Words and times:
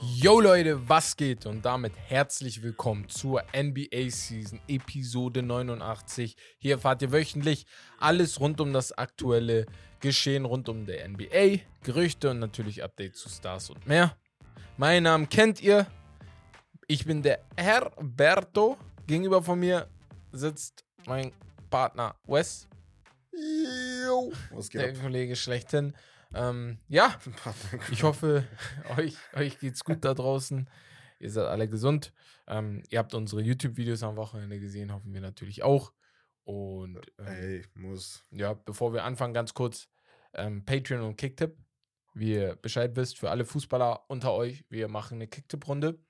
Yo 0.00 0.40
Leute, 0.40 0.88
was 0.88 1.16
geht? 1.16 1.46
Und 1.46 1.64
damit 1.64 1.92
herzlich 2.08 2.62
willkommen 2.62 3.08
zur 3.08 3.42
NBA 3.56 4.10
Season 4.10 4.60
Episode 4.68 5.42
89. 5.42 6.36
Hier 6.58 6.74
erfahrt 6.74 7.02
ihr 7.02 7.10
wöchentlich 7.12 7.66
alles 7.98 8.38
rund 8.38 8.60
um 8.60 8.72
das 8.72 8.92
aktuelle 8.92 9.66
Geschehen 10.00 10.44
rund 10.44 10.68
um 10.68 10.86
der 10.86 11.08
NBA, 11.08 11.60
Gerüchte 11.82 12.30
und 12.30 12.38
natürlich 12.38 12.82
Updates 12.82 13.20
zu 13.20 13.28
Stars 13.28 13.70
und 13.70 13.86
mehr. 13.86 14.16
Mein 14.76 15.02
Name 15.02 15.26
kennt 15.26 15.60
ihr. 15.62 15.86
Ich 16.86 17.04
bin 17.06 17.22
der 17.22 17.40
Herberto. 17.56 18.76
Gegenüber 19.06 19.42
von 19.42 19.58
mir 19.58 19.88
sitzt 20.32 20.84
mein 21.06 21.32
Partner 21.70 22.14
Wes, 22.26 22.68
Jo. 23.32 24.32
Was 24.52 24.68
geht 24.68 24.82
der 24.82 24.90
ab? 24.90 25.00
Kollege 25.00 25.36
schlechthin. 25.36 25.94
Ähm, 26.34 26.78
ja, 26.88 27.18
ich 27.90 28.02
hoffe, 28.02 28.46
euch, 28.96 29.16
euch 29.34 29.58
geht's 29.58 29.84
gut 29.84 30.04
da 30.04 30.14
draußen. 30.14 30.68
Ihr 31.18 31.30
seid 31.30 31.46
alle 31.46 31.68
gesund. 31.68 32.12
Ähm, 32.46 32.82
ihr 32.88 32.98
habt 32.98 33.14
unsere 33.14 33.42
YouTube-Videos 33.42 34.02
am 34.02 34.16
Wochenende 34.16 34.58
gesehen, 34.58 34.92
hoffen 34.92 35.12
wir 35.12 35.20
natürlich 35.20 35.62
auch. 35.62 35.92
Und 36.44 37.00
ähm, 37.18 37.26
Ey, 37.26 37.66
muss. 37.74 38.24
ja, 38.30 38.54
bevor 38.54 38.92
wir 38.92 39.04
anfangen, 39.04 39.34
ganz 39.34 39.54
kurz 39.54 39.88
ähm, 40.34 40.64
Patreon 40.64 41.02
und 41.02 41.16
Kicktipp. 41.16 41.56
Wie 42.12 42.32
ihr 42.34 42.56
Bescheid 42.56 42.96
wisst, 42.96 43.18
für 43.18 43.30
alle 43.30 43.44
Fußballer 43.44 44.04
unter 44.08 44.32
euch, 44.32 44.64
wir 44.68 44.88
machen 44.88 45.16
eine 45.16 45.28
Kicktipp-Runde. 45.28 46.00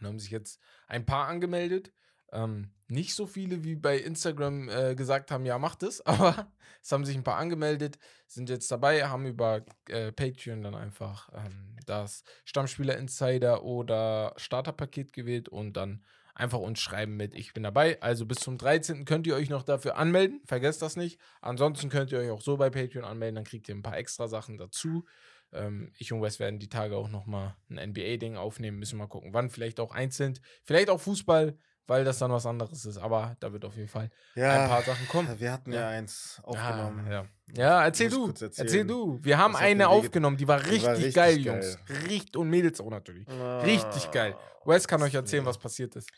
Und 0.00 0.06
haben 0.06 0.18
sich 0.18 0.30
jetzt 0.30 0.60
ein 0.88 1.06
paar 1.06 1.28
angemeldet. 1.28 1.92
Ähm, 2.32 2.70
nicht 2.88 3.14
so 3.14 3.26
viele, 3.26 3.64
wie 3.64 3.74
bei 3.74 3.98
Instagram 3.98 4.68
äh, 4.68 4.94
gesagt 4.94 5.30
haben, 5.30 5.46
ja, 5.46 5.58
macht 5.58 5.82
es, 5.82 6.00
aber 6.06 6.52
es 6.82 6.92
haben 6.92 7.04
sich 7.04 7.16
ein 7.16 7.24
paar 7.24 7.36
angemeldet, 7.36 7.98
sind 8.26 8.48
jetzt 8.48 8.70
dabei, 8.70 9.06
haben 9.08 9.26
über 9.26 9.64
äh, 9.88 10.12
Patreon 10.12 10.62
dann 10.62 10.74
einfach 10.74 11.30
ähm, 11.34 11.76
das 11.86 12.24
Stammspieler 12.44 12.96
Insider 12.96 13.62
oder 13.62 14.34
Starterpaket 14.36 15.12
gewählt 15.12 15.48
und 15.48 15.76
dann 15.76 16.04
einfach 16.34 16.58
uns 16.58 16.80
schreiben 16.80 17.16
mit, 17.16 17.34
ich 17.34 17.52
bin 17.52 17.62
dabei. 17.62 18.00
Also 18.00 18.26
bis 18.26 18.38
zum 18.38 18.58
13. 18.58 19.04
könnt 19.04 19.26
ihr 19.26 19.34
euch 19.34 19.50
noch 19.50 19.62
dafür 19.62 19.96
anmelden, 19.96 20.40
vergesst 20.46 20.82
das 20.82 20.96
nicht. 20.96 21.20
Ansonsten 21.40 21.88
könnt 21.88 22.12
ihr 22.12 22.18
euch 22.18 22.30
auch 22.30 22.40
so 22.40 22.56
bei 22.56 22.70
Patreon 22.70 23.04
anmelden, 23.04 23.36
dann 23.36 23.44
kriegt 23.44 23.68
ihr 23.68 23.74
ein 23.74 23.82
paar 23.82 23.98
extra 23.98 24.28
Sachen 24.28 24.58
dazu. 24.58 25.04
Ähm, 25.52 25.92
ich 25.98 26.12
und 26.12 26.22
Wes 26.22 26.40
werden 26.40 26.58
die 26.58 26.68
Tage 26.68 26.96
auch 26.96 27.08
nochmal 27.08 27.56
ein 27.70 27.90
NBA-Ding 27.90 28.36
aufnehmen, 28.36 28.78
müssen 28.78 28.98
mal 28.98 29.06
gucken, 29.06 29.34
wann, 29.34 29.50
vielleicht 29.50 29.80
auch 29.80 29.92
einzeln, 29.92 30.38
vielleicht 30.64 30.88
auch 30.88 31.00
Fußball, 31.00 31.56
weil 31.86 32.04
das 32.04 32.18
dann 32.18 32.30
was 32.30 32.46
anderes 32.46 32.84
ist, 32.84 32.96
aber 32.98 33.36
da 33.40 33.52
wird 33.52 33.64
auf 33.64 33.76
jeden 33.76 33.88
Fall 33.88 34.10
Ja, 34.34 34.62
ein 34.62 34.68
paar 34.68 34.82
Sachen 34.82 35.06
kommen. 35.08 35.40
wir 35.40 35.52
hatten 35.52 35.72
ja, 35.72 35.80
Ja. 35.80 35.88
eins 35.88 36.40
aufgenommen. 36.44 37.10
Ja. 37.10 37.26
ja, 37.56 37.84
erzähl 37.84 38.08
du. 38.08 38.28
Erzähl 38.28 38.86
du. 38.86 39.18
Wir 39.22 39.36
haben 39.38 39.52
Das 39.52 39.62
eine 39.62 39.88
aufgenommen, 39.88 40.36
die 40.36 40.46
war 40.48 40.60
Die 40.60 40.70
richtig, 40.70 40.84
war 40.86 40.96
richtig 40.96 41.14
geil, 41.14 41.42
geil. 41.42 41.62
Jungs. 41.62 41.78
Richtig 42.08 42.36
und 42.36 42.48
Mädels 42.48 42.80
auch 42.80 42.90
natürlich. 42.90 43.28
Ah. 43.28 43.60
Richtig 43.60 44.10
geil. 44.10 44.36
Wes 44.64 44.86
kann 44.86 45.02
euch 45.02 45.14
erzählen, 45.14 45.44
was 45.44 45.58
passiert 45.58 45.96
ist. 45.96 46.08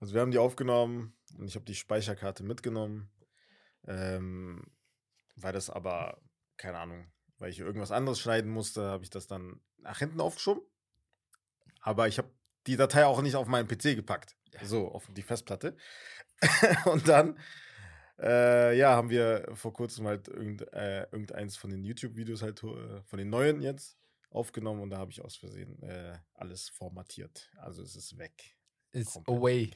Also 0.00 0.12
wir 0.14 0.20
haben 0.20 0.30
die 0.30 0.38
aufgenommen 0.38 1.16
und 1.38 1.46
ich 1.48 1.54
habe 1.54 1.64
die 1.64 1.74
Speicherkarte 1.74 2.42
mitgenommen. 2.44 3.10
Ähm, 3.86 4.62
weil 5.36 5.52
das 5.52 5.70
aber, 5.70 6.18
keine 6.56 6.78
Ahnung, 6.78 7.06
weil 7.38 7.50
ich 7.50 7.60
irgendwas 7.60 7.92
anderes 7.92 8.20
schneiden 8.20 8.50
musste, 8.50 8.82
habe 8.90 9.04
ich 9.04 9.10
das 9.10 9.26
dann 9.26 9.60
nach 9.78 9.98
hinten 9.98 10.20
aufgeschoben. 10.20 10.62
Aber 11.80 12.08
ich 12.08 12.18
habe 12.18 12.28
die 12.66 12.76
Datei 12.76 13.06
auch 13.06 13.22
nicht 13.22 13.36
auf 13.36 13.46
meinen 13.46 13.68
PC 13.68 13.94
gepackt. 13.94 14.36
So, 14.64 14.88
auf 14.92 15.08
die 15.12 15.22
Festplatte. 15.22 15.76
und 16.86 17.08
dann, 17.08 17.38
äh, 18.20 18.76
ja, 18.76 18.94
haben 18.94 19.10
wir 19.10 19.48
vor 19.54 19.72
kurzem 19.72 20.06
halt 20.06 20.28
irgend, 20.28 20.62
äh, 20.72 21.02
irgendeins 21.12 21.56
von 21.56 21.70
den 21.70 21.84
YouTube-Videos 21.84 22.42
halt, 22.42 22.62
äh, 22.62 23.02
von 23.02 23.18
den 23.18 23.30
neuen 23.30 23.60
jetzt 23.60 23.98
aufgenommen 24.30 24.82
und 24.82 24.90
da 24.90 24.98
habe 24.98 25.10
ich 25.10 25.22
aus 25.22 25.36
Versehen 25.36 25.82
äh, 25.82 26.18
alles 26.34 26.68
formatiert. 26.68 27.50
Also 27.58 27.82
es 27.82 27.96
ist 27.96 28.18
weg. 28.18 28.56
Ist 28.92 29.12
Komplett 29.14 29.36
away. 29.36 29.70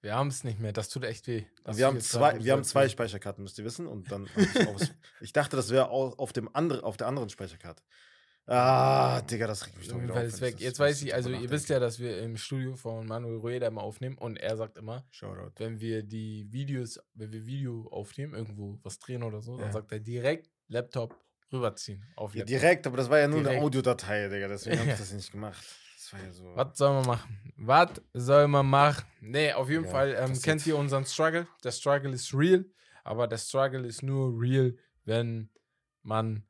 Wir 0.00 0.14
haben 0.14 0.28
es 0.28 0.44
nicht 0.44 0.60
mehr. 0.60 0.72
Das 0.74 0.90
tut 0.90 1.04
echt 1.04 1.26
weh. 1.28 1.46
wir 1.64 1.86
haben 1.86 1.98
zwei, 2.00 2.32
sagen 2.32 2.44
wir 2.44 2.52
haben 2.52 2.64
zwei 2.64 2.88
Speicherkarten, 2.90 3.42
müsst 3.42 3.58
ihr 3.58 3.64
wissen. 3.64 3.86
Und 3.86 4.12
dann 4.12 4.28
ich, 4.36 4.68
aus, 4.68 4.92
ich 5.20 5.32
dachte, 5.32 5.56
das 5.56 5.70
wäre 5.70 5.88
au- 5.88 6.12
auf 6.18 6.34
dem 6.34 6.54
andere, 6.54 6.82
auf 6.82 6.98
der 6.98 7.06
anderen 7.06 7.30
Speicherkarte. 7.30 7.82
Ah, 8.46 9.22
Digga, 9.22 9.46
das 9.46 9.64
regt 9.66 9.78
mich 9.78 9.88
doch 9.88 9.94
Auf 9.94 10.00
jeden 10.02 10.08
wieder 10.08 10.14
Fall 10.20 10.26
auf, 10.26 10.34
ist 10.34 10.40
weg. 10.42 10.60
Jetzt 10.60 10.78
weiß 10.78 11.00
ich, 11.02 11.14
also 11.14 11.30
ihr 11.30 11.48
wisst 11.50 11.70
ja, 11.70 11.78
dass 11.78 11.98
wir 11.98 12.18
im 12.20 12.36
Studio 12.36 12.76
von 12.76 13.06
Manuel 13.06 13.38
Rueda 13.38 13.66
immer 13.68 13.82
aufnehmen 13.82 14.18
und 14.18 14.36
er 14.36 14.56
sagt 14.56 14.76
immer, 14.76 15.06
Shoutout. 15.10 15.52
wenn 15.56 15.80
wir 15.80 16.02
die 16.02 16.46
Videos, 16.52 17.00
wenn 17.14 17.32
wir 17.32 17.46
Video 17.46 17.88
aufnehmen, 17.90 18.34
irgendwo 18.34 18.78
was 18.82 18.98
drehen 18.98 19.22
oder 19.22 19.40
so, 19.40 19.56
dann 19.56 19.66
Ja. 19.68 19.72
sagt 19.72 19.92
er 19.92 20.00
direkt 20.00 20.50
Laptop 20.68 21.16
rüberziehen 21.50 22.02
auf 22.16 22.34
Ja, 22.34 22.44
direkt, 22.44 22.86
aber 22.86 22.98
das 22.98 23.08
war 23.08 23.18
ja 23.18 23.28
nur 23.28 23.40
Direkt. 23.40 23.56
eine 23.56 23.64
Audiodatei, 23.64 24.28
Digga. 24.28 24.48
Deswegen 24.48 24.78
habe 24.78 24.88
Ja. 24.88 24.92
ich 24.94 24.98
das 25.00 25.12
nicht 25.12 25.32
gemacht. 25.32 25.64
Das 25.96 26.12
war 26.12 26.20
ja 26.22 26.30
so. 26.32 26.44
Was 26.54 26.76
soll 26.76 26.92
man 26.94 27.06
machen? 27.06 27.52
Was 27.56 27.90
soll 28.12 28.48
man 28.48 28.66
machen? 28.66 29.04
Nee, 29.20 29.52
auf 29.54 29.70
jeden 29.70 29.84
Ja, 29.84 29.90
Fall 29.90 30.14
ähm, 30.18 30.38
kennt 30.42 30.66
ihr 30.66 30.76
unseren 30.76 31.06
Struggle. 31.06 31.46
Der 31.62 31.70
Struggle 31.72 32.10
ist 32.12 32.34
real, 32.34 32.66
aber 33.04 33.26
der 33.26 33.38
Struggle 33.38 33.86
ist 33.86 34.02
nur 34.02 34.38
real, 34.38 34.76
wenn 35.06 35.48
man. 36.02 36.44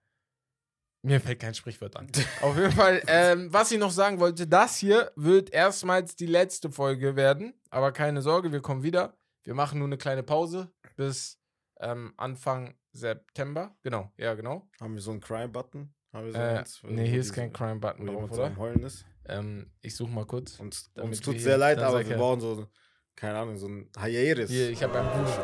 Mir 1.04 1.20
fällt 1.20 1.38
kein 1.38 1.52
Sprichwort 1.52 1.96
an. 1.96 2.06
auf 2.40 2.56
jeden 2.56 2.72
Fall, 2.72 3.02
ähm, 3.08 3.52
was 3.52 3.70
ich 3.70 3.78
noch 3.78 3.90
sagen 3.90 4.20
wollte, 4.20 4.46
das 4.46 4.78
hier 4.78 5.12
wird 5.16 5.50
erstmals 5.50 6.16
die 6.16 6.24
letzte 6.24 6.70
Folge 6.70 7.14
werden, 7.14 7.52
aber 7.68 7.92
keine 7.92 8.22
Sorge, 8.22 8.52
wir 8.52 8.62
kommen 8.62 8.82
wieder. 8.82 9.14
Wir 9.42 9.52
machen 9.52 9.78
nur 9.78 9.88
eine 9.88 9.98
kleine 9.98 10.22
Pause 10.22 10.72
bis 10.96 11.38
ähm, 11.78 12.14
Anfang 12.16 12.74
September. 12.92 13.76
Genau, 13.82 14.10
ja, 14.16 14.32
genau. 14.32 14.66
Haben 14.80 14.94
wir 14.94 15.02
so 15.02 15.10
einen 15.10 15.20
Crime-Button? 15.20 15.92
Haben 16.14 16.24
wir 16.24 16.32
so 16.32 16.38
Äh, 16.38 16.58
eins? 16.58 16.80
Nee, 16.84 17.06
hier 17.06 17.20
ist 17.20 17.34
kein 17.34 17.52
Crime-Button 17.52 18.06
drauf, 18.06 18.30
oder? 18.30 18.46
am 18.46 18.56
Heulen 18.56 18.82
ist. 18.82 19.04
Ähm, 19.26 19.70
ich 19.82 19.94
suche 19.94 20.10
mal 20.10 20.24
kurz. 20.24 20.58
Uns, 20.58 20.90
uns 20.94 21.20
tut 21.20 21.38
sehr 21.38 21.58
leid, 21.58 21.80
aber 21.80 21.98
wir 22.02 22.12
ja. 22.12 22.16
brauchen 22.16 22.40
so, 22.40 22.66
keine 23.14 23.36
Ahnung, 23.36 23.58
so 23.58 23.68
ein 23.68 23.90
Hiatus. 23.98 24.48
Hier, 24.48 24.70
ich 24.70 24.82
habe 24.82 24.98
ein 24.98 25.06
Buch. 25.06 25.38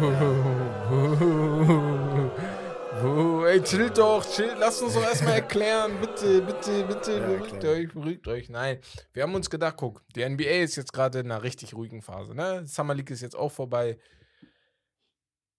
Wo, 0.00 0.47
ey, 3.58 3.64
chill 3.64 3.90
doch, 3.90 4.24
chill, 4.24 4.54
lasst 4.58 4.82
uns 4.82 4.94
doch 4.94 5.02
erstmal 5.02 5.34
erklären, 5.34 6.00
bitte, 6.00 6.42
bitte, 6.42 6.84
bitte, 6.84 7.12
Ja, 7.12 7.26
beruhigt 7.26 7.52
erklären. 7.52 7.76
euch, 7.76 7.92
beruhigt 7.92 8.28
euch. 8.28 8.48
Nein, 8.48 8.78
wir 9.12 9.22
haben 9.24 9.34
uns 9.34 9.50
gedacht, 9.50 9.74
guck, 9.76 10.04
die 10.14 10.28
NBA 10.28 10.62
ist 10.62 10.76
jetzt 10.76 10.92
gerade 10.92 11.20
in 11.20 11.30
einer 11.30 11.42
richtig 11.42 11.74
ruhigen 11.74 12.02
Phase, 12.02 12.34
ne? 12.34 12.66
Summer 12.66 12.94
League 12.94 13.10
ist 13.10 13.20
jetzt 13.20 13.36
auch 13.36 13.50
vorbei. 13.50 13.98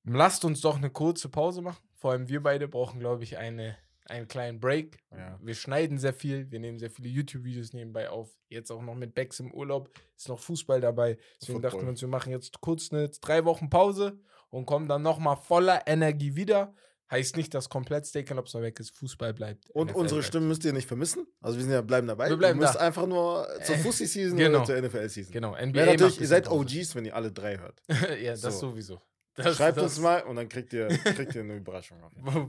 Lasst 0.05 0.45
uns 0.45 0.61
doch 0.61 0.77
eine 0.77 0.89
kurze 0.89 1.29
Pause 1.29 1.61
machen. 1.61 1.83
Vor 1.95 2.11
allem 2.11 2.29
wir 2.29 2.41
beide 2.41 2.67
brauchen, 2.67 2.99
glaube 2.99 3.23
ich, 3.23 3.37
eine, 3.37 3.77
einen 4.05 4.27
kleinen 4.27 4.59
Break. 4.59 4.97
Ja. 5.11 5.37
Wir 5.41 5.53
schneiden 5.53 5.97
sehr 5.97 6.13
viel, 6.13 6.49
wir 6.51 6.59
nehmen 6.59 6.79
sehr 6.79 6.89
viele 6.89 7.09
YouTube-Videos 7.09 7.73
nebenbei 7.73 8.09
auf. 8.09 8.29
Jetzt 8.47 8.71
auch 8.71 8.81
noch 8.81 8.95
mit 8.95 9.13
Becks 9.13 9.41
im 9.41 9.53
Urlaub, 9.53 9.89
ist 10.15 10.29
noch 10.29 10.39
Fußball 10.39 10.79
dabei. 10.79 11.17
Deswegen 11.41 11.57
Football. 11.57 11.61
dachten 11.61 11.81
wir 11.85 11.89
uns, 11.89 12.01
wir 12.01 12.07
machen 12.07 12.31
jetzt 12.31 12.61
kurz 12.61 12.93
eine 12.93 13.09
drei 13.09 13.43
Wochen 13.43 13.69
Pause 13.69 14.19
und 14.49 14.65
kommen 14.65 14.87
dann 14.87 15.01
nochmal 15.01 15.35
voller 15.35 15.85
Energie 15.85 16.35
wieder. 16.35 16.73
Heißt 17.11 17.37
nicht, 17.37 17.53
dass 17.55 17.69
komplett 17.69 18.05
Steak 18.05 18.29
and 18.29 18.37
Lobster 18.37 18.61
weg 18.61 18.79
ist, 18.79 18.91
Fußball 18.95 19.33
bleibt. 19.33 19.69
Und 19.71 19.87
NFL 19.89 19.97
unsere 19.97 20.19
bleibt. 20.19 20.27
Stimmen 20.27 20.47
müsst 20.47 20.63
ihr 20.63 20.73
nicht 20.73 20.87
vermissen. 20.87 21.25
Also 21.41 21.57
wir 21.57 21.63
sind 21.63 21.73
ja 21.73 21.81
bleiben 21.81 22.05
dabei. 22.07 22.29
Wir 22.29 22.37
bleiben 22.37 22.59
ihr 22.59 22.63
müsst 22.65 22.75
da. 22.75 22.81
einfach 22.81 23.07
nur 23.07 23.47
zur 23.63 23.75
Äh, 23.75 23.79
Fussi-Season 23.79 24.37
genau. 24.37 24.59
oder 24.59 24.65
zur 24.67 24.81
NFL-Season. 24.81 25.31
Genau, 25.33 25.55
NBA. 25.55 25.73
Wäre 25.73 25.85
natürlich, 25.87 26.21
ihr 26.21 26.27
seid. 26.27 26.47
OGs, 26.49 26.93
wenn 26.95 27.05
ihr 27.05 27.15
alle 27.15 27.31
drei 27.31 27.57
hört. 27.57 27.81
ja, 28.21 28.31
das 28.33 28.41
So. 28.41 28.49
sowieso. 28.71 29.01
Das, 29.33 29.55
Schreibt 29.55 29.77
das, 29.77 29.85
uns 29.85 29.99
mal 29.99 30.21
und 30.23 30.35
dann 30.35 30.49
kriegt 30.49 30.71
ihr, 30.73 30.87
kriegt 30.87 31.33
ihr 31.33 31.41
eine 31.41 31.55
Überraschung. 31.55 31.97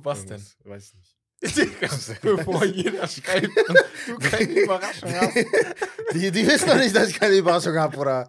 Was 0.02 0.26
denn? 0.26 0.44
Weiß 0.64 0.94
nicht. 0.94 1.16
Bevor 2.22 2.64
jeder 2.66 3.08
schreibt 3.08 3.46
und 3.46 3.78
du 4.08 4.18
keine 4.18 4.52
Überraschung 4.52 5.10
hast. 5.14 5.36
Die, 6.12 6.30
die 6.30 6.46
wissen 6.46 6.68
doch 6.68 6.76
nicht, 6.76 6.94
dass 6.94 7.08
ich 7.08 7.18
keine 7.18 7.34
Überraschung 7.36 7.76
habe, 7.76 7.96
oder? 7.96 8.28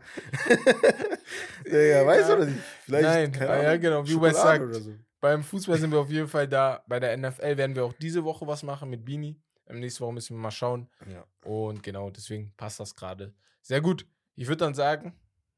Digga, 1.66 2.06
weißt 2.06 2.30
du 2.30 2.34
oder 2.36 2.46
nicht? 2.46 2.60
Vielleicht, 2.86 3.04
Nein, 3.04 3.50
ah, 3.50 3.64
ja, 3.64 3.78
genau, 3.78 4.06
wie 4.06 4.22
Wes 4.22 4.38
Schokolade 4.38 4.60
sagt. 4.60 4.64
oder 4.64 4.80
so. 4.80 4.92
Beim 5.22 5.44
Fußball 5.44 5.78
sind 5.78 5.92
wir 5.92 6.00
auf 6.00 6.10
jeden 6.10 6.28
Fall 6.28 6.48
da. 6.48 6.84
Bei 6.88 7.00
der 7.00 7.16
NFL 7.16 7.56
werden 7.58 7.76
wir 7.76 7.86
auch 7.86 7.94
diese 7.94 8.24
Woche 8.24 8.48
was 8.48 8.64
machen 8.64 8.90
mit 8.90 9.06
Bini. 9.06 9.40
Ähm, 9.68 9.80
nächste 9.80 10.02
Woche 10.02 10.14
müssen 10.14 10.36
wir 10.36 10.42
mal 10.42 10.52
schauen. 10.52 10.90
Ja. 11.08 11.24
Und 11.50 11.84
genau, 11.84 12.10
deswegen 12.10 12.54
passt 12.58 12.80
das 12.80 12.96
gerade 12.96 13.34
sehr 13.62 13.82
gut. 13.82 14.08
Ich 14.36 14.48
würde 14.48 14.66
dann 14.66 14.74
sagen, 14.74 15.14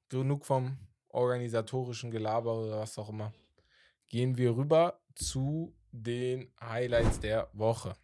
genug 0.10 0.46
vom 0.46 0.78
organisatorischen 1.08 2.12
Gelaber 2.12 2.54
oder 2.60 2.80
was 2.80 2.98
auch 2.98 3.10
immer. 3.10 3.34
Gehen 4.08 4.38
wir 4.38 4.56
rüber 4.56 5.00
zu 5.16 5.74
den 5.92 6.52
Highlights 6.60 7.22
der 7.22 7.50
Woche. 7.54 7.96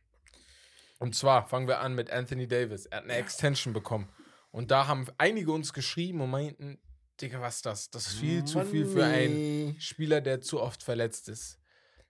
Und 1.00 1.16
zwar 1.16 1.48
fangen 1.48 1.68
wir 1.68 1.80
an 1.80 1.94
mit 1.94 2.10
Anthony 2.10 2.48
Davis. 2.48 2.86
Er 2.86 3.00
hat 3.00 3.04
eine 3.04 3.14
Extension 3.14 3.74
bekommen. 3.74 4.08
Und 4.52 4.72
da 4.72 4.88
haben 4.88 5.06
einige 5.18 5.52
uns 5.52 5.74
geschrieben 5.74 6.22
und 6.22 6.30
meinten, 6.30 6.80
Digga, 7.22 7.42
was 7.42 7.58
ist 7.58 7.66
das? 7.66 7.90
Das 7.90 8.08
ist 8.08 8.14
viel 8.14 8.44
zu 8.46 8.64
viel 8.66 8.86
für 8.86 9.04
einen 9.04 9.66
Money. 9.66 9.76
Spieler, 9.80 10.22
der 10.22 10.42
zu 10.42 10.62
oft 10.62 10.84
verletzt 10.84 11.30
ist. 11.30 11.60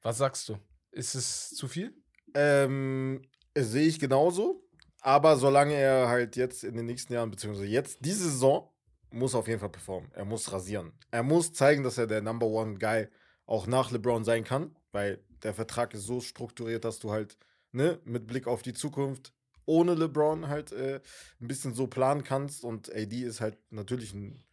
Was 0.02 0.18
sagst 0.18 0.48
du? 0.50 0.58
Ist 0.92 1.16
es 1.16 1.50
zu 1.50 1.68
viel? 1.68 1.94
Ähm, 2.34 3.22
sehe 3.56 3.88
ich 3.88 4.00
genauso. 4.00 4.64
Aber 5.02 5.38
solange 5.38 5.74
er 5.74 6.10
halt 6.10 6.36
jetzt 6.36 6.64
in 6.64 6.76
den 6.76 6.86
nächsten 6.86 7.14
Jahren, 7.14 7.32
beziehungsweise 7.32 7.68
jetzt 7.68 8.00
diese 8.02 8.30
Saison, 8.30 8.70
muss 9.12 9.34
er 9.34 9.40
auf 9.40 9.48
jeden 9.48 9.60
Fall 9.60 9.70
performen. 9.70 10.12
Er 10.14 10.26
muss 10.26 10.52
rasieren. 10.52 10.92
Er 11.12 11.24
muss 11.24 11.54
zeigen, 11.54 11.84
dass 11.84 11.98
er 11.98 12.08
der 12.08 12.22
Number 12.22 12.48
One 12.48 12.78
Guy 12.78 13.08
auch 13.46 13.66
nach 13.66 13.92
LeBron 13.92 14.24
sein 14.24 14.44
kann, 14.44 14.76
weil 14.92 15.24
der 15.44 15.54
Vertrag 15.54 15.94
ist 15.94 16.04
so 16.04 16.22
strukturiert, 16.22 16.86
dass 16.86 17.00
du 17.00 17.12
halt, 17.12 17.38
ne, 17.72 18.00
mit 18.04 18.28
Blick 18.28 18.46
auf 18.46 18.62
die 18.62 18.74
Zukunft 18.74 19.34
ohne 19.66 19.94
LeBron 19.94 20.48
halt 20.48 20.72
äh, 20.72 21.00
ein 21.40 21.48
bisschen 21.48 21.74
so 21.74 21.88
planen 21.88 22.24
kannst. 22.24 22.64
Und 22.64 22.94
AD 22.94 23.16
ist 23.22 23.42
halt 23.42 23.58
natürlich 23.72 24.14
ein, 24.14 24.44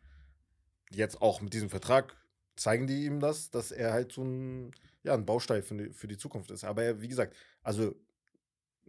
jetzt 0.90 1.20
auch 1.22 1.40
mit 1.40 1.52
diesem 1.52 1.70
Vertrag 1.70 2.16
zeigen 2.56 2.86
die 2.86 3.04
ihm 3.04 3.20
das, 3.20 3.50
dass 3.50 3.70
er 3.70 3.92
halt 3.92 4.12
so 4.12 4.22
ein, 4.24 4.72
ja, 5.02 5.14
ein 5.14 5.26
Baustein 5.26 5.62
für 5.62 5.76
die, 5.76 5.92
für 5.92 6.08
die 6.08 6.16
Zukunft 6.16 6.50
ist. 6.50 6.64
Aber 6.64 6.82
er, 6.82 7.00
wie 7.00 7.08
gesagt, 7.08 7.36
also 7.62 7.94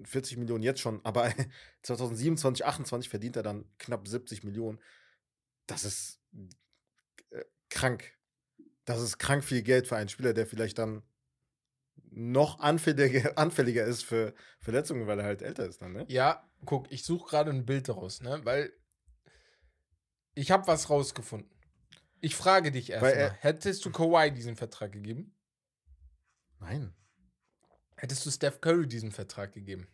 40 0.03 0.37
Millionen 0.37 0.63
jetzt 0.63 0.79
schon, 0.79 1.03
aber 1.03 1.31
2027, 1.83 2.65
28 2.65 3.09
verdient 3.09 3.35
er 3.35 3.43
dann 3.43 3.65
knapp 3.77 4.07
70 4.07 4.43
Millionen. 4.43 4.79
Das 5.65 5.83
ist 5.83 6.21
äh, 7.31 7.43
krank. 7.69 8.13
Das 8.85 9.01
ist 9.01 9.17
krank 9.17 9.43
viel 9.43 9.63
Geld 9.63 9.87
für 9.87 9.97
einen 9.97 10.09
Spieler, 10.09 10.33
der 10.33 10.47
vielleicht 10.47 10.77
dann 10.77 11.03
noch 12.09 12.59
anfälliger, 12.59 13.33
anfälliger 13.37 13.83
ist 13.85 14.03
für 14.03 14.33
Verletzungen, 14.59 15.07
weil 15.07 15.19
er 15.19 15.25
halt 15.25 15.41
älter 15.41 15.65
ist 15.65 15.81
dann, 15.81 15.93
ne? 15.93 16.05
Ja, 16.07 16.47
guck, 16.65 16.91
ich 16.91 17.03
suche 17.03 17.29
gerade 17.29 17.51
ein 17.51 17.65
Bild 17.65 17.89
daraus, 17.89 18.21
ne? 18.21 18.39
Weil 18.43 18.71
ich 20.35 20.51
habe 20.51 20.67
was 20.67 20.89
rausgefunden. 20.89 21.56
Ich 22.21 22.35
frage 22.35 22.71
dich 22.71 22.89
erstmal, 22.89 23.13
er- 23.13 23.31
hättest 23.31 23.85
du 23.85 23.91
Kawhi 23.91 24.31
diesen 24.31 24.55
Vertrag 24.55 24.91
gegeben? 24.91 25.35
Nein. 26.59 26.93
Hättest 27.95 28.25
du 28.25 28.31
Steph 28.31 28.61
Curry 28.61 28.87
diesen 28.87 29.11
Vertrag 29.11 29.51
gegeben? 29.53 29.87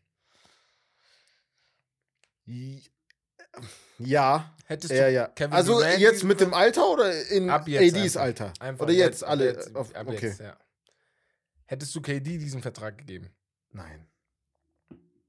Ja, 4.00 4.56
Hättest 4.66 4.94
ja, 4.94 5.08
du 5.08 5.14
ja. 5.14 5.28
Kevin 5.28 5.54
also 5.54 5.74
Durant 5.74 6.00
jetzt 6.00 6.24
mit 6.24 6.40
dem 6.40 6.54
Alter 6.54 6.90
oder 6.90 7.28
in 7.30 7.50
Ab 7.50 7.68
jetzt 7.68 7.96
ADs 7.96 8.18
einfach. 8.18 8.22
Alter? 8.22 8.54
Einfach 8.60 8.84
oder 8.86 8.94
jetzt, 8.94 9.24
ab 9.24 9.30
alle? 9.30 9.46
jetzt, 9.46 9.76
auf, 9.76 9.96
ab 9.96 10.08
okay. 10.08 10.28
jetzt, 10.28 10.40
ja. 10.40 10.58
Hättest 11.66 11.96
du 11.96 12.02
KD 12.02 12.38
diesen 12.38 12.62
Vertrag 12.62 12.98
gegeben? 12.98 13.30
Nein. 13.72 14.06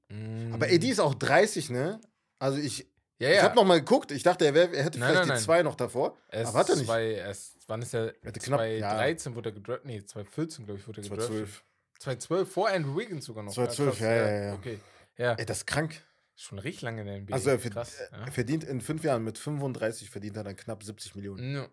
Mm. 0.09 0.53
Aber 0.53 0.65
AD 0.65 0.89
ist 0.89 0.99
auch 0.99 1.15
30, 1.15 1.69
ne? 1.69 2.01
Also 2.39 2.57
ich, 2.57 2.91
ja, 3.19 3.29
ich 3.29 3.35
ja. 3.37 3.43
habe 3.43 3.55
noch 3.55 3.63
mal 3.65 3.79
geguckt. 3.79 4.11
Ich 4.11 4.23
dachte, 4.23 4.45
er, 4.45 4.53
wär, 4.53 4.71
er 4.73 4.83
hätte 4.83 4.99
Nein, 4.99 5.09
vielleicht 5.09 5.15
nein, 5.15 5.23
die 5.27 5.29
nein. 5.33 5.39
zwei 5.41 5.63
noch 5.63 5.75
davor. 5.75 6.17
Ist 6.31 6.47
aber 6.49 6.59
hat 6.59 6.69
er 6.69 6.75
nicht. 6.75 6.85
Zwei, 6.85 7.11
ist, 7.13 7.57
wann 7.67 7.81
ist 7.81 7.93
er? 7.93 8.13
Er 8.21 8.27
hatte 8.27 8.39
knapp- 8.39 8.61
ja. 8.61 8.89
2013 8.89 9.35
wurde 9.35 9.49
er 9.49 9.53
gedraftet. 9.53 9.85
Nee, 9.85 10.03
2014, 10.05 10.65
glaube 10.65 10.79
ich, 10.79 10.87
wurde 10.87 11.01
er 11.01 11.03
gedraftet. 11.03 11.27
2012. 11.27 11.63
2012, 11.99 12.51
vor 12.51 12.69
Andrew 12.69 12.97
Wiggins 12.97 13.25
sogar 13.25 13.43
noch. 13.43 13.53
2012, 13.53 13.97
krass, 13.97 14.01
ja, 14.05 14.15
ja, 14.15 14.43
ja. 14.47 14.53
Okay. 14.53 14.79
Ja, 15.17 15.33
Ey, 15.35 15.45
das 15.45 15.57
ist 15.59 15.65
krank. 15.67 16.01
schon 16.35 16.59
richtig 16.59 16.81
lange 16.81 17.01
in 17.01 17.07
der 17.07 17.15
NBA. 17.21 17.33
Also 17.33 17.49
er, 17.51 17.59
verd 17.59 17.73
krass. 17.73 17.95
er 18.11 18.19
Ja. 18.19 18.31
verdient 18.31 18.63
in 18.65 18.81
fünf 18.81 19.03
Jahren 19.05 19.23
mit 19.23 19.37
35 19.37 20.09
verdient 20.09 20.35
er 20.35 20.43
dann 20.43 20.55
knapp 20.57 20.83
70 20.83 21.15
Millionen. 21.15 21.53
No. 21.53 21.67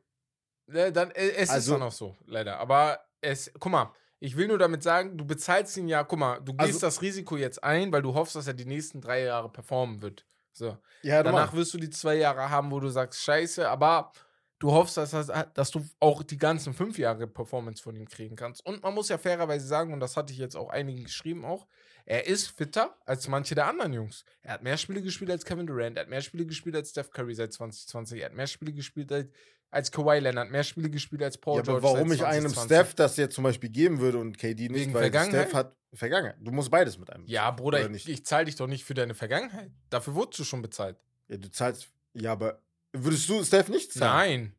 Ja, 0.73 0.93
dann, 0.93 1.11
äh, 1.11 1.31
es 1.31 1.43
ist 1.45 1.51
Also- 1.51 1.73
dann 1.73 1.83
auch 1.83 1.93
so, 1.93 2.17
leider. 2.27 2.59
Aber 2.61 3.01
es, 3.21 3.51
guck 3.59 3.73
mal, 3.73 3.93
ich 4.21 4.37
will 4.37 4.47
nur 4.47 4.59
damit 4.59 4.85
sagen, 4.85 5.19
du 5.19 5.25
bezahlst 5.27 5.77
ihn 5.77 5.89
ja, 5.89 6.05
guck 6.05 6.21
mal, 6.21 6.39
du 6.39 6.53
gehst 6.55 6.75
Also- 6.75 6.87
das 6.87 7.03
Risiko 7.03 7.37
jetzt 7.37 7.65
ein, 7.65 7.91
weil 7.91 8.03
du 8.03 8.15
hoffst, 8.15 8.37
dass 8.37 8.47
er 8.47 8.55
die 8.55 8.65
nächsten 8.65 9.01
drei 9.01 9.25
Jahre 9.25 9.51
performen 9.51 10.01
wird. 10.03 10.25
So. 10.53 10.77
Ja, 11.03 11.23
Danach 11.23 11.53
wirst 11.53 11.75
du 11.75 11.79
die 11.79 11.91
zwei 11.91 12.17
Jahre 12.17 12.51
haben, 12.51 12.71
wo 12.71 12.81
du 12.81 12.89
sagst, 12.89 13.23
scheiße, 13.23 13.69
aber 13.69 14.13
du 14.59 14.71
hoffst, 14.71 14.97
dass, 14.97 15.11
das, 15.11 15.31
dass 15.55 15.71
du 15.71 15.85
auch 15.99 16.23
die 16.23 16.39
ganzen 16.39 16.73
fünf 16.73 16.99
Jahre 16.99 17.27
Performance 17.27 17.83
von 17.83 17.97
ihm 17.97 18.09
kriegen 18.09 18.37
kannst. 18.37 18.65
Und 18.65 18.83
man 18.83 18.95
muss 18.95 19.09
ja 19.09 19.19
fairerweise 19.19 19.67
sagen, 19.67 19.93
und 19.93 20.01
das 20.01 20.17
hatte 20.17 20.33
ich 20.33 20.39
jetzt 20.39 20.57
auch 20.57 20.71
einigen 20.71 21.05
geschrieben 21.05 21.45
auch, 21.45 21.67
er 22.05 22.27
ist 22.27 22.49
fitter 22.49 22.97
als 23.05 23.29
manche 23.29 23.55
der 23.55 23.67
anderen 23.67 23.93
Jungs. 23.93 24.25
Er 24.43 24.55
hat 24.55 24.63
mehr 24.63 24.77
Spiele 24.77 25.03
gespielt 25.03 25.31
als 25.31 25.45
Kevin 25.45 25.67
Durant, 25.67 25.97
er 25.97 26.03
hat 26.03 26.11
mehr 26.11 26.21
Spiele 26.21 26.47
gespielt 26.47 26.75
als 26.75 26.91
Steph 26.91 27.11
Curry 27.11 27.35
seit 27.35 27.53
2020, 27.53 28.21
er 28.21 28.27
hat 28.27 28.35
mehr 28.35 28.47
Spiele 28.47 28.73
gespielt 28.73 29.13
als, 29.13 29.29
als 29.73 29.91
Kawhi 29.91 30.19
Leonard, 30.21 30.51
mehr 30.51 30.63
Spiele 30.63 30.91
gespielt 30.91 31.23
als 31.23 31.39
Paul 31.39 31.57
Ja, 31.57 31.63
George 31.63 31.79
aber 31.87 31.95
warum 31.95 32.13
ich 32.13 32.25
einem 32.25 32.53
2020. 32.53 32.65
Steph 32.65 32.95
das 32.95 33.17
jetzt 33.17 33.35
zum 33.35 33.43
Beispiel 33.45 33.71
geben 33.71 33.99
würde 34.01 34.19
und 34.19 34.39
KD 34.39 34.69
nicht, 34.69 34.83
Wegen 34.83 34.95
weil 34.95 35.03
Vergangenheit? 35.03 35.49
Steph 35.49 35.55
hat 35.55 35.77
Vergangenheit. 35.95 36.37
Du 36.41 36.53
musst 36.53 36.71
beides 36.71 36.99
mit 36.99 37.11
einem. 37.11 37.27
Ja, 37.27 37.51
Bruder, 37.51 37.91
ich, 37.91 38.09
ich 38.09 38.25
zahle 38.25 38.45
dich 38.45 38.57
doch 38.57 38.67
nicht 38.67 38.85
für 38.85 38.95
deine 38.95 39.15
Vergangenheit. 39.15 39.71
Dafür 39.91 40.15
wurdest 40.15 40.39
du 40.39 40.45
schon 40.45 40.63
bezahlt. 40.63 40.97
Ja, 41.29 41.39
du 41.39 41.51
zahlst. 41.51 41.89
Ja, 42.15 42.33
aber 42.33 42.61
würdest 42.93 43.29
du 43.29 43.43
Steph 43.43 43.69
nicht 43.69 43.93
zahlen? 43.93 44.43
Nein, 44.43 44.55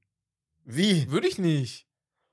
Wie? 0.65 1.10
würde 1.12 1.27
ich 1.27 1.38
nicht. 1.38 1.88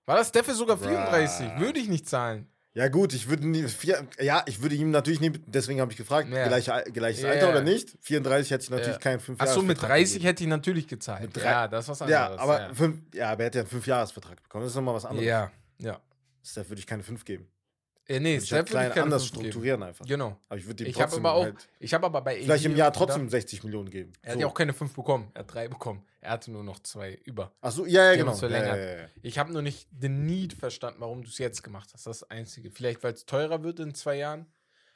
War 0.07 0.17
das 0.17 0.29
Steph 0.31 0.49
ist 0.49 0.57
sogar 0.57 0.77
Bruh. 0.77 0.89
34, 0.89 1.59
würde 1.61 1.79
ich 1.79 1.89
nicht 1.89 2.09
zahlen. 2.09 2.51
Ja, 2.73 2.87
gut, 2.89 3.13
ich 3.15 3.29
würde 3.29 3.69
vier, 3.69 4.07
ja, 4.21 4.45
ich 4.47 4.63
würde 4.63 4.77
ihm 4.77 4.93
natürlich 4.93 5.21
nicht, 5.21 5.41
deswegen 5.47 5.81
habe 5.81 5.91
ich 5.91 5.99
gefragt, 5.99 6.29
Ja. 6.31 6.47
gleiche, 6.47 6.73
Al- 6.73 6.85
gleiches 6.85 7.23
Ja. 7.23 7.31
Alter 7.31 7.51
oder 7.51 7.63
nicht? 7.63 7.97
34 8.01 8.51
hätte 8.53 8.63
ich 8.65 8.71
natürlich 8.71 8.93
Ja. 8.95 8.99
keinen 8.99 9.19
5 9.19 9.41
Achso, 9.41 9.61
mit 9.63 9.83
30 9.83 10.23
hätte 10.23 10.45
ich 10.45 10.49
natürlich 10.49 10.87
gezahlt. 10.87 11.23
Mit 11.23 11.37
drei- 11.37 11.43
ja, 11.45 11.67
das 11.69 11.89
ist 11.89 12.01
was 12.01 12.09
Ja, 12.09 12.27
anderes. 12.27 12.41
aber 12.43 12.61
ja. 12.61 12.75
fünf, 12.75 12.99
ja, 13.13 13.31
aber 13.33 13.41
er 13.43 13.47
hätte 13.47 13.59
ja 13.59 13.63
einen 13.65 13.71
5-Jahres-Vertrag 13.71 14.41
bekommen. 14.45 14.63
Das 14.65 14.71
ist 14.73 14.77
nochmal 14.77 14.95
was 14.95 15.05
anderes. 15.05 15.27
Ja, 15.27 15.51
ja. 15.79 15.99
Steph 16.45 16.69
würde 16.71 16.79
ich 16.79 16.87
keine 16.87 17.03
5 17.03 17.25
geben. 17.25 17.49
Äh, 18.11 18.19
nee, 18.19 18.37
ich 18.37 18.41
halt 18.41 18.47
Steph 18.47 18.59
würde 18.59 18.71
klein 18.71 18.89
ich 18.89 18.95
keine 18.95 19.05
anders 19.05 19.23
fünf 19.23 19.33
geben. 19.33 19.45
strukturieren 19.45 19.83
einfach. 19.85 20.05
Genau. 20.05 20.37
Aber 20.49 20.59
ich 20.59 20.67
würde 20.67 20.85
Ich 20.85 21.01
habe 21.01 21.15
aber 21.15 21.33
auch, 21.33 21.45
halt 21.45 21.69
ich 21.79 21.95
habe 21.95 22.07
aber 22.07 22.21
bei 22.23 22.41
vielleicht 22.41 22.65
AD 22.65 22.73
im 22.73 22.77
Jahr 22.77 22.93
trotzdem 22.93 23.29
60 23.29 23.63
Millionen 23.63 23.89
geben. 23.89 24.13
Er 24.23 24.33
hat 24.33 24.41
ja 24.41 24.47
auch 24.49 24.55
keine 24.55 24.73
5 24.73 24.93
bekommen. 24.93 25.31
Er 25.33 25.41
hat 25.41 25.55
3 25.55 25.69
bekommen. 25.69 26.03
Er 26.21 26.33
hatte 26.33 26.51
nur 26.51 26.65
noch 26.65 26.81
2 26.81 27.21
über. 27.25 27.53
Achso, 27.61 27.87
ja, 27.87 28.13
ja, 28.13 28.21
haben 28.21 28.37
genau. 28.37 28.49
Ja, 28.49 28.49
ja, 28.49 28.77
ja, 28.77 29.01
ja. 29.03 29.09
Ich 29.23 29.39
habe 29.39 29.53
nur 29.53 29.63
nicht 29.63 29.87
den 29.93 30.27
Need 30.27 30.55
verstanden, 30.55 31.01
warum 31.01 31.23
du 31.23 31.29
es 31.29 31.39
jetzt 31.39 31.63
gemacht 31.63 31.91
hast. 31.95 32.05
Das 32.07 32.17
ist 32.17 32.23
das 32.23 32.31
Einzige. 32.31 32.73
Vielleicht, 32.73 33.05
weil 33.05 33.13
es 33.13 33.27
teurer 33.27 33.63
wird 33.63 33.79
in 33.79 33.95
zwei 33.95 34.17
Jahren. 34.17 34.47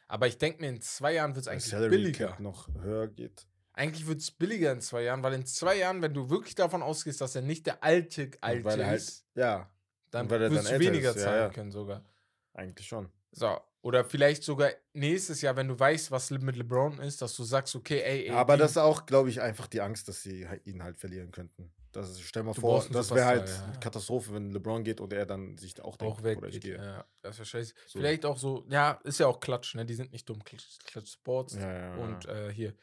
Aber 0.09 0.27
ich 0.27 0.37
denke 0.39 0.61
mir, 0.61 0.69
in 0.69 0.81
zwei 0.81 1.15
Jahren 1.15 1.37
wird 1.37 1.47
es 1.47 1.49
eigentlich 1.49 1.67
Salary 1.67 1.91
billiger. 1.91 2.29
Cap 2.31 2.41
noch 2.41 2.69
höher 2.83 3.07
geht. 3.07 3.47
Eigentlich 3.75 4.09
wird 4.09 4.21
es 4.21 4.33
billiger 4.33 4.73
in 4.73 4.81
zwei 4.81 5.03
Jahren, 5.03 5.23
weil 5.23 5.35
in 5.35 5.47
zwei 5.47 5.77
Jahren, 5.77 6.03
wenn 6.03 6.15
du 6.15 6.31
wirklich 6.31 6.57
davon 6.57 6.83
ausgehst, 6.83 7.21
dass 7.21 7.35
er 7.37 7.43
nicht 7.43 7.67
der 7.67 7.83
alte, 7.83 8.31
alte 8.41 8.65
weil 8.65 8.87
halt, 8.87 8.99
ist, 8.99 9.25
ja, 9.35 9.69
dann 10.11 10.29
wirst 10.29 10.71
du 10.71 10.81
weniger 10.81 11.11
ist, 11.11 11.17
ja, 11.17 11.23
zahlen 11.23 11.43
ja. 11.43 11.49
können 11.49 11.71
sogar. 11.71 12.05
Eigentlich 12.55 12.87
schon. 12.87 13.11
So. 13.33 13.59
Oder 13.83 14.03
vielleicht 14.05 14.43
sogar 14.45 14.71
nächstes 14.95 15.43
Jahr, 15.43 15.57
wenn 15.57 15.69
du 15.69 15.79
weißt, 15.79 16.11
was 16.11 16.31
mit 16.31 16.57
LeBron 16.57 17.01
ist, 17.01 17.21
dass 17.21 17.37
du 17.37 17.45
sagst, 17.45 17.75
okay, 17.77 18.01
ey, 18.01 18.25
ey 18.25 18.31
Aber 18.31 18.57
das 18.57 18.73
ist 18.73 18.77
auch, 18.79 19.05
glaube 19.05 19.29
ich, 19.29 19.43
einfach 19.43 19.67
die 19.67 19.83
Angst, 19.83 20.09
dass 20.09 20.23
sie 20.23 20.47
ihn 20.65 20.83
halt 20.83 20.97
verlieren 20.99 21.31
könnten. 21.33 21.71
Das 21.93 22.11
ist, 22.11 22.23
stell 22.23 22.43
mal 22.43 22.55
Du 22.55 22.63
vor, 22.63 22.85
das 22.91 23.11
wäre 23.15 23.27
halt 23.27 23.49
ja. 23.49 23.65
eine 23.67 23.79
Katastrophe, 23.81 24.33
wenn 24.35 24.51
LeBron 24.53 24.83
geht 24.85 25.01
und 25.01 25.13
er 25.13 25.27
dann 25.27 25.57
sich 25.59 25.81
auch 25.83 25.97
denkt, 25.97 26.19
auch 26.19 26.23
weg. 26.25 26.39
oder 26.39 26.49
ich 26.49 26.61
gehe. 26.61 26.77
Ja, 26.77 27.05
das 27.21 27.37
wäre 27.39 27.47
scheiße. 27.47 27.75
So. 27.87 27.99
Vielleicht 27.99 28.25
auch 28.25 28.39
so, 28.39 28.65
ja, 28.69 28.93
ist 29.05 29.21
ja 29.21 29.27
auch 29.27 29.39
Klatsch, 29.39 29.75
ne? 29.75 29.85
Die 29.85 29.95
sind 29.95 30.11
nicht 30.13 30.29
dumm. 30.29 30.43
Klatsch, 30.43 30.79
Klatsch 30.87 31.13
Sports. 31.13 31.55
Ja, 31.55 31.73
ja, 31.73 31.95
Und 31.97 32.25
äh, 32.27 32.51
hier, 32.53 32.75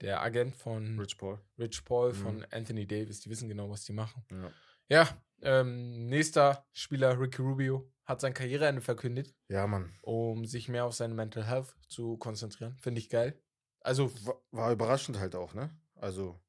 der 0.00 0.20
Agent 0.22 0.54
von 0.56 0.98
Rich 0.98 1.16
Paul. 1.16 1.38
Rich 1.58 1.84
Paul, 1.84 2.10
Mhm. 2.12 2.16
von 2.16 2.46
Anthony 2.50 2.86
Davis, 2.86 3.20
die 3.20 3.30
wissen 3.30 3.48
genau, 3.48 3.70
was 3.70 3.84
die 3.84 3.92
machen. 3.92 4.24
Ja. 4.30 4.50
Ja, 4.90 5.22
ähm, 5.42 6.08
nächster 6.08 6.66
Spieler, 6.72 7.18
Ricky 7.18 7.40
Rubio, 7.42 7.90
hat 8.08 8.20
sein 8.20 8.34
Karriereende 8.34 8.80
verkündet, 8.80 9.34
ja, 9.48 9.66
Mann. 9.66 9.92
um 10.02 10.44
sich 10.46 10.68
mehr 10.68 10.84
auf 10.86 10.94
seine 10.94 11.14
Mental 11.14 11.46
Health 11.46 11.76
zu 11.88 12.16
konzentrieren. 12.16 12.76
Finde 12.80 13.00
ich 13.00 13.08
geil. 13.10 13.38
Also, 13.80 14.10
War, 14.26 14.40
war 14.50 14.72
überraschend 14.72 15.18
halt 15.20 15.34
auch, 15.36 15.54
ne? 15.54 15.70
Also. 15.94 16.40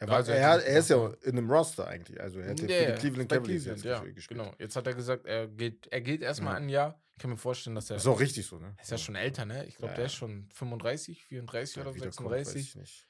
Er, 0.00 0.08
war, 0.08 0.16
also 0.16 0.30
er, 0.32 0.38
er 0.38 0.64
er 0.64 0.78
ist 0.78 0.90
ja 0.90 1.12
in 1.22 1.38
einem 1.38 1.50
Roster 1.50 1.86
eigentlich. 1.88 2.20
Also 2.20 2.38
er 2.38 2.50
hätte 2.50 2.66
Ja, 2.72 2.86
für 2.86 2.92
die 2.92 2.98
Cleveland 3.00 3.30
Cavaliers 3.32 3.64
jetzt 3.64 3.84
ja, 3.84 3.98
gespielt. 4.00 4.28
genau. 4.28 4.54
Jetzt 4.58 4.76
hat 4.76 4.86
er 4.86 4.94
gesagt, 4.94 5.26
er 5.26 5.48
geht, 5.48 5.88
er 5.88 6.00
geht 6.00 6.22
erstmal 6.22 6.52
Ja. 6.54 6.58
ein 6.60 6.68
Jahr. 6.68 7.02
Ich 7.16 7.22
kann 7.22 7.30
mir 7.32 7.36
vorstellen, 7.36 7.74
dass 7.74 7.90
er 7.90 7.96
Ist 7.96 8.06
auch 8.06 8.20
richtig 8.20 8.46
so, 8.46 8.58
ne? 8.60 8.76
ist 8.80 8.90
ja 8.92 8.98
schon 8.98 9.16
älter, 9.16 9.44
ne? 9.44 9.64
Ich 9.66 9.76
glaube, 9.76 9.90
Ja, 9.92 9.96
der 9.96 10.06
ist 10.06 10.14
schon 10.14 10.48
35, 10.54 11.24
34 11.24 11.76
Ja, 11.76 11.82
oder 11.82 11.94
wiederkommt, 11.96 12.30
weiß 12.30 12.46
36. 12.52 12.68
ich 12.68 12.76
nicht. 12.76 13.08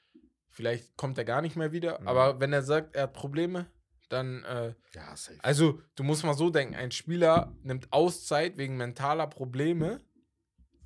Vielleicht 0.49 0.97
kommt 0.97 1.17
er 1.19 1.25
gar 1.25 1.43
nicht 1.43 1.55
mehr 1.55 1.71
wieder. 1.71 1.99
Mhm. 2.01 2.07
Aber 2.07 2.39
wenn 2.39 2.51
er 2.53 2.63
sagt, 2.63 2.95
er 2.95 3.03
hat 3.03 3.13
Probleme, 3.13 3.67
dann, 4.09 4.43
äh, 4.43 4.73
Ja, 4.93 5.15
safe. 5.15 5.37
also 5.43 5.81
du 5.95 6.03
musst 6.03 6.23
mal 6.23 6.33
so 6.33 6.49
denken, 6.49 6.75
ein 6.75 6.91
Spieler 6.91 7.53
nimmt 7.63 7.91
Auszeit 7.93 8.57
wegen 8.57 8.75
mentaler 8.77 9.27
Probleme. 9.27 10.01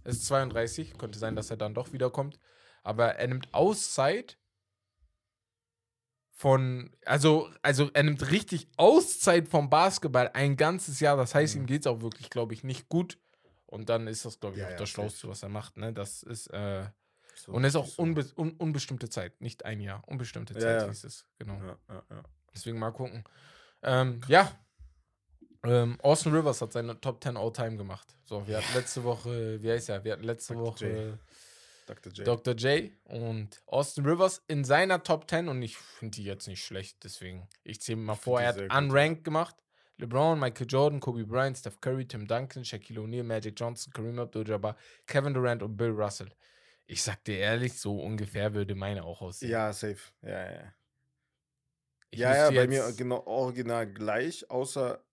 Er 0.04 0.12
ist 0.12 0.26
32, 0.26 0.98
könnte 0.98 1.18
sein, 1.20 1.36
dass 1.36 1.50
er 1.50 1.58
dann 1.58 1.74
doch 1.74 1.94
wiederkommt. 1.94 2.38
Aber 2.84 3.16
er 3.16 3.28
nimmt 3.28 3.54
Auszeit 3.54 4.38
von, 6.32 6.92
also, 7.06 7.50
also 7.62 7.90
er 7.94 8.04
nimmt 8.04 8.30
richtig 8.32 8.68
Auszeit 8.78 9.48
vom 9.48 9.70
Basketball 9.70 10.30
ein 10.34 10.58
ganzes 10.58 11.00
Jahr. 11.00 11.16
Das 11.16 11.34
heißt, 11.36 11.56
Mhm. 11.56 11.62
ihm 11.62 11.66
geht 11.68 11.82
es 11.82 11.88
auch 11.88 12.02
wirklich, 12.02 12.30
glaube 12.30 12.54
ich, 12.54 12.64
nicht 12.64 12.90
gut. 12.90 13.18
Und 13.66 13.90
dann 13.90 14.08
ist 14.08 14.26
das, 14.26 14.40
glaube 14.40 14.56
ich, 14.56 14.62
Ja, 14.62 14.68
auch 14.68 14.72
ja, 14.72 14.78
das. 14.78 14.90
Schlauste, 14.90 15.28
was 15.28 15.42
er 15.44 15.50
macht. 15.50 15.78
Ne? 15.78 15.94
Das 15.94 16.22
ist, 16.24 16.48
äh, 16.48 16.86
So 17.36 17.54
und 17.54 17.64
es 17.64 17.70
ist 17.70 17.76
auch 17.78 17.88
so. 17.88 18.02
unbe 18.04 18.26
un 18.38 18.52
unbestimmte 18.58 19.10
Zeit, 19.10 19.40
nicht 19.42 19.66
ein 19.66 19.80
Jahr. 19.80 20.04
Unbestimmte 20.08 20.54
Zeit 20.54 20.82
ja. 20.82 20.88
hieß 20.88 21.04
es, 21.06 21.26
genau. 21.40 21.56
Ja, 21.64 21.78
ja, 21.90 22.04
ja. 22.12 22.24
Deswegen 22.54 22.80
mal 22.80 22.92
gucken. 22.92 23.24
Ähm, 23.82 24.22
ja. 24.28 24.52
Ähm, 25.66 26.00
Austin 26.02 26.34
Rivers 26.34 26.62
hat 26.62 26.74
seine 26.74 27.00
Top 27.00 27.24
10 27.24 27.38
All-Time 27.38 27.78
gemacht. 27.78 28.16
So, 28.26 28.46
wir 28.48 28.58
hatten 28.58 28.74
letzte 28.74 29.04
Woche, 29.04 29.62
wie 29.62 29.72
heißt 29.72 29.90
er? 29.90 30.04
Wir 30.04 30.14
hatten 30.14 30.24
letzte 30.24 30.54
Dr. 30.54 30.66
Woche 30.68 31.20
Dr. 31.86 32.12
J. 32.14 32.28
Dr. 32.28 32.56
J 32.56 32.92
und 33.06 33.62
Austin 33.66 34.06
Rivers 34.06 34.42
in 34.48 34.64
seiner 34.64 35.04
Top 35.04 35.30
10 35.30 35.48
und 35.48 35.62
ich 35.62 35.78
finde 35.78 36.18
die 36.18 36.24
jetzt 36.24 36.48
nicht 36.48 36.64
schlecht, 36.64 37.04
deswegen. 37.04 37.48
Ich 37.64 37.82
zähle 37.82 37.98
mal 37.98 38.16
vor, 38.16 38.42
er 38.42 38.50
hat 38.50 38.56
sehr 38.56 38.68
gut, 38.68 38.78
unranked 38.78 39.24
gemacht. 39.24 39.56
LeBron, 39.98 40.40
Michael 40.40 40.68
Jordan, 40.68 41.00
Kobe 41.00 41.26
Bryant, 41.26 41.58
Steph 41.58 41.80
Curry, 41.80 42.08
Tim 42.08 42.28
Duncan, 42.28 42.66
Shaquille 42.66 43.00
O'Neal, 43.00 43.24
Magic 43.24 43.54
Johnson, 43.58 43.94
Kareem 43.94 44.20
Abdul-Jabbar, 44.20 44.76
Kevin 45.06 45.34
Durant 45.34 45.62
und 45.62 45.78
Bill 45.78 45.92
Russell. 45.92 46.30
Ich 46.88 47.04
sag 47.04 47.24
dir 47.24 47.38
ehrlich, 47.38 47.74
so 47.80 48.00
ungefähr 48.00 48.54
würde 48.54 48.76
meine 48.76 49.04
auch 49.04 49.22
aussehen. 49.22 49.52
Ja, 49.52 49.72
safe. 49.72 50.00
Ja, 50.22 50.52
ja. 50.52 50.74
Ich 52.14 52.20
ja, 52.20 52.36
ja, 52.36 52.52
bei 52.52 52.68
mir 52.68 52.94
genau 52.96 53.26
original 53.26 53.92
gleich, 53.92 54.48
außer 54.48 55.04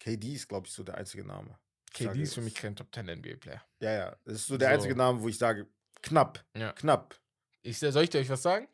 KD 0.00 0.32
ist, 0.32 0.48
glaube 0.48 0.66
ich, 0.66 0.72
so 0.72 0.82
der 0.82 0.96
einzige 0.96 1.24
Name. 1.26 1.58
Sage 1.92 2.12
KD 2.12 2.22
ist 2.22 2.34
für 2.34 2.40
mich 2.40 2.54
kein 2.54 2.74
Top 2.74 2.88
10 2.94 3.08
NBA-Player. 3.08 3.62
Ja, 3.80 3.92
ja. 3.92 4.16
Das 4.24 4.36
ist 4.36 4.46
so 4.46 4.56
der 4.56 4.68
So. 4.68 4.74
einzige 4.74 4.96
Name, 4.96 5.20
wo 5.20 5.28
ich 5.28 5.36
sage, 5.36 5.68
knapp, 6.00 6.42
Ja. 6.56 6.72
knapp. 6.72 7.20
Ich, 7.60 7.78
soll 7.78 8.02
ich 8.02 8.08
dir 8.10 8.20
euch 8.20 8.30
was 8.30 8.40
sagen? 8.40 8.66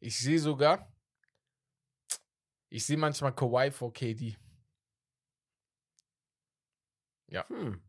Ich 0.00 0.18
sehe 0.18 0.40
sogar, 0.40 0.92
ich 2.68 2.84
sehe 2.84 2.96
manchmal 2.96 3.32
Kawhi 3.32 3.70
vor 3.70 3.92
KD. 3.92 4.36
Hm. 7.46 7.80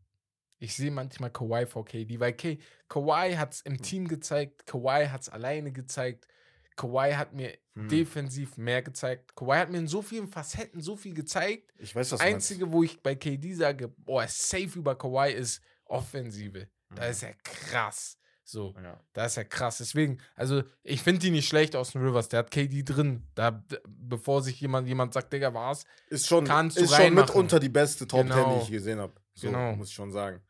Ich 0.60 0.76
sehe 0.76 0.92
manchmal 0.92 1.32
Kawhi 1.32 1.66
vor 1.66 1.84
KD, 1.84 2.20
weil 2.20 2.34
K 2.34 2.60
Kawhi 2.88 3.34
hat 3.34 3.54
es 3.54 3.60
im 3.62 3.74
Hm. 3.74 3.82
Team 3.82 4.08
gezeigt, 4.08 4.66
Kawhi 4.66 5.08
hat 5.08 5.22
es 5.22 5.28
alleine 5.28 5.72
gezeigt, 5.72 6.28
Kawhi 6.76 7.12
hat 7.14 7.32
mir 7.34 7.56
Hm. 7.74 7.88
defensiv 7.88 8.56
mehr 8.58 8.82
gezeigt. 8.82 9.34
Kawhi 9.34 9.56
hat 9.58 9.70
mir 9.70 9.78
in 9.78 9.88
so 9.88 10.02
vielen 10.02 10.28
Facetten 10.28 10.80
so 10.82 10.94
viel 10.96 11.14
gezeigt. 11.14 11.72
Ich 11.78 11.94
weiß, 11.94 12.12
was 12.12 12.18
Das 12.18 12.26
Einzige, 12.26 12.70
wo 12.70 12.82
ich 12.82 13.02
bei 13.02 13.14
KD 13.14 13.54
sage, 13.54 13.88
boah, 13.88 14.26
safe 14.28 14.78
über 14.78 14.94
Kawhi 14.96 15.32
ist 15.32 15.62
Offensive. 15.86 16.68
Da 16.90 17.02
meinst. 17.02 17.22
ist 17.22 17.28
er 17.28 17.34
krass. 17.42 18.18
So, 18.44 18.74
Mhm. 18.76 18.84
Ja. 18.84 19.00
da 19.14 19.24
ist 19.26 19.36
er 19.38 19.44
krass. 19.46 19.78
Deswegen, 19.78 20.18
also 20.34 20.62
ich 20.82 21.00
finde 21.02 21.20
die 21.20 21.30
nicht 21.30 21.48
schlecht 21.48 21.74
aus 21.76 21.92
den 21.92 22.02
Rivers. 22.02 22.28
Der 22.28 22.40
hat 22.40 22.50
KD 22.50 22.82
drin. 22.82 23.22
Da, 23.34 23.64
bevor 23.86 24.42
sich 24.42 24.60
jemand, 24.60 24.86
jemand 24.88 25.14
sagt, 25.14 25.32
Digga, 25.32 25.54
war's. 25.54 25.84
Ist 26.08 26.26
schon, 26.26 26.44
Kannst 26.44 26.76
ist 26.76 26.94
schon 26.94 27.14
mitunter 27.14 27.58
die 27.60 27.68
beste 27.70 28.06
Top 28.06 28.20
10, 28.20 28.28
Genau. 28.28 28.56
die 28.58 28.62
ich 28.64 28.70
gesehen 28.70 28.98
habe. 28.98 29.12
So, 29.34 29.46
Genau. 29.46 29.76
muss 29.76 29.88
ich 29.88 29.94
schon 29.94 30.12
sagen. 30.12 30.42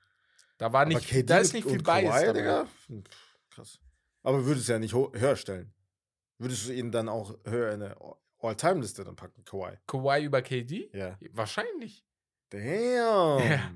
Da 0.59 0.73
war 0.73 0.85
nicht, 0.87 1.31
da 1.31 1.39
ist 1.39 1.53
nicht 1.53 1.69
viel 1.69 1.83
Kawhi, 1.83 2.03
Bias. 2.03 2.21
dabei. 2.23 2.33
Digga? 2.33 2.67
Krass. 3.51 3.79
Aber 4.25 4.45
würdest 4.45 4.69
du 4.69 4.73
ja 4.73 4.79
nicht 4.79 4.95
höher 4.95 5.37
stellen. 5.37 5.73
Würdest 6.43 6.69
du 6.69 6.73
ihn 6.73 6.91
dann 6.91 7.09
auch 7.09 7.39
höher 7.45 7.73
in 7.73 7.81
der 7.81 7.97
All-Time-Liste 8.41 9.05
dann 9.05 9.15
packen, 9.15 9.45
Kawhi? 9.45 9.77
Kawhi 9.87 10.25
über 10.25 10.43
KD? 10.43 10.91
Ja. 10.93 11.17
Wahrscheinlich. 11.31 12.05
Damn. 12.51 12.63
Ja. 13.39 13.71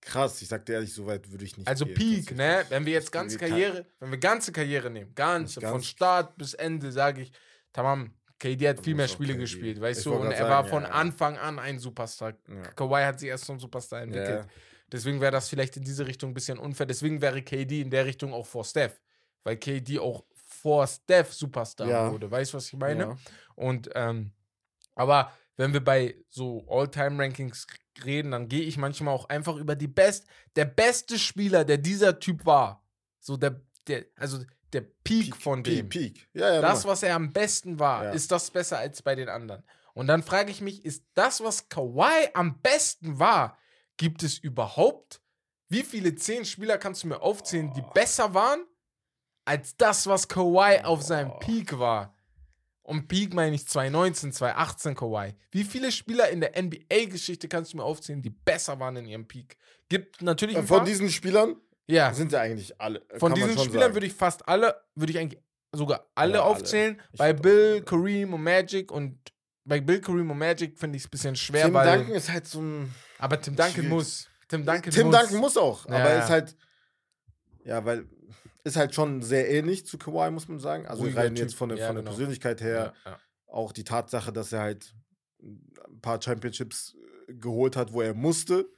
Krass, 0.00 0.42
ich 0.42 0.48
sag 0.48 0.66
dir 0.66 0.74
ehrlich, 0.74 0.92
so 0.92 1.06
weit 1.06 1.30
würde 1.30 1.44
ich 1.44 1.56
nicht 1.56 1.68
Also 1.68 1.84
gehen, 1.84 1.94
Peak, 1.94 2.34
ne? 2.34 2.64
Wenn 2.68 2.84
wir 2.84 2.94
jetzt 2.94 3.12
ganze 3.12 3.38
Karriere, 3.38 3.86
wenn 4.00 4.10
wir 4.10 4.18
ganze 4.18 4.50
Karriere 4.50 4.90
nehmen, 4.90 5.14
ganze, 5.14 5.60
Nicht 5.60 5.68
von 5.68 5.78
ganz. 5.78 5.86
Start 5.86 6.36
bis 6.36 6.54
Ende, 6.54 6.90
sage 6.90 7.22
ich, 7.22 7.32
tamam, 7.72 8.12
KD 8.40 8.68
hat 8.68 8.82
viel 8.82 8.94
mehr 8.96 9.06
Spiele 9.06 9.34
KD. 9.34 9.40
gespielt, 9.40 9.80
weißt 9.80 10.00
Ich 10.00 10.04
du? 10.04 10.14
Und 10.14 10.32
er 10.32 10.38
grad 10.38 10.48
war 10.48 10.56
sagen, 10.62 10.68
von 10.68 10.82
ja. 10.82 10.88
Anfang 10.88 11.38
an 11.38 11.58
ein 11.60 11.78
Superstar. 11.78 12.34
Ja. 12.48 12.62
Kawhi 12.72 13.04
hat 13.04 13.20
sich 13.20 13.28
erst 13.28 13.44
zum 13.44 13.60
Superstar 13.60 14.02
entwickelt. 14.02 14.46
Ja. 14.46 14.50
Deswegen 14.90 15.20
wäre 15.20 15.30
das 15.30 15.48
vielleicht 15.48 15.76
in 15.76 15.84
diese 15.84 16.06
Richtung 16.06 16.30
ein 16.30 16.34
bisschen 16.34 16.58
unfair. 16.58 16.86
Deswegen 16.86 17.20
wäre 17.20 17.42
KD 17.42 17.82
in 17.82 17.90
der 17.90 18.06
Richtung 18.06 18.32
auch 18.32 18.46
vor 18.46 18.64
Steph. 18.64 19.00
Weil 19.44 19.56
KD 19.56 19.98
auch 19.98 20.24
vor 20.62 20.86
Steph 20.86 21.32
Superstar 21.32 21.88
Ja. 21.88 22.12
wurde. 22.12 22.30
Weißt 22.30 22.52
du, 22.52 22.56
was 22.58 22.66
ich 22.66 22.74
meine? 22.78 23.02
Ja. 23.04 23.16
Und, 23.54 23.90
ähm, 23.94 24.32
aber 24.94 25.32
wenn 25.56 25.72
wir 25.72 25.82
bei 25.84 26.16
so 26.28 26.66
All-Time-Rankings 26.68 27.66
reden, 28.04 28.30
dann 28.32 28.48
gehe 28.48 28.62
ich 28.62 28.76
manchmal 28.78 29.14
auch 29.14 29.28
einfach 29.28 29.56
über 29.56 29.74
die 29.76 29.88
Best, 29.88 30.26
der 30.56 30.64
beste 30.64 31.18
Spieler, 31.18 31.64
der 31.64 31.78
dieser 31.78 32.18
Typ 32.18 32.44
war. 32.46 32.82
So 33.18 33.36
der, 33.36 33.60
der, 33.86 34.06
also 34.16 34.38
der 34.72 34.82
Peak, 35.04 35.36
von 35.36 35.62
dem. 35.62 35.88
Peak, 35.88 36.14
Peak. 36.14 36.28
Ja, 36.32 36.54
ja, 36.54 36.60
Das, 36.60 36.84
mach. 36.84 36.92
was 36.92 37.02
er 37.02 37.14
am 37.16 37.32
besten 37.32 37.78
war, 37.78 38.04
Ja. 38.04 38.10
ist 38.12 38.30
das 38.30 38.50
besser 38.50 38.78
als 38.78 39.02
bei 39.02 39.14
den 39.14 39.28
anderen. 39.28 39.62
Und 39.94 40.06
dann 40.06 40.22
frage 40.22 40.50
ich 40.50 40.60
mich, 40.60 40.84
ist 40.84 41.04
das, 41.14 41.42
was 41.42 41.68
Kawhi 41.68 42.28
am 42.34 42.60
besten 42.60 43.18
war, 43.18 43.58
gibt 43.96 44.22
es 44.22 44.38
überhaupt? 44.38 45.20
Wie 45.68 45.82
viele 45.82 46.14
zehn 46.14 46.44
Spieler 46.44 46.78
kannst 46.78 47.02
du 47.02 47.08
mir 47.08 47.20
aufzählen, 47.20 47.72
die 47.74 47.82
Boah. 47.82 47.92
besser 47.92 48.32
waren, 48.34 48.64
als 49.50 49.76
das, 49.76 50.06
was 50.06 50.28
Kawhi 50.28 50.80
auf 50.84 51.02
seinem. 51.02 51.38
Peak 51.40 51.78
war? 51.78 52.14
Und 52.82 53.06
Peak 53.08 53.34
meine 53.34 53.54
ich 53.54 53.66
2019, 53.68 54.32
2018 54.32 54.94
Kawhi. 54.94 55.34
Wie 55.50 55.64
viele 55.64 55.92
Spieler 55.92 56.28
in 56.30 56.40
der 56.40 56.60
NBA-Geschichte 56.60 57.48
kannst 57.48 57.72
du 57.72 57.76
mir 57.76 57.84
aufzählen, 57.84 58.22
die 58.22 58.30
besser 58.30 58.78
waren 58.80 58.96
in 58.96 59.06
ihrem 59.06 59.26
Peak? 59.28 59.56
Gibt 59.88 60.22
natürlich 60.22 60.56
Äh, 60.56 60.60
ein 60.60 60.66
Von 60.66 60.78
paar. 60.78 60.86
diesen 60.86 61.08
Spielern 61.10 61.56
ja, 61.86 62.12
sind 62.14 62.32
ja 62.32 62.40
eigentlich 62.40 62.80
alle. 62.80 63.00
äh, 63.08 63.18
von 63.18 63.34
diesen 63.34 63.58
Spielern 63.58 63.80
sagen. 63.82 63.94
würde 63.94 64.06
ich 64.06 64.12
fast 64.12 64.46
alle, 64.48 64.74
würde 64.94 65.12
ich 65.12 65.18
eigentlich 65.18 65.40
sogar 65.72 66.06
alle 66.14 66.34
Ja, 66.34 66.42
alle. 66.42 66.50
aufzählen. 66.50 67.00
Ich 67.12 67.18
Bei 67.18 67.32
Bill, 67.32 67.72
alle. 67.74 67.82
Kareem 67.82 68.34
und 68.34 68.42
Magic 68.42 68.90
und 68.92 69.18
bei 69.64 69.80
Bill, 69.80 70.00
Kareem 70.00 70.30
und 70.30 70.38
Magic 70.38 70.78
finde 70.78 70.96
ich 70.96 71.02
es 71.02 71.08
ein 71.08 71.10
bisschen 71.10 71.36
schwer, 71.36 71.64
Tim 71.66 71.74
weil. 71.74 71.98
Duncan 71.98 72.14
ist 72.14 72.30
halt 72.30 72.46
so 72.46 72.60
ein. 72.60 72.92
aber 73.18 73.40
Tim 73.40 73.54
Duncan 73.56 73.72
schwierig. 73.74 73.88
muss. 73.90 74.28
Tim 74.48 74.64
Duncan 74.64 74.90
Tim 74.92 75.06
muss. 75.08 75.16
Duncan 75.20 75.36
muss 75.38 75.56
auch, 75.56 75.88
Ja, 75.88 75.94
aber 75.96 76.14
ist 76.24 76.30
halt. 76.30 76.56
Ja, 77.64 77.84
weil. 77.84 78.08
Ist 78.64 78.76
halt 78.76 78.94
schon 78.94 79.22
sehr 79.22 79.50
ähnlich 79.50 79.86
zu 79.86 79.98
Kawhi, 79.98 80.30
muss 80.30 80.48
man 80.48 80.58
sagen. 80.58 80.86
Also 80.86 81.02
Ruhiger 81.02 81.20
rein 81.20 81.34
Typ. 81.34 81.44
jetzt 81.44 81.54
von 81.54 81.68
der, 81.70 81.78
Ja, 81.78 81.86
von 81.86 81.96
der 81.96 82.02
genau. 82.02 82.14
Persönlichkeit 82.14 82.60
her. 82.60 82.94
Ja, 83.04 83.12
ja. 83.12 83.18
Auch 83.46 83.72
die 83.72 83.84
Tatsache, 83.84 84.32
dass 84.32 84.52
er 84.52 84.60
halt 84.60 84.94
ein 85.42 86.00
paar 86.02 86.20
Championships 86.20 86.96
äh, 87.28 87.34
geholt 87.34 87.76
hat, 87.76 87.92
wo 87.92 88.02
er 88.02 88.14
musste, 88.14 88.68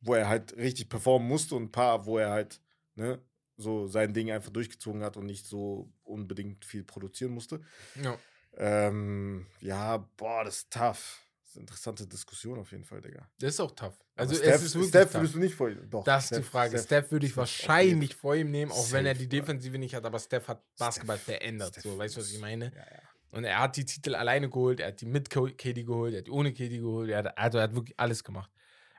wo 0.00 0.14
er 0.14 0.28
halt 0.28 0.56
richtig 0.56 0.88
performen 0.88 1.28
musste 1.28 1.54
und 1.54 1.64
ein 1.64 1.72
paar, 1.72 2.06
wo 2.06 2.18
er 2.18 2.30
halt 2.30 2.60
ne, 2.94 3.20
so 3.56 3.86
sein 3.86 4.12
Ding 4.14 4.30
einfach 4.30 4.50
durchgezogen 4.50 5.02
hat 5.02 5.16
und 5.16 5.26
nicht 5.26 5.46
so 5.46 5.92
unbedingt 6.02 6.64
viel 6.64 6.84
produzieren 6.84 7.32
musste. 7.32 7.60
Ja. 8.02 8.18
Ähm, 8.56 9.46
ja, 9.60 9.98
boah, 10.16 10.44
das 10.44 10.58
ist 10.58 10.72
tough. 10.72 11.22
Ist 11.56 11.60
interessante 11.60 12.06
Diskussion 12.06 12.58
auf 12.58 12.70
jeden 12.70 12.84
Fall, 12.84 13.00
Digga. 13.00 13.28
Das 13.38 13.54
ist 13.54 13.60
auch 13.60 13.70
tough. 13.70 13.94
Aber 14.14 14.20
Also 14.22 14.34
Steph, 14.34 14.56
es 14.56 14.62
ist 14.62 14.74
wirklich 14.74 14.88
Steph 14.90 15.14
würdest 15.14 15.34
du 15.34 15.38
nicht 15.38 15.54
vor 15.54 15.70
ihm. 15.70 15.88
Doch, 15.88 16.04
Das 16.04 16.24
ist 16.30 16.36
die 16.36 16.42
Frage. 16.42 16.78
Steph, 16.78 17.10
würde 17.10 17.26
ich 17.26 17.32
Steph 17.32 17.42
auf 17.42 17.48
jeden 17.48 17.60
wahrscheinlich 17.68 18.14
vor 18.14 18.34
ihm 18.36 18.50
nehmen, 18.50 18.72
auch 18.72 18.92
wenn 18.92 19.06
er 19.06 19.14
die. 19.14 19.26
Defensive 19.28 19.78
nicht 19.78 19.94
hat, 19.94 20.04
aber 20.04 20.18
Steph 20.18 20.48
hat 20.48 20.62
Basketball 20.76 21.16
Steph- 21.16 21.24
verändert. 21.24 21.70
Steph 21.72 21.82
so, 21.84 21.98
weißt 21.98 22.16
du, 22.16 22.20
was 22.20 22.26
ist- 22.28 22.34
ich 22.34 22.40
meine? 22.40 22.66
Ja, 22.74 22.80
ja. 22.80 23.02
Und 23.30 23.44
er 23.44 23.58
hat 23.58 23.76
die 23.76 23.84
Titel 23.84 24.14
alleine 24.14 24.48
geholt, 24.50 24.80
er 24.80 24.88
hat 24.88 25.00
die 25.00 25.06
mit 25.06 25.30
KD 25.30 25.82
geholt, 25.84 26.12
er 26.14 26.18
hat 26.18 26.26
die 26.26 26.30
ohne 26.30 26.52
KD 26.52 26.78
geholt, 26.78 27.10
er 27.10 27.18
hat, 27.24 27.38
also 27.38 27.58
er 27.58 27.64
hat 27.64 27.74
wirklich 27.74 27.98
alles 27.98 28.22
gemacht. 28.22 28.50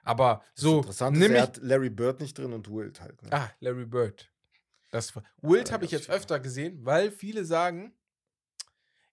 Aber 0.03 0.41
Das 0.55 0.63
so, 0.63 0.77
Interessant 0.77 1.15
ist, 1.15 1.21
nimm 1.21 1.31
er 1.33 1.37
ich, 1.37 1.43
hat 1.43 1.57
Larry 1.57 1.89
Bird 1.89 2.19
nicht 2.21 2.37
drin 2.37 2.53
und 2.53 2.67
Wilt 2.69 3.01
halt. 3.01 3.21
Ne? 3.23 3.29
Ah, 3.33 3.51
Larry 3.59 3.85
Bird. 3.85 4.31
Das 4.91 5.13
Wilt 5.41 5.67
Ja, 5.67 5.73
habe 5.73 5.85
ich 5.85 5.91
jetzt 5.91 6.03
ist 6.03 6.09
öfter 6.09 6.39
gesehen, 6.39 6.83
weil 6.85 7.11
viele 7.11 7.45
sagen, 7.45 7.93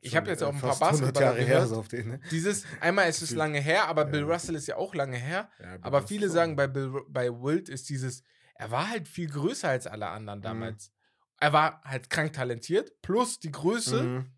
ich 0.05 0.17
habe 0.17 0.31
jetzt 0.31 0.43
äh, 0.43 0.45
auch 0.45 0.53
ein 0.55 0.61
paar 0.61 0.71
fast 0.75 0.83
100 1.03 1.15
Basketballer 1.15 1.27
Jahre 1.27 1.39
her 1.39 1.47
gehört. 1.57 1.67
ist 1.71 1.77
auf 1.77 1.89
den, 1.89 2.09
ne? 2.09 2.21
Dieses, 2.31 2.65
einmal 2.81 3.09
ist 3.09 3.23
es 3.23 3.31
lange 3.33 3.61
her, 3.61 3.89
aber 3.89 4.05
Bill 4.05 4.21
Ja. 4.21 4.27
Russell 4.33 4.55
ist 4.55 4.67
ja 4.67 4.77
auch 4.77 4.95
lange 4.95 5.17
her. 5.17 5.51
Ja, 5.61 5.79
Aber 5.83 6.03
viele 6.03 6.29
sagen, 6.31 6.57
bei, 6.57 6.67
Bill, 6.67 6.93
bei 7.09 7.31
Wilt 7.31 7.69
ist 7.69 7.89
dieses, 7.89 8.23
er 8.55 8.71
war 8.71 8.89
halt 8.91 9.09
viel 9.09 9.29
größer 9.31 9.69
als 9.69 9.87
alle 9.87 10.09
anderen 10.09 10.39
Mhm. 10.41 10.43
damals. 10.45 10.93
Er 11.41 11.53
war 11.53 11.83
halt 11.85 12.09
krank 12.11 12.33
talentiert, 12.33 12.93
plus 13.03 13.39
die 13.41 13.51
Größe. 13.51 14.03
Mhm. 14.03 14.31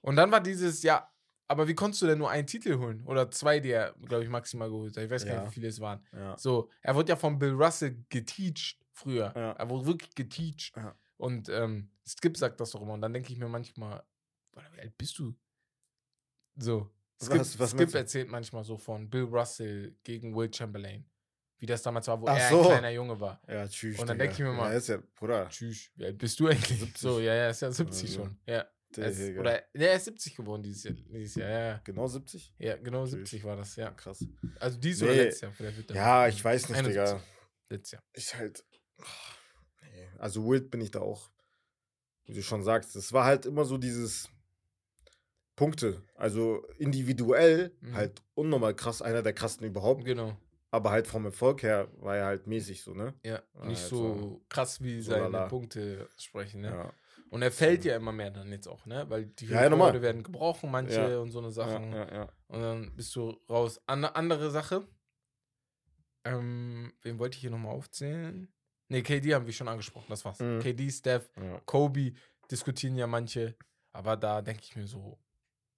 Und 0.00 0.16
dann 0.16 0.30
war 0.32 0.40
dieses, 0.40 0.82
ja, 0.82 1.08
aber 1.48 1.68
wie 1.68 1.74
konntest 1.74 2.00
du 2.02 2.06
denn 2.06 2.18
nur 2.18 2.30
einen 2.30 2.46
Titel 2.46 2.78
holen? 2.78 3.04
Oder 3.04 3.30
zwei, 3.30 3.60
die 3.60 3.70
er, 3.70 3.94
glaube 4.06 4.24
ich, 4.24 4.30
maximal 4.30 4.68
geholt 4.70 4.96
hat. 4.96 5.04
Ich 5.04 5.10
weiß 5.10 5.24
gar 5.26 5.34
Ja. 5.34 5.40
nicht, 5.42 5.50
wie 5.50 5.54
viele 5.54 5.68
es 5.68 5.80
waren. 5.80 6.02
So, 6.36 6.70
er 6.80 6.94
wurde 6.94 7.10
ja 7.10 7.16
von 7.16 7.38
Bill 7.38 7.52
Russell 7.52 8.02
geteacht 8.08 8.78
früher. 8.92 9.26
Er 9.58 9.68
wurde 9.68 9.86
wirklich 9.86 10.14
geteacht. 10.14 10.72
Und 11.16 11.48
ähm, 11.48 11.90
Skip 12.06 12.36
sagt 12.36 12.60
das 12.60 12.70
doch 12.72 12.82
immer. 12.82 12.94
Und 12.94 13.02
dann 13.02 13.12
denke 13.12 13.32
ich 13.32 13.38
mir 13.38 13.48
manchmal, 13.48 14.02
Alter, 14.56 14.72
wie 14.74 14.80
alt 14.80 14.96
bist 14.98 15.18
du? 15.18 15.34
So. 16.56 16.90
Skip, 17.22 17.38
Was- 17.40 17.58
was 17.58 17.70
Skip 17.70 17.94
erzählt 17.94 18.28
manchmal 18.28 18.64
so 18.64 18.76
von 18.76 19.08
Bill 19.08 19.24
Russell 19.24 19.96
gegen 20.02 20.34
Will 20.34 20.52
Chamberlain. 20.52 21.08
Wie 21.58 21.66
das 21.66 21.82
damals 21.82 22.06
war, 22.08 22.20
wo 22.20 22.26
Ach 22.26 22.36
er 22.36 22.50
so. 22.50 22.60
ein 22.62 22.66
kleiner 22.66 22.90
Junge 22.90 23.18
war. 23.20 23.40
Ja, 23.48 23.66
tschüss. 23.66 23.98
Und 23.98 24.08
dann 24.08 24.18
Digga. 24.18 24.24
denk 24.26 24.32
ich 24.38 24.44
mir 24.44 24.52
mal- 24.52 24.70
Ja, 24.72 24.76
ist 24.78 24.88
ja, 24.88 24.98
Bruder. 25.14 25.48
Tschüss, 25.48 25.90
wie 25.94 26.04
alt 26.06 26.18
bist 26.18 26.38
du 26.40 26.48
eigentlich? 26.48 26.78
70. 26.80 26.98
So, 26.98 27.20
ja, 27.20 27.34
ja, 27.34 27.48
ist 27.48 27.62
ja 27.62 27.70
70 27.70 28.10
Also, 28.10 28.22
schon. 28.24 28.38
Ja. 28.46 28.66
Er 28.96 29.06
ist, 29.08 29.38
oder, 29.38 29.74
er 29.74 29.94
ist 29.96 30.04
70 30.04 30.36
geworden 30.36 30.62
dieses 30.62 30.84
Jahr. 30.84 30.94
Dieses 30.94 31.34
Jahr. 31.36 31.48
Ja, 31.50 31.58
ja. 31.70 31.80
Genau 31.84 32.06
70? 32.06 32.54
ja, 32.58 32.76
genau 32.76 33.04
Tschüss. 33.04 33.12
70 33.30 33.44
war 33.44 33.56
das, 33.56 33.74
ja. 33.76 33.90
Krass. 33.92 34.24
Also 34.60 34.78
dies 34.78 35.02
oder 35.02 35.12
Nee. 35.12 35.18
letztes 35.22 35.40
Jahr. 35.40 35.52
Vielleicht 35.52 35.90
Ja, 35.92 36.28
ich 36.28 36.44
weiß 36.44 36.68
nicht, 36.68 36.78
71. 36.78 37.12
Digga. 37.14 37.24
Letztes 37.70 37.90
Jahr. 37.92 38.02
Ich 38.12 38.34
halt. 38.36 38.64
nee. 39.82 40.08
Also 40.18 40.44
Wild 40.48 40.70
bin 40.70 40.80
ich 40.80 40.90
da 40.90 41.00
auch, 41.00 41.30
wie 42.26 42.34
du 42.34 42.42
schon 42.42 42.62
sagst. 42.62 42.94
Es 42.96 43.12
war 43.12 43.24
halt 43.24 43.46
immer 43.46 43.64
so 43.64 43.78
dieses 43.78 44.28
Punkte. 45.56 46.02
Also 46.14 46.64
individuell 46.78 47.72
Mhm. 47.80 47.94
halt 47.94 48.22
unnormal 48.34 48.74
krass, 48.74 49.02
einer 49.02 49.22
der 49.22 49.32
krassen 49.32 49.64
überhaupt. 49.66 50.04
Genau. 50.04 50.36
Aber 50.70 50.90
halt 50.90 51.06
vom 51.06 51.24
Erfolg 51.24 51.62
her 51.62 51.88
war 51.98 52.16
er 52.16 52.26
halt 52.26 52.46
mäßig 52.48 52.82
so, 52.82 52.94
ne? 52.94 53.14
Ja, 53.24 53.40
Ah, 53.54 53.66
nicht 53.66 53.78
jetzt 53.80 53.90
so 53.90 54.42
krass 54.48 54.82
wie 54.82 55.00
so 55.00 55.12
seine 55.12 55.28
lala. 55.28 55.46
Punkte 55.48 56.08
sprechen, 56.16 56.62
ne? 56.62 56.68
Ja. 56.70 56.92
Und 57.30 57.42
er 57.42 57.52
fällt 57.52 57.84
ja 57.84 57.94
immer 57.96 58.10
mehr 58.12 58.30
dann 58.30 58.50
jetzt 58.50 58.66
auch, 58.66 58.84
ne? 58.86 59.08
Weil 59.08 59.26
die 59.26 59.46
Ja, 59.46 59.62
ja. 59.62 59.68
Rekorde 59.68 60.02
werden 60.02 60.22
gebrochen, 60.24 60.70
manche 60.70 61.10
Ja. 61.12 61.18
und 61.18 61.30
so 61.30 61.38
eine 61.38 61.48
Ja, 61.48 61.52
Sachen. 61.52 61.92
ja, 61.92 62.12
ja. 62.12 62.28
Und 62.48 62.60
dann 62.60 62.96
bist 62.96 63.14
du 63.14 63.30
raus. 63.48 63.80
An 63.86 64.04
andere 64.04 64.50
Sache. 64.50 64.86
Ähm, 66.24 66.92
wen 67.02 67.18
wollte 67.18 67.36
ich 67.36 67.40
hier 67.42 67.50
nochmal 67.50 67.72
aufzählen? 67.74 68.48
Ne, 68.88 69.02
KD 69.02 69.34
haben 69.34 69.46
wir 69.46 69.52
schon 69.52 69.68
angesprochen, 69.68 70.06
das 70.08 70.24
war's. 70.24 70.38
Mhm. 70.40 70.60
KD, 70.60 70.90
Steph, 70.90 71.28
ja. 71.40 71.60
Kobe 71.66 72.12
diskutieren 72.50 72.96
ja 72.96 73.06
manche, 73.06 73.56
aber 73.92 74.16
da 74.16 74.42
denke 74.42 74.62
ich 74.62 74.74
mir 74.76 74.86
so, 74.86 75.18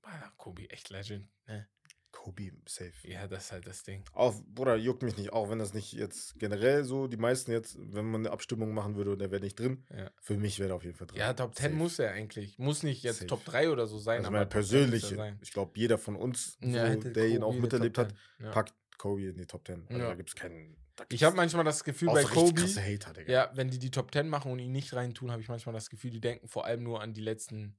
ah, 0.06 0.32
Kobe, 0.36 0.68
echt 0.70 0.90
Legend, 0.90 1.28
ne? 1.46 1.68
Kobe 2.12 2.50
safe. 2.66 2.92
Ja, 3.04 3.26
das 3.28 3.44
ist 3.46 3.52
halt 3.52 3.66
das 3.66 3.82
Ding. 3.82 4.02
Auch, 4.14 4.34
Bruder, 4.46 4.76
juckt 4.76 5.02
mich 5.02 5.16
nicht, 5.18 5.32
auch 5.34 5.50
wenn 5.50 5.58
das 5.58 5.75
nicht 5.75 5.92
jetzt 5.92 6.38
generell 6.38 6.82
so, 6.82 7.08
die 7.08 7.18
meisten 7.18 7.52
jetzt, 7.52 7.76
wenn 7.78 8.06
man 8.06 8.22
eine 8.22 8.30
Abstimmung 8.30 8.72
machen 8.72 8.96
würde 8.96 9.12
und 9.12 9.18
der 9.18 9.30
wäre 9.30 9.42
nicht 9.42 9.58
drin, 9.60 9.84
Ja. 9.94 10.10
für 10.22 10.36
mich 10.38 10.58
wäre 10.58 10.70
er 10.70 10.76
auf 10.76 10.82
jeden 10.84 10.96
Fall 10.96 11.06
drin. 11.08 11.18
Ja, 11.18 11.34
Top 11.34 11.54
10 11.54 11.64
Safe. 11.64 11.75
muss 11.75 11.98
er 11.98 12.12
eigentlich. 12.12 12.58
Muss 12.58 12.82
nicht 12.82 13.02
jetzt 13.02 13.16
Safe. 13.18 13.26
Top 13.26 13.44
3 13.44 13.68
oder 13.70 13.86
so 13.86 13.98
sein, 13.98 14.18
Also 14.18 14.28
aber 14.28 14.38
meine 14.38 14.48
Top 14.48 14.62
10 14.62 14.62
muss 14.62 14.72
er 14.72 14.78
persönliche, 14.80 15.16
sein. 15.16 15.38
ich 15.42 15.52
glaube, 15.52 15.72
jeder 15.78 15.98
von 15.98 16.16
uns, 16.16 16.56
so, 16.60 16.66
Ja, 16.68 16.86
hätte 16.86 17.12
der 17.12 17.28
ihn 17.28 17.42
auch 17.42 17.54
miterlebt 17.54 17.98
hat, 17.98 18.14
10. 18.38 18.46
Ja. 18.46 18.50
packt 18.52 18.75
Kobe 18.96 19.22
in 19.28 19.36
die 19.36 19.46
Top 19.46 19.66
10. 19.66 19.86
Also 19.88 19.98
da 20.00 20.14
gibt 20.14 20.30
es 20.30 20.34
keinen. 20.34 20.75
Ich 21.10 21.22
habe 21.22 21.36
manchmal 21.36 21.64
das 21.64 21.84
Gefühl 21.84 22.08
bei 22.08 22.22
so 22.22 22.28
Kobe, 22.28 22.62
Hater, 22.62 23.12
Digga. 23.12 23.30
ja, 23.30 23.50
wenn 23.54 23.68
die 23.68 23.78
die 23.78 23.90
Top 23.90 24.10
10 24.10 24.26
machen 24.30 24.50
und 24.50 24.58
ihn 24.58 24.72
nicht 24.72 24.94
reintun, 24.94 25.30
habe 25.30 25.42
ich 25.42 25.48
manchmal 25.48 25.75
das 25.75 25.90
Gefühl, 25.90 26.10
die 26.10 26.22
denken 26.22 26.48
vor 26.48 26.64
allem 26.64 26.82
nur 26.82 27.02
an 27.02 27.12
die 27.12 27.20
letzten 27.20 27.76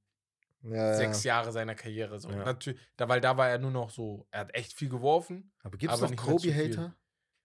ja, 0.62 0.94
sechs 0.94 1.24
Jahre 1.24 1.52
seiner 1.52 1.74
Karriere. 1.74 2.18
So. 2.20 2.30
Ja. 2.30 2.44
Natürlich, 2.44 2.80
da, 2.96 3.08
weil 3.08 3.20
da 3.20 3.36
war 3.36 3.48
er 3.48 3.58
nur 3.58 3.70
noch 3.70 3.90
so, 3.90 4.26
er 4.30 4.40
hat 4.40 4.54
echt 4.54 4.72
viel 4.72 4.88
geworfen. 4.88 5.52
Aber 5.62 5.76
gibt 5.78 5.92
es 5.92 6.00
noch. 6.00 6.14
Kobe-Hater? 6.16 6.94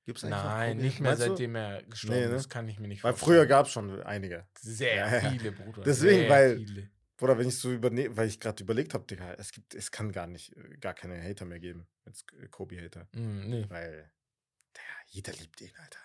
Gibt 0.06 0.18
es 0.18 0.24
Nein, 0.30 0.78
nicht 0.78 1.00
mehr 1.00 1.16
seitdem 1.16 1.56
er 1.56 1.82
gestorben 1.84 2.20
Nee, 2.20 2.28
ne? 2.28 2.36
ist, 2.36 2.50
kann 2.50 2.68
ich 2.68 2.78
mir 2.78 2.90
nicht 2.90 3.04
Weil 3.06 3.14
vorstellen. 3.14 3.38
früher 3.38 3.46
gab 3.46 3.68
es 3.68 3.72
schon 3.72 4.04
einige. 4.04 4.46
Sehr 4.60 4.96
Ja, 4.96 5.18
ja. 5.18 5.30
viele, 5.30 5.54
Bruder. 5.54 5.82
Deswegen, 5.84 6.22
sehr 6.22 6.30
weil- 6.30 6.58
Viele. 6.58 6.90
Oder 7.22 7.38
wenn 7.38 7.48
ich 7.48 7.58
so 7.58 7.72
übernehme, 7.72 8.18
weil 8.18 8.28
ich 8.28 8.38
gerade 8.42 8.62
überlegt 8.62 8.94
habe, 8.94 9.06
Digga, 9.06 9.34
es 9.36 9.54
gibt, 9.54 9.74
es 9.76 9.92
kann 9.92 10.12
gar 10.12 10.28
nicht, 10.28 10.52
äh, 10.58 10.76
gar 10.82 10.94
keine 10.94 11.24
Hater 11.24 11.46
mehr 11.46 11.60
geben. 11.60 11.88
Jetzt 12.06 12.26
äh, 12.42 12.48
Kobe-Hater. 12.50 13.08
Mm, 13.14 13.50
nee. 13.50 13.66
Weil, 13.70 14.12
Digga, 14.76 14.84
jeder 15.06 15.32
liebt 15.34 15.62
ihn, 15.62 15.72
Alter. 15.78 16.00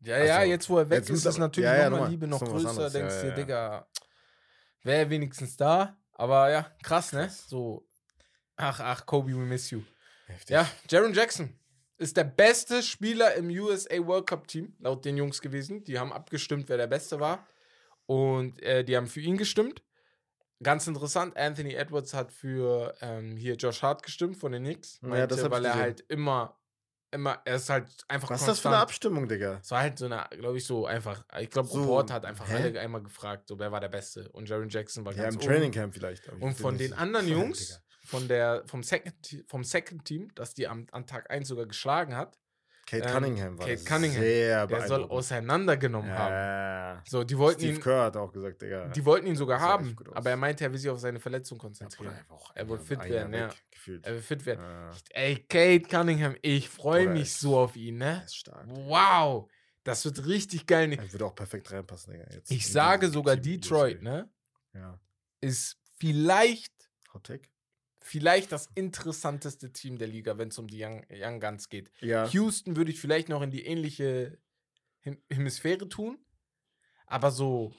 Ja, 0.00 0.24
ja, 0.24 0.36
Also, 0.38 0.50
jetzt 0.50 0.68
wo 0.70 0.78
er 0.78 0.90
weg 0.90 1.08
ist, 1.08 1.24
ist 1.24 1.38
natürlich 1.38 1.68
ja, 1.70 1.76
ja, 1.76 1.90
nochmal. 1.90 2.10
Liebe 2.10 2.26
noch 2.26 2.40
größer. 2.40 2.90
Denkst 2.90 3.14
ja, 3.14 3.20
du, 3.20 3.26
ja, 3.26 3.30
ja. 3.30 3.34
Digga, 3.36 3.88
wäre 4.82 5.10
wenigstens 5.10 5.56
da. 5.56 5.96
Aber 6.18 6.50
ja, 6.50 6.70
krass, 6.82 7.12
ne? 7.12 7.22
Krass. 7.22 7.48
So, 7.48 7.88
ach, 8.56 8.80
ach, 8.80 9.06
Kobe, 9.06 9.32
we 9.32 9.36
miss 9.36 9.70
you. 9.70 9.82
Heftig. 10.26 10.50
Ja, 10.50 10.68
Jaron 10.90 11.14
Jackson 11.14 11.58
ist 11.96 12.16
der 12.16 12.24
beste 12.24 12.82
Spieler 12.82 13.34
im 13.34 13.48
USA 13.48 13.96
World 14.04 14.26
Cup 14.26 14.46
Team, 14.46 14.74
laut 14.80 15.04
den 15.04 15.16
Jungs 15.16 15.40
gewesen. 15.40 15.84
Die 15.84 15.98
haben 15.98 16.12
abgestimmt, 16.12 16.68
wer 16.68 16.76
der 16.76 16.88
Beste 16.88 17.20
war. 17.20 17.46
Und 18.06 18.60
äh, 18.62 18.84
die 18.84 18.96
haben 18.96 19.06
für 19.06 19.20
ihn 19.20 19.36
gestimmt. 19.36 19.82
Ganz 20.60 20.88
interessant, 20.88 21.36
Anthony 21.36 21.74
Edwards 21.74 22.14
hat 22.14 22.32
für 22.32 22.94
ähm, 23.00 23.36
hier 23.36 23.54
Josh 23.54 23.82
Hart 23.82 24.02
gestimmt 24.02 24.36
von 24.38 24.50
den 24.50 24.64
Knicks. 24.64 24.98
Ja, 25.02 25.08
Meinte, 25.08 25.50
weil 25.52 25.64
er 25.64 25.74
halt 25.76 26.00
immer, 26.08 26.57
immer, 27.10 27.40
er 27.44 27.56
ist 27.56 27.70
halt 27.70 27.86
einfach 28.08 28.30
Was 28.30 28.40
ist 28.42 28.48
das 28.48 28.60
für 28.60 28.68
eine 28.68 28.76
konstant. 28.76 28.90
Abstimmung, 28.90 29.28
Digga? 29.28 29.58
Es 29.62 29.70
war 29.70 29.80
halt 29.80 29.98
so 29.98 30.06
eine, 30.06 30.26
glaube 30.38 30.58
ich, 30.58 30.64
so 30.64 30.86
einfach. 30.86 31.24
Ich 31.40 31.50
glaube, 31.50 31.68
So, 31.68 31.80
Report 31.82 32.10
hat 32.10 32.24
einfach 32.24 32.48
hä? 32.48 32.54
alle 32.56 32.80
einmal 32.80 33.02
gefragt, 33.02 33.48
so 33.48 33.58
wer 33.58 33.72
war 33.72 33.80
der 33.80 33.88
Beste. 33.88 34.28
Und 34.32 34.48
Jaron 34.48 34.68
Jackson 34.68 35.04
war 35.04 35.12
Ja, 35.14 35.24
ganz 35.24 35.34
im 35.36 35.40
oben. 35.40 35.48
Training 35.50 35.72
Camp 35.72 35.94
vielleicht. 35.94 36.28
Und 36.28 36.54
von 36.56 36.76
den 36.78 36.92
anderen 36.92 37.26
Digga. 37.26 37.38
Jungs, 37.38 37.82
von 38.04 38.26
der, 38.28 38.62
vom, 38.66 38.82
Second, 38.82 39.14
vom 39.46 39.64
Second 39.64 40.04
Team, 40.04 40.28
das 40.34 40.54
die 40.54 40.66
am, 40.68 40.86
an 40.92 41.06
Tag 41.06 41.30
1 41.30 41.46
sogar 41.48 41.66
geschlagen 41.66 42.16
hat, 42.16 42.38
Kate 42.88 43.04
ähm, 43.04 43.12
Cunningham 43.12 43.58
war 43.58 43.66
Kate 43.66 43.84
Cunningham, 43.84 44.20
sehr 44.22 44.66
der 44.66 44.88
soll 44.88 45.04
auseinandergenommen 45.04 46.10
haben. 46.10 46.32
Ja. 46.32 47.02
So, 47.06 47.22
die 47.22 47.36
wollten 47.36 47.60
Steve 47.60 47.74
ihn, 47.74 47.80
Kerr 47.82 48.04
hat 48.04 48.16
auch 48.16 48.32
gesagt, 48.32 48.62
Digga. 48.62 48.88
die 48.88 49.04
wollten 49.04 49.26
ihn 49.26 49.36
sogar 49.36 49.60
haben, 49.60 49.94
aber 50.14 50.30
er 50.30 50.36
meinte, 50.38 50.64
er 50.64 50.72
will 50.72 50.78
sich 50.78 50.88
auf 50.88 50.98
seine 50.98 51.20
Verletzung 51.20 51.58
Ja, 51.58 51.62
konzentrieren. 51.62 52.14
Bruder, 52.28 52.44
er 52.54 52.62
Er 52.62 52.68
will 52.70 52.78
fit 52.78 53.04
werden, 53.04 53.34
ja. 53.34 53.50
Gefühlt. 53.70 54.06
er 54.06 54.14
will 54.14 54.22
fit 54.22 54.46
werden. 54.46 54.64
Ja, 54.64 54.90
Ey, 55.10 55.36
Kate 55.46 55.82
Cunningham, 55.82 56.34
ich 56.40 56.68
freue 56.70 57.08
mich 57.08 57.34
so 57.34 57.58
auf 57.58 57.76
ihn, 57.76 57.98
ne? 57.98 58.22
ist 58.24 58.36
stark. 58.36 58.64
Wow, 58.68 59.50
das 59.84 60.04
wird 60.06 60.24
richtig 60.26 60.66
geil. 60.66 60.90
Er 60.92 61.12
würde 61.12 61.26
auch 61.26 61.34
perfekt 61.34 61.70
reinpassen, 61.70 62.14
Digga. 62.14 62.24
Jetzt 62.32 62.50
Ich 62.50 62.72
sage 62.72 63.10
sogar 63.10 63.36
Detroit, 63.36 64.02
ne? 64.02 64.30
Ja. 64.72 64.98
Ist 65.42 65.76
vielleicht 65.98 66.72
Hot 67.12 67.24
Take? 67.24 67.48
Vielleicht 68.08 68.52
das 68.52 68.70
interessanteste 68.74 69.70
Team 69.72 69.98
der 69.98 70.08
Liga, 70.08 70.38
wenn 70.38 70.48
es 70.48 70.58
um 70.58 70.66
die 70.66 70.82
Young, 70.82 71.04
Young 71.10 71.40
Guns 71.40 71.68
geht. 71.68 71.90
Ja. 72.00 72.26
Houston 72.28 72.76
würde 72.76 72.90
ich 72.90 73.00
vielleicht 73.00 73.28
noch 73.28 73.42
in 73.42 73.50
die 73.50 73.66
ähnliche 73.66 74.38
Hem 75.00 75.18
Hemisphäre 75.30 75.88
tun, 75.88 76.18
aber 77.06 77.30
so 77.30 77.74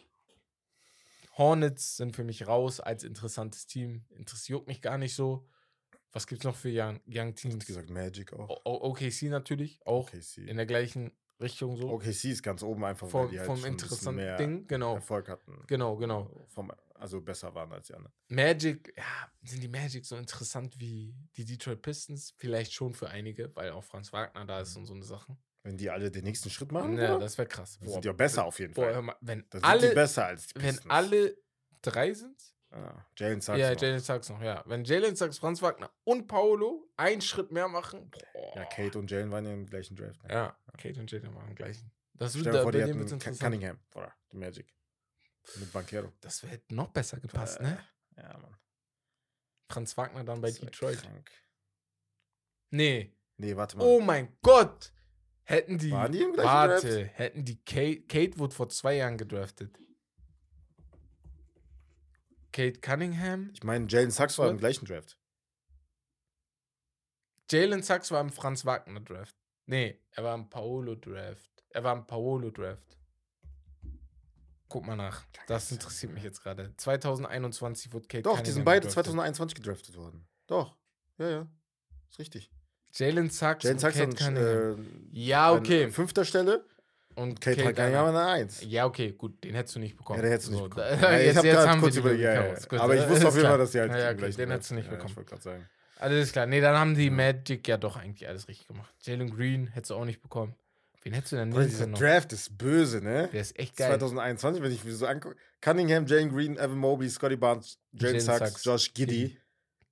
Hornets 1.38 1.98
sind 1.98 2.16
für 2.16 2.24
mich 2.24 2.48
raus 2.48 2.80
als 2.80 3.04
interessantes 3.04 3.66
Team. 3.66 4.06
Interessiert 4.10 4.68
mich 4.68 4.82
gar 4.82 4.98
nicht 4.98 5.16
so. 5.16 5.48
Was 6.12 6.28
gibt 6.28 6.42
es 6.42 6.46
noch 6.46 6.56
für 6.56 6.70
Young, 6.72 7.00
Young 7.08 7.34
Teams? 7.36 7.66
gesagt, 7.66 7.90
Magic 7.90 8.34
auch. 8.34 8.50
O 8.66 8.90
OKC 8.90 9.24
natürlich, 9.24 9.80
auch 9.86 10.14
OKC. 10.14 10.38
in 10.38 10.58
der 10.58 10.66
gleichen 10.66 11.12
Richtung 11.40 11.76
so. 11.76 11.90
OKC 11.90 12.26
ist 12.26 12.44
ganz 12.44 12.62
oben 12.62 12.84
einfach, 12.84 13.12
weil 13.14 13.24
vom 13.24 13.32
die 13.32 13.40
halt 13.40 13.48
vom 13.48 13.66
interessanten 13.66 14.38
Ding, 14.38 14.68
genau. 14.68 14.96
Erfolg 14.96 15.30
hatten. 15.30 15.64
Genau, 15.68 15.96
genau. 15.96 16.30
Vom, 16.50 16.72
also 17.00 17.22
besser 17.22 17.54
waren 17.56 17.72
als 17.72 17.88
die 17.88 17.94
anderen. 17.96 18.14
Magic, 18.28 18.94
ja, 18.98 19.04
sind 19.44 19.62
die 19.62 19.68
Magic 19.68 20.06
so 20.06 20.16
interessant 20.18 20.80
wie 20.80 21.16
die 21.38 21.46
Detroit 21.46 21.82
Pistons? 21.82 22.34
Vielleicht 22.38 22.74
schon 22.74 22.94
für 22.94 23.10
einige, 23.10 23.56
weil 23.56 23.72
auch 23.72 23.84
Franz 23.84 24.12
Wagner 24.14 24.46
da 24.46 24.62
ist 24.62 24.76
und 24.76 24.86
so 24.86 24.94
eine 24.94 25.04
Sachen. 25.04 25.38
Wenn 25.64 25.78
die 25.78 25.90
alle 25.90 26.10
den 26.12 26.24
nächsten 26.24 26.50
Schritt 26.50 26.72
machen, 26.72 26.98
Ja, 26.98 27.08
Bruder, 27.14 27.20
das 27.20 27.38
wäre 27.38 27.48
krass. 27.48 27.78
dann 27.80 27.90
sind 27.90 28.08
auch 28.08 28.14
besser 28.16 28.46
auf 28.46 28.60
jeden 28.60 28.74
boah, 28.74 28.92
Fall. 28.94 29.02
mal, 29.02 29.16
wenn 29.22 29.46
die 29.54 29.64
alle, 29.64 29.94
besser 29.94 30.26
als 30.28 30.48
die 30.48 30.56
wenn 30.56 30.76
Pistons. 30.76 30.92
alle 30.94 31.38
drei 31.82 32.14
sind, 32.14 32.36
Ah, 32.72 33.04
Jalen 33.18 33.42
Sachs 33.42 33.60
ja, 33.60 33.74
noch. 33.74 33.82
Jalen 33.82 34.00
Sachs 34.00 34.30
noch, 34.30 34.42
ja. 34.44 34.64
Wenn 34.68 34.84
Jalen 34.84 35.16
Sachs, 35.16 35.40
Franz 35.40 35.60
Wagner 35.64 35.90
und 36.04 36.28
Paolo 36.28 36.88
einen 36.98 37.20
Schritt 37.20 37.52
mehr 37.52 37.68
machen, 37.68 38.12
boah. 38.12 38.54
Ja, 38.56 38.66
Kate 38.66 39.00
und 39.00 39.10
Jalen 39.10 39.32
waren 39.32 39.44
ja 39.46 39.54
im 39.54 39.66
gleichen 39.66 39.96
Draft. 39.96 40.24
ne? 40.24 40.30
Ja, 40.32 40.58
Kate 40.78 41.00
und 41.00 41.12
Jalen 41.12 41.34
machen 41.34 41.56
gleichen. 41.56 41.92
Das 42.14 42.36
wird, 42.36 42.46
dir 42.46 42.52
da, 42.52 42.62
vor, 42.62 42.72
die 42.72 42.84
hatten. 42.84 43.20
Cunningham, 43.40 43.80
oder? 43.96 44.14
Die 44.32 44.38
Magic. 44.38 44.72
Mit 45.58 45.72
Banquero. 45.74 46.14
Das 46.22 46.44
hätte 46.44 46.74
noch 46.76 46.90
besser 46.90 47.20
gepasst, 47.20 47.60
Äh, 47.60 47.64
ne? 47.64 47.88
Ja, 48.18 48.38
Mann. 48.38 48.56
Franz 49.72 49.96
Wagner 49.98 50.24
dann 50.24 50.42
bei 50.42 50.52
Detroit. 50.52 51.02
krank. 51.02 51.32
Nee. 52.72 53.16
Nee, 53.38 53.56
warte 53.56 53.78
mal. 53.78 53.84
Oh 53.86 54.00
mein 54.00 54.38
Gott! 54.42 54.94
Hätten 55.44 55.78
die. 55.80 55.92
Waren 55.92 56.12
die 56.12 56.22
im 56.22 56.34
gleichen 56.34 56.48
Warte, 56.48 57.06
hätten 57.06 57.46
die 57.46 57.64
Kate, 57.64 58.02
Kate 58.04 58.38
wurde 58.38 58.54
vor 58.54 58.70
zwei 58.70 58.96
Jahren 58.98 59.18
gedraftet. 59.18 59.80
Kate 62.52 62.80
Cunningham. 62.82 63.52
Ich 63.54 63.64
meine, 63.64 63.88
Jalen 63.88 64.12
Sachs 64.12 64.38
war 64.38 64.50
im 64.50 64.58
gleichen 64.58 64.86
Draft. 64.86 65.18
Jalen 67.50 67.82
Sachs 67.82 68.12
war 68.12 68.22
im 68.22 68.30
Franz 68.32 68.66
Wagner 68.66 69.00
Draft. 69.00 69.36
Nee, 69.66 70.00
er 70.12 70.24
war 70.24 70.36
im 70.36 70.50
Paolo 70.50 70.96
Draft. 70.96 71.50
Er 71.70 71.84
war 71.84 71.96
im 71.96 72.06
Paolo 72.06 72.52
Draft. 72.52 72.99
Guck 74.70 74.86
mal 74.86 74.96
nach. 74.96 75.24
Das 75.48 75.72
interessiert 75.72 76.14
mich 76.14 76.24
jetzt 76.24 76.42
gerade. 76.44 76.74
2021 76.78 77.92
wurde 77.92 78.08
Kate 78.08 78.22
Doch, 78.22 78.32
Cunningham 78.32 78.44
die 78.46 78.52
sind 78.52 78.66
beide 78.66 78.80
gedraftet. 78.82 79.04
2021 79.06 79.56
gedraftet 79.56 79.98
worden. 79.98 80.28
Doch. 80.48 80.76
Ja, 81.18 81.30
ja. 81.30 81.48
Ist 82.10 82.20
richtig. 82.20 82.52
Jalen 82.94 83.30
Sachs 83.30 83.64
Jalen 83.64 83.76
und 83.78 83.80
Sachs 83.82 83.98
Kate 83.98 84.26
an 84.26 84.36
äh, 84.38 84.76
ja, 85.12 85.52
an 85.52 85.60
okay. 85.60 85.90
fünfter 85.92 86.24
Stelle 86.26 86.66
Und 87.16 87.40
Kate, 87.42 87.62
Kate 87.62 87.74
Cunningham 87.76 88.06
an 88.08 88.14
der 88.14 88.28
1. 88.28 88.62
Ja, 88.66 88.86
okay, 88.86 89.12
gut, 89.12 89.44
den 89.44 89.54
hättest 89.56 89.76
du 89.76 89.80
nicht 89.80 89.96
bekommen. 89.98 90.18
Ja, 90.20 90.24
den 90.24 90.32
hättest 90.32 90.48
du 90.50 90.52
nicht 90.54 90.62
So, 90.64 90.70
bekommen. 90.70 91.02
da- 91.02 91.12
Ja, 91.12 91.20
ich 91.20 91.26
jetzt 91.28 91.38
hab 91.38 91.46
jetzt 91.46 91.58
haben 91.68 91.78
wir 91.78 91.82
kurz 91.82 91.94
die 91.94 92.00
überlegt, 92.00 92.22
ja, 92.24 92.34
ja. 92.34 92.54
Gut, 92.54 92.80
Aber 92.80 92.96
ich 92.96 93.02
äh, 93.02 93.10
wusste 93.10 93.28
auf 93.28 93.36
jeden. 93.36 93.48
Fall, 93.48 93.58
dass 93.58 93.72
die 93.72 93.80
halt 93.80 93.92
Ja, 93.92 93.98
ja, 93.98 94.12
okay, 94.12 94.32
den 94.32 94.52
hättest 94.52 94.72
du 94.72 94.76
nicht 94.76 94.86
ja, 94.86 94.92
bekommen. 94.92 95.10
Ich 95.12 95.18
wollte 95.18 95.30
gerade 95.30 95.42
sagen. 95.44 95.70
Alles 96.00 96.32
klar. 96.32 96.46
Nee, 96.46 96.62
dann 96.62 96.78
haben 96.78 96.96
die 96.96 97.10
Magic 97.10 97.68
ja 97.68 97.78
doch 97.78 97.98
eigentlich 97.98 98.28
alles 98.28 98.48
richtig 98.48 98.68
gemacht. 98.68 98.94
Jalen 99.02 99.36
Green 99.36 99.68
hättest 99.68 99.92
du 99.92 99.96
auch 99.96 100.06
nicht 100.06 100.22
bekommen. 100.22 100.56
Wen 101.02 101.14
hättest 101.14 101.32
du 101.32 101.38
denn 101.38 101.50
nehmen 101.50 101.68
dieser? 101.68 101.88
Draft 101.88 102.34
ist 102.34 102.58
böse, 102.58 103.02
ne? 103.02 103.30
Der 103.32 103.42
ist 103.42 103.58
echt 103.58 103.78
geil. 103.78 103.90
2021, 103.92 104.62
wenn 104.62 104.72
ich 104.72 104.84
mir 104.84 104.94
so 104.94 105.06
angucke. 105.06 105.38
Cunningham, 105.62 106.06
Jalen 106.06 106.30
Green, 106.30 106.58
Evan 106.58 106.78
Mobley, 106.78 107.10
Scotty 107.10 107.38
Barnes, 107.38 107.80
Jalen 107.94 108.20
Sachs, 108.20 108.40
Sachs, 108.40 108.66
Josh 108.66 108.94
Giddy. 108.94 109.38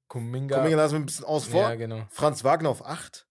Kuminga. 0.08 0.58
Kuminga 0.58 0.78
lassen 0.78 0.93
wir 0.96 1.00
ein 1.00 1.06
bisschen 1.06 1.26
aus 1.26 1.46
vor. 1.46 1.62
Ja, 1.62 1.76
genau. 1.76 2.06
Franz 2.10 2.43
Wagner 2.43 2.70
auf 2.70 2.86
8. 2.86 3.26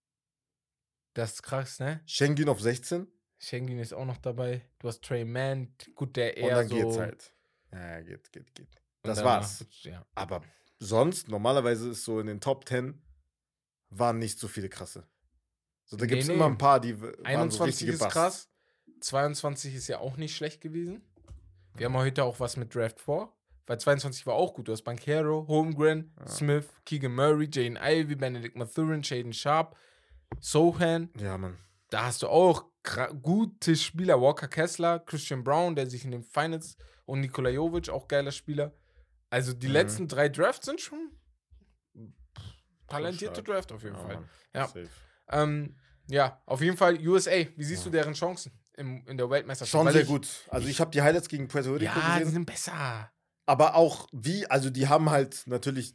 Das 1.14 1.32
ist 1.34 1.42
krass, 1.42 1.78
ne? 1.78 2.00
Schengen 2.06 2.48
auf 2.48 2.60
16. 2.60 3.06
Schengen 3.38 3.78
ist 3.78 3.92
auch 3.92 4.04
noch 4.04 4.18
dabei. 4.18 4.62
Du 4.78 4.88
hast 4.88 5.02
Trey 5.02 5.24
Mann. 5.24 5.74
Gut, 5.94 6.16
der 6.16 6.36
Und 6.36 6.42
eher 6.42 6.56
dann 6.56 6.68
so. 6.68 6.74
geht's 6.76 6.98
halt. 6.98 7.32
Ja, 7.72 8.00
geht, 8.00 8.32
geht, 8.32 8.54
geht. 8.54 8.68
und 9.02 9.08
Das 9.08 9.22
war's. 9.22 9.64
Ja. 9.82 10.04
Aber 10.14 10.42
sonst, 10.78 11.28
normalerweise 11.28 11.90
ist 11.90 12.04
so 12.04 12.20
in 12.20 12.26
den 12.26 12.40
Top 12.40 12.66
10 12.68 13.02
waren 13.90 14.18
nicht 14.18 14.38
so 14.38 14.48
viele 14.48 14.68
krasse. 14.68 15.06
So, 15.86 15.96
da 15.96 16.06
gibt 16.06 16.22
es 16.22 16.28
nee. 16.28 16.34
immer 16.34 16.46
ein 16.46 16.58
paar, 16.58 16.80
die 16.80 17.00
w- 17.00 17.04
waren 17.04 17.14
so 17.50 17.62
21 17.62 17.66
richtige 17.88 17.92
ist 17.92 18.08
krass. 18.12 18.48
22 19.00 19.74
ist 19.74 19.88
ja 19.88 19.98
auch 19.98 20.16
nicht 20.16 20.34
schlecht 20.36 20.60
gewesen. 20.60 21.02
Wir 21.76 21.86
haben 21.86 21.96
heute 21.96 22.24
auch 22.24 22.40
was 22.40 22.56
mit 22.56 22.74
Draft 22.74 23.00
vor. 23.00 23.32
Weil 23.68 23.80
22 23.80 24.26
war 24.26 24.34
auch 24.34 24.54
gut. 24.54 24.68
Du 24.68 24.72
hast 24.72 24.82
Bankero, 24.82 25.44
Holmgren, 25.48 26.12
Ja. 26.20 26.26
Smith, 26.28 26.66
Keegan 26.84 27.14
Murray, 27.14 27.48
Jane 27.52 27.78
Ivy, 27.82 28.14
Benedict 28.14 28.56
Mathurin, 28.56 29.02
Shaden 29.02 29.32
Sharp, 29.32 29.76
Sohan. 30.40 31.10
Ja, 31.18 31.36
Mann. 31.36 31.56
Da 31.90 32.04
hast 32.06 32.22
du 32.22 32.28
auch 32.28 32.64
gute 33.22 33.74
Spieler. 33.76 34.20
Walker 34.20 34.46
Kessler, 34.48 35.00
Christian 35.00 35.42
Brown, 35.42 35.74
der 35.74 35.88
sich 35.88 36.04
in 36.04 36.12
den 36.12 36.22
Finals 36.22 36.76
und 37.06 37.20
Nikola 37.20 37.50
Jovic, 37.50 37.88
auch 37.88 38.06
geiler 38.08 38.30
Spieler. 38.32 38.72
Also 39.30 39.52
die 39.52 39.66
Mhm. 39.66 39.72
letzten 39.72 40.08
drei 40.08 40.28
Drafts 40.28 40.66
sind 40.66 40.80
schon 40.80 41.10
talentierte. 42.88 43.42
Draft 43.42 43.72
auf 43.72 43.82
jeden 43.82 43.96
Ja, 43.96 44.02
Fall. 44.02 44.14
Mann. 44.16 44.28
Ja. 44.54 44.66
Safe. 44.68 44.88
Ähm, 45.30 45.76
ja, 46.08 46.40
auf 46.46 46.60
jeden 46.60 46.76
Fall 46.76 46.96
USA. 47.06 47.44
Wie 47.56 47.64
siehst 47.64 47.80
Ja. 47.80 47.84
du 47.84 47.90
deren 47.90 48.14
Chancen 48.14 48.52
im, 48.76 49.04
in 49.06 49.16
der 49.16 49.28
Weltmeisterschaft? 49.28 49.72
Schon 49.72 49.86
Weil 49.86 49.92
sehr 49.92 50.02
ich- 50.02 50.08
gut. 50.08 50.28
Also 50.48 50.68
ich 50.68 50.80
habe 50.80 50.90
die 50.90 51.02
Highlights 51.02 51.28
gegen 51.28 51.48
Puerto 51.48 51.72
Rico 51.72 51.84
Ja, 51.84 52.14
die 52.14 52.18
gesehen. 52.20 52.32
sind 52.34 52.46
besser. 52.46 53.10
Aber 53.46 53.74
auch 53.74 54.08
wie, 54.12 54.46
also 54.46 54.70
die 54.70 54.88
haben 54.88 55.10
halt 55.10 55.42
natürlich 55.46 55.94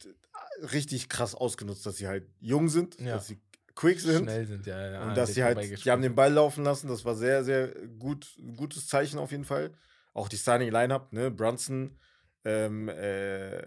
richtig 0.74 1.10
krass 1.10 1.34
ausgenutzt, 1.36 1.86
dass 1.86 1.98
sie 1.98 2.08
halt 2.08 2.28
jung 2.40 2.70
sind, 2.70 3.00
Ja. 3.00 3.16
dass 3.16 3.28
sie 3.28 3.42
quick 3.76 4.00
sind. 4.00 4.24
Schnell 4.26 4.46
sind, 4.46 4.66
ja. 4.66 4.92
ja 4.92 5.04
Und 5.08 5.16
dass 5.18 5.34
sie 5.34 5.44
halt, 5.44 5.84
die 5.86 5.92
haben 5.92 6.02
den 6.02 6.14
Ball 6.16 6.32
laufen 6.32 6.64
lassen, 6.64 6.88
das 6.88 7.04
war 7.06 7.16
sehr, 7.16 7.44
sehr 7.44 7.70
gut, 8.00 8.28
ein 8.38 8.56
gutes 8.56 8.88
Zeichen 8.88 9.18
auf 9.18 9.32
jeden 9.32 9.46
Fall. 9.46 9.72
Auch 10.14 10.28
die 10.28 10.38
Starting 10.38 10.70
Lineup, 10.72 11.12
ne, 11.14 11.32
Brunson, 11.32 11.98
ähm, 12.44 12.90
äh, 12.90 13.62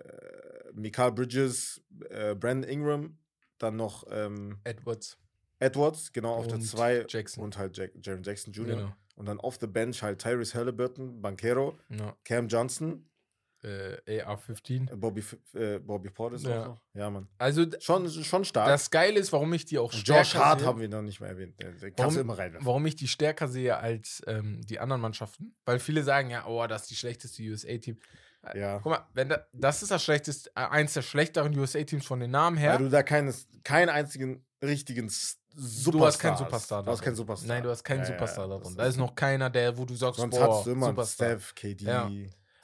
Mikael 0.74 1.12
Bridges, 1.12 1.82
äh, 2.10 2.34
Brandon 2.34 2.68
Ingram, 2.70 3.18
dann 3.58 3.76
noch 3.76 4.04
ähm, 4.10 4.58
Edwards. 4.64 5.16
Edwards, 5.58 6.12
genau, 6.12 6.34
auf 6.34 6.46
der 6.46 6.56
Und 6.56 6.62
2 6.62 7.06
Jackson. 7.08 7.42
und 7.44 7.56
halt 7.58 7.76
Jack, 7.76 7.92
Jaron 8.02 8.22
Jackson 8.22 8.52
Jr. 8.52 8.76
Genau. 8.76 8.92
Und 9.16 9.26
dann 9.26 9.38
off 9.38 9.58
the 9.60 9.66
bench 9.66 10.02
halt 10.02 10.20
Tyrese 10.20 10.54
Halliburton, 10.58 11.20
Banquero, 11.22 11.78
Ja. 11.88 12.16
Cam 12.24 12.48
Johnson, 12.48 13.08
Äh, 13.62 14.20
AR-15. 14.20 14.92
äh, 14.92 14.96
Bobby, 14.96 15.24
äh, 15.54 15.78
Bobby 15.78 16.10
Portis 16.10 16.42
Ja. 16.42 16.62
auch 16.62 16.66
noch. 16.66 16.80
Ja, 16.92 17.08
Mann. 17.08 17.28
Also, 17.38 17.64
Schon, 17.80 18.10
schon 18.10 18.44
stark. 18.44 18.66
das 18.68 18.90
Geile 18.90 19.18
ist, 19.18 19.32
warum 19.32 19.54
ich 19.54 19.64
die 19.64 19.78
auch 19.78 19.90
und 19.90 20.06
Josh 20.06 20.28
stärker 20.30 20.44
Hart 20.44 20.58
sehe. 20.60 20.68
haben 20.68 20.80
wir 20.80 20.88
noch 20.90 21.00
nicht 21.00 21.18
mal 21.20 21.28
erwähnt. 21.28 21.54
Der, 21.62 21.70
der 21.70 21.90
kannst 21.92 21.98
Warum- 21.98 22.14
du 22.14 22.20
immer 22.20 22.36
reinwerfen. 22.38 22.66
warum 22.66 22.84
ich 22.84 22.96
die 22.96 23.08
stärker 23.08 23.48
sehe 23.48 23.78
als 23.78 24.20
ähm, 24.26 24.60
die 24.66 24.80
anderen 24.80 25.00
Mannschaften. 25.00 25.56
Weil 25.64 25.78
viele 25.78 26.02
sagen 26.02 26.28
ja, 26.28 26.46
oh, 26.46 26.66
das 26.66 26.82
ist 26.82 26.90
die 26.90 26.96
schlechteste 26.96 27.42
USA-Team. 27.42 27.96
Ja. 28.54 28.80
Guck 28.80 28.92
mal, 28.92 29.06
wenn 29.14 29.30
da, 29.30 29.46
das 29.54 29.80
ist 29.82 29.90
das 29.90 30.04
schlechteste, 30.04 30.50
äh, 30.50 30.60
eins 30.68 30.92
der 30.92 31.00
schlechteren 31.00 31.56
USA-Teams 31.58 32.04
von 32.04 32.20
den 32.20 32.32
Namen 32.32 32.58
her. 32.58 32.72
Weil 32.74 32.80
du 32.80 32.90
da 32.90 33.02
keines, 33.02 33.48
keinen 33.62 33.88
einzigen 33.88 34.44
richtigen 34.62 35.06
S- 35.06 35.38
Superstar 35.56 35.92
du 35.92 36.06
hast 36.06 36.18
keinen 36.18 36.36
Superstar 36.36 36.82
Du 36.82 36.90
hast 36.90 37.02
keinen 37.02 37.16
Superstar. 37.16 37.48
Nein, 37.48 37.62
du 37.62 37.70
hast 37.70 37.84
keinen 37.84 37.98
Ja, 37.98 38.04
ja, 38.04 38.12
Superstar 38.12 38.48
das 38.48 38.62
darin. 38.62 38.76
Da 38.76 38.84
ist 38.86 38.96
noch 38.96 39.14
keiner, 39.14 39.50
der, 39.50 39.76
wo 39.76 39.84
du 39.84 39.94
sagst, 39.94 40.20
Sonst 40.20 40.36
boah, 40.36 40.48
hast 40.58 40.66
du 40.66 40.70
immer 40.72 40.86
einen 40.86 40.96
Superstar. 40.96 41.26
Steph, 41.28 41.54
KD. 41.54 41.84
Ja. 41.84 42.10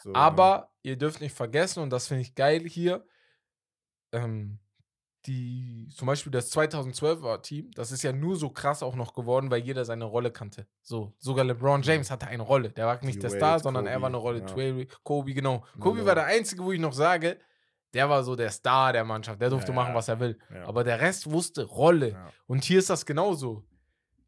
So, 0.02 0.14
Aber 0.14 0.72
ihr 0.82 0.96
dürft 0.96 1.20
nicht 1.20 1.34
vergessen, 1.34 1.82
und 1.82 1.90
das 1.90 2.08
finde 2.08 2.22
ich 2.22 2.34
geil 2.34 2.62
hier, 2.66 3.04
ähm, 4.12 4.58
die, 5.26 5.88
zum 5.94 6.06
Beispiel 6.06 6.32
das 6.32 6.50
2012er 6.52 7.42
Team, 7.42 7.70
das 7.74 7.92
ist 7.92 8.02
ja 8.02 8.12
nur 8.12 8.36
so 8.36 8.48
krass 8.48 8.82
auch 8.82 8.94
noch 8.96 9.12
geworden, 9.12 9.50
weil 9.50 9.60
jeder 9.60 9.84
seine 9.84 10.06
Rolle 10.06 10.30
kannte. 10.30 10.66
So, 10.82 11.12
sogar 11.18 11.44
LeBron 11.44 11.82
James 11.82 12.10
hatte 12.10 12.26
eine 12.26 12.42
Rolle. 12.42 12.70
Der 12.70 12.86
war 12.86 13.04
nicht 13.04 13.22
der 13.22 13.30
Star, 13.30 13.60
sondern 13.60 13.86
er 13.86 13.94
Kobe, 13.94 14.02
war 14.02 14.08
eine 14.08 14.16
Rolle. 14.16 14.38
ja. 14.40 14.86
Kobe, 15.02 15.34
genau. 15.34 15.64
Kobe 15.78 16.06
war 16.06 16.14
der 16.14 16.24
Einzige, 16.24 16.64
wo 16.64 16.72
ich 16.72 16.80
noch 16.80 16.94
sage, 16.94 17.38
der 17.94 18.08
war 18.08 18.22
so 18.22 18.36
der 18.36 18.50
Star 18.50 18.92
der 18.92 19.04
Mannschaft. 19.04 19.40
Der 19.40 19.50
durfte 19.50 19.72
Ja, 19.72 19.74
machen, 19.76 19.94
was 19.94 20.08
er 20.08 20.20
will. 20.20 20.38
Ja. 20.54 20.66
Aber 20.66 20.84
der 20.84 21.00
Rest 21.00 21.30
wusste 21.30 21.64
Rolle. 21.64 22.10
Ja. 22.10 22.30
Und 22.46 22.64
hier 22.64 22.78
ist 22.78 22.90
das 22.90 23.06
genauso. 23.06 23.64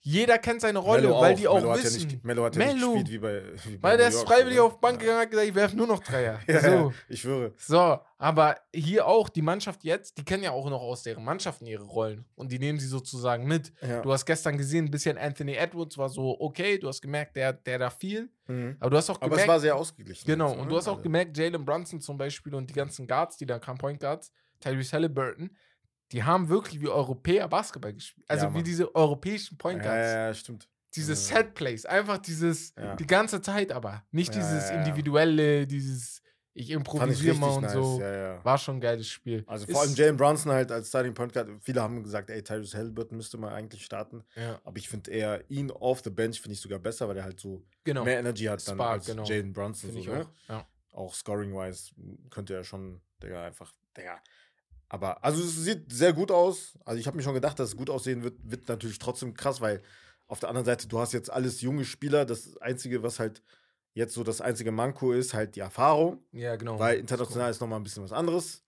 Jeder 0.04 0.36
kennt 0.38 0.60
seine 0.60 0.80
Rolle, 0.80 1.02
Melo 1.02 1.20
weil 1.20 1.36
die 1.36 1.46
auch 1.46 1.60
Melo 1.60 1.74
wissen. 1.74 1.84
Hat 1.84 2.00
ja 2.00 2.06
nicht, 2.06 2.24
Melo 2.24 2.44
hat 2.44 2.56
ja 2.56 2.64
nicht 2.64 2.74
Melo. 2.74 2.92
gespielt 2.94 3.10
wie 3.12 3.18
bei. 3.18 3.42
Wie 3.64 3.76
bei 3.76 3.88
weil 3.90 3.98
der 3.98 4.08
ist 4.08 4.22
freiwillig 4.24 4.58
auf 4.58 4.80
Bank 4.80 4.98
gegangen 4.98 5.18
und 5.18 5.22
hat 5.22 5.30
gesagt, 5.30 5.48
ich 5.48 5.54
werfe 5.54 5.76
nur 5.76 5.86
noch 5.86 6.00
Dreier. 6.02 6.40
Ja, 6.48 6.60
so. 6.60 6.92
ich 7.08 7.20
schwöre. 7.20 7.52
So, 7.56 8.00
aber 8.18 8.56
hier 8.74 9.06
auch, 9.06 9.28
die 9.28 9.42
Mannschaft 9.42 9.84
jetzt, 9.84 10.18
die 10.18 10.24
kennen 10.24 10.42
ja 10.42 10.50
auch 10.50 10.68
noch 10.68 10.80
aus 10.80 11.04
deren 11.04 11.24
Mannschaften 11.24 11.66
ihre 11.66 11.84
Rollen. 11.84 12.24
Und 12.34 12.50
die 12.50 12.58
nehmen 12.58 12.80
sie 12.80 12.88
sozusagen 12.88 13.46
mit. 13.46 13.72
Ja. 13.80 14.00
Du 14.00 14.12
hast 14.12 14.26
gestern 14.26 14.58
gesehen, 14.58 14.86
ein 14.86 14.90
bisschen 14.90 15.18
Anthony 15.18 15.54
Edwards 15.54 15.96
war 15.96 16.08
so 16.08 16.36
okay, 16.40 16.78
du 16.78 16.88
hast 16.88 17.00
gemerkt, 17.00 17.36
der, 17.36 17.52
der 17.52 17.78
da 17.78 17.88
viel. 17.90 18.28
Mhm. 18.48 18.76
Aber 18.80 18.90
du 18.90 18.96
hast 18.96 19.08
auch 19.08 19.16
Aber 19.20 19.26
gemerkt. 19.30 19.42
es 19.42 19.48
war 19.48 19.60
sehr 19.60 19.76
ausgeglichen. 19.76 20.26
genau, 20.26 20.50
und 20.50 20.62
ne? 20.62 20.66
du 20.68 20.76
hast 20.76 20.88
auch 20.88 20.92
Also, 20.94 21.02
gemerkt, 21.04 21.38
Jalen 21.38 21.64
Brunson 21.64 22.00
zum 22.00 22.18
Beispiel 22.18 22.56
und 22.56 22.68
die 22.68 22.74
ganzen 22.74 23.06
Guards, 23.06 23.36
die 23.36 23.46
da 23.46 23.60
kamen, 23.60 23.78
Point 23.78 24.00
Guards, 24.00 24.32
Tyrese 24.58 24.92
Halliburton, 24.94 25.56
die 26.12 26.22
haben 26.24 26.48
wirklich 26.48 26.80
wie 26.80 26.88
Europäer 26.88 27.48
Basketball 27.48 27.92
gespielt. 27.94 28.24
Also 28.28 28.46
Ja, 28.46 28.54
wie 28.54 28.62
diese 28.62 28.94
europäischen 28.94 29.56
Point 29.58 29.78
Ja, 29.84 29.90
Guards. 29.90 30.12
ja, 30.12 30.26
ja, 30.28 30.34
stimmt. 30.34 30.68
Diese 30.94 31.12
Ja. 31.12 31.16
Set-Plays, 31.16 31.86
einfach 31.86 32.18
dieses, 32.18 32.74
die 32.98 33.06
ganze 33.06 33.40
Zeit 33.40 33.72
aber. 33.72 34.04
Nicht 34.10 34.34
dieses. 34.34 34.68
Individuelle, 34.70 35.66
dieses, 35.66 36.20
ich 36.54 36.68
improvisiere 36.70 37.34
mal 37.36 37.48
und 37.56 37.62
nice. 37.62 37.72
so. 37.72 37.98
Ja, 37.98 38.14
ja. 38.34 38.44
War 38.44 38.58
schon 38.58 38.76
ein 38.76 38.80
geiles 38.82 39.08
Spiel. 39.08 39.42
Also 39.46 39.64
Ist- 39.64 39.72
vor 39.72 39.80
allem 39.80 39.94
Jalen 39.94 40.18
Brunson 40.18 40.52
halt 40.52 40.70
als 40.70 40.88
Starting 40.88 41.14
Point 41.14 41.32
Guard. 41.32 41.48
Viele 41.62 41.80
haben 41.80 42.02
gesagt, 42.02 42.28
ey, 42.28 42.42
Tyrese 42.44 42.76
Halliburton 42.76 43.16
müsste 43.16 43.38
mal 43.38 43.54
eigentlich 43.54 43.86
starten. 43.86 44.22
Ja, 44.36 44.60
Aber 44.64 44.76
ich 44.76 44.86
finde 44.86 45.10
eher 45.10 45.42
ihn 45.50 45.70
off 45.70 46.02
the 46.04 46.10
bench 46.10 46.38
finde 46.42 46.52
ich 46.52 46.60
sogar 46.60 46.78
besser, 46.78 47.08
weil 47.08 47.16
er 47.16 47.24
halt 47.24 47.40
so 47.40 47.64
genau. 47.84 48.04
mehr 48.04 48.18
Energy 48.18 48.44
hat 48.44 48.66
dann 48.68 48.74
Spark, 48.76 48.92
als 48.92 49.06
genau. 49.06 49.24
Jalen 49.24 49.54
Brunson. 49.54 49.90
So, 49.92 50.12
ne? 50.12 50.26
auch. 50.48 50.64
Auch 50.94 51.14
scoring-wise 51.14 51.92
könnte 52.28 52.54
er 52.54 52.64
schon, 52.64 53.00
Digga, 53.22 53.44
einfach, 53.46 53.72
Digga. 53.96 54.20
Aber, 54.92 55.24
also 55.24 55.42
es 55.42 55.56
sieht 55.56 55.90
sehr 55.90 56.12
gut 56.12 56.30
aus. 56.30 56.78
Also 56.84 57.00
ich 57.00 57.06
habe 57.06 57.16
mir 57.16 57.22
schon 57.22 57.32
gedacht, 57.32 57.58
dass 57.58 57.70
es 57.70 57.76
gut 57.76 57.88
aussehen 57.88 58.22
wird, 58.22 58.34
wird 58.44 58.68
natürlich 58.68 58.98
trotzdem 58.98 59.32
krass, 59.32 59.62
weil 59.62 59.80
auf 60.26 60.38
der 60.38 60.50
anderen 60.50 60.66
Seite, 60.66 60.86
du 60.86 60.98
hast 60.98 61.12
jetzt 61.14 61.30
alles 61.30 61.62
junge 61.62 61.86
Spieler. 61.86 62.26
Das 62.26 62.58
Einzige, 62.58 63.02
was 63.02 63.18
halt 63.18 63.42
jetzt 63.94 64.12
so 64.12 64.22
das 64.22 64.42
einzige 64.42 64.70
Manko 64.70 65.12
ist, 65.12 65.32
halt 65.32 65.56
die 65.56 65.60
Erfahrung. 65.60 66.18
ja, 66.32 66.56
genau. 66.56 66.78
Weil 66.78 66.98
international 66.98 67.50
ist 67.50 67.60
nochmal 67.62 67.80
ein 67.80 67.84
bisschen 67.84 68.02
was 68.02 68.12
anderes. 68.12 68.64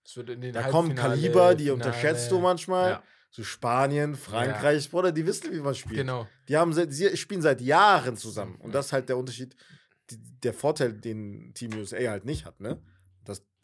Da 0.51 0.63
kommen 0.69 0.95
Kaliber, 0.95 1.53
die 1.53 1.65
Finale. 1.65 1.73
unterschätzt 1.73 2.31
du 2.31 2.39
manchmal. 2.39 2.89
Ja, 2.91 3.03
So 3.29 3.43
Spanien, 3.43 4.15
Frankreich, 4.15 4.89
Bruder, 4.89 5.11
die 5.11 5.27
wissen, 5.27 5.51
wie 5.53 5.59
man 5.59 5.75
spielt. 5.75 5.97
genau. 5.97 6.27
Die 6.47 6.57
haben 6.57 6.73
seit, 6.73 6.91
sie 6.91 7.15
spielen 7.17 7.41
seit 7.43 7.61
Jahren 7.61 8.17
zusammen. 8.17 8.55
Und 8.55 8.69
Ja. 8.71 8.73
das 8.73 8.87
ist 8.87 8.93
halt 8.93 9.09
der 9.09 9.17
Unterschied, 9.17 9.55
die, 10.09 10.17
der 10.41 10.53
Vorteil, 10.55 10.91
den 10.93 11.53
Team 11.53 11.73
USA 11.75 11.97
halt 12.09 12.25
nicht 12.25 12.45
hat, 12.45 12.59
ne? 12.61 12.79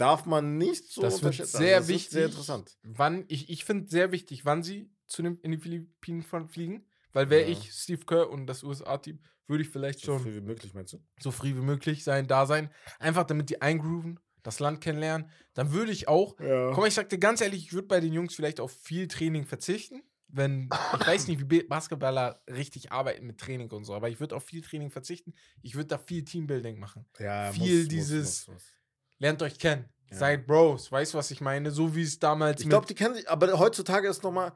Darf 0.01 0.25
man 0.25 0.57
nicht 0.57 0.91
so 0.91 1.01
Das 1.01 1.21
wird 1.23 1.35
sehr 1.35 1.77
das 1.77 1.83
ist 1.85 1.89
wichtig. 1.89 2.09
sehr 2.11 2.25
interessant. 2.25 2.77
Wann, 2.83 3.25
ich, 3.27 3.49
ich 3.49 3.63
finde 3.65 3.89
sehr 3.89 4.11
wichtig, 4.11 4.43
wann 4.45 4.63
sie 4.63 4.91
zu 5.07 5.21
den, 5.21 5.37
in 5.41 5.51
die 5.51 5.57
Philippinen 5.57 6.23
fliegen. 6.49 6.85
Weil 7.13 7.29
wäre 7.29 7.43
Ja. 7.43 7.49
ich 7.49 7.71
Steve 7.73 8.05
Kerr 8.05 8.29
und 8.29 8.47
das 8.47 8.63
USA-Team, 8.63 9.19
würde 9.47 9.63
ich 9.63 9.69
vielleicht 9.69 9.99
So 9.99 10.13
schon 10.13 10.21
früh 10.23 10.35
wie 10.35 10.41
möglich, 10.41 10.73
meinst 10.73 10.93
du? 10.93 11.03
so 11.19 11.29
früh 11.31 11.49
wie 11.55 11.61
möglich 11.61 12.03
sein, 12.05 12.25
da 12.27 12.45
sein. 12.45 12.69
Einfach 12.99 13.25
damit 13.25 13.49
die 13.49 13.61
eingrooven, 13.61 14.17
das 14.43 14.59
Land 14.61 14.79
kennenlernen. 14.81 15.29
Dann 15.53 15.71
würde 15.73 15.91
ich 15.91 16.07
auch 16.07 16.39
Ja. 16.39 16.69
Guck 16.69 16.77
mal, 16.79 16.87
ich 16.87 16.93
sag 16.93 17.09
dir 17.09 17.19
ganz 17.19 17.41
ehrlich, 17.41 17.65
ich 17.65 17.73
würde 17.73 17.87
bei 17.87 17.99
den 17.99 18.13
Jungs 18.13 18.33
vielleicht 18.33 18.59
auf 18.61 18.71
viel 18.71 19.07
Training 19.07 19.45
verzichten. 19.45 20.01
Wenn, 20.33 20.69
ich 21.01 21.05
weiß 21.07 21.27
nicht, 21.27 21.41
wie 21.41 21.59
Ba- 21.63 21.67
Basketballer 21.67 22.41
richtig 22.49 22.93
arbeiten 22.93 23.25
mit 23.27 23.37
Training 23.37 23.69
und 23.71 23.83
so, 23.83 23.93
aber 23.93 24.07
ich 24.07 24.21
würde 24.21 24.33
auf 24.37 24.45
viel 24.45 24.61
Training 24.61 24.89
verzichten. 24.89 25.33
Ich 25.61 25.75
würde 25.75 25.87
da 25.87 25.97
viel 25.97 26.23
Teambuilding 26.23 26.79
machen. 26.79 27.05
ja 27.19 27.51
viel 27.51 27.85
dieses- 27.89 28.47
muss, 28.47 28.53
muss. 28.55 28.73
Lernt 29.21 29.41
euch 29.43 29.59
kennen. 29.59 29.85
Ja. 30.09 30.17
Seid 30.17 30.47
Bros. 30.47 30.91
Weißt 30.91 31.13
du, 31.13 31.17
was 31.19 31.29
ich 31.29 31.41
meine? 31.41 31.69
So 31.69 31.95
wie 31.95 32.01
es 32.01 32.17
damals 32.17 32.59
Ich 32.61 32.67
glaube, 32.67 32.87
die 32.87 32.95
kennen 32.95 33.13
sich, 33.13 33.29
aber 33.29 33.57
heutzutage 33.59 34.07
ist 34.09 34.23
nochmal, 34.23 34.51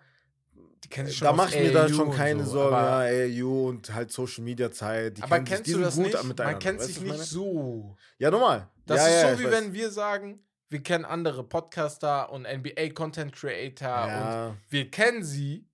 die 0.83 0.89
kennen 0.89 1.07
sich 1.07 1.19
da 1.19 1.29
aus 1.29 1.37
mache 1.37 1.55
ich 1.55 1.61
mir 1.61 1.71
da 1.71 1.83
AAU 1.83 1.89
schon 1.89 2.07
und 2.09 2.15
keine 2.15 2.43
so, 2.43 2.51
Sorgen. 2.51 2.75
Ja, 2.75 2.99
AU 3.45 3.69
und 3.69 3.93
halt 3.93 4.11
Social 4.11 4.43
Media 4.43 4.71
Zeit. 4.71 5.17
Die 5.19 5.21
aber 5.21 5.35
kennen 5.35 5.45
sich- 5.45 5.55
kennst 5.55 5.67
die 5.67 5.73
du 5.73 5.79
das 5.81 5.95
gut 5.95 6.05
nicht? 6.05 6.37
Man 6.39 6.59
kennt 6.59 6.81
sich 6.81 6.99
nicht 6.99 7.11
meine? 7.11 7.23
so. 7.23 7.95
Ja, 8.17 8.31
normal. 8.31 8.67
Das 8.87 8.97
ja, 9.01 9.07
ist 9.07 9.21
ja, 9.23 9.33
so, 9.35 9.39
wie 9.39 9.43
weiß. 9.45 9.51
wenn 9.51 9.73
wir 9.73 9.91
sagen, 9.91 10.39
wir 10.69 10.81
kennen 10.81 11.05
andere 11.05 11.43
Podcaster 11.43 12.31
und 12.31 12.45
NBA-Content-Creator 12.47 14.03
und 14.03 14.09
Ja, 14.09 14.55
wir 14.69 14.89
kennen 14.89 15.23
sie, 15.23 15.67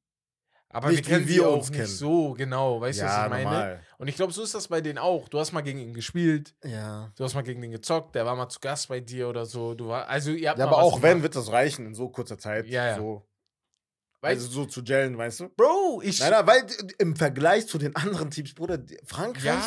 aber 0.72 0.90
Nicht, 0.90 1.06
wir 1.08 1.16
kennen 1.16 1.28
wie 1.28 1.34
sie 1.34 1.40
wir 1.40 1.50
auch 1.50 1.58
nicht 1.58 1.74
kennen. 1.74 1.88
so 1.88 2.34
genau. 2.34 2.80
Weißt 2.82 3.00
du, 3.02 3.04
was 3.06 3.12
ja 3.12 3.24
ich 3.26 3.30
meine? 3.30 3.44
normal. 3.44 3.84
Und 3.98 4.08
ich 4.08 4.16
glaube, 4.16 4.34
so 4.34 4.42
ist 4.44 4.54
das 4.56 4.68
bei 4.68 4.82
denen 4.82 4.98
auch. 4.98 5.28
Du 5.30 5.40
hast 5.40 5.52
mal 5.52 5.62
gegen 5.62 5.80
ihn 5.80 5.94
gespielt, 5.94 6.56
Ja. 6.64 7.12
du 7.16 7.24
hast 7.24 7.34
mal 7.36 7.42
gegen 7.44 7.62
den 7.62 7.72
gezockt, 7.72 8.16
der 8.16 8.26
war 8.26 8.36
mal 8.36 8.50
zu 8.50 8.60
Gast 8.60 8.88
bei 8.88 9.00
dir 9.00 9.28
oder 9.30 9.46
so. 9.46 9.74
Du 9.76 9.88
war, 9.90 10.08
also 10.08 10.32
ihr 10.32 10.50
habt 10.50 10.60
Ja, 10.60 10.66
aber 10.68 10.78
was 10.78 10.84
auch 10.84 11.02
wenn, 11.02 11.10
gemacht. 11.18 11.24
wird 11.24 11.36
das 11.36 11.52
reichen 11.52 11.86
in 11.86 11.94
so 11.96 12.10
kurzer 12.10 12.38
Zeit. 12.38 12.66
Ja, 12.68 12.88
ja. 12.88 12.96
So, 12.98 13.28
Weißt- 14.22 14.28
also 14.30 14.48
so 14.50 14.66
zu 14.66 14.84
gellen, 14.84 15.18
weißt 15.18 15.40
du? 15.42 15.50
Bro, 15.50 16.02
ich. 16.04 16.20
Nein, 16.20 16.30
nein, 16.32 16.48
weil 16.48 16.66
d- 16.66 16.94
im 17.00 17.16
Vergleich 17.16 17.66
zu 17.68 17.78
den 17.80 17.96
anderen 17.96 18.30
Teams, 18.30 18.54
Bruder, 18.54 18.78
die- 18.78 19.00
Frankreich, 19.06 19.44
ja, 19.46 19.62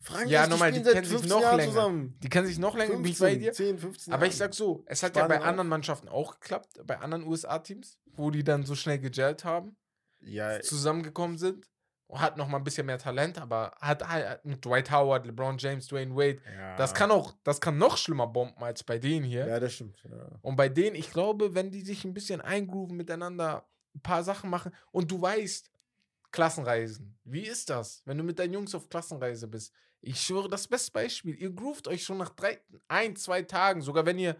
Frankreich, 0.00 0.30
Ja, 0.30 0.44
die 0.44 0.50
nochmal, 0.50 0.72
die 0.72 0.82
seit 0.82 0.94
kennen 0.94 1.04
sich 1.06 1.12
15 1.18 1.30
noch 1.30 1.40
Jahren 1.42 1.56
länger. 1.58 1.72
zusammen. 1.72 2.18
die 2.20 2.28
kennen 2.28 2.46
sich 2.48 2.58
noch 2.58 2.76
länger, 2.76 2.94
bin 2.96 3.04
ich 3.04 3.16
15, 3.16 3.26
bei 3.26 3.34
dir. 3.44 3.52
10, 3.52 3.78
15 3.78 4.12
Aber 4.12 4.26
ich 4.26 4.36
sag 4.36 4.52
so, 4.54 4.82
es 4.86 5.04
hat 5.04 5.14
ja 5.14 5.22
bei 5.28 5.34
Spanien 5.36 5.48
anderen 5.48 5.68
Mannschaften 5.68 6.08
auch 6.08 6.40
geklappt, 6.40 6.80
bei 6.84 6.98
anderen 6.98 7.24
USA-Teams, 7.24 7.98
wo 8.16 8.32
die 8.32 8.42
dann 8.42 8.64
so 8.66 8.74
schnell 8.74 8.98
gegellt 8.98 9.44
haben, 9.44 9.76
Ja, 10.24 10.60
zusammengekommen 10.60 11.38
sind. 11.38 11.68
Und 12.06 12.20
hat 12.20 12.36
noch 12.36 12.46
mal 12.46 12.58
ein 12.58 12.64
bisschen 12.64 12.84
mehr 12.84 12.98
Talent, 12.98 13.38
aber 13.38 13.74
hat 13.80 14.06
halt 14.06 14.44
mit 14.44 14.62
Dwight 14.62 14.90
Howard, 14.90 15.24
LeBron 15.24 15.56
James, 15.56 15.86
Dwayne 15.86 16.14
Wade. 16.14 16.42
ja. 16.54 16.76
Das 16.76 16.92
kann 16.92 17.10
auch, 17.10 17.32
das 17.42 17.58
kann 17.58 17.78
noch 17.78 17.96
schlimmer 17.96 18.26
bomben 18.26 18.62
als 18.62 18.84
bei 18.84 18.98
denen 18.98 19.24
hier. 19.24 19.46
Ja, 19.46 19.58
das 19.58 19.72
stimmt. 19.72 20.02
Ja. 20.04 20.28
Und 20.42 20.56
bei 20.56 20.68
denen, 20.68 20.94
ich 20.94 21.10
glaube, 21.10 21.54
wenn 21.54 21.70
die 21.70 21.80
sich 21.80 22.04
ein 22.04 22.12
bisschen 22.12 22.42
eingrooven 22.42 22.98
miteinander, 22.98 23.66
ein 23.94 24.02
paar 24.02 24.22
Sachen 24.24 24.50
machen 24.50 24.72
und 24.90 25.10
du 25.10 25.22
weißt, 25.22 25.70
Klassenreisen, 26.32 27.18
wie 27.24 27.46
ist 27.46 27.70
das, 27.70 28.02
wenn 28.04 28.18
du 28.18 28.24
mit 28.24 28.38
deinen 28.38 28.54
Jungs 28.54 28.74
auf 28.74 28.88
Klassenreise 28.88 29.48
bist? 29.48 29.72
Ich 30.00 30.20
schwöre, 30.20 30.48
das 30.48 30.66
beste 30.66 30.90
Beispiel, 30.90 31.34
ihr 31.40 31.50
groovt 31.50 31.86
euch 31.88 32.02
schon 32.02 32.18
nach 32.18 32.30
drei, 32.30 32.60
ein, 32.88 33.16
zwei 33.16 33.42
Tagen, 33.42 33.82
sogar 33.82 34.04
wenn 34.04 34.18
ihr, 34.18 34.36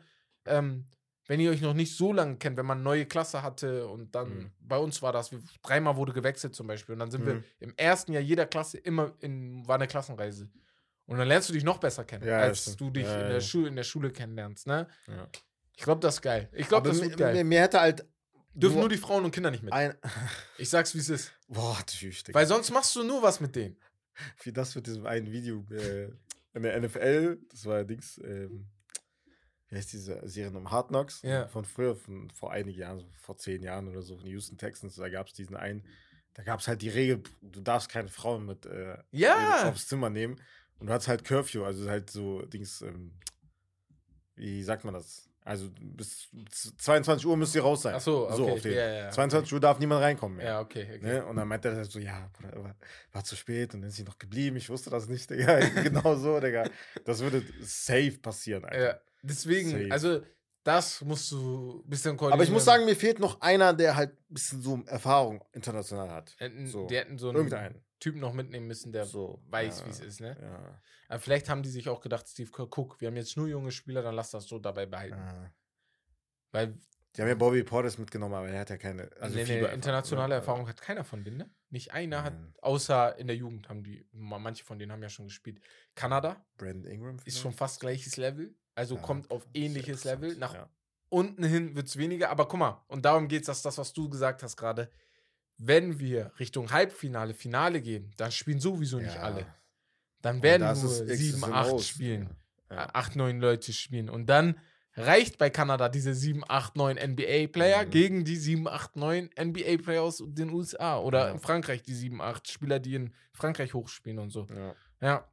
ähm, 0.47 0.87
wenn 1.27 1.41
ihr 1.41 1.51
euch 1.51 1.61
noch 1.61 1.75
nicht 1.75 1.97
so 1.97 2.13
lange 2.13 2.37
kennt, 2.37 2.57
wenn 2.57 2.67
man 2.67 2.79
eine 2.79 2.85
neue 2.85 3.07
Klasse 3.07 3.43
hatte 3.43 3.87
und 3.87 4.15
dann, 4.15 4.29
Mhm. 4.29 4.51
bei 4.61 4.77
uns 4.77 5.03
war 5.03 5.13
das, 5.13 5.31
wir, 5.33 5.41
dreimal 5.63 5.97
wurde 5.97 6.13
gewechselt 6.13 6.55
zum 6.55 6.67
Beispiel 6.67 6.95
und 6.95 6.99
dann 6.99 7.11
sind 7.11 7.25
wir 7.27 7.35
Mhm. 7.35 7.45
im 7.61 7.75
ersten 7.77 8.13
Jahr 8.13 8.23
jeder 8.23 8.47
Klasse 8.47 8.79
immer 8.79 9.13
in, 9.21 9.67
war 9.67 9.77
eine 9.77 9.87
Klassenreise. 9.87 10.49
Und 11.07 11.19
dann 11.19 11.29
lernst 11.29 11.49
du 11.49 11.53
dich 11.53 11.65
noch 11.65 11.79
besser 11.79 12.05
kennen, 12.05 12.27
Ja, 12.27 12.39
als 12.39 12.77
du 12.77 12.91
dich 12.91 13.05
Ja, 13.05 13.15
in, 13.21 13.27
der 13.27 13.33
ja. 13.35 13.41
Schule, 13.41 13.69
in 13.69 13.77
der 13.77 13.83
Schule 13.85 14.11
kennenlernst, 14.11 14.67
ne? 14.67 14.89
Ich 15.77 15.83
glaube, 15.83 16.01
das 16.01 16.15
ist 16.17 16.23
geil. 16.23 16.49
Ich 16.53 16.69
glaube, 16.69 16.89
das 16.89 17.01
wird 17.01 17.17
geil. 17.17 17.43
mir, 17.45 17.61
hätte 17.61 17.81
halt 17.81 18.07
Dürfen 18.55 18.81
nur 18.81 18.89
die 18.91 18.99
Frauen 18.99 19.25
und 19.25 19.31
Kinder 19.31 19.51
nicht 19.51 19.63
mit. 19.63 19.73
Ich 20.59 20.69
sag's, 20.69 20.95
wie 20.95 20.99
es 20.99 21.09
ist. 21.09 21.33
Boah, 21.49 21.79
tschüss, 21.87 22.23
Digga. 22.23 22.39
Weil 22.39 22.47
sonst 22.47 22.71
machst 22.71 22.95
du 22.95 23.03
nur 23.03 23.23
was 23.23 23.41
mit 23.41 23.57
denen. 23.57 23.77
Wie 24.43 24.53
das 24.53 24.75
mit 24.75 24.87
diesem 24.87 25.07
einen 25.07 25.33
Video 25.33 25.65
äh, 25.71 26.11
in 26.53 26.63
der 26.63 26.79
NFL, 26.79 27.39
das 27.51 27.65
war 27.65 27.79
ja 27.79 27.85
Dings, 27.85 28.19
ähm, 28.23 28.67
wie 29.73 29.79
heißt 29.79 29.93
diese 29.95 30.21
Serie 30.29 30.55
um 30.57 30.71
Hard 30.71 30.89
Knocks? 30.89 31.23
Ja. 31.23 31.49
Von 31.49 31.65
früher, 31.65 31.97
von, 31.97 32.29
vor 32.31 32.53
einigen 32.53 32.79
Jahren, 32.79 32.99
so 32.99 33.07
vor 33.17 33.39
zehn 33.39 33.63
Jahren 33.63 33.89
oder 33.89 34.03
so, 34.03 34.19
von 34.19 34.27
Houston 34.29 34.59
Texans, 34.59 34.97
da 34.97 35.09
gab 35.09 35.29
es 35.29 35.33
diesen 35.33 35.57
einen, 35.57 35.83
da 36.35 36.43
gab 36.43 36.61
es 36.61 36.69
halt 36.69 36.83
die 36.83 36.91
Regel, 36.91 37.23
du 37.41 37.63
darfst 37.63 37.89
keine 37.89 38.09
Frauen 38.09 38.45
mit 38.45 38.67
äh, 38.67 38.99
Ja. 39.13 39.67
aufs 39.71 39.89
Zimmer 39.89 40.11
nehmen. 40.11 40.39
Und 40.79 40.89
du 40.89 40.93
hast 40.93 41.09
halt 41.09 41.25
Curfew, 41.25 41.65
also 41.65 41.89
halt 41.89 42.11
so 42.11 42.43
Dings, 42.43 42.83
ähm, 42.83 43.13
wie 44.35 44.63
sagt 44.63 44.85
man 44.85 44.93
das? 44.93 45.29
Also 45.45 45.71
bis 45.81 46.29
22 46.79 47.27
Uhr 47.27 47.37
müsst 47.37 47.55
ihr 47.55 47.63
raus 47.63 47.83
sein. 47.83 47.95
Ach 47.97 48.01
so, 48.01 48.31
so 48.31 48.43
okay, 48.45 48.53
auf 48.53 48.61
den. 48.61 48.73
ja, 48.75 48.93
ja, 49.05 49.11
22 49.11 49.53
Uhr 49.55 49.61
darf 49.61 49.79
niemand 49.79 50.03
reinkommen 50.03 50.37
mehr. 50.37 50.47
Ja, 50.47 50.61
okay. 50.61 50.87
okay. 50.97 50.99
Ne? 51.01 51.25
Und 51.25 51.37
dann 51.37 51.49
meinte 51.49 51.69
er 51.69 51.85
so, 51.85 51.99
ja, 51.99 52.29
Bruder, 52.35 52.63
war, 52.63 52.77
war 53.13 53.25
zu 53.25 53.37
spät 53.37 53.75
und 53.75 53.81
dann 53.81 53.89
ist 53.89 53.97
sie 53.97 54.05
noch 54.05 54.19
geblieben. 54.19 54.57
Ich 54.57 54.69
wusste 54.69 54.91
das 54.91 55.09
nicht, 55.09 55.31
Digga. 55.31 55.59
genau 55.83 56.15
so, 56.17 56.39
Digga. 56.41 56.65
Das 57.05 57.21
würde 57.21 57.43
safe 57.63 58.19
passieren, 58.21 58.65
Alter. 58.65 58.85
Ja, 58.85 59.01
deswegen, 59.23 59.71
Safe. 59.71 59.89
also 59.91 60.23
das 60.65 61.01
musst 61.01 61.33
du 61.33 61.83
ein 61.85 61.89
bisschen 61.91 62.19
Aber 62.19 62.43
ich 62.43 62.51
muss 62.51 62.65
sagen, 62.65 62.85
mir 62.85 62.95
fehlt 62.95 63.19
noch 63.19 63.41
einer, 63.41 63.73
der 63.75 63.97
halt 63.97 64.13
ein 64.13 64.35
bisschen 64.35 64.63
so 64.63 64.81
Erfahrung 64.87 65.43
international 65.53 66.09
hat. 66.11 66.35
hätten, 66.39 66.67
so. 66.69 66.87
die 66.87 66.97
hätten 66.97 67.19
so 67.19 67.29
einen 67.29 67.37
Irgendeinen. 67.39 67.83
Typen 67.99 68.21
noch 68.21 68.33
mitnehmen 68.33 68.67
müssen, 68.67 68.91
der 68.93 69.05
So, 69.05 69.41
weiß, 69.49 69.81
ja, 69.81 69.87
wie 69.87 69.91
es 69.91 70.01
ist, 70.01 70.21
ne? 70.21 70.37
Ja. 70.41 70.81
Aber 71.09 71.21
vielleicht 71.21 71.49
haben 71.49 71.63
die 71.63 71.69
sich 71.71 71.89
auch 71.89 72.01
gedacht, 72.01 72.27
Steve 72.29 72.51
Kerr, 72.51 72.67
guck, 72.69 73.01
wir 73.01 73.07
haben 73.09 73.17
jetzt 73.17 73.37
nur 73.37 73.47
junge 73.49 73.71
Spieler, 73.71 74.03
dann 74.03 74.15
lass 74.17 74.31
das 74.31 74.47
so 74.47 74.59
dabei 74.59 74.87
behalten. 74.87 75.17
ja. 75.17 75.53
Weil 76.51 76.75
Die 77.17 77.23
haben 77.23 77.29
ja 77.29 77.35
Bobby 77.35 77.63
Portis 77.63 77.99
mitgenommen, 77.99 78.35
aber 78.35 78.49
er 78.49 78.61
hat 78.61 78.71
ja 78.71 78.77
keine. 78.77 79.09
Also 79.21 79.37
nee, 79.37 79.45
nee, 79.45 79.65
internationale 79.73 80.31
ne? 80.31 80.35
Erfahrung 80.37 80.67
hat 80.69 80.81
keiner 80.81 81.05
von 81.05 81.23
denen, 81.25 81.39
ne? 81.39 81.51
Nicht 81.71 81.93
einer 81.93 82.23
hat, 82.25 82.35
außer 82.61 83.19
in 83.19 83.27
der 83.27 83.37
Jugend 83.37 83.69
haben 83.69 83.83
die, 83.85 84.07
ma- 84.13 84.39
manche 84.39 84.65
von 84.65 84.79
denen 84.79 84.93
haben 84.93 85.03
ja 85.03 85.09
schon 85.09 85.27
gespielt. 85.27 85.61
Kanada 85.95 86.45
Brandon 86.59 86.91
Ingram. 86.91 87.17
ist 87.25 87.39
schon 87.39 87.53
fast 87.53 87.81
gleiches 87.81 88.17
Level, 88.17 88.55
also 88.75 88.97
Ja, 88.97 89.01
kommt 89.03 89.31
auf 89.31 89.47
ähnliches 89.55 90.05
Level. 90.05 90.37
Nach 90.37 90.55
ja. 90.55 90.69
unten 91.09 91.45
hin 91.45 91.75
wird 91.77 91.89
es 91.89 91.97
weniger, 91.97 92.31
aber 92.31 92.47
guck 92.49 92.59
mal, 92.61 92.83
und 92.89 93.05
darum 93.05 93.29
geht 93.29 93.43
es, 93.43 93.47
dass 93.47 93.63
das, 93.63 93.79
was 93.79 93.93
du 93.93 94.09
gesagt 94.09 94.43
hast 94.43 94.57
gerade, 94.57 94.91
wenn 95.59 95.99
wir 96.01 96.33
Richtung 96.39 96.71
Halbfinale, 96.71 97.35
Finale 97.35 97.81
gehen, 97.81 98.11
dann 98.17 98.33
spielen 98.33 98.61
sowieso 98.61 98.99
nicht 98.99 99.15
Ja. 99.17 99.23
alle. 99.23 99.47
Dann 100.21 100.43
werden 100.43 100.67
nur 100.81 100.89
sieben, 100.89 101.45
acht 101.45 101.81
spielen. 101.83 102.31
Acht, 102.69 103.17
neun 103.17 103.39
Leute 103.41 103.73
spielen. 103.73 104.09
Und 104.09 104.27
dann 104.27 104.59
reicht 104.95 105.37
bei 105.39 105.51
Kanada 105.51 105.89
diese 105.89 106.15
7, 106.15 106.43
8, 106.49 106.77
9 106.77 106.97
NBA-Player 106.97 107.85
Mhm. 107.85 107.91
gegen 107.91 108.25
die 108.25 108.37
7, 108.37 108.67
8, 108.67 108.97
9 108.97 109.31
NBA-Player 109.37 110.03
aus 110.03 110.23
den 110.27 110.51
USA. 110.51 110.99
Oder 110.99 111.27
Ja. 111.27 111.33
in 111.33 111.39
Frankreich 111.39 111.83
die 111.83 111.95
7, 111.95 112.21
8 112.21 112.49
Spieler, 112.51 112.79
die 112.79 112.95
in 112.95 113.15
Frankreich 113.33 113.75
hochspielen 113.75 114.19
und 114.19 114.31
so. 114.31 114.47
Ja. 114.55 114.75
Ja. 115.01 115.29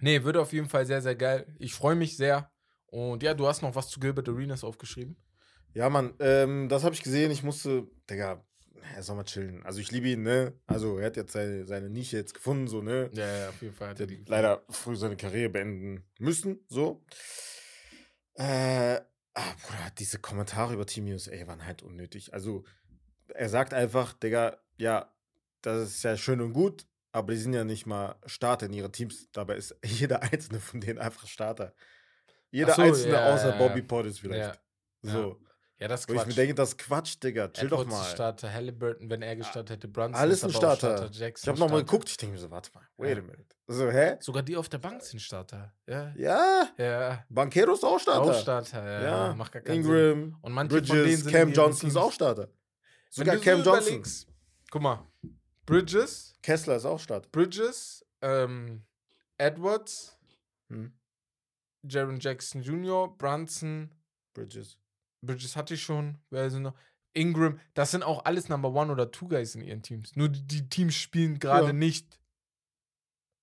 Nee, 0.00 0.24
wird 0.24 0.36
auf 0.36 0.52
jeden 0.52 0.68
Fall 0.68 0.86
sehr, 0.86 1.02
sehr 1.02 1.14
geil. 1.14 1.46
Ich 1.58 1.74
freue 1.74 1.94
mich 1.94 2.16
sehr. 2.16 2.50
Und 2.86 3.22
ja, 3.22 3.34
du 3.34 3.46
hast 3.46 3.62
noch 3.62 3.74
was 3.74 3.88
zu 3.88 4.00
Gilbert 4.00 4.28
Arenas 4.28 4.64
aufgeschrieben. 4.64 5.16
Ja, 5.74 5.88
Mann, 5.88 6.14
ähm, 6.18 6.68
das 6.68 6.82
habe 6.84 6.94
ich 6.94 7.02
gesehen. 7.02 7.30
Ich 7.30 7.42
musste, 7.42 7.86
Digga, 8.08 8.44
er 8.94 9.02
soll 9.02 9.16
mal 9.16 9.24
chillen. 9.24 9.62
Also 9.64 9.80
ich 9.80 9.90
liebe 9.90 10.08
ihn, 10.08 10.22
ne? 10.22 10.54
Also 10.66 10.98
er 10.98 11.06
hat 11.06 11.16
jetzt 11.16 11.32
seine, 11.32 11.66
seine 11.66 11.88
Nische 11.88 12.16
jetzt 12.16 12.34
gefunden, 12.34 12.66
so, 12.66 12.82
ne? 12.82 13.10
Ja, 13.12 13.26
ja, 13.26 13.48
auf 13.50 13.62
jeden 13.62 13.74
Fall. 13.74 13.90
Hat 13.90 14.00
leider 14.26 14.64
früh 14.68 14.96
seine 14.96 15.16
Karriere 15.16 15.50
beenden 15.50 16.04
müssen, 16.18 16.64
so. 16.68 17.04
Äh, 18.34 19.00
ah, 19.34 19.54
Bruder, 19.62 19.92
diese 19.98 20.18
Kommentare 20.18 20.74
über 20.74 20.86
Team 20.86 21.06
USA 21.06 21.46
waren 21.46 21.64
halt 21.64 21.82
unnötig. 21.82 22.34
Also 22.34 22.64
er 23.28 23.48
sagt 23.48 23.74
einfach, 23.74 24.12
Digga, 24.14 24.58
ja, 24.76 25.14
das 25.62 25.90
ist 25.90 26.02
ja 26.02 26.16
schön 26.16 26.40
und 26.40 26.52
gut, 26.52 26.86
aber 27.12 27.32
die 27.32 27.38
sind 27.38 27.52
ja 27.52 27.64
nicht 27.64 27.86
mal 27.86 28.16
Starter 28.26 28.66
in 28.66 28.72
ihren 28.72 28.92
Teams. 28.92 29.28
Dabei 29.32 29.56
ist 29.56 29.74
jeder 29.84 30.22
einzelne 30.22 30.60
von 30.60 30.80
denen 30.80 30.98
einfach 30.98 31.26
Starter. 31.26 31.74
Jeder 32.50 32.74
so, 32.74 32.82
einzelne 32.82 33.14
ja, 33.14 33.32
außer 33.34 33.50
ja, 33.50 33.56
Bobby. 33.58 33.82
Portis 33.82 34.18
vielleicht. 34.18 34.60
Ja. 35.02 35.12
So. 35.12 35.40
Ja, 35.78 35.88
das 35.88 36.00
ist 36.02 36.08
Wo 36.10 36.12
ich 36.12 36.18
mir 36.18 36.24
Quatsch. 36.26 36.36
denke, 36.36 36.54
das 36.54 36.68
ist 36.70 36.78
Quatsch, 36.78 37.16
Digga. 37.22 37.48
Chill 37.48 37.68
doch 37.70 37.80
Edwards 37.80 37.94
ist 38.02 38.08
mal. 38.08 38.14
Starter, 38.14 38.52
Halliburton, 38.52 39.08
wenn 39.08 39.22
er 39.22 39.34
gestartet 39.34 39.70
hätte, 39.70 39.88
Brunson 39.88 40.14
Alles 40.14 40.44
ein 40.44 40.50
auch 40.50 40.54
Starter. 40.54 41.10
Jackson 41.10 41.42
Ich 41.42 41.48
habe 41.48 41.58
nochmal 41.58 41.78
Starter. 41.78 41.84
geguckt, 41.84 42.10
ich 42.10 42.16
denke 42.18 42.34
mir 42.34 42.38
so, 42.38 42.50
warte 42.50 42.70
mal, 42.74 42.86
wait 42.98 43.16
a 43.16 43.22
minute. 43.22 43.46
So, 43.66 43.90
hä? 43.90 44.16
Sogar 44.20 44.42
die 44.42 44.58
auf 44.58 44.68
der 44.68 44.76
Bank 44.76 45.00
sind 45.02 45.20
Starter. 45.20 45.72
Ja. 45.86 46.12
Ja, 46.16 46.68
Ja. 46.76 47.24
Banquero 47.30 47.72
ist 47.72 47.82
auch 47.84 47.98
Starter. 47.98 48.20
Auch 48.20 48.34
Starter, 48.38 49.02
ja. 49.02 49.34
Macht 49.34 49.52
gar 49.52 49.62
keinen 49.62 49.82
Sinn. 49.82 49.94
Ingram, 49.94 50.38
Und 50.42 50.52
manche 50.52 50.76
von 50.76 50.84
denen 50.84 51.02
Bridges, 51.04 51.20
sind 51.22 51.32
Cam 51.32 51.52
Johnson 51.52 51.88
ist 51.88 51.96
auch 51.96 52.12
Starter. 52.12 52.48
Sogar 53.08 53.36
Cam 53.38 53.64
so 53.64 53.74
Johnson. 53.74 54.02
Guck 54.70 54.82
mal. 54.82 55.06
Bridges, 55.64 56.29
Kessler 56.42 56.76
ist 56.76 56.84
auch 56.86 57.00
Starter. 57.00 57.28
Bridges, 57.30 58.04
ähm, 58.22 58.82
Edwards, 59.38 60.16
Hm. 60.70 60.92
Jaron 61.82 62.20
Jackson 62.20 62.62
Jr., 62.62 63.16
Brunson, 63.16 63.90
Bridges. 64.34 64.78
Bridges 65.24 65.56
hatte 65.56 65.74
ich 65.74 65.82
schon. 65.82 66.18
Wer 66.30 66.50
sind 66.50 66.62
noch? 66.62 66.74
Ingram. 67.14 67.58
Das 67.74 67.90
sind 67.90 68.02
auch 68.04 68.24
alles 68.24 68.48
Number 68.48 68.72
One 68.72 68.92
oder 68.92 69.10
Two 69.10 69.26
Guys 69.28 69.54
in 69.54 69.62
ihren 69.62 69.82
Teams. 69.82 70.14
Nur 70.14 70.28
die, 70.28 70.42
die 70.46 70.68
Teams 70.68 70.94
spielen 70.94 71.38
gerade 71.38 71.68
Ja. 71.68 71.72
nicht 71.72 72.20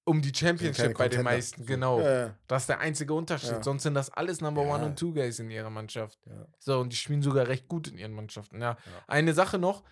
um 0.05 0.21
die 0.21 0.33
Championship 0.33 0.97
bei 0.97 1.09
den 1.09 1.23
meisten. 1.23 1.65
Genau. 1.65 1.99
Ja. 1.99 2.33
Das 2.47 2.63
ist 2.63 2.69
der 2.69 2.79
einzige 2.79 3.13
Unterschied. 3.13 3.49
Ja. 3.51 3.63
Sonst 3.63 3.83
sind 3.83 3.93
das 3.93 4.09
alles 4.09 4.39
Number 4.39 4.61
One 4.61 4.85
und 4.85 4.97
Two 4.97 5.13
Guys 5.13 5.39
in 5.39 5.51
ihrer 5.51 5.69
Mannschaft. 5.69 6.17
So, 6.59 6.79
und 6.79 6.93
die 6.93 6.95
spielen 6.95 7.21
sogar 7.21 7.47
recht 7.47 7.67
gut 7.67 7.89
in 7.89 7.97
ihren 7.97 8.13
Mannschaften. 8.13 8.61
Ja. 8.61 8.77
Eine 9.07 9.33
Sache 9.33 9.57
noch, 9.59 9.83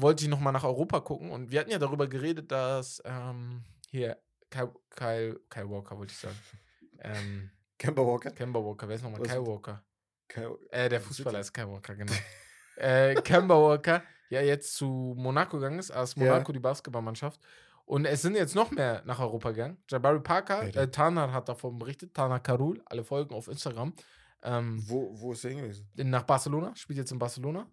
wollte 0.00 0.24
ich 0.24 0.30
noch 0.30 0.40
mal 0.40 0.52
nach 0.52 0.64
Europa 0.64 1.00
gucken 1.00 1.30
und 1.30 1.50
wir 1.50 1.60
hatten 1.60 1.70
ja 1.70 1.78
darüber 1.78 2.06
geredet, 2.06 2.50
dass 2.50 3.02
ähm, 3.04 3.64
hier 3.90 4.16
Kyle, 4.50 4.72
Kyle, 4.90 5.40
Kyle 5.48 5.68
Walker, 5.70 5.98
wollte 5.98 6.12
ich 6.12 6.18
sagen. 6.18 6.36
ähm, 7.00 7.50
Kemba 7.78 8.02
Walker. 8.06 8.30
Kemba 8.30 8.60
Walker, 8.64 8.86
wer 8.88 8.96
ist 8.96 9.02
nochmal? 9.02 9.22
Kyle 9.22 9.46
Walker. 9.46 9.82
Kyle- 10.28 10.58
Äh, 10.70 10.88
der 10.88 11.00
Fußballer 11.00 11.40
ist 11.40 11.52
Kyle 11.52 11.68
Walker, 11.70 11.94
genau. 11.96 12.12
äh, 12.76 13.14
Kemba 13.22 13.54
Walker, 13.56 14.02
ja, 14.30 14.40
jetzt 14.40 14.74
zu 14.74 15.14
Monaco 15.16 15.56
gegangen 15.56 15.78
ist, 15.78 15.90
aus 15.90 16.14
Ja. 16.14 16.24
Monaco 16.24 16.52
die 16.52 16.58
Basketballmannschaft. 16.60 17.40
Und 17.84 18.04
es 18.06 18.22
sind 18.22 18.36
jetzt 18.36 18.54
noch 18.54 18.70
mehr 18.70 19.02
nach 19.04 19.18
Europa 19.18 19.50
gegangen. 19.50 19.76
Jabari 19.90 20.20
Parker, 20.20 20.62
äh, 20.74 20.88
Tanar 20.90 21.32
hat 21.32 21.48
davon 21.48 21.78
berichtet, 21.78 22.14
Tanar 22.14 22.40
Karul, 22.40 22.80
alle 22.86 23.02
Folgen 23.04 23.34
auf 23.34 23.48
Instagram. 23.48 23.92
Ähm, 24.44 24.82
Wo, 24.86 25.10
wo 25.20 25.32
ist 25.32 25.42
der 25.44 25.50
hingewiesen? 25.50 25.90
in, 25.96 26.08
nach 26.10 26.22
Barcelona, 26.22 26.74
spielt 26.76 26.98
jetzt 26.98 27.10
in 27.12 27.18
Barcelona. 27.18 27.66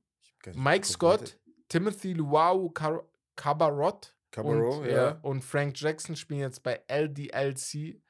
Mike. 0.55 0.85
Scott. 0.87 1.37
Timothy 1.69 2.13
Luau 2.13 2.69
Car 2.69 3.03
Cabarot 3.35 4.13
und, 4.37 4.85
ja. 4.85 5.11
und 5.21 5.43
Frank 5.43 5.79
Jackson 5.79 6.15
spielen 6.15 6.41
jetzt 6.41 6.61
bei 6.61 6.83
LDLC 6.87 8.01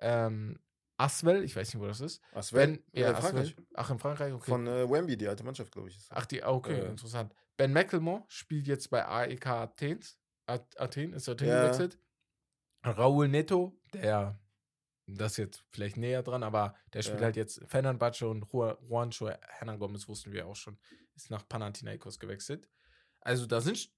ähm, 0.00 0.58
Aswell, 0.96 1.44
ich 1.44 1.54
weiß 1.54 1.72
nicht, 1.74 1.80
wo 1.82 1.86
das 1.86 2.00
ist. 2.00 2.20
Sven? 2.40 2.82
Ben, 2.92 3.00
ja, 3.00 3.10
in 3.10 3.16
Frankreich. 3.16 3.50
Aswell. 3.52 3.66
Ach, 3.74 3.90
in 3.90 3.98
Frankreich, 4.00 4.32
okay. 4.32 4.50
Von 4.50 4.66
äh, 4.66 4.90
Wemby, 4.90 5.16
die 5.16 5.28
alte 5.28 5.44
Mannschaft, 5.44 5.70
glaube 5.72 5.88
ich. 5.88 5.96
Ist. 5.96 6.08
Ach, 6.10 6.26
die, 6.26 6.42
okay, 6.42 6.80
Äh. 6.80 6.86
interessant. 6.86 7.32
Ben 7.56 7.72
McLemore 7.72 8.24
spielt 8.28 8.66
jetzt 8.66 8.90
bei 8.90 9.06
AEK 9.06 9.46
Athen. 9.46 10.00
At- 10.46 10.80
Athen, 10.80 11.12
ist 11.12 11.28
Athen 11.28 11.46
Ja. 11.48 11.62
gewechselt. 11.62 11.98
Raul 12.84 13.28
Neto, 13.28 13.78
der, 13.92 14.40
das 15.06 15.36
jetzt 15.36 15.64
vielleicht 15.70 15.96
näher 15.96 16.22
dran, 16.22 16.42
aber 16.42 16.74
der 16.94 17.02
spielt 17.02 17.20
Ja. 17.20 17.26
halt 17.26 17.36
jetzt 17.36 17.62
Fenerbahce 17.66 18.26
und 18.28 18.44
Ju- 18.46 18.76
Juancho 18.88 19.28
Hernan 19.28 19.78
Gomez, 19.78 20.08
wussten 20.08 20.32
wir 20.32 20.46
auch 20.46 20.56
schon, 20.56 20.78
ist 21.14 21.30
nach 21.30 21.46
Panathinaikos 21.48 22.18
gewechselt. 22.18 22.68
Also 23.20 23.46
da 23.46 23.60
sind, 23.60 23.90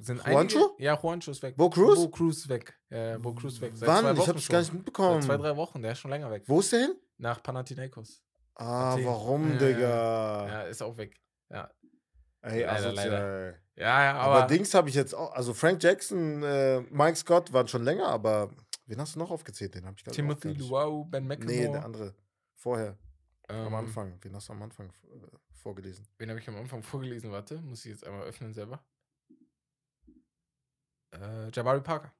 sind 0.00 0.18
Juancho? 0.26 0.58
einige. 0.58 0.82
Ja, 0.84 0.98
Juancho 1.00 1.30
ist 1.30 1.42
weg. 1.42 1.56
Bo 1.56 1.68
Cruz? 1.70 1.96
Bo 1.98 2.08
Cruz 2.08 2.38
ist 2.38 2.48
weg. 2.48 2.78
Ja, 2.90 3.18
Bo 3.18 3.34
Cruz 3.34 3.60
weg. 3.60 3.72
Seit 3.74 3.88
Wann? 3.88 4.16
Ich 4.16 4.22
habe 4.26 4.34
das 4.34 4.48
gar 4.48 4.60
nicht 4.60 4.72
mitbekommen. 4.72 5.22
Seit 5.22 5.36
zwei, 5.36 5.36
drei 5.48 5.56
Wochen, 5.56 5.82
der 5.82 5.92
ist 5.92 5.98
schon 5.98 6.10
länger 6.10 6.30
weg. 6.30 6.44
Wo 6.46 6.60
ist 6.60 6.72
der 6.72 6.80
hin? 6.80 6.94
Nach 7.18 7.42
Panathinaikos. 7.42 8.22
Ah, 8.54 8.92
Athen. 8.94 9.06
warum, 9.06 9.52
Ja, 9.52 9.58
Digga? 9.58 10.46
Ja, 10.48 10.62
ist 10.62 10.82
auch 10.82 10.96
weg. 10.96 11.16
Ja, 11.50 11.70
Ey, 12.42 12.62
Leider, 12.62 12.72
asozial. 12.88 13.60
ja, 13.76 13.84
ja 14.04 14.14
Aber, 14.18 14.36
aber, 14.36 14.46
Dings 14.46 14.72
habe 14.72 14.88
ich 14.88 14.94
jetzt 14.94 15.14
auch. 15.14 15.32
Also 15.32 15.52
Frank 15.52 15.82
Jackson, 15.82 16.42
äh, 16.42 16.80
Mike 16.90 17.16
Scott 17.16 17.52
waren 17.52 17.68
schon 17.68 17.84
länger, 17.84 18.06
aber 18.08 18.50
wen 18.86 18.98
hast 18.98 19.14
du 19.14 19.18
noch 19.18 19.30
aufgezählt? 19.30 19.74
Den 19.74 19.84
habe 19.84 19.94
ich 19.98 20.04
gerade 20.04 20.14
Timothy 20.16 20.38
auch 20.38 20.42
gar 20.44 20.50
nicht. 20.58 20.70
Luau, 20.70 21.04
Ben 21.04 21.22
Nee, 21.24 21.28
McLemore. 21.36 21.72
der 21.72 21.84
andere. 21.84 22.14
Vorher. 22.54 22.98
Ähm, 23.50 23.66
Am 23.66 23.74
Anfang. 23.74 24.18
Wen 24.22 24.34
hast 24.34 24.48
du 24.48 24.52
am 24.52 24.62
Anfang 24.62 24.88
äh, 25.04 25.26
vorgelesen? 25.52 26.06
Wen 26.18 26.28
habe 26.30 26.40
ich 26.40 26.48
am 26.48 26.56
Anfang 26.56 26.82
vorgelesen? 26.82 27.30
Warte, 27.32 27.60
muss 27.62 27.84
ich 27.84 27.90
jetzt 27.92 28.06
einmal 28.06 28.22
öffnen 28.24 28.52
selber. 28.52 28.82
Äh, 31.12 31.50
Jabari 31.52 31.80
Parker. 31.80 32.12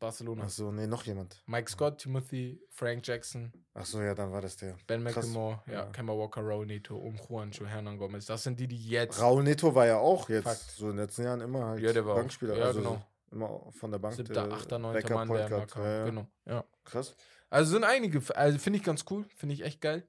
Barcelona. 0.00 0.44
Achso, 0.44 0.70
nee, 0.72 0.86
noch 0.86 1.04
jemand. 1.04 1.42
Mike 1.46 1.70
Scott, 1.70 1.98
Timothy, 1.98 2.60
Frank 2.68 3.06
Jackson, 3.06 3.52
Achso, 3.74 4.02
ja, 4.02 4.14
dann 4.14 4.32
war 4.32 4.40
das 4.42 4.56
der. 4.56 4.76
Ben. 4.86 5.02
McLemore, 5.02 5.62
ja, 5.66 5.72
Ja. 5.72 5.86
Kemba 5.86 6.12
Walker, 6.12 6.42
Raul 6.42 6.66
Neto, 6.66 6.96
um 6.96 7.14
Juancho, 7.16 7.64
Hernan 7.64 7.96
Gomez. 7.96 8.26
Das 8.26 8.42
sind 8.42 8.58
die, 8.58 8.66
die 8.66 8.88
jetzt 8.88 9.20
Raul 9.20 9.42
Neto 9.44 9.74
war 9.74 9.86
ja 9.86 9.98
auch 9.98 10.28
jetzt 10.28 10.44
Fakt. 10.44 10.60
so 10.76 10.90
in 10.90 10.96
den 10.96 11.06
letzten 11.06 11.22
Jahren 11.22 11.40
immer 11.40 11.64
halt 11.66 11.80
Ja, 11.82 11.92
der 11.92 12.04
war 12.04 12.14
auch- 12.14 12.18
Bankspieler. 12.18 12.56
ja, 12.56 12.64
also 12.66 12.80
genau. 12.80 13.06
Immer 13.30 13.72
von 13.72 13.90
der 13.92 13.98
Bank. 13.98 14.14
siebter, 14.16 14.34
der 14.46 14.52
achter, 14.52 14.78
neunter 14.78 15.14
Mann, 15.14 15.28
der. 15.28 15.48
Ja, 15.48 15.58
ja. 15.98 16.04
Genau, 16.04 16.26
ja. 16.44 16.64
Krass. 16.84 17.16
Also 17.48 17.72
sind 17.72 17.84
einige, 17.84 18.20
also 18.36 18.58
finde 18.58 18.78
ich 18.80 18.84
ganz 18.84 19.04
cool, 19.10 19.24
finde 19.36 19.54
ich 19.54 19.62
echt 19.62 19.80
geil. 19.80 20.06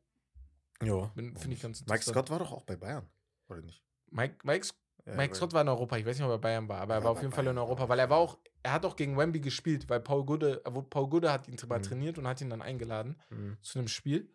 Ja. 0.83 1.09
Finde 1.15 1.53
ich 1.53 1.61
ganz 1.61 1.85
Mike. 1.85 2.03
Scott 2.03 2.29
war 2.29 2.39
doch 2.39 2.51
auch 2.51 2.63
bei 2.63 2.75
Bayern, 2.75 3.07
oder 3.47 3.61
nicht? 3.61 3.81
Mike, 4.11 4.35
Mike, 4.43 4.67
Ja, 5.05 5.15
Mike 5.15 5.35
Scott 5.35 5.53
war 5.53 5.61
in 5.61 5.69
Europa, 5.69 5.97
ich 5.97 6.05
weiß 6.05 6.17
nicht, 6.17 6.25
ob 6.25 6.31
er 6.31 6.37
bei 6.37 6.49
Bayern 6.49 6.67
war, 6.67 6.81
aber 6.81 6.95
er 6.95 6.99
Ja, 6.99 7.03
war 7.05 7.11
auf 7.11 7.21
jeden 7.21 7.31
Fall 7.33 7.45
in 7.47 7.55
Bayern. 7.55 7.57
Europa, 7.67 7.87
weil 7.89 7.99
er 7.99 8.09
war 8.09 8.17
auch, 8.17 8.37
er 8.63 8.73
hat 8.73 8.85
auch 8.85 8.95
gegen 8.95 9.17
Wemby 9.17 9.39
gespielt, 9.39 9.87
weil 9.89 9.99
Paul 9.99 10.25
Gude, 10.25 10.61
wo 10.65 10.81
Paul 10.81 11.09
Gude 11.09 11.31
hat 11.31 11.47
ihn 11.47 11.55
mal 11.67 11.79
Mhm. 11.79 11.83
trainiert 11.83 12.17
und 12.17 12.27
hat 12.27 12.41
ihn 12.41 12.49
dann 12.49 12.61
eingeladen 12.61 13.15
Mhm. 13.29 13.57
zu 13.61 13.79
einem 13.79 13.87
Spiel. 13.87 14.29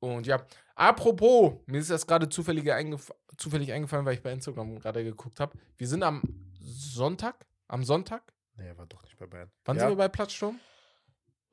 Und 0.00 0.26
ja, 0.26 0.44
apropos, 0.76 1.54
mir 1.66 1.78
ist 1.80 1.90
das 1.90 2.06
gerade 2.06 2.28
zufällig, 2.28 2.70
eingef 2.72 3.10
zufällig 3.36 3.72
eingefallen, 3.72 4.04
weil 4.06 4.14
ich 4.14 4.22
bei 4.22 4.32
Instagram 4.32 4.78
gerade 4.78 5.02
geguckt 5.02 5.40
habe. 5.40 5.58
Wir 5.76 5.88
sind 5.88 6.02
am 6.04 6.22
Sonntag, 6.60 7.46
am 7.68 7.82
Sonntag, 7.84 8.32
Nee, 8.56 8.66
er 8.68 8.76
war 8.78 8.86
doch 8.86 9.02
nicht 9.04 9.16
bei 9.18 9.26
Bayern. 9.26 9.50
wann 9.64 9.76
ja. 9.76 9.80
sind 9.82 9.90
wir 9.90 9.96
bei 9.96 10.08
Platzsturm? 10.08 10.58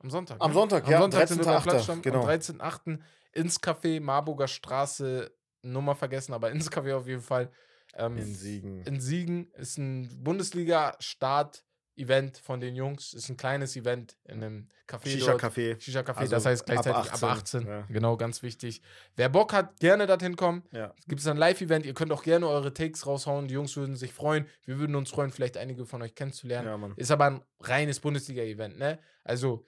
Am 0.00 0.10
Sonntag. 0.10 0.36
Am 0.40 0.50
ne? 0.50 0.54
Sonntag, 0.54 0.84
Am 0.84 0.90
ja. 0.90 0.98
Sonntag 1.00 1.28
sind 1.28 1.38
wir 1.38 1.44
bei 1.46 1.52
13.8., 1.58 1.62
Platzsturm. 1.62 2.02
genau. 2.02 2.20
Am 2.22 2.26
13.8. 2.28 3.00
ins 3.36 3.60
Café 3.62 4.00
Marburger 4.00 4.48
Straße, 4.48 5.30
Nummer 5.62 5.94
vergessen, 5.94 6.32
aber 6.32 6.50
ins 6.50 6.70
Café 6.70 6.94
auf 6.96 7.06
jeden 7.06 7.22
Fall. 7.22 7.50
Ähm, 7.94 8.16
In 8.18 8.34
Siegen. 8.34 8.82
in 8.82 9.00
Siegen 9.00 9.50
ist 9.54 9.78
ein 9.78 10.22
Bundesliga-Start-Event 10.22 12.38
von 12.38 12.60
den 12.60 12.74
Jungs. 12.76 13.14
Ist 13.14 13.28
ein 13.30 13.36
kleines 13.36 13.76
Event 13.76 14.16
in 14.24 14.42
einem 14.42 14.68
Café. 14.86 15.08
Shisha-Café. 15.08 15.80
Shisha-Café, 15.80 16.16
Also 16.16 16.30
das 16.36 16.46
heißt 16.46 16.62
ab 16.62 16.66
gleichzeitig 16.66 17.12
ab 17.12 17.22
18, 17.22 17.60
18. 17.60 17.66
ja. 17.66 17.80
Genau, 17.88 18.16
ganz 18.16 18.42
wichtig. 18.42 18.82
Wer 19.16 19.28
Bock 19.28 19.52
hat, 19.52 19.78
gerne 19.80 20.06
dorthin 20.06 20.36
kommen. 20.36 20.62
Ja. 20.72 20.94
Gibt 21.08 21.20
es 21.20 21.26
ein 21.26 21.36
Live-Event. 21.36 21.86
Ihr 21.86 21.94
könnt 21.94 22.12
auch 22.12 22.22
gerne 22.22 22.46
eure 22.48 22.72
Takes 22.74 23.06
raushauen. 23.06 23.48
Die 23.48 23.54
Jungs 23.54 23.76
würden 23.76 23.96
sich 23.96 24.12
freuen. 24.12 24.46
Wir 24.64 24.78
würden 24.78 24.94
uns 24.94 25.10
freuen, 25.10 25.30
vielleicht 25.30 25.56
einige 25.56 25.86
von 25.86 26.02
euch 26.02 26.14
kennenzulernen. 26.14 26.82
ja. 26.82 26.90
Ist 26.96 27.10
aber 27.10 27.26
ein 27.26 27.42
reines 27.60 28.00
Bundesliga-Event, 28.00 28.78
ne? 28.78 28.98
Also, 29.24 29.64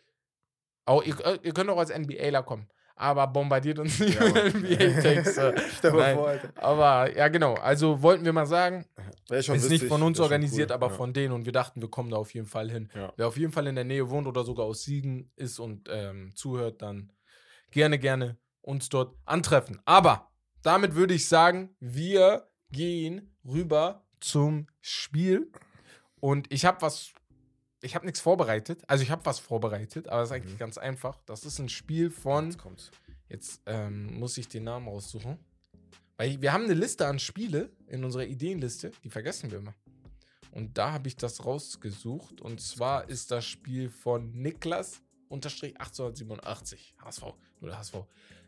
auch, 0.84 1.02
ihr, 1.02 1.16
ihr 1.42 1.52
könnt 1.52 1.68
auch 1.70 1.78
als 1.78 1.90
NBAler 1.90 2.42
kommen. 2.42 2.68
Aber 3.00 3.28
bombardiert 3.28 3.78
uns 3.78 4.00
nicht 4.00 4.18
Ja, 4.20 4.26
mit. 4.32 4.54
NBA-Takes. 4.54 5.36
äh. 5.38 6.38
Aber 6.56 7.16
ja, 7.16 7.28
genau. 7.28 7.54
Also 7.54 8.02
wollten 8.02 8.24
wir 8.24 8.32
mal 8.32 8.46
sagen, 8.46 8.84
schon 9.40 9.56
ist 9.56 9.62
nicht 9.64 9.70
witzig, 9.70 9.88
von 9.88 10.02
uns 10.02 10.18
organisiert, 10.18 10.70
cool. 10.70 10.74
aber 10.74 10.88
ja. 10.88 10.92
von 10.94 11.12
denen. 11.12 11.32
Und 11.32 11.44
wir 11.44 11.52
dachten, 11.52 11.80
wir 11.80 11.88
kommen 11.88 12.10
da 12.10 12.16
auf 12.16 12.34
jeden 12.34 12.46
Fall 12.46 12.70
hin. 12.70 12.90
Ja. 12.94 13.12
Wer 13.16 13.28
auf 13.28 13.36
jeden 13.36 13.52
Fall 13.52 13.68
in 13.68 13.76
der 13.76 13.84
Nähe 13.84 14.10
wohnt 14.10 14.26
oder 14.26 14.42
sogar 14.42 14.66
aus 14.66 14.82
Siegen 14.82 15.30
ist 15.36 15.60
und 15.60 15.88
ähm, 15.90 16.32
zuhört, 16.34 16.82
dann 16.82 17.12
gerne, 17.70 17.98
gerne 18.00 18.36
uns 18.62 18.88
dort 18.88 19.14
antreffen. 19.24 19.80
Aber 19.84 20.30
damit 20.62 20.94
würde 20.96 21.14
ich 21.14 21.28
sagen, 21.28 21.70
wir 21.78 22.48
gehen 22.72 23.34
rüber 23.44 24.04
zum 24.20 24.66
Spiel. 24.80 25.52
Und 26.20 26.52
ich 26.52 26.64
habe 26.64 26.82
was, 26.82 27.12
ich 27.80 27.94
habe 27.94 28.04
nichts 28.06 28.20
vorbereitet. 28.20 28.82
Also 28.86 29.02
ich 29.02 29.10
habe 29.10 29.24
was 29.26 29.38
vorbereitet, 29.38 30.08
aber 30.08 30.22
es 30.22 30.30
ist 30.30 30.34
eigentlich 30.34 30.54
Mhm. 30.54 30.58
ganz 30.58 30.78
einfach. 30.78 31.20
Das 31.26 31.44
ist 31.44 31.58
ein 31.58 31.68
Spiel 31.68 32.10
von, 32.10 32.46
Jetzt 32.46 32.58
kommt's. 32.58 32.90
jetzt 33.28 33.62
ähm, 33.66 34.18
muss 34.18 34.36
ich 34.38 34.48
den 34.48 34.64
Namen 34.64 34.88
raussuchen. 34.88 35.38
Weil 36.16 36.40
wir 36.42 36.52
haben 36.52 36.64
eine 36.64 36.74
Liste 36.74 37.06
an 37.06 37.18
Spiele 37.20 37.70
in 37.86 38.04
unserer 38.04 38.26
Ideenliste, 38.26 38.90
die 39.04 39.10
vergessen 39.10 39.50
wir 39.52 39.58
immer. 39.58 39.74
Und 40.50 40.76
da 40.78 40.92
habe 40.92 41.06
ich 41.08 41.16
das 41.16 41.44
rausgesucht. 41.44 42.40
Und 42.40 42.60
zwar 42.60 43.08
ist 43.08 43.30
das 43.30 43.44
Spiel 43.46 43.90
von 43.90 44.32
Niklas 44.32 45.00
unterstrich 45.28 45.78
1887. 45.78 46.94
HSV. 47.04 47.22
Oder 47.60 47.78
HSV. 47.78 47.94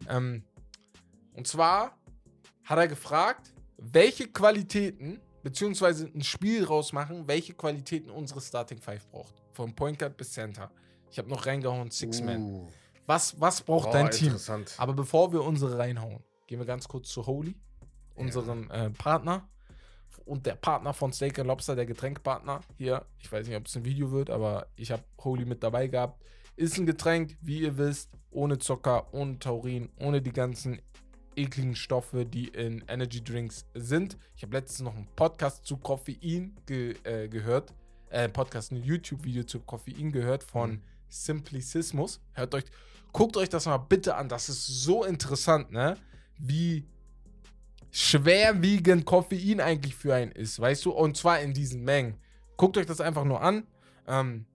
Ähm, 0.09 0.43
und 1.35 1.47
zwar 1.47 1.97
hat 2.65 2.79
er 2.79 2.89
gefragt, 2.89 3.53
welche 3.77 4.27
Qualitäten, 4.29 5.21
beziehungsweise 5.43 6.07
ein 6.15 6.23
Spiel 6.23 6.65
rausmachen, 6.65 7.27
welche 7.27 7.55
Qualitäten 7.55 8.11
unsere 8.11 8.41
Starting 8.41 8.81
Five 8.81 9.07
braucht. 9.09 9.35
Von 9.53 9.75
Point 9.75 9.99
Guard 9.99 10.17
bis 10.17 10.33
Center. 10.33 10.71
Ich 11.11 11.19
habe 11.19 11.29
noch 11.29 11.47
reingehauen, 11.47 11.91
Six 11.91 12.23
Man. 12.23 12.43
Uh. 12.43 12.69
Was, 13.07 13.41
was 13.41 13.63
braucht 13.63 13.87
Boah, 13.87 13.93
dein 13.93 14.11
Team? 14.11 14.29
Interessant. 14.29 14.75
Aber 14.79 14.93
bevor 14.93 15.33
wir 15.33 15.43
unsere 15.43 15.79
reinhauen, 15.79 16.23
gehen 16.47 16.59
wir 16.59 16.67
ganz 16.67 16.87
kurz 16.87 17.09
zu 17.09 17.27
Holy, 17.27 17.57
unserem 18.15 18.71
äh, 18.71 18.91
Partner 18.91 19.49
und 20.25 20.47
der 20.47 20.55
Partner 20.55 20.93
von 20.93 21.13
Steak 21.13 21.39
Lobster, 21.39 21.75
der 21.75 21.87
Getränkpartner. 21.87 22.61
Hier, 22.77 23.05
ich 23.19 23.31
weiß 23.31 23.47
nicht, 23.47 23.57
ob 23.57 23.67
es 23.67 23.77
ein 23.77 23.85
Video 23.85 24.13
wird, 24.13 24.31
aber 24.31 24.67
ich 24.77 24.93
habe 24.93 25.03
Holy 25.25 25.45
mit 25.45 25.63
dabei 25.63 25.89
gehabt. 25.89 26.23
Ist 26.57 26.79
ein 26.79 26.87
Getränk, 26.87 27.37
wie 27.41 27.61
ihr 27.61 27.79
wisst, 27.79 28.11
ohne 28.31 28.59
Zucker, 28.59 29.13
ohne 29.13 29.39
Taurin, 29.39 29.91
ohne 29.99 30.23
die 30.23 30.33
ganzen 30.33 30.81
ekligen 31.37 31.75
Stoffe, 31.75 32.25
die 32.27 32.49
in 32.49 32.85
Energy 32.89 33.23
Drinks 33.23 33.67
sind. 33.75 34.17
Ich 34.37 34.43
habe 34.43 34.57
letztens 34.57 34.81
noch 34.81 34.95
einen 34.95 35.09
Podcast 35.17 35.65
zu 35.67 35.77
Koffein 35.77 36.57
ge 36.67 36.95
äh, 37.05 37.29
gehört. 37.29 37.73
Äh, 38.11 38.29
Podcast, 38.29 38.73
ein 38.73 38.83
YouTube-Video 38.83 39.45
zu 39.45 39.61
Koffein 39.61 40.11
gehört 40.13 40.43
von 40.43 40.71
Mhm. 40.73 40.83
Simplicismus. 41.09 42.21
Hört 42.33 42.55
euch, 42.55 42.65
guckt 43.13 43.37
euch 43.37 43.49
das 43.49 43.67
mal 43.67 43.79
bitte 43.79 44.15
an. 44.17 44.29
Das 44.29 44.49
ist 44.49 44.67
so 44.67 45.05
interessant, 45.05 45.71
ne? 45.71 45.97
Wie 46.39 46.85
schwerwiegend 47.91 49.05
Koffein 49.05 49.61
eigentlich 49.61 49.95
für 49.95 50.15
einen 50.15 50.33
ist, 50.33 50.61
weißt 50.61 50.85
du? 50.85 50.93
Und 50.93 51.17
zwar 51.17 51.41
in 51.41 51.53
diesen 51.53 51.83
Mengen. 51.83 52.17
Guckt 52.57 52.77
euch 52.77 52.87
das 52.87 53.01
einfach 53.01 53.25
nur 53.25 53.41
an. 53.43 53.67
Ähm, 54.07 54.47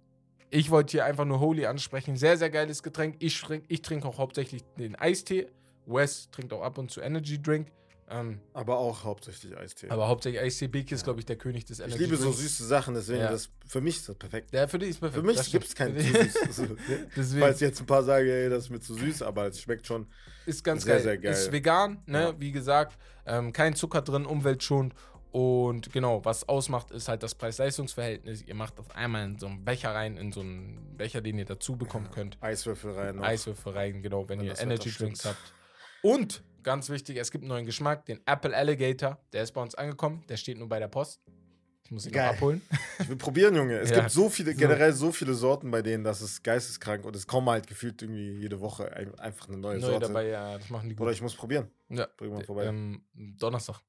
ich 0.49 0.69
wollte 0.69 0.91
hier 0.91 1.05
einfach 1.05 1.25
nur 1.25 1.39
Holy 1.39 1.65
ansprechen. 1.65 2.15
Sehr, 2.15 2.37
sehr 2.37 2.49
geiles 2.49 2.83
Getränk. 2.83 3.15
Ich, 3.19 3.43
ich 3.67 3.81
trinke 3.81 4.07
auch 4.07 4.17
hauptsächlich 4.17 4.63
den 4.77 4.95
Eistee. 4.95 5.47
Wes 5.85 6.29
trinkt 6.31 6.53
auch 6.53 6.61
ab 6.61 6.77
und 6.77 6.91
zu 6.91 7.01
Energy 7.01 7.41
Drink. 7.41 7.67
Ähm, 8.07 8.39
Aber 8.53 8.77
auch 8.77 9.03
hauptsächlich 9.03 9.57
Eistee. 9.57 9.89
aber 9.89 10.07
hauptsächlich 10.07 10.39
Eistee. 10.39 10.67
Biki 10.67 10.93
ist, 10.93 11.03
glaube 11.05 11.19
ich, 11.21 11.25
der 11.25 11.37
König 11.37 11.65
des 11.65 11.79
ich 11.79 11.85
Energy 11.85 12.03
liebe 12.03 12.17
so 12.17 12.25
Drinks. 12.25 12.39
süße 12.39 12.63
Sachen, 12.67 12.93
deswegen 12.93 13.21
Ja. 13.21 13.31
das 13.31 13.49
für 13.65 13.81
mich 13.81 13.95
ist 13.97 14.07
das 14.09 14.15
perfekt. 14.15 14.53
Der 14.53 14.67
für 14.69 14.77
dich 14.77 14.89
ist 14.91 14.99
perfekt. 14.99 15.21
Für 15.21 15.25
mich 15.25 15.51
gibt 15.51 15.65
es 15.65 15.71
stimmt. 15.71 15.97
kein 15.97 16.29
zu 16.53 16.53
süß. 17.15 17.35
Falls 17.39 17.59
jetzt 17.61 17.79
ein 17.79 17.87
paar 17.87 18.03
sagen, 18.03 18.27
ey, 18.27 18.47
das 18.47 18.65
ist 18.65 18.69
mir 18.69 18.79
zu 18.79 18.93
süß, 18.93 19.23
aber 19.23 19.47
es 19.47 19.59
schmeckt 19.59 19.87
schon. 19.87 20.05
Ist 20.45 20.63
ganz 20.63 20.83
Sehr, 20.83 20.95
geil. 20.97 21.03
sehr 21.03 21.17
geil. 21.17 21.31
Ist 21.33 21.51
vegan, 21.51 22.03
ne? 22.05 22.21
Ja. 22.21 22.39
Wie 22.39 22.51
gesagt, 22.51 22.95
ähm, 23.25 23.51
kein 23.53 23.73
Zucker 23.75 24.03
drin, 24.03 24.27
umweltschonend. 24.27 24.93
Und 25.31 25.91
genau, 25.91 26.23
was 26.23 26.47
ausmacht, 26.47 26.91
ist 26.91 27.07
halt 27.09 27.23
das 27.23 27.33
Preis-Leistungs-Verhältnis. 27.35 28.43
Ihr 28.43 28.53
macht 28.55 28.77
das 28.77 28.89
einmal 28.91 29.25
in 29.25 29.39
so 29.39 29.47
einen 29.47 29.65
Becher 29.65 29.95
rein, 29.95 30.15
in 30.17 30.31
so 30.31 30.41
einen 30.41 30.95
Becher, 30.95 31.21
den 31.21 31.39
ihr 31.39 31.45
dazu 31.45 31.75
bekommen 31.75 32.09
könnt. 32.11 32.37
Eiswürfel 32.39 32.91
rein. 32.91 33.15
noch. 33.15 33.23
Eiswürfel 33.23 33.73
rein, 33.73 34.01
genau, 34.03 34.29
wenn, 34.29 34.39
Wenn 34.39 34.45
ihr 34.45 34.59
Energy 34.59 34.91
Drinks 34.91 35.25
habt. 35.25 35.53
Und 36.05 36.43
ganz 36.61 36.89
wichtig, 36.89 37.17
es 37.17 37.31
gibt 37.31 37.43
einen 37.43 37.49
neuen 37.49 37.65
Geschmack, 37.65 38.05
den 38.05 38.19
Apple 38.27 38.55
Alligator. 38.55 39.17
Der 39.33 39.41
ist 39.43 39.53
bei 39.53 39.61
uns 39.61 39.73
angekommen. 39.75 40.23
Der 40.29 40.37
steht 40.37 40.57
nur 40.59 40.69
bei 40.69 40.77
der 40.79 40.87
Post. 40.87 41.19
Ich 41.83 41.91
muss 41.91 42.05
ihn 42.05 42.11
noch 42.11 42.15
Geil. 42.19 42.29
abholen. 42.29 42.61
Ich 42.99 43.09
will 43.09 43.15
probieren, 43.15 43.55
Junge. 43.55 43.77
Es 43.79 43.89
Ja. 43.89 43.99
gibt 44.01 44.11
so 44.11 44.29
viele, 44.29 44.53
generell 44.55 44.93
so 44.93 45.11
viele 45.11 45.33
Sorten 45.33 45.69
bei 45.71 45.81
denen, 45.81 46.03
das 46.03 46.21
ist 46.21 46.43
geisteskrank 46.43 47.05
und 47.05 47.15
es 47.15 47.25
kommen 47.27 47.49
halt 47.49 47.67
gefühlt 47.67 48.01
irgendwie 48.01 48.31
jede 48.39 48.59
Woche 48.61 48.91
ein, 48.93 49.13
einfach 49.19 49.47
eine 49.49 49.57
neue 49.57 49.79
Neu 49.79 49.87
Sorte. 49.91 50.07
dabei, 50.07 50.27
ja, 50.27 50.57
das 50.57 50.69
machen 50.69 50.89
die 50.89 50.95
Oder 50.95 51.05
gut. 51.05 51.13
ich 51.15 51.21
muss 51.21 51.35
probieren. 51.35 51.69
Ja, 51.89 52.07
Bring 52.17 52.33
mal 52.33 52.43
vorbei. 52.43 52.65
ähm, 52.65 53.03
Donnerstag. 53.13 53.81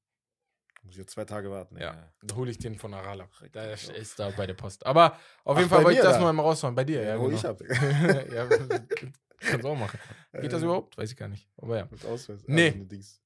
Muss 0.83 0.93
ich 0.93 0.99
jetzt 0.99 1.11
zwei 1.11 1.25
Tage 1.25 1.49
warten. 1.51 1.77
Ja, 1.77 2.11
da 2.23 2.35
hole 2.35 2.49
ich 2.51 2.57
den 2.57 2.75
von 2.75 2.93
Arala. 2.93 3.27
Der 3.53 3.73
ist 3.73 4.17
da 4.19 4.29
bei 4.31 4.45
der 4.47 4.53
Post. 4.55 4.85
Aber 4.85 5.13
auf 5.43 5.55
Ach, 5.55 5.57
jeden 5.57 5.69
Fall 5.69 5.83
wollte 5.83 5.97
ich 5.99 6.03
das 6.03 6.13
da? 6.15 6.19
nur 6.19 6.29
einmal 6.29 6.45
raushauen. 6.45 6.73
Bei 6.75 6.83
dir, 6.83 7.01
ja. 7.01 7.09
Ja, 7.15 7.17
hol 7.19 7.29
genau. 7.29 7.39
ich 7.39 7.45
ab. 7.45 7.59
ja, 8.33 8.47
kannst 9.37 9.63
du 9.63 9.69
auch 9.69 9.75
machen. 9.77 9.99
Geht 10.33 10.51
das 10.53 10.61
Äh, 10.61 10.65
überhaupt? 10.65 10.97
Weiß 10.97 11.11
ich 11.11 11.17
gar 11.17 11.27
nicht. 11.27 11.47
Aber 11.57 11.77
ja. 11.77 11.87
Mit 11.89 12.05
Ausweis. 12.05 12.41
Nee. 12.47 12.65
Also, 12.67 12.75
eine 12.77 12.85
Dings. 12.85 13.21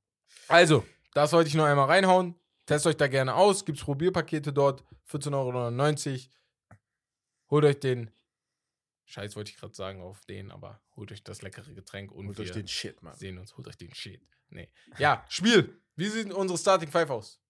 Also, 0.47 0.85
das 1.13 1.33
wollte 1.33 1.47
ich 1.49 1.55
nur 1.55 1.65
einmal 1.65 1.87
reinhauen. 1.87 2.35
Testet 2.65 2.91
euch 2.91 2.97
da 2.97 3.07
gerne 3.07 3.35
aus. 3.35 3.65
Gibt's 3.65 3.83
Probierpakete 3.83 4.53
dort. 4.53 4.83
14,99 5.09 6.11
Euro. 6.13 6.29
Holt 7.49 7.65
euch 7.65 7.79
den. 7.79 8.11
Scheiß 9.05 9.35
wollte 9.35 9.51
ich 9.51 9.57
gerade 9.57 9.73
sagen 9.73 10.01
auf 10.01 10.21
den, 10.25 10.51
aber 10.51 10.81
holt 10.95 11.11
euch 11.11 11.21
das 11.23 11.41
leckere 11.41 11.73
Getränk 11.73 12.11
und 12.13 12.27
Holt 12.27 12.37
wir 12.37 12.45
euch 12.45 12.51
den 12.51 12.67
Shit, 12.67 13.01
Mann. 13.03 13.15
sehen 13.17 13.37
uns. 13.39 13.57
Holt 13.57 13.67
euch 13.67 13.77
den 13.77 13.93
Shit. 13.93 14.21
Nee. 14.49 14.69
Ja, 14.99 15.25
Spiel. 15.27 15.81
Wie 15.97 16.07
sieht 16.07 16.31
unsere 16.31 16.57
Starting 16.57 16.89
Five 16.89 17.09
aus? 17.09 17.41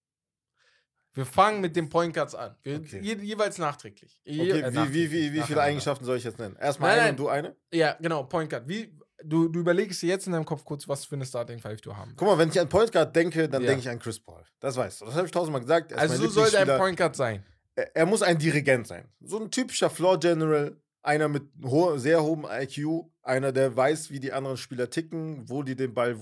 Wir 1.14 1.26
fangen 1.26 1.60
mit 1.60 1.76
den 1.76 1.88
Point 1.88 2.14
Guards 2.14 2.34
an. 2.34 2.54
Wir, 2.62 2.76
Okay. 2.76 3.00
je, 3.02 3.14
jeweils 3.16 3.58
nachträglich. 3.58 4.18
Je, 4.24 4.40
Okay, 4.40 4.50
äh, 4.50 4.54
wie, 4.54 4.72
wie, 4.72 4.74
nachträglich, 4.74 4.94
wie, 4.94 5.12
wie 5.12 5.28
viele 5.28 5.40
nacheinander. 5.40 5.62
Eigenschaften 5.64 6.04
soll 6.06 6.16
ich 6.16 6.24
jetzt 6.24 6.38
nennen? 6.38 6.56
Erstmal 6.56 6.90
Nein, 6.90 6.98
eine 6.98 7.02
nein. 7.04 7.10
und 7.12 7.16
du 7.20 7.28
eine? 7.28 7.56
Ja, 7.72 7.96
genau, 8.00 8.22
Point 8.24 8.48
Guard. 8.50 8.66
Wie, 8.66 8.96
du, 9.22 9.48
du 9.48 9.60
überlegst 9.60 10.00
dir 10.02 10.08
jetzt 10.08 10.26
in 10.26 10.32
deinem 10.32 10.44
Kopf 10.46 10.64
kurz, 10.64 10.88
was 10.88 11.04
für 11.04 11.14
eine 11.16 11.26
Starting 11.26 11.58
Five 11.58 11.80
du 11.82 11.94
haben 11.96 12.14
Guck 12.16 12.28
mal, 12.28 12.38
wenn 12.38 12.48
ich 12.48 12.58
an 12.58 12.68
Point 12.68 12.92
Guard 12.92 13.14
denke, 13.14 13.48
dann 13.48 13.62
Ja. 13.62 13.68
denke 13.68 13.82
ich 13.82 13.88
an 13.90 13.98
Chris 13.98 14.18
Paul. 14.18 14.42
Das 14.60 14.76
weißt 14.76 15.02
du. 15.02 15.04
Das 15.06 15.14
habe 15.14 15.26
ich 15.26 15.32
tausendmal 15.32 15.60
gesagt. 15.60 15.92
Er 15.92 15.98
Also 15.98 16.16
so 16.24 16.28
soll 16.28 16.50
dein. 16.50 16.78
Point 16.78 16.96
Guard 16.96 17.14
sein. 17.14 17.44
er, 17.74 17.94
er 17.94 18.06
muss 18.06 18.22
ein 18.22 18.38
Dirigent 18.38 18.86
sein. 18.86 19.06
So 19.20 19.38
ein 19.38 19.50
typischer 19.50 19.90
Floor 19.90 20.18
General, 20.18 20.76
einer 21.02 21.28
mit 21.28 21.42
ho 21.64 21.98
sehr 21.98 22.22
hohem 22.22 22.46
IQ, 22.50 23.04
einer, 23.22 23.52
der 23.52 23.76
weiß, 23.76 24.10
wie 24.10 24.18
die 24.20 24.32
anderen 24.32 24.56
Spieler 24.56 24.88
ticken, 24.88 25.48
wo 25.48 25.62
die 25.62 25.76
den 25.76 25.92
Ball 25.94 26.16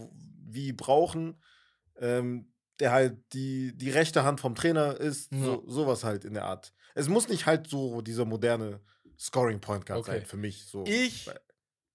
wie 0.53 0.73
brauchen, 0.73 1.41
ähm, 2.01 2.47
der 2.81 2.93
halt 2.93 3.19
die, 3.33 3.77
die 3.77 3.91
rechte 3.91 4.25
Hand 4.25 4.41
vom 4.41 4.55
Trainer 4.55 4.97
ist, 4.97 5.31
Ja. 5.33 5.45
so, 5.45 5.65
sowas 5.67 6.03
halt 6.05 6.25
in 6.25 6.35
der 6.35 6.45
Art. 6.47 6.73
Es 6.95 7.09
muss 7.09 7.29
nicht 7.29 7.47
halt 7.47 7.69
so 7.69 8.01
dieser 8.01 8.25
moderne 8.25 8.81
Scoring 9.19 9.61
Point 9.61 9.87
Guard 9.87 10.01
Okay. 10.01 10.11
sein 10.19 10.27
für 10.27 10.37
mich. 10.37 10.65
So. 10.67 10.85
Ich 10.87 11.31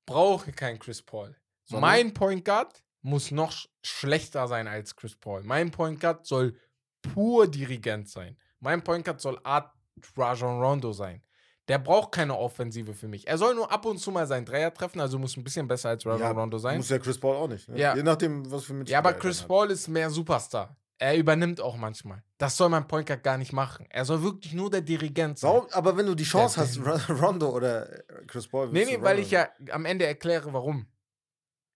brauche 0.05 0.51
keinen 0.51 0.79
Chris 0.79 1.01
Paul. 1.01 1.35
Sondern? 1.65 1.81
Mein 1.89 2.13
Point 2.13 2.45
Guard 2.45 2.83
muss 3.01 3.31
noch 3.31 3.51
sch 3.51 3.67
schlechter 3.83 4.47
sein 4.47 4.67
als 4.67 4.95
Chris 4.95 5.15
Paul. 5.15 5.43
Mein 5.43 5.71
Point 5.71 5.99
Guard 5.99 6.25
soll 6.25 6.55
pur 7.01 7.47
Dirigent 7.47 8.09
sein. 8.09 8.37
Mein 8.59 8.83
Point 8.83 9.05
Guard 9.05 9.19
soll 9.21 9.39
Art 9.43 9.71
Rajon 10.15 10.61
Rondo 10.61 10.91
sein. 10.93 11.21
Der 11.67 11.79
braucht 11.79 12.11
keine 12.11 12.37
Offensive 12.37 12.93
für 12.93 13.07
mich. 13.07 13.27
Er 13.27 13.39
soll 13.39 13.55
nur 13.55 13.71
ab 13.71 13.85
und 13.85 13.97
zu 13.97 14.11
mal 14.11 14.27
seinen 14.27 14.45
Dreier 14.45 14.71
treffen, 14.71 14.99
also 14.99 15.17
muss 15.17 15.35
ein 15.35 15.43
bisschen 15.43 15.67
besser 15.67 15.89
als 15.89 16.05
Rajon 16.05 16.19
ja, 16.21 16.31
Rondo 16.31 16.59
sein. 16.59 16.77
Muss 16.77 16.89
ja 16.89 16.99
Chris 16.99 17.19
Paul 17.19 17.35
auch 17.35 17.47
nicht. 17.47 17.67
Ne? 17.69 17.79
Ja. 17.79 17.95
Je 17.95 18.03
nachdem, 18.03 18.49
was 18.51 18.65
für 18.65 18.73
Mitspieler 18.73 18.93
Ja, 18.93 18.99
aber 18.99 19.13
er 19.13 19.19
Chris. 19.19 19.41
Paul 19.41 19.71
ist 19.71 19.87
mehr 19.87 20.09
Superstar. 20.11 20.75
Er 20.97 21.17
übernimmt 21.17 21.59
auch 21.59 21.75
manchmal. 21.75 22.23
Das 22.37 22.55
soll 22.55 22.69
mein 22.69 22.87
Point 22.87 23.07
Guard 23.07 23.21
gar 23.23 23.37
nicht 23.37 23.51
machen. 23.51 23.85
Er 23.89 24.05
soll 24.05 24.23
wirklich 24.23 24.53
nur 24.53 24.69
der 24.69 24.81
Dirigent 24.81 25.37
sein. 25.39 25.51
Warum? 25.51 25.67
Aber 25.71 25.97
wenn 25.97 26.05
du 26.05 26.15
die 26.15 26.23
Chance 26.23 26.59
hast, 26.61 26.77
Ron- 26.79 27.17
Rondo 27.17 27.49
oder 27.49 27.87
Chris 28.27 28.47
Paul. 28.47 28.69
Nee, 28.71 28.85
nee, 28.85 28.95
du 28.97 29.01
weil 29.03 29.19
ich 29.19 29.31
ja 29.31 29.49
am 29.71 29.85
Ende 29.85 30.05
erkläre, 30.05 30.53
warum. 30.53 30.87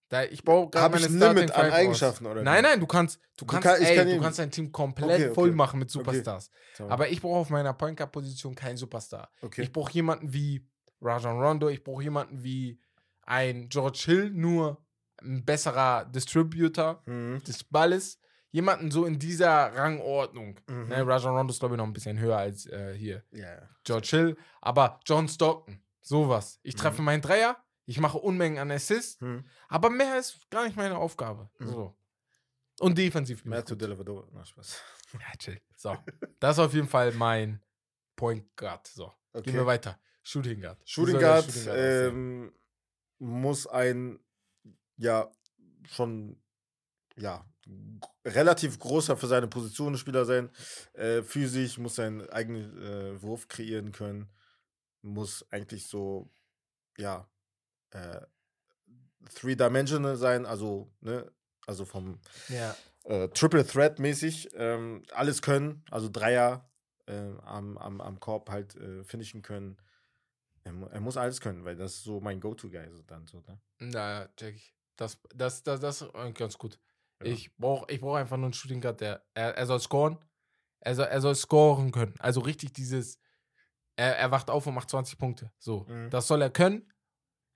Da, 0.08 0.24
ich 0.24 0.44
brauche 0.44 0.70
gerade 0.72 0.84
Habe 0.86 0.98
ich 0.98 1.10
meine 1.10 1.26
ein 1.32 1.36
Limit 1.36 1.52
an 1.52 1.62
Five 1.66 1.72
aus. 1.74 1.78
Eigenschaften 1.80 2.26
oder 2.26 2.42
Nein, 2.44 2.64
nein, 2.64 2.80
du 2.80 2.88
kannst, 2.88 3.20
du 3.38 3.46
Du 3.46 3.52
kannst, 3.52 3.68
kann- 3.68 3.82
ich 3.82 3.88
ey, 3.90 3.96
kann 3.98 4.08
du 4.10 4.20
kannst 4.22 4.40
dein 4.40 4.50
Team 4.52 4.72
komplett 4.72 5.10
Okay, 5.12 5.26
okay. 5.26 5.34
voll 5.36 5.52
machen 5.52 5.80
mit 5.80 5.90
Okay. 5.90 6.00
Superstars. 6.00 6.50
Tamam. 6.78 6.92
Aber 6.94 7.10
ich 7.10 7.22
brauche 7.22 7.38
auf 7.40 7.50
meiner 7.50 7.74
Point 7.74 7.98
Guard 7.98 8.12
Position 8.12 8.56
keinen 8.56 8.78
Superstar. 8.78 9.30
okay. 9.42 9.62
Ich 9.64 9.72
brauche 9.72 9.92
jemanden 9.92 10.34
wie 10.34 10.66
Rajon 11.02 11.40
Rondo, 11.42 11.70
ich 11.70 11.84
brauche 11.84 12.02
jemanden 12.04 12.42
wie 12.42 12.80
ein 13.24 13.70
George 13.70 14.02
Hill, 14.06 14.32
nur 14.32 14.84
ein 15.22 15.44
besserer 15.46 16.06
Distributor 16.06 17.04
Mhm. 17.06 17.44
des 17.46 17.64
Balles. 17.66 18.19
Jemanden 18.52 18.90
so 18.92 19.06
in 19.06 19.20
dieser 19.20 19.74
Rangordnung. 19.76 20.60
Mhm. 20.68 20.88
Ne, 20.88 21.06
Rajon 21.06 21.36
Rondo 21.36 21.52
ist, 21.52 21.60
glaube 21.60 21.76
ich, 21.76 21.78
noch 21.78 21.86
ein 21.86 21.94
bisschen 21.94 22.18
höher 22.20 22.38
als 22.38 22.66
äh, 22.66 22.94
hier 22.98 23.24
ja. 23.32 23.70
George 23.84 24.08
Hill. 24.10 24.38
Aber 24.62 25.00
John 25.06 25.28
Stockton, 25.28 25.82
sowas. 26.02 26.60
Ich 26.64 26.76
treffe 26.76 27.02
Mhm. 27.02 27.06
meinen 27.06 27.22
Dreier, 27.22 27.58
ich 27.86 28.00
mache 28.00 28.18
Unmengen 28.18 28.58
an 28.58 28.72
Assists, 28.72 29.22
Mhm. 29.22 29.46
aber 29.68 29.90
mehr 29.90 30.18
ist 30.18 30.50
gar 30.50 30.66
nicht 30.66 30.76
meine 30.76 30.98
Aufgabe. 30.98 31.50
Mhm. 31.60 31.68
So. 31.68 31.96
Und 32.80 32.98
defensiv 32.98 33.44
Matthew 33.46 33.74
gut. 33.74 33.82
Dellavedova. 33.82 34.28
Na, 34.32 34.46
Spaß. 34.46 34.82
Ja, 35.14 35.20
chill. 35.38 35.62
So. 35.76 35.96
Das 36.40 36.56
ist 36.58 36.60
auf 36.64 36.74
jeden 36.74 36.88
Fall 36.88 37.12
mein 37.14 37.62
Point 38.16 38.56
Guard. 38.56 38.88
So. 38.88 39.12
Gehen 39.34 39.46
wir 39.54 39.62
Okay. 39.62 39.66
weiter. 39.66 40.00
Shooting 40.24 40.62
Guard. 40.62 40.82
Shooting 40.88 41.20
Guard, 41.20 41.46
Shooting 41.46 41.66
Guard 41.66 41.78
ähm, 41.78 42.54
muss 43.20 43.68
ein, 43.68 44.20
ja, 44.98 45.30
schon, 45.88 46.42
ja, 47.16 47.44
relativ 48.26 48.80
großer 48.80 49.18
für 49.18 49.28
seine 49.28 49.48
Position 49.48 49.98
Spieler 49.98 50.26
sein. 50.26 50.50
Äh, 50.94 51.24
physisch 51.24 51.78
muss 51.78 51.96
seinen 51.96 52.30
eigenen 52.30 52.82
äh, 52.82 53.22
Wurf 53.22 53.48
kreieren 53.48 53.92
können. 53.92 54.30
Muss 55.02 55.46
eigentlich 55.52 55.88
so, 55.88 56.30
ja, 56.98 57.30
äh, 57.92 58.22
three-dimensional 59.34 60.18
sein, 60.18 60.46
also, 60.46 60.92
ne, 61.02 61.32
also 61.68 61.86
vom 61.86 62.20
ja. 62.50 62.76
äh, 63.04 63.30
Triple 63.30 63.66
Threat 63.66 64.00
mäßig 64.00 64.50
ähm, 64.54 65.04
alles 65.12 65.42
können, 65.42 65.84
also 65.92 66.10
Dreier 66.10 66.70
äh, 67.06 67.32
am, 67.44 67.78
am, 67.78 68.02
am 68.02 68.20
Korb 68.20 68.50
halt 68.50 68.76
äh, 68.76 69.04
finishen 69.04 69.42
können. 69.42 69.78
Er, 70.64 70.74
mu- 70.74 70.88
er 70.88 71.00
muss 71.00 71.18
alles 71.18 71.40
können, 71.40 71.64
weil 71.64 71.76
das 71.76 71.96
ist 71.96 72.04
so 72.04 72.20
mein 72.20 72.40
Go-To-Guy 72.42 72.90
so 72.92 73.02
dann 73.04 73.26
so, 73.28 73.42
ne? 73.42 73.60
Na, 73.80 74.28
check 74.36 74.56
ich. 74.56 74.76
Das, 74.98 75.18
das, 75.34 75.64
das, 75.64 75.80
das 75.80 76.06
ganz 76.34 76.58
gut. 76.58 76.78
Ja. 77.22 77.32
Ich 77.32 77.56
brauche 77.58 77.92
ich 77.92 78.00
brauch 78.00 78.16
einfach 78.16 78.38
nur 78.38 78.46
einen 78.46 78.54
Shooting 78.54 78.82
Guard, 78.82 79.02
der. 79.02 79.24
Er, 79.34 79.56
er 79.56 79.66
soll 79.66 79.80
scoren. 79.80 80.18
Er 80.82 80.96
soll, 80.96 81.06
er 81.06 81.22
soll 81.22 81.36
scoren 81.36 81.92
können. 81.92 82.16
Also 82.20 82.42
richtig 82.42 82.74
dieses. 82.74 83.20
Er, 83.96 84.18
er 84.18 84.32
wacht 84.32 84.50
auf 84.50 84.66
und 84.66 84.74
macht 84.74 84.90
20 84.90 85.18
Punkte. 85.18 85.52
So. 85.60 85.86
Mhm. 85.90 86.10
Das 86.10 86.28
soll 86.28 86.42
er 86.42 86.50
können. 86.50 86.92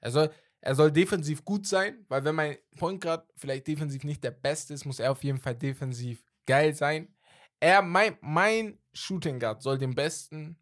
Er 0.02 0.12
soll, 0.12 0.34
er 0.60 0.76
soll 0.76 0.92
defensiv 0.92 1.46
gut 1.46 1.66
sein, 1.66 2.06
weil 2.10 2.26
wenn 2.26 2.36
mein 2.36 2.58
Point 2.78 3.02
Guard 3.02 3.30
vielleicht 3.38 3.68
defensiv 3.68 4.04
nicht 4.04 4.24
der 4.24 4.32
Beste 4.32 4.74
ist, 4.74 4.86
muss 4.86 5.00
er 5.00 5.12
auf 5.12 5.24
jeden 5.24 5.40
Fall 5.40 5.56
defensiv 5.56 6.26
geil 6.46 6.74
sein. 6.74 7.16
Er, 7.62 7.82
mein, 7.82 8.18
mein 8.20 8.78
Shooting 8.92 9.40
Guard 9.40 9.62
soll 9.62 9.78
den 9.78 9.96
besten 9.96 10.58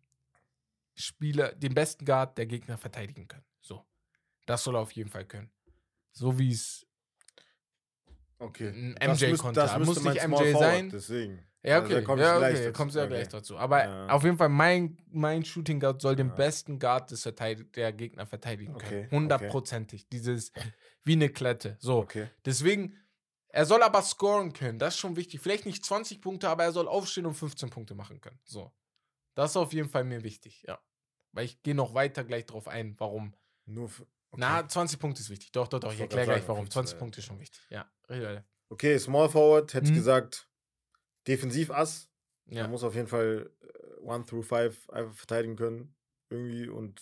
Spieler, 0.93 1.53
den 1.53 1.73
besten 1.73 2.05
Guard 2.05 2.37
der 2.37 2.45
Gegner 2.45 2.77
verteidigen 2.77 3.27
können. 3.27 3.45
So. 3.61 3.83
Das 4.45 4.63
soll 4.63 4.75
er 4.75 4.81
auf 4.81 4.91
jeden 4.91 5.09
Fall 5.09 5.25
können. 5.25 5.51
So 6.11 6.37
wie 6.37 6.51
es 6.51 6.85
Okay. 8.41 8.69
ein 8.69 9.11
MJ 9.11 9.35
konnte. 9.37 9.59
das 9.59 9.77
Muss 9.79 10.03
nicht 10.03 10.27
MJ 10.27 10.53
sein. 10.57 10.89
Deswegen. 10.89 11.39
Ja, 11.63 11.75
Also 11.75 11.89
da 11.89 11.95
okay. 11.97 12.03
komm 12.05 12.17
ich 12.19 12.25
ja, 12.25 12.37
okay. 12.37 12.53
dazu. 12.53 12.73
Kommst 12.73 12.95
du 12.95 12.99
ja 12.99 13.05
Okay. 13.05 13.13
gleich 13.13 13.27
dazu. 13.27 13.57
Aber 13.57 13.83
Ja. 13.83 14.09
auf 14.09 14.23
jeden 14.23 14.37
Fall, 14.37 14.49
mein, 14.49 14.97
mein 15.11 15.45
Shooting 15.45 15.79
Guard 15.79 16.01
soll 16.01 16.15
den 16.15 16.29
Ja. 16.29 16.33
besten 16.35 16.79
Guard 16.79 17.11
des 17.11 17.21
der 17.75 17.93
Gegner 17.93 18.25
verteidigen 18.25 18.73
Okay, 18.75 18.87
können. 18.87 19.05
okay. 19.05 19.15
Hundertprozentig. 19.15 20.09
Dieses 20.09 20.51
wie 21.03 21.13
eine 21.13 21.29
Klette. 21.29 21.77
So. 21.79 21.99
Okay. 21.99 22.29
Deswegen, 22.45 22.97
er 23.49 23.65
soll 23.67 23.83
aber 23.83 24.01
scoren 24.01 24.53
können. 24.53 24.79
Das 24.79 24.95
ist 24.95 24.99
schon 24.99 25.15
wichtig. 25.17 25.39
Vielleicht 25.39 25.67
nicht 25.67 25.85
20 25.85 26.19
Punkte, 26.21 26.49
aber 26.49 26.63
er 26.63 26.71
soll 26.71 26.87
aufstehen 26.87 27.27
und 27.27 27.35
15 27.35 27.69
Punkte 27.69 27.93
machen 27.93 28.21
können. 28.21 28.39
So. 28.43 28.71
Das 29.35 29.51
ist 29.51 29.57
auf 29.57 29.71
jeden 29.73 29.89
Fall 29.89 30.03
mir 30.03 30.23
wichtig, 30.23 30.63
ja. 30.67 30.79
Weil 31.31 31.45
ich 31.45 31.61
gehe 31.61 31.75
noch 31.75 31.93
weiter 31.93 32.23
gleich 32.23 32.45
drauf 32.47 32.67
ein, 32.67 32.95
warum. 32.97 33.35
Nur 33.65 33.87
für, 33.87 34.07
okay. 34.31 34.39
Na, 34.41 34.67
20 34.67 34.99
Punkte 34.99 35.21
ist 35.21 35.29
wichtig. 35.29 35.51
Doch, 35.51 35.67
doch, 35.67 35.79
doch. 35.79 35.93
Ich 35.93 35.99
erkläre 35.99 36.25
gleich, 36.25 36.47
warum. 36.47 36.69
20 36.69 36.73
15, 36.97 36.99
Punkte 36.99 37.19
ist 37.19 37.25
schon 37.25 37.39
wichtig. 37.39 37.61
Ja. 37.69 37.89
Rede. 38.09 38.43
okay, 38.69 38.97
Small 38.99 39.29
Forward, 39.29 39.73
hätte 39.73 39.85
ich 39.85 39.91
Mhm. 39.91 39.95
gesagt, 39.95 40.47
Defensiv-Ass. 41.27 42.09
Ja. 42.47 42.63
Er 42.63 42.67
muss 42.67 42.83
auf 42.83 42.95
jeden 42.95 43.07
Fall 43.07 43.49
1 44.05 44.25
through 44.27 44.43
5 44.45 44.89
einfach 44.89 45.13
verteidigen 45.15 45.55
können. 45.55 45.95
Irgendwie 46.29 46.67
und 46.67 47.01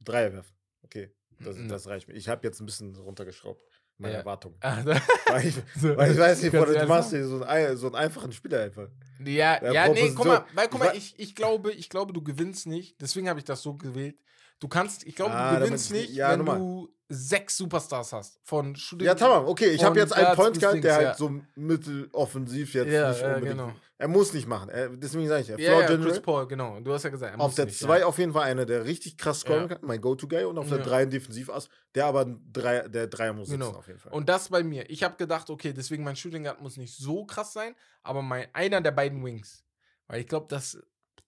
Dreier 0.00 0.32
werfen. 0.32 0.56
Okay, 0.82 1.14
das, 1.40 1.56
Mhm. 1.56 1.68
das 1.68 1.86
reicht 1.86 2.08
mir. 2.08 2.14
Ich 2.14 2.28
habe 2.28 2.46
jetzt 2.46 2.60
ein 2.60 2.66
bisschen 2.66 2.94
runtergeschraubt. 2.96 3.62
Meine 3.98 4.14
Ja. 4.14 4.20
Erwartungen. 4.20 4.58
Ah, 4.62 4.84
Weil 5.32 5.46
ich, 5.46 5.54
so. 5.76 5.96
weil 5.96 6.12
ich 6.12 6.18
weiß 6.18 6.42
nicht, 6.42 6.52
Bruder, 6.52 6.78
du 6.80 6.86
machst 6.86 7.10
hier 7.10 7.26
so 7.26 7.36
einen, 7.36 7.44
ein- 7.44 7.76
so 7.76 7.86
einen 7.86 7.96
einfachen 7.96 8.30
Spieler 8.32 8.62
einfach. 8.62 8.88
Ja, 9.20 9.62
Ja, 9.62 9.72
ja, 9.72 9.88
nee, 9.88 10.12
guck 10.14 10.26
mal, 10.26 10.44
weil, 10.54 10.68
guck 10.68 10.80
mal, 10.80 10.96
ich, 10.96 11.18
ich 11.18 11.34
glaube, 11.34 11.72
ich 11.72 11.88
glaube, 11.88 12.12
du 12.12 12.22
gewinnst 12.22 12.66
nicht. 12.66 13.00
Deswegen 13.00 13.28
habe 13.28 13.38
ich 13.40 13.44
das 13.44 13.62
so 13.62 13.74
gewählt. 13.76 14.18
Du 14.58 14.68
kannst, 14.68 15.04
ich 15.04 15.14
glaube, 15.14 15.32
Ah, 15.34 15.58
du 15.58 15.64
gewinnst 15.64 15.90
ich- 15.92 16.00
nicht, 16.08 16.14
ja, 16.14 16.30
wenn 16.30 16.38
nochmal. 16.38 16.58
du 16.58 16.88
sechs 17.08 17.56
Superstars 17.56 18.12
hast. 18.12 18.40
Von 18.42 18.74
Shooting. 18.74 19.06
Ja, 19.06 19.14
tamam, 19.14 19.46
okay, 19.46 19.66
ich 19.68 19.84
habe 19.84 19.98
jetzt 20.00 20.12
einen 20.12 20.34
Point 20.34 20.58
Guard, 20.60 20.82
der 20.82 20.94
halt 20.96 21.16
so 21.16 21.30
mitteloffensiv 21.54 22.74
jetzt 22.74 22.88
Ja, 22.90 23.10
nicht 23.10 23.20
ja, 23.20 23.28
unbedingt. 23.34 23.52
genau. 23.58 23.72
Er 23.98 24.08
muss 24.08 24.32
nicht 24.34 24.46
machen. 24.46 24.68
Er, 24.68 24.88
deswegen 24.90 25.26
sage 25.28 25.42
ich 25.42 25.48
ja. 25.48 25.56
Floor 25.56 25.80
ja, 25.82 25.86
General. 25.86 26.08
Chris 26.10 26.20
Paul, 26.20 26.46
genau. 26.48 26.80
Du 26.80 26.92
hast 26.92 27.02
ja 27.04 27.10
gesagt, 27.10 27.34
er 27.34 27.40
Auf 27.40 27.54
der 27.54 27.66
nicht, 27.66 27.78
2 27.78 28.00
ja. 28.00 28.06
auf 28.06 28.18
jeden 28.18 28.32
Fall 28.32 28.42
einer, 28.42 28.66
der 28.66 28.84
richtig 28.84 29.16
krass 29.16 29.40
scoren 29.40 29.68
kann, 29.68 29.78
mein 29.82 30.00
Go-To-Guy. 30.00 30.44
Und 30.44 30.58
auf 30.58 30.68
der 30.68 30.78
Ja. 30.78 30.84
3 30.84 31.02
ein 31.02 31.10
Defensivass, 31.10 31.68
der 31.94 32.06
aber 32.06 32.26
drei, 32.52 32.88
der 32.88 33.06
Dreier 33.06 33.32
muss 33.32 33.48
sitzen 33.48 33.60
Genau. 33.60 33.72
auf 33.78 33.86
jeden 33.86 33.98
Fall. 33.98 34.12
Und 34.12 34.28
das 34.28 34.48
bei 34.50 34.62
mir. 34.62 34.88
Ich 34.90 35.02
habe 35.02 35.16
gedacht, 35.16 35.48
okay, 35.48 35.72
deswegen 35.72 36.04
mein 36.04 36.16
Shooting 36.16 36.42
Guard 36.44 36.60
muss 36.60 36.76
nicht 36.76 36.94
so 36.96 37.24
krass 37.24 37.52
sein, 37.54 37.74
aber 38.02 38.20
mein, 38.20 38.46
einer 38.52 38.80
der 38.82 38.90
beiden 38.90 39.24
Wings. 39.24 39.64
Weil 40.08 40.20
ich 40.20 40.26
glaube, 40.26 40.46
das 40.50 40.78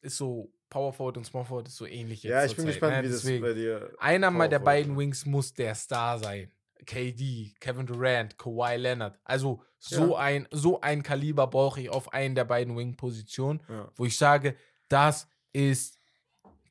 ist 0.02 0.16
so 0.18 0.52
Power 0.70 0.92
Forward 0.92 1.16
und 1.16 1.24
Small 1.24 1.44
Forward 1.44 1.68
ist 1.68 1.76
so 1.76 1.86
ähnlich 1.86 2.22
jetzt. 2.22 2.30
ja, 2.32 2.44
ich 2.44 2.54
bin 2.56 2.64
Zeit, 2.64 2.74
gespannt, 2.74 2.96
ne? 2.96 3.02
wie 3.04 3.08
das 3.12 3.22
Deswegen. 3.22 3.42
bei 3.42 3.52
dir. 3.54 3.90
Einer 3.98 4.30
mal 4.30 4.48
der 4.48 4.58
beiden 4.58 4.96
Wings 4.98 5.24
muss 5.26 5.52
der 5.54 5.74
Star 5.74 6.18
sein. 6.18 6.50
KD, 6.86 7.54
Kevin 7.60 7.86
Durant, 7.86 8.38
Kawhi 8.38 8.76
Leonard. 8.76 9.18
Also 9.24 9.62
so 9.78 10.10
Ja. 10.12 10.16
ein 10.18 10.48
so 10.50 10.80
ein 10.80 11.02
Kaliber 11.02 11.46
brauche 11.46 11.80
ich 11.80 11.90
auf 11.90 12.12
einen 12.12 12.34
der 12.34 12.44
beiden 12.44 12.76
Wing-Positionen, 12.76 13.60
Ja. 13.68 13.90
wo 13.96 14.04
ich 14.04 14.16
sage, 14.16 14.54
das 14.88 15.26
ist 15.52 15.98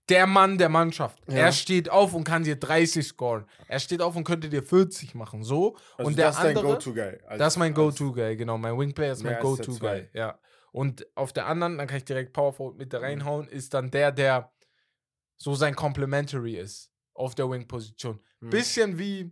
der 0.10 0.26
Mann 0.26 0.58
der 0.58 0.70
Mannschaft. 0.70 1.20
Ja. 1.28 1.36
Er 1.36 1.52
steht 1.52 1.90
auf 1.90 2.14
und 2.14 2.24
kann 2.24 2.44
dir 2.44 2.56
30 2.56 3.06
scoren. 3.06 3.46
Er 3.68 3.80
steht 3.80 4.02
auf 4.02 4.16
und 4.16 4.24
könnte 4.24 4.48
dir 4.48 4.64
40 4.64 5.14
machen. 5.16 5.44
So. 5.44 5.76
Also 5.98 6.08
und 6.08 6.18
der 6.18 6.28
das 6.28 6.38
ist 6.38 6.44
dein 6.44 6.56
Go-To-Guy. 6.56 7.18
das 7.38 7.54
ist 7.54 7.58
mein 7.58 7.74
Go-To-Guy, 7.74 8.38
genau. 8.38 8.58
Mein 8.58 8.78
Wingplayer 8.78 9.12
ist 9.12 9.24
mein 9.24 9.40
Go-To-Guy, 9.42 10.08
ja. 10.14 10.40
Und 10.78 11.08
auf 11.16 11.34
der 11.34 11.48
anderen, 11.48 11.80
dann 11.80 11.88
kann 11.88 11.98
ich 11.98 12.06
direkt 12.06 12.34
Power 12.34 12.54
Forward 12.54 12.78
mit 12.78 12.94
da 12.94 13.00
Mhm. 13.00 13.04
reinhauen, 13.06 13.48
ist 13.48 13.74
dann 13.74 13.90
der, 13.90 14.12
der 14.12 14.54
so 15.36 15.56
sein 15.56 15.76
Complementary 15.76 16.56
ist 16.56 16.92
auf 17.16 17.34
der 17.34 17.50
Wing-Position. 17.50 18.20
Hm. 18.42 18.50
Bisschen 18.52 19.00
wie 19.00 19.32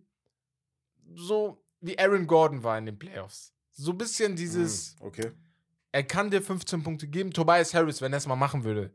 so 1.16 1.64
wie 1.82 1.98
Aaron 2.00 2.26
Gordon 2.26 2.64
war 2.64 2.78
in 2.80 2.88
den 2.88 2.98
Playoffs. 2.98 3.54
So 3.72 3.91
ein 3.91 3.98
bisschen 3.98 4.36
dieses, 4.36 4.96
Hm, 5.00 5.08
Okay. 5.08 5.32
er 5.91 6.04
kann 6.04 6.32
dir 6.32 6.41
15 6.41 6.82
Punkte 6.84 7.08
geben. 7.08 7.32
Tobias 7.32 7.74
Harris, 7.76 8.02
wenn 8.02 8.12
er 8.14 8.18
es 8.18 8.26
mal 8.28 8.36
machen 8.36 8.64
würde. 8.64 8.93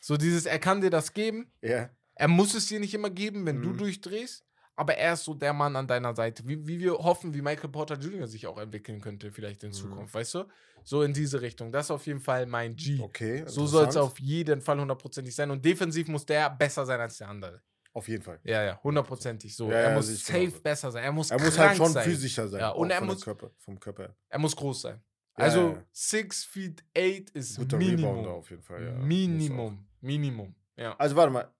So 0.00 0.16
dieses, 0.18 0.44
er 0.46 0.58
kann 0.58 0.80
dir 0.82 0.90
das 0.90 1.12
geben. 1.14 1.50
Ja. 1.62 1.88
Er 2.14 2.28
muss 2.28 2.54
es 2.54 2.66
dir 2.66 2.80
nicht 2.80 2.92
immer 2.94 3.10
geben, 3.10 3.46
wenn 3.46 3.62
du 3.62 3.70
Mhm. 3.70 3.78
durchdrehst. 3.78 4.44
Aber 4.76 4.94
er 4.96 5.14
ist 5.14 5.24
so 5.24 5.32
der 5.34 5.52
Mann 5.54 5.74
an 5.74 5.86
deiner 5.86 6.14
Seite. 6.14 6.46
Wie, 6.46 6.66
wie 6.66 6.78
wir 6.78 6.92
hoffen, 6.98 7.32
wie 7.34 7.40
Michael 7.42 7.70
Porter 7.70 7.96
Jr. 7.96 8.26
sich 8.26 8.46
auch 8.46 8.58
entwickeln 8.58 9.00
könnte, 9.00 9.32
vielleicht 9.32 9.62
in 9.64 9.70
Mhm. 9.70 9.74
Zukunft, 9.74 10.14
weißt 10.14 10.34
du? 10.34 10.44
So 10.84 11.02
in 11.02 11.12
diese 11.14 11.40
Richtung. 11.40 11.72
Das 11.72 11.86
ist 11.86 11.90
auf 11.90 12.06
jeden 12.06 12.20
Fall 12.20 12.46
mein 12.46 12.76
G. 12.76 13.00
Okay. 13.00 13.42
so 13.46 13.66
soll 13.66 13.86
es 13.88 13.96
auf 13.96 14.18
jeden 14.20 14.60
Fall 14.60 14.78
hundertprozentig 14.78 15.34
sein. 15.34 15.50
Und 15.50 15.64
defensiv 15.64 16.06
muss 16.08 16.24
der 16.26 16.50
besser 16.50 16.84
sein 16.86 17.00
als 17.00 17.16
der 17.18 17.28
andere. 17.28 17.60
Auf 17.92 18.06
jeden 18.08 18.22
Fall. 18.22 18.38
Ja, 18.44 18.62
ja, 18.62 18.78
hundertprozentig. 18.84 19.56
So. 19.56 19.70
Ja, 19.70 19.76
er 19.78 19.88
ja, 19.90 19.94
muss 19.96 20.06
safe 20.26 20.40
genauso. 20.40 20.60
besser 20.60 20.92
sein. 20.92 21.04
Er 21.04 21.12
muss 21.12 21.30
Er 21.30 21.40
muss 21.40 21.58
halt 21.58 21.76
schon 21.78 21.92
sein. 21.92 22.04
physischer 22.04 22.46
sein. 22.46 22.60
Ja, 22.60 22.70
und 22.70 22.90
er 22.90 23.00
muss- 23.00 23.22
Körper, 23.24 23.50
vom 23.58 23.80
Körper. 23.80 24.14
Er 24.28 24.38
muss 24.38 24.54
groß 24.54 24.82
sein. 24.82 25.02
Ja, 25.38 25.44
Also 25.44 25.60
ja, 25.60 25.68
ja. 25.76 25.84
6 25.92 26.44
feet 26.44 26.84
8 26.96 27.30
ist 27.30 27.56
Guter 27.56 27.78
Minimum. 27.78 28.10
Rebounder 28.10 28.30
auf 28.32 28.50
jeden 28.50 28.62
Fall. 28.62 28.92
Minimum. 28.98 29.86
Minimum. 30.02 30.54
Ja. 30.76 30.94
Also 30.98 31.16
warte 31.16 31.32
mal. 31.32 31.50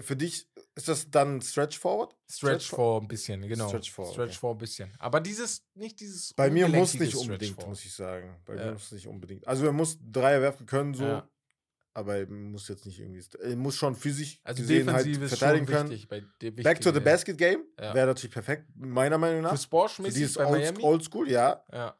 Für 0.00 0.16
dich 0.16 0.48
ist 0.74 0.88
das 0.88 1.10
dann 1.10 1.40
Stretch 1.40 1.78
Forward? 1.78 2.14
Stretch 2.30 2.66
Stretch 2.66 2.74
4 2.76 2.98
ein 3.02 3.08
bisschen, 3.08 3.48
genau. 3.48 3.68
Stretch 3.68 3.90
four, 3.90 4.12
Stretch. 4.12 4.38
4 4.38 4.50
ein 4.50 4.58
bisschen. 4.58 4.92
Aber 4.98 5.20
dieses, 5.20 5.64
nicht 5.74 6.00
dieses. 6.00 6.34
Bei 6.34 6.50
mir 6.50 6.68
muss 6.68 6.94
nicht 6.94 7.10
Stretch 7.12 7.22
unbedingt, 7.24 7.54
four. 7.54 7.68
muss 7.68 7.84
ich 7.84 7.94
sagen. 7.94 8.36
Bei 8.44 8.56
Ja. 8.56 8.66
mir 8.66 8.72
muss 8.72 8.92
nicht 8.92 9.06
unbedingt. 9.06 9.46
Also 9.46 9.66
er 9.66 9.72
muss 9.72 9.98
Dreier 10.00 10.40
werfen 10.42 10.66
können, 10.66 10.94
so. 10.94 11.04
Ja. 11.04 11.28
Aber 11.94 12.16
er 12.16 12.26
muss 12.26 12.68
jetzt 12.68 12.84
nicht 12.84 13.00
irgendwie. 13.00 13.24
Er 13.40 13.56
muss 13.56 13.74
schon 13.74 13.96
physisch 13.96 14.38
Also 14.44 14.60
gesehen 14.62 14.92
halt 14.92 15.06
verteidigen 15.16 15.64
können. 15.64 15.88
wichtig. 15.90 16.62
Back 16.62 16.80
to 16.82 16.92
the 16.92 17.00
Basket 17.00 17.38
Game 17.38 17.64
Ja. 17.80 17.94
wäre 17.94 18.06
natürlich 18.08 18.34
perfekt, 18.34 18.66
meiner 18.76 19.16
Meinung 19.16 19.40
nach. 19.40 19.58
Für 19.58 20.02
mäßig 20.02 20.14
dieses 20.14 20.34
bei 20.34 20.44
old, 20.46 20.60
Miami. 20.60 20.82
Oldschool, 20.84 21.30
ja. 21.30 21.64
Ja, 21.72 21.96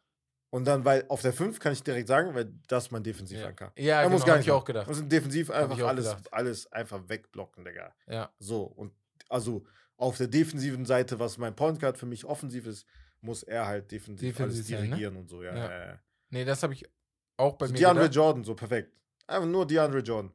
Und 0.56 0.64
dann, 0.64 0.86
weil 0.86 1.04
auf 1.08 1.20
der 1.20 1.34
5 1.34 1.60
kann 1.60 1.74
ich 1.74 1.82
direkt 1.82 2.08
sagen, 2.08 2.34
weil 2.34 2.50
das 2.66 2.84
ist 2.86 2.90
mein 2.90 3.00
ja. 3.02 3.12
Defensivanker. 3.12 3.72
ja 3.76 3.96
er 3.98 4.04
genau, 4.04 4.14
muss 4.14 4.24
gar 4.24 4.30
hab 4.36 4.38
nicht 4.38 4.46
ich 4.46 4.52
auch 4.52 4.64
gedacht. 4.64 4.88
Also 4.88 5.02
defensiv 5.02 5.50
einfach 5.50 5.76
ich 5.76 5.84
alles, 5.84 6.06
gedacht. 6.08 6.32
alles 6.32 6.72
einfach 6.72 7.06
wegblocken, 7.10 7.62
Digga. 7.62 7.94
Ja, 8.06 8.30
So, 8.38 8.62
und 8.62 8.94
also 9.28 9.66
auf 9.98 10.16
der 10.16 10.28
defensiven 10.28 10.86
Seite, 10.86 11.18
was 11.18 11.36
mein 11.36 11.54
Point 11.54 11.78
Guard 11.78 11.98
für 11.98 12.06
mich 12.06 12.24
offensiv 12.24 12.64
ist, 12.64 12.86
muss 13.20 13.42
er 13.42 13.66
halt 13.66 13.90
defensiv, 13.92 14.30
Defensiv 14.34 14.74
alles 14.74 14.82
ne? 14.82 14.86
dirigieren 14.88 15.16
und 15.16 15.28
so, 15.28 15.42
ja. 15.42 15.54
Ja. 15.54 15.70
ja. 15.70 15.86
ja. 15.88 16.00
Nee, 16.30 16.46
das 16.46 16.62
habe 16.62 16.72
ich 16.72 16.88
auch 17.36 17.56
bei 17.58 17.66
So 17.66 17.72
mir 17.74 17.78
DeAndre 17.80 18.04
gedacht. 18.04 18.16
Jordan, 18.16 18.44
so 18.44 18.54
perfekt. 18.54 18.92
Einfach 19.26 19.48
nur 19.48 19.66
DeAndre 19.66 19.98
Jordan. 19.98 20.32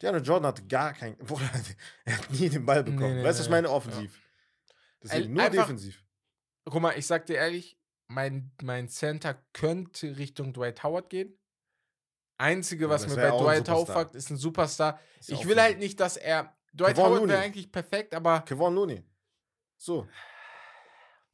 DeAndre 0.00 0.22
Jordan 0.22 0.46
hatte 0.46 0.64
gar 0.68 0.92
kein. 0.92 1.16
Bruder, 1.18 1.50
er 2.04 2.18
hat 2.18 2.30
nie 2.30 2.48
den 2.48 2.64
Ball 2.64 2.84
Nee, 2.84 2.92
bekommen. 2.92 3.16
nee, 3.16 3.24
weißt 3.24 3.40
du, 3.40 3.42
was 3.42 3.48
nee. 3.48 3.56
meine 3.56 3.68
offensiv? 3.70 4.20
Deswegen 5.02 5.32
nur 5.34 5.42
Einfach- 5.42 5.62
defensiv. 5.64 6.04
Guck 6.64 6.80
mal, 6.80 6.96
ich 6.96 7.06
sag 7.06 7.26
dir 7.26 7.34
ehrlich, 7.36 7.76
mein, 8.08 8.52
mein 8.62 8.88
Center 8.88 9.34
könnte 9.52 10.16
Richtung 10.16 10.52
Dwight 10.52 10.82
Howard 10.82 11.10
gehen. 11.10 11.38
Einzige, 12.38 12.84
Ja, 12.84 12.90
was 12.90 13.02
das 13.02 13.16
mir 13.16 13.22
bei 13.22 13.30
Dwight 13.30 13.66
Superstar. 13.66 13.76
auffuckt, 13.76 14.14
ist 14.14 14.30
ein 14.30 14.36
Superstar. 14.36 15.00
Ist 15.18 15.30
ja 15.30 15.36
Ich 15.36 15.46
will 15.48 15.60
halt 15.60 15.78
nicht, 15.78 15.98
dass 16.00 16.16
er. 16.16 16.54
Dwight 16.74 16.96
Kevon 16.96 17.10
Howard 17.16 17.28
wäre 17.28 17.40
eigentlich 17.40 17.72
perfekt, 17.72 18.14
aber 18.14 18.40
Kevon 18.42 18.74
Looney. 18.74 19.02
So. 19.78 20.06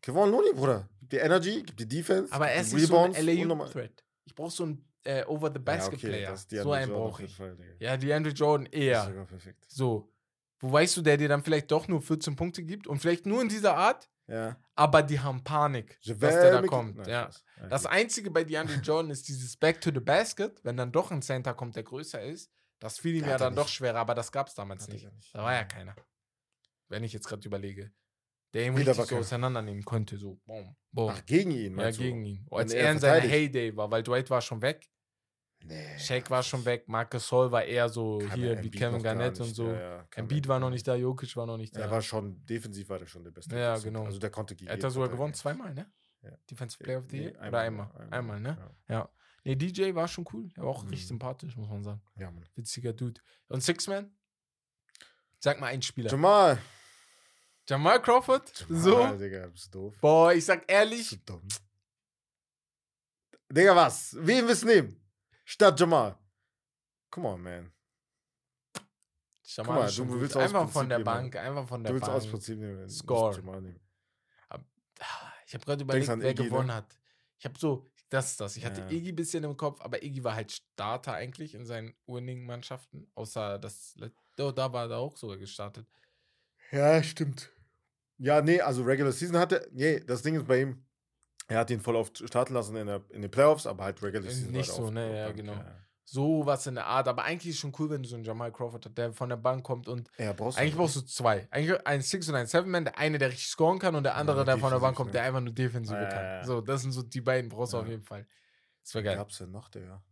Kevon 0.00 0.30
Looney, 0.30 0.52
Bruder. 0.52 0.88
Die 1.00 1.16
Energy, 1.16 1.62
gibt 1.62 1.80
die 1.80 1.88
Defense. 1.88 2.32
Aber 2.32 2.48
er 2.48 2.60
ist 2.62 2.70
so 2.70 2.98
ein. 2.98 3.12
LAU-Threat. 3.14 4.04
Ich 4.24 4.34
brauche 4.34 4.50
so 4.52 4.62
einen 4.64 4.88
äh, 5.04 5.24
Over-the-Basket-Player. 5.24 6.30
das 6.30 6.44
ist 6.44 6.62
so 6.62 6.72
einen 6.72 6.92
brauche 6.92 7.24
ich. 7.24 7.34
Fall. 7.36 7.56
Ja, 7.80 7.96
DeAndre 7.96 8.32
Jordan 8.32 8.66
Das 8.66 8.72
ist 8.74 8.80
eher. 8.86 9.04
sogar 9.04 9.24
perfekt. 9.26 9.64
So. 9.68 10.11
Wo 10.62 10.72
weißt 10.72 10.96
du, 10.96 11.02
der 11.02 11.16
dir 11.16 11.28
dann 11.28 11.42
vielleicht 11.42 11.70
doch 11.72 11.88
nur 11.88 12.00
14 12.00 12.36
Punkte 12.36 12.62
gibt 12.62 12.86
und 12.86 13.00
vielleicht 13.00 13.26
nur 13.26 13.42
in 13.42 13.48
dieser 13.48 13.76
Art, 13.76 14.08
Ja. 14.28 14.56
aber 14.76 15.02
die 15.02 15.18
haben 15.18 15.42
Panik, 15.42 15.98
dass 16.06 16.18
der 16.18 16.62
da 16.62 16.66
kommt. 16.66 16.96
Nein, 16.98 17.08
ja. 17.08 17.30
Das. 17.68 17.84
Einzige 17.84 18.30
bei 18.30 18.44
DeAndre 18.44 18.76
Jordan 18.82 19.10
ist 19.10 19.26
dieses 19.28 19.56
Back 19.56 19.80
to 19.80 19.90
the 19.92 19.98
Basket, 20.00 20.64
wenn 20.64 20.76
dann 20.76 20.92
doch 20.92 21.10
ein 21.10 21.20
Center 21.20 21.52
kommt, 21.52 21.74
der 21.74 21.82
größer 21.82 22.22
ist. 22.22 22.50
Das 22.78 22.98
fiel 22.98 23.16
ihm 23.16 23.26
ja 23.26 23.36
dann 23.38 23.56
doch 23.56 23.68
schwerer, 23.68 23.98
aber 23.98 24.14
das 24.14 24.30
gab 24.30 24.46
es 24.46 24.54
damals 24.54 24.88
nicht. 24.88 25.12
nicht. 25.12 25.34
Da 25.34 25.42
war 25.42 25.52
ja 25.52 25.64
keiner. 25.64 25.96
Wenn 26.88 27.02
ich 27.04 27.12
jetzt 27.12 27.26
gerade 27.26 27.46
überlege. 27.46 27.92
Der 28.54 28.66
ihn 28.66 28.76
Wieder 28.76 28.92
richtig 28.92 29.08
so 29.08 29.16
auseinandernehmen 29.16 29.84
konnte. 29.84 30.16
So, 30.16 30.38
boom, 30.44 30.76
boom. 30.92 31.10
Ach, 31.12 31.24
gegen 31.26 31.50
ihn, 31.52 31.78
ja, 31.78 31.90
gegen 31.90 32.24
ihn. 32.24 32.46
Als 32.50 32.72
er 32.72 32.84
er 32.84 32.92
in 32.92 32.98
seiner 32.98 33.20
verteidigt. 33.22 33.54
Heyday 33.54 33.76
war, 33.76 33.90
weil 33.90 34.02
Dwight 34.02 34.30
war 34.30 34.40
schon 34.42 34.60
weg. 34.62 34.88
Nee. 35.64 35.98
Shaq 35.98 36.28
war 36.30 36.42
schon 36.42 36.64
weg. 36.64 36.88
Marcus 36.88 37.26
Sol 37.28 37.50
war 37.52 37.64
eher 37.64 37.88
so 37.88 38.18
Kann 38.18 38.38
hier 38.38 38.56
er 38.56 38.62
wie 38.62 38.70
Kevin 38.70 39.02
Garnett 39.02 39.38
und 39.40 39.54
so. 39.54 39.70
Ja, 39.72 40.06
Embiid 40.16 40.48
war 40.48 40.58
noch 40.58 40.70
nicht 40.70 40.86
da, 40.86 40.94
Jokic 40.94 41.34
war 41.36 41.46
noch 41.46 41.56
nicht 41.56 41.74
da. 41.76 41.80
Er 41.80 41.90
war 41.90 42.02
schon, 42.02 42.44
defensiv 42.46 42.88
war 42.88 42.98
der 42.98 43.06
schon 43.06 43.24
der 43.24 43.30
beste. 43.30 43.54
Ja, 43.56 43.74
Defensive. 43.74 43.92
genau. 43.92 44.04
Also 44.06 44.18
der 44.18 44.30
konnte 44.30 44.54
gegen 44.56 44.68
Er 44.68 44.74
hat 44.74 44.82
ja 44.82 44.90
sogar 44.90 45.08
gewonnen, 45.08 45.34
zweimal, 45.34 45.72
ne? 45.74 45.90
Ja. 46.22 46.30
Defensive 46.50 46.82
Player 46.82 46.98
of 46.98 47.04
the 47.10 47.16
Nee, 47.18 47.22
Year? 47.30 47.48
Oder 47.48 47.58
einmal? 47.60 48.08
Einmal, 48.10 48.40
ne? 48.40 48.56
Ja, 48.88 48.94
Ja. 48.96 49.08
Nee, 49.44 49.56
DJ 49.56 49.92
war 49.94 50.06
schon 50.06 50.24
cool. 50.32 50.48
Er 50.54 50.62
war 50.62 50.70
auch 50.70 50.84
richtig 50.84 51.02
Mhm. 51.04 51.08
sympathisch, 51.08 51.56
muss 51.56 51.68
man 51.68 51.82
sagen. 51.82 52.00
ja 52.16 52.30
Mann. 52.30 52.48
Witziger 52.54 52.92
Dude. 52.92 53.20
Und 53.48 53.60
Six-Man? 53.62 54.14
Sag 55.40 55.58
mal 55.60 55.66
einen 55.66 55.82
Spieler. 55.82 56.10
Jamal. 56.10 56.58
Jamal 57.68 58.00
Crawford? 58.00 58.66
Jamal, 58.68 58.80
So? 58.82 59.18
Digga, 59.18 59.46
bist 59.48 59.74
doof. 59.74 59.94
Boah, 60.00 60.32
ich 60.32 60.44
sag 60.44 60.60
Bist 60.60 60.70
ehrlich, 60.70 61.10
du 61.10 61.16
dumm. 61.32 61.48
Digga, 63.50 63.74
was? 63.76 64.16
Wen 64.18 64.46
willst 64.46 64.62
du 64.62 64.66
nehmen? 64.68 65.01
Statt 65.52 65.78
Jamal. 65.78 66.16
Come 67.10 67.28
on, 67.28 67.42
man. 67.42 67.72
Jamal 69.44 69.80
mal, 69.80 69.90
du 69.92 70.20
willst 70.20 70.34
aus 70.34 70.44
einfach 70.44 70.60
Prinzip 70.60 70.72
von 70.72 70.88
der 70.88 70.98
jemanden- 70.98 71.30
Bank, 71.30 71.36
einfach 71.46 71.68
von 71.68 71.82
der 71.84 71.92
Du 71.92 71.98
willst 71.98 72.08
aus 72.08 72.22
Bank. 72.22 72.32
Prinzip 72.32 72.58
nehmen. 72.58 72.88
Score. 72.88 73.38
Nehmen. 73.60 73.78
Ich 75.46 75.52
habe 75.54 75.64
gerade 75.66 75.82
überlegt, 75.82 76.08
wer 76.08 76.30
Iggy, 76.30 76.42
ne? 76.44 76.48
gewonnen 76.48 76.72
hat. 76.72 76.98
Ich 77.38 77.44
habe 77.44 77.58
so, 77.58 77.90
das 78.08 78.30
ist 78.30 78.40
das. 78.40 78.56
Ich 78.56 78.64
hatte 78.64 78.80
Ja. 78.80 78.88
Iggy 78.90 79.10
ein 79.12 79.16
bisschen 79.16 79.44
im 79.44 79.54
Kopf, 79.58 79.82
aber 79.82 80.02
Iggy 80.02 80.24
war 80.24 80.34
halt 80.34 80.52
Starter 80.52 81.12
eigentlich 81.12 81.52
in 81.54 81.66
seinen 81.66 81.94
Winning-Mannschaften. 82.06 83.10
Außer 83.14 83.58
das, 83.58 83.94
oh, 84.38 84.52
da 84.52 84.72
war 84.72 84.90
er 84.90 84.96
auch 84.96 85.18
sogar 85.18 85.36
gestartet. 85.36 85.86
Ja, 86.70 87.02
stimmt. 87.02 87.50
Ja, 88.16 88.40
nee, 88.40 88.58
also 88.62 88.84
Regular 88.84 89.12
Season 89.12 89.36
hatte. 89.36 89.68
Nee, 89.72 90.00
das 90.00 90.22
Ding 90.22 90.34
ist 90.36 90.46
bei 90.46 90.62
ihm. 90.62 90.82
Er 91.48 91.58
hat 91.58 91.70
ihn 91.70 91.80
voll 91.80 91.96
oft 91.96 92.18
starten 92.28 92.54
lassen 92.54 92.76
in, 92.76 92.86
der, 92.86 93.02
in 93.10 93.22
den 93.22 93.30
Playoffs, 93.30 93.66
aber 93.66 93.84
halt 93.84 94.02
Regular 94.02 94.26
Äh, 94.26 94.30
Season. 94.34 94.52
nicht 94.52 94.70
so, 94.70 94.90
ne, 94.90 95.16
ja, 95.18 95.32
genau. 95.32 95.54
So 96.04 96.44
was 96.44 96.66
in 96.66 96.74
der 96.74 96.86
Art. 96.86 97.08
Aber 97.08 97.24
eigentlich 97.24 97.54
ist 97.54 97.58
schon 97.60 97.72
cool, 97.78 97.88
wenn 97.90 98.02
du 98.02 98.08
so 98.08 98.16
einen 98.16 98.24
Jamal 98.24 98.52
Crawford 98.52 98.84
hast, 98.86 98.98
der 98.98 99.12
von 99.12 99.28
der 99.28 99.36
Bank 99.36 99.62
kommt 99.64 99.88
und 99.88 100.10
Ja, 100.18 100.32
brauchst 100.32 100.58
du 100.58 100.62
eigentlich 100.62 100.72
halt 100.74 100.80
brauchst 100.80 100.96
du 100.96 101.00
zwei. 101.02 101.48
Eigentlich 101.50 101.86
ein 101.86 102.02
Six 102.02 102.28
und 102.28 102.34
ein 102.34 102.46
Seven-Man, 102.46 102.84
der 102.84 102.98
eine, 102.98 103.18
der 103.18 103.28
richtig 103.30 103.46
scoren 103.48 103.78
kann 103.78 103.94
und 103.94 104.02
der 104.04 104.16
andere, 104.16 104.44
der 104.44 104.58
von 104.58 104.72
der 104.72 104.80
Bank 104.80 104.96
kommt, 104.96 105.14
der 105.14 105.22
einfach 105.22 105.40
nur 105.40 105.52
Defensive 105.54 105.96
Ja, 105.96 106.02
ja, 106.02 106.08
kann. 106.08 106.24
ja. 106.24 106.44
So, 106.44 106.60
das 106.60 106.82
sind 106.82 106.92
so 106.92 107.02
die 107.02 107.20
beiden, 107.20 107.48
brauchst 107.48 107.72
du 107.72 107.78
Ja. 107.78 107.82
auf 107.82 107.88
jeden 107.88 108.02
Fall. 108.02 108.26
Das 108.82 108.94
wäre 108.94 109.04
geil. 109.04 109.16
gab's 109.16 109.38
denn 109.38 109.50
noch, 109.52 109.68
Digga? 109.68 110.02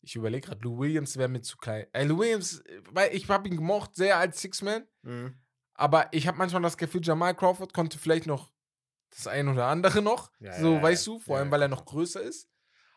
Ich 0.00 0.16
überlege 0.16 0.48
gerade, 0.48 0.60
Lou 0.62 0.78
Williams 0.78 1.16
wäre 1.16 1.28
mir 1.28 1.42
zu 1.42 1.56
klein. 1.56 1.86
Ey, 1.92 2.06
Lou 2.06 2.18
Williams, 2.18 2.60
äh, 2.60 2.80
weil 2.90 3.14
ich 3.14 3.28
habe 3.28 3.48
ihn 3.48 3.56
gemocht, 3.56 3.94
sehr 3.94 4.16
als 4.18 4.40
Six-Man. 4.40 4.86
Mhm. 5.02 5.34
Aber 5.74 6.08
ich 6.12 6.26
habe 6.26 6.38
manchmal 6.38 6.62
das 6.62 6.76
Gefühl, 6.76 7.00
Jamal 7.04 7.34
Crawford 7.34 7.72
konnte 7.74 7.98
vielleicht 7.98 8.26
noch 8.26 8.50
das 9.14 9.26
ein 9.26 9.48
oder 9.48 9.66
andere 9.66 10.02
noch. 10.02 10.30
Ja, 10.40 10.52
so, 10.58 10.74
ja, 10.74 10.82
weißt 10.82 11.06
du, 11.06 11.18
vor 11.18 11.38
allem, 11.38 11.50
weil 11.50 11.62
er 11.62 11.68
noch 11.68 11.84
größer 11.84 12.20
ist. 12.22 12.48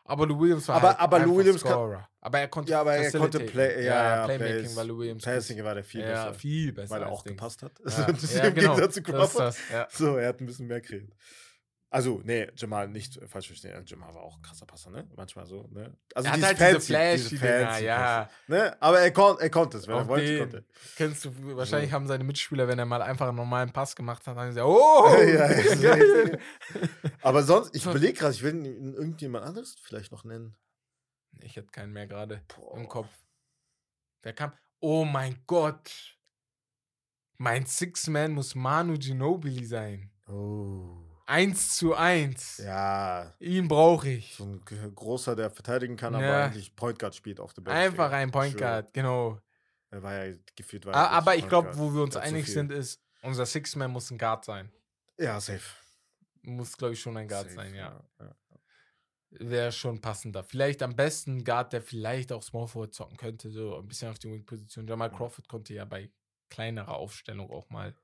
Aber 0.08 0.24
Lou 0.26 0.38
Williams 0.40 0.68
war 0.68 0.76
Aber- 0.76 0.88
halt 0.90 1.00
aber 1.00 1.18
Lou 1.18 1.36
Williams 1.38 1.62
kann- 1.64 1.72
Scorer. 1.72 2.08
Aber 2.20 2.38
er 2.38 2.46
konnte 2.46 2.70
Ja, 2.70 2.80
aber 2.80 2.94
er 2.94 3.10
konnte. 3.10 3.40
Play, 3.40 3.84
ja, 3.84 4.18
ja, 4.20 4.24
Playmaking 4.26 4.56
Plays, 4.58 4.76
war 4.76 4.84
Lou 4.84 4.98
Williams. 4.98 5.24
Passing 5.24 5.64
war 5.64 5.74
der 5.74 5.82
viel 5.82 6.00
ja, 6.02 6.26
besser. 6.26 6.34
viel 6.34 6.72
besser. 6.72 6.90
weil 6.94 7.02
er 7.02 7.08
auch 7.10 7.24
gepasst 7.24 7.62
hat. 7.62 7.72
Ja, 7.84 8.04
Das 8.12 8.22
ist 8.22 8.36
ja, 8.36 8.44
Im 8.44 8.54
genau. 8.54 8.74
Gegensatz 8.76 8.94
zu 8.94 9.02
Das 9.02 9.12
Crawford. 9.32 9.56
das. 9.72 9.96
So, 9.98 10.16
er 10.16 10.28
hat 10.28 10.40
ein 10.40 10.46
bisschen 10.46 10.68
mehr 10.68 10.80
kreiert. 10.80 11.10
Also, 11.88 12.20
nee, 12.24 12.48
Jamal 12.56 12.88
nicht 12.88 13.16
äh, 13.16 13.28
falsch 13.28 13.46
verstehen. 13.46 13.84
Jamal 13.86 14.12
war 14.14 14.22
auch 14.22 14.36
ein 14.36 14.42
krasser 14.42 14.66
Passer, 14.66 14.90
ne? 14.90 15.08
Manchmal 15.16 15.46
so, 15.46 15.68
ne? 15.70 15.96
Also 16.14 16.28
Er 16.28 16.32
hat 16.32 16.42
halt 16.42 16.58
fancy, 16.58 16.74
diese 16.74 16.86
flashy 16.86 17.28
diese 17.28 17.36
fancy 17.36 17.84
ja. 17.84 18.30
Ne? 18.48 18.76
Aber 18.82 19.00
er, 19.00 19.12
kon 19.12 19.38
er 19.38 19.50
konnte 19.50 19.78
es, 19.78 19.86
wenn 19.86 19.94
Auf 19.94 20.02
er 20.02 20.08
wollte, 20.08 20.38
konnte 20.38 20.64
Kennst 20.96 21.24
du, 21.24 21.56
wahrscheinlich 21.56 21.90
So. 21.90 21.94
haben 21.94 22.06
seine 22.08 22.24
Mitspieler, 22.24 22.66
wenn 22.66 22.78
er 22.80 22.86
mal 22.86 23.02
einfach 23.02 23.28
einen 23.28 23.36
normalen 23.36 23.72
Pass 23.72 23.94
gemacht 23.94 24.26
hat, 24.26 24.36
haben 24.36 24.52
sie 24.52 24.60
gesagt, 24.60 24.66
oh, 24.68 25.14
Ja, 25.22 25.50
ja. 25.96 26.38
Aber 27.22 27.44
sonst, 27.44 27.74
ich 27.74 27.84
überlege 27.84 28.14
gerade, 28.14 28.34
ich 28.34 28.42
will 28.42 28.66
ihn 28.66 28.94
irgendjemand 28.94 29.44
anderes 29.46 29.76
vielleicht 29.80 30.10
noch 30.10 30.24
nennen. 30.24 30.56
Ich 31.40 31.54
hätte 31.54 31.68
keinen 31.70 31.92
mehr 31.92 32.08
gerade 32.08 32.42
im 32.74 32.88
Kopf. 32.88 33.08
Wer 34.22 34.32
kam? 34.32 34.52
Oh 34.80 35.04
mein 35.04 35.38
Gott. 35.46 36.18
Mein 37.38 37.64
Six-Man 37.64 38.32
muss 38.32 38.54
Manu 38.56 38.98
Ginobili 38.98 39.64
sein. 39.64 40.10
Oh. 40.26 41.05
Eins 41.28 41.76
zu 41.76 41.94
eins. 41.94 42.58
Ja, 42.58 43.34
Ihn 43.40 43.66
brauche 43.66 44.08
ich. 44.08 44.34
so 44.36 44.44
ein 44.44 44.64
großer, 44.94 45.34
der 45.34 45.50
verteidigen 45.50 45.96
kann, 45.96 46.14
aber 46.14 46.24
Ja. 46.24 46.44
eigentlich 46.46 46.74
Point 46.76 46.98
Guard 47.00 47.16
spielt 47.16 47.40
auf 47.40 47.52
der 47.52 47.62
Bench. 47.62 47.76
Einfach 47.76 48.12
ein 48.12 48.30
Point. 48.30 48.56
Guard, 48.56 48.94
genau. 48.94 49.40
Er 49.90 50.02
war 50.02 50.24
ja 50.24 50.36
gefühlt. 50.54 50.86
War 50.86 50.94
A- 50.94 51.02
er 51.04 51.10
Aber 51.10 51.30
richtig 51.32 51.44
ich 51.44 51.48
glaube, 51.48 51.76
wo 51.76 51.92
wir 51.92 52.02
uns 52.02 52.14
so 52.14 52.20
einig 52.20 52.46
sind, 52.46 52.70
ist, 52.70 53.02
unser 53.22 53.44
Six-Man 53.44 53.90
muss 53.90 54.10
ein 54.10 54.18
Guard 54.18 54.44
sein. 54.44 54.70
Ja, 55.18 55.40
safe. 55.40 55.62
Muss, 56.42 56.76
glaube 56.76 56.92
ich, 56.94 57.00
schon 57.00 57.16
ein 57.16 57.26
Guard 57.26 57.44
Safe, 57.50 57.54
sein, 57.56 57.74
ja. 57.74 58.00
ja. 58.20 58.36
Wäre 59.30 59.72
schon 59.72 60.00
passender. 60.00 60.44
Vielleicht 60.44 60.80
am 60.82 60.94
besten 60.94 61.38
ein 61.38 61.44
Guard, 61.44 61.72
der 61.72 61.82
vielleicht 61.82 62.30
auch 62.32 62.42
Small 62.42 62.68
Forward 62.68 62.94
zocken 62.94 63.16
könnte, 63.16 63.50
so 63.50 63.76
ein 63.76 63.88
bisschen 63.88 64.10
auf 64.10 64.18
die 64.20 64.30
Wing-Position. 64.30 64.86
Jamal 64.86 65.10
Ja. 65.10 65.16
Crawford 65.16 65.48
konnte 65.48 65.74
ja 65.74 65.84
bei 65.84 66.10
kleinerer 66.48 66.94
Aufstellung 66.94 67.50
auch 67.50 67.68
mal 67.68 67.94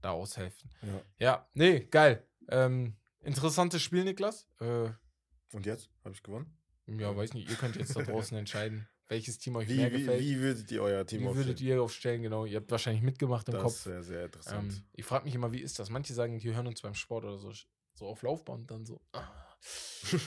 da 0.00 0.10
aushelfen. 0.12 0.70
Ja. 0.82 1.02
Ja, 1.18 1.48
nee, 1.54 1.80
geil. 1.80 2.24
Ähm, 2.50 2.94
interessantes 3.22 3.82
Spiel, 3.82 4.04
Niklas. 4.04 4.46
Äh, 4.60 4.90
Und 5.52 5.66
jetzt? 5.66 5.88
Habe 6.04 6.14
ich 6.14 6.22
gewonnen? 6.22 6.56
ja, 6.86 7.16
weiß 7.16 7.34
nicht, 7.34 7.48
ihr 7.48 7.56
könnt 7.56 7.76
jetzt 7.76 7.94
da 7.94 8.02
draußen 8.02 8.36
entscheiden, 8.36 8.88
welches 9.08 9.38
Team 9.38 9.54
euch 9.56 9.68
Wie, 9.68 9.76
mehr 9.76 9.92
wie, 9.92 9.98
gefällt. 10.00 10.20
wie 10.20 10.38
würdet 10.40 10.70
ihr 10.72 10.82
euer 10.82 11.06
Team 11.06 11.20
Wie 11.20 11.24
würdet 11.26 11.52
aufstellen? 11.52 11.68
ihr 11.68 11.82
aufstellen, 11.82 12.22
genau? 12.22 12.44
Ihr 12.46 12.56
habt 12.58 12.70
wahrscheinlich 12.70 13.02
mitgemacht 13.02 13.48
im 13.48 13.54
Das 13.54 13.62
Kopf. 13.62 13.72
ist 13.74 13.84
sehr, 13.84 14.02
sehr 14.02 14.24
interessant. 14.24 14.72
Ähm, 14.72 14.82
ich 14.94 15.04
frage 15.04 15.24
mich 15.24 15.34
immer, 15.34 15.52
wie 15.52 15.60
ist 15.60 15.78
das? 15.78 15.88
Manche 15.90 16.14
sagen, 16.14 16.38
die 16.38 16.52
hören 16.54 16.66
uns 16.66 16.82
beim 16.82 16.94
Sport 16.94 17.24
oder 17.24 17.38
so, 17.38 17.52
so 17.94 18.06
auf 18.08 18.22
Laufbahn 18.22 18.60
und 18.62 18.70
dann 18.70 18.84
so. 18.84 19.00
Ah, 19.12 19.22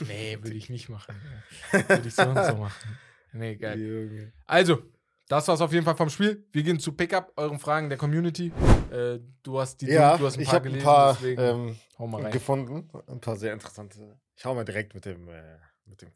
nee, 0.06 0.38
würde 0.42 0.56
ich 0.56 0.70
nicht 0.70 0.88
machen. 0.88 1.14
Würde 1.72 2.08
ich 2.08 2.14
so 2.14 2.22
und 2.22 2.42
so 2.44 2.56
machen. 2.56 2.98
Nee, 3.32 3.56
geil. 3.56 4.32
Also, 4.46 4.82
das 5.28 5.48
war's 5.48 5.60
auf 5.60 5.72
jeden 5.72 5.84
Fall 5.84 5.96
vom 5.96 6.10
Spiel. 6.10 6.46
Wir 6.52 6.62
gehen 6.62 6.78
zu 6.78 6.92
Pickup, 6.92 7.32
euren 7.36 7.58
Fragen 7.58 7.88
der 7.88 7.98
Community. 7.98 8.52
Äh, 8.90 9.20
du 9.42 9.58
hast 9.58 9.80
die 9.80 9.86
Ja, 9.86 10.16
du 10.18 10.26
hast 10.26 10.38
ein 10.38 10.44
paar 10.44 10.54
habe 10.54 10.66
ein 10.66 10.72
gelesen, 10.72 10.84
paar 10.84 11.14
deswegen 11.14 11.42
ähm, 11.42 11.76
hau 11.98 12.06
mal 12.06 12.22
rein. 12.22 12.32
gefunden. 12.32 12.90
Ein 13.06 13.20
paar 13.20 13.36
sehr 13.36 13.52
interessante. 13.52 14.18
Ich 14.36 14.44
hau 14.44 14.54
mal 14.54 14.64
direkt 14.64 14.94
mit 14.94 15.04
dem, 15.06 15.28
äh, 15.28 15.58
mit 15.86 16.02
dem 16.02 16.10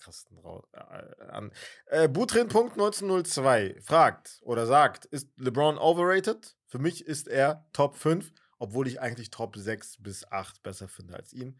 raus, 0.44 0.62
äh, 0.72 1.24
an. 1.30 1.52
Äh, 1.86 2.08
Butrin.1902 2.08 3.80
fragt 3.80 4.40
oder 4.42 4.66
sagt, 4.66 5.06
ist 5.06 5.28
LeBron 5.38 5.78
overrated? 5.78 6.56
Für 6.66 6.78
mich 6.78 7.06
ist 7.06 7.28
er 7.28 7.66
Top 7.72 7.96
5, 7.96 8.30
obwohl 8.58 8.86
ich 8.88 9.00
eigentlich 9.00 9.30
Top 9.30 9.56
6 9.56 10.02
bis 10.02 10.30
8 10.30 10.62
besser 10.62 10.88
finde 10.88 11.14
als 11.16 11.32
ihn. 11.32 11.58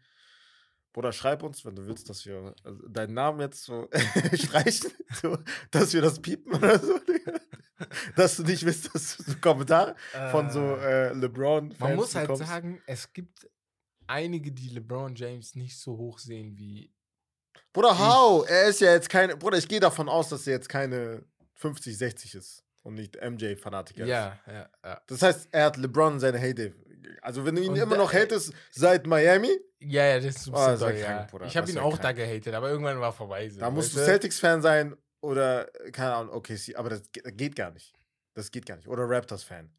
Bruder, 0.91 1.11
schreib 1.13 1.43
uns, 1.43 1.65
wenn 1.65 1.75
du 1.75 1.85
willst, 1.85 2.09
dass 2.09 2.25
wir 2.25 2.53
also 2.63 2.87
deinen 2.87 3.13
Namen 3.13 3.39
jetzt 3.41 3.63
so 3.63 3.87
streichen, 4.33 4.91
so, 5.21 5.37
dass 5.69 5.93
wir 5.93 6.01
das 6.01 6.19
piepen 6.19 6.53
oder 6.55 6.79
so. 6.79 6.99
Dass 8.15 8.37
du 8.37 8.43
nicht 8.43 8.65
willst, 8.65 8.93
dass 8.93 9.17
du 9.17 9.35
Kommentare 9.39 9.95
von 10.31 10.49
so 10.49 10.75
äh, 10.77 11.13
LeBron-Fans 11.13 11.79
Man 11.79 11.95
muss 11.95 12.15
halt 12.15 12.27
bekommst. 12.27 12.47
sagen, 12.49 12.81
es 12.87 13.11
gibt 13.13 13.47
einige, 14.07 14.51
die 14.51 14.69
LeBron 14.69 15.15
James 15.15 15.55
nicht 15.55 15.77
so 15.79 15.97
hoch 15.97 16.19
sehen 16.19 16.57
wie. 16.57 16.91
Bruder, 17.73 17.97
how? 17.97 18.49
Er 18.49 18.67
ist 18.67 18.81
ja 18.81 18.91
jetzt 18.93 19.09
keine. 19.09 19.37
Bruder, 19.37 19.57
ich 19.57 19.67
gehe 19.67 19.79
davon 19.79 20.09
aus, 20.09 20.29
dass 20.29 20.47
er 20.47 20.53
jetzt 20.53 20.69
keine 20.69 21.23
50, 21.55 21.97
60 21.97 22.35
ist 22.35 22.63
und 22.83 22.95
nicht 22.95 23.15
MJ-Fanatiker 23.21 24.03
ist. 24.03 24.09
Ja, 24.09 24.39
ja, 24.47 24.69
ja. 24.83 25.01
Das 25.07 25.21
heißt, 25.21 25.49
er 25.51 25.65
hat 25.65 25.77
LeBron 25.77 26.19
seine 26.19 26.37
Heyday. 26.39 26.73
Also, 27.21 27.45
wenn 27.45 27.55
du 27.55 27.61
ihn 27.61 27.69
Und 27.71 27.75
immer 27.77 27.95
da- 27.95 28.03
noch 28.03 28.13
hatest 28.13 28.53
seit 28.71 29.05
Miami, 29.07 29.51
Ja, 29.79 30.05
ja, 30.05 30.15
das 30.19 30.35
ist 30.35 30.47
ein 30.47 30.53
Oh, 30.53 30.57
das 30.57 30.71
bisschen 30.79 30.87
doll, 30.89 30.97
ja. 30.99 31.05
krank, 31.05 31.31
Bruder. 31.31 31.45
Ich 31.45 31.55
habe 31.57 31.69
ihn 31.71 31.77
auch 31.77 31.97
da 31.97 32.13
krank. 32.13 32.17
gehatet, 32.17 32.53
aber 32.53 32.69
irgendwann 32.69 32.99
war 32.99 33.13
vorbei. 33.13 33.49
So, 33.49 33.59
da 33.59 33.69
musst 33.69 33.95
du 33.95 33.99
Celtics-Fan 33.99 34.61
sein 34.61 34.95
oder, 35.21 35.73
äh, 35.85 35.91
keine 35.91 36.13
Ahnung, 36.15 36.33
OKC, 36.35 36.75
aber 36.75 36.89
das 36.89 37.03
ge- 37.11 37.23
geht 37.31 37.55
gar 37.55 37.71
nicht. 37.71 37.93
Das 38.33 38.51
geht 38.51 38.65
gar 38.65 38.75
nicht. 38.77 38.87
Oder 38.87 39.09
Raptors-Fan. 39.09 39.69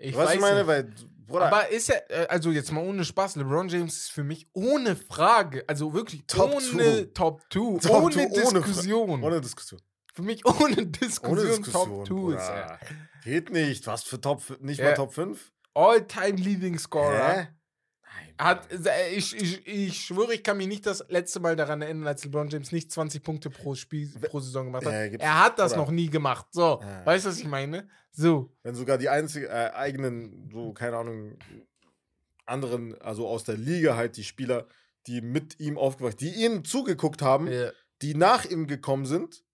Ich 0.00 0.14
weißt 0.16 0.28
weiß 0.28 0.34
du, 0.36 0.40
meine? 0.40 0.58
nicht. 0.58 0.66
Weil, 0.68 0.92
Bruder, 1.26 1.46
Aber 1.46 1.68
ist 1.70 1.90
er, 1.90 2.08
äh, 2.10 2.26
also 2.28 2.50
jetzt 2.52 2.70
mal 2.70 2.84
ohne 2.86 3.04
Spaß, 3.04 3.34
LeBron 3.36 3.68
James 3.68 3.96
ist 3.96 4.12
für 4.12 4.22
mich 4.22 4.48
ohne 4.52 4.94
Frage, 4.94 5.64
also 5.66 5.92
wirklich 5.92 6.24
Top 6.26 6.52
ohne 6.54 6.64
two. 6.64 7.10
Top 7.12 7.42
2, 7.50 7.78
Top 7.88 8.02
ohne 8.02 8.14
two, 8.14 8.20
ohne 8.20 8.60
Diskussion. 8.60 9.22
ohne 9.24 9.40
Diskussion. 9.40 9.80
für 10.14 10.22
mich 10.22 10.44
ohne 10.46 10.86
Diskussion, 10.86 11.38
Ohne 11.38 11.48
Diskussion, 11.48 12.04
Top 12.04 12.30
2 12.30 12.36
ist 12.36 12.48
er. 12.48 12.78
Geht 13.24 13.50
nicht. 13.50 13.86
Was 13.88 14.04
für 14.04 14.20
Top, 14.20 14.42
nicht 14.60 14.78
Ja. 14.78 14.86
mal 14.86 14.94
Top 14.94 15.12
5? 15.12 15.52
All-time 15.74 16.36
Leading 16.36 16.78
Scorer. 16.78 17.34
Hä? 17.34 17.48
Hat, 18.38 18.70
äh, 18.72 19.10
ich, 19.14 19.34
ich, 19.36 19.66
ich 19.66 20.00
schwöre, 20.00 20.32
ich 20.34 20.42
kann 20.44 20.56
mich 20.56 20.66
nicht 20.68 20.86
das 20.86 21.04
letzte 21.08 21.40
Mal 21.40 21.56
daran 21.56 21.82
erinnern, 21.82 22.06
als 22.06 22.24
LeBron 22.24 22.48
James 22.48 22.70
nicht 22.72 22.90
20 22.92 23.22
Punkte 23.22 23.50
pro 23.50 23.74
Spiel 23.74 24.08
pro 24.28 24.40
Saison 24.40 24.66
gemacht 24.66 24.86
hat. 24.86 25.10
Gibt's- 25.10 25.24
er 25.24 25.44
hat 25.44 25.58
das 25.58 25.72
oder- 25.72 25.82
noch 25.82 25.90
nie 25.90 26.08
gemacht. 26.08 26.46
So, 26.52 26.80
Ah. 26.80 27.02
weißt 27.04 27.24
du, 27.24 27.30
was 27.30 27.38
ich 27.38 27.46
meine? 27.46 27.88
So. 28.12 28.52
Wenn 28.62 28.74
sogar 28.74 28.96
die 28.98 29.08
einzigen 29.08 29.46
äh, 29.46 29.70
eigenen, 29.74 30.48
so, 30.52 30.72
keine 30.72 30.96
Ahnung, 30.96 31.36
anderen, 32.46 32.98
also 33.00 33.26
aus 33.28 33.44
der 33.44 33.56
Liga 33.56 33.96
halt, 33.96 34.16
die 34.16 34.24
Spieler, 34.24 34.66
die 35.06 35.20
mit 35.20 35.58
ihm 35.60 35.76
aufgewacht, 35.78 36.20
die 36.20 36.30
ihm 36.44 36.64
zugeguckt 36.64 37.22
haben, 37.22 37.50
Ja. 37.50 37.70
die 38.02 38.14
nach 38.14 38.44
ihm 38.44 38.66
gekommen 38.66 39.06
sind 39.06 39.44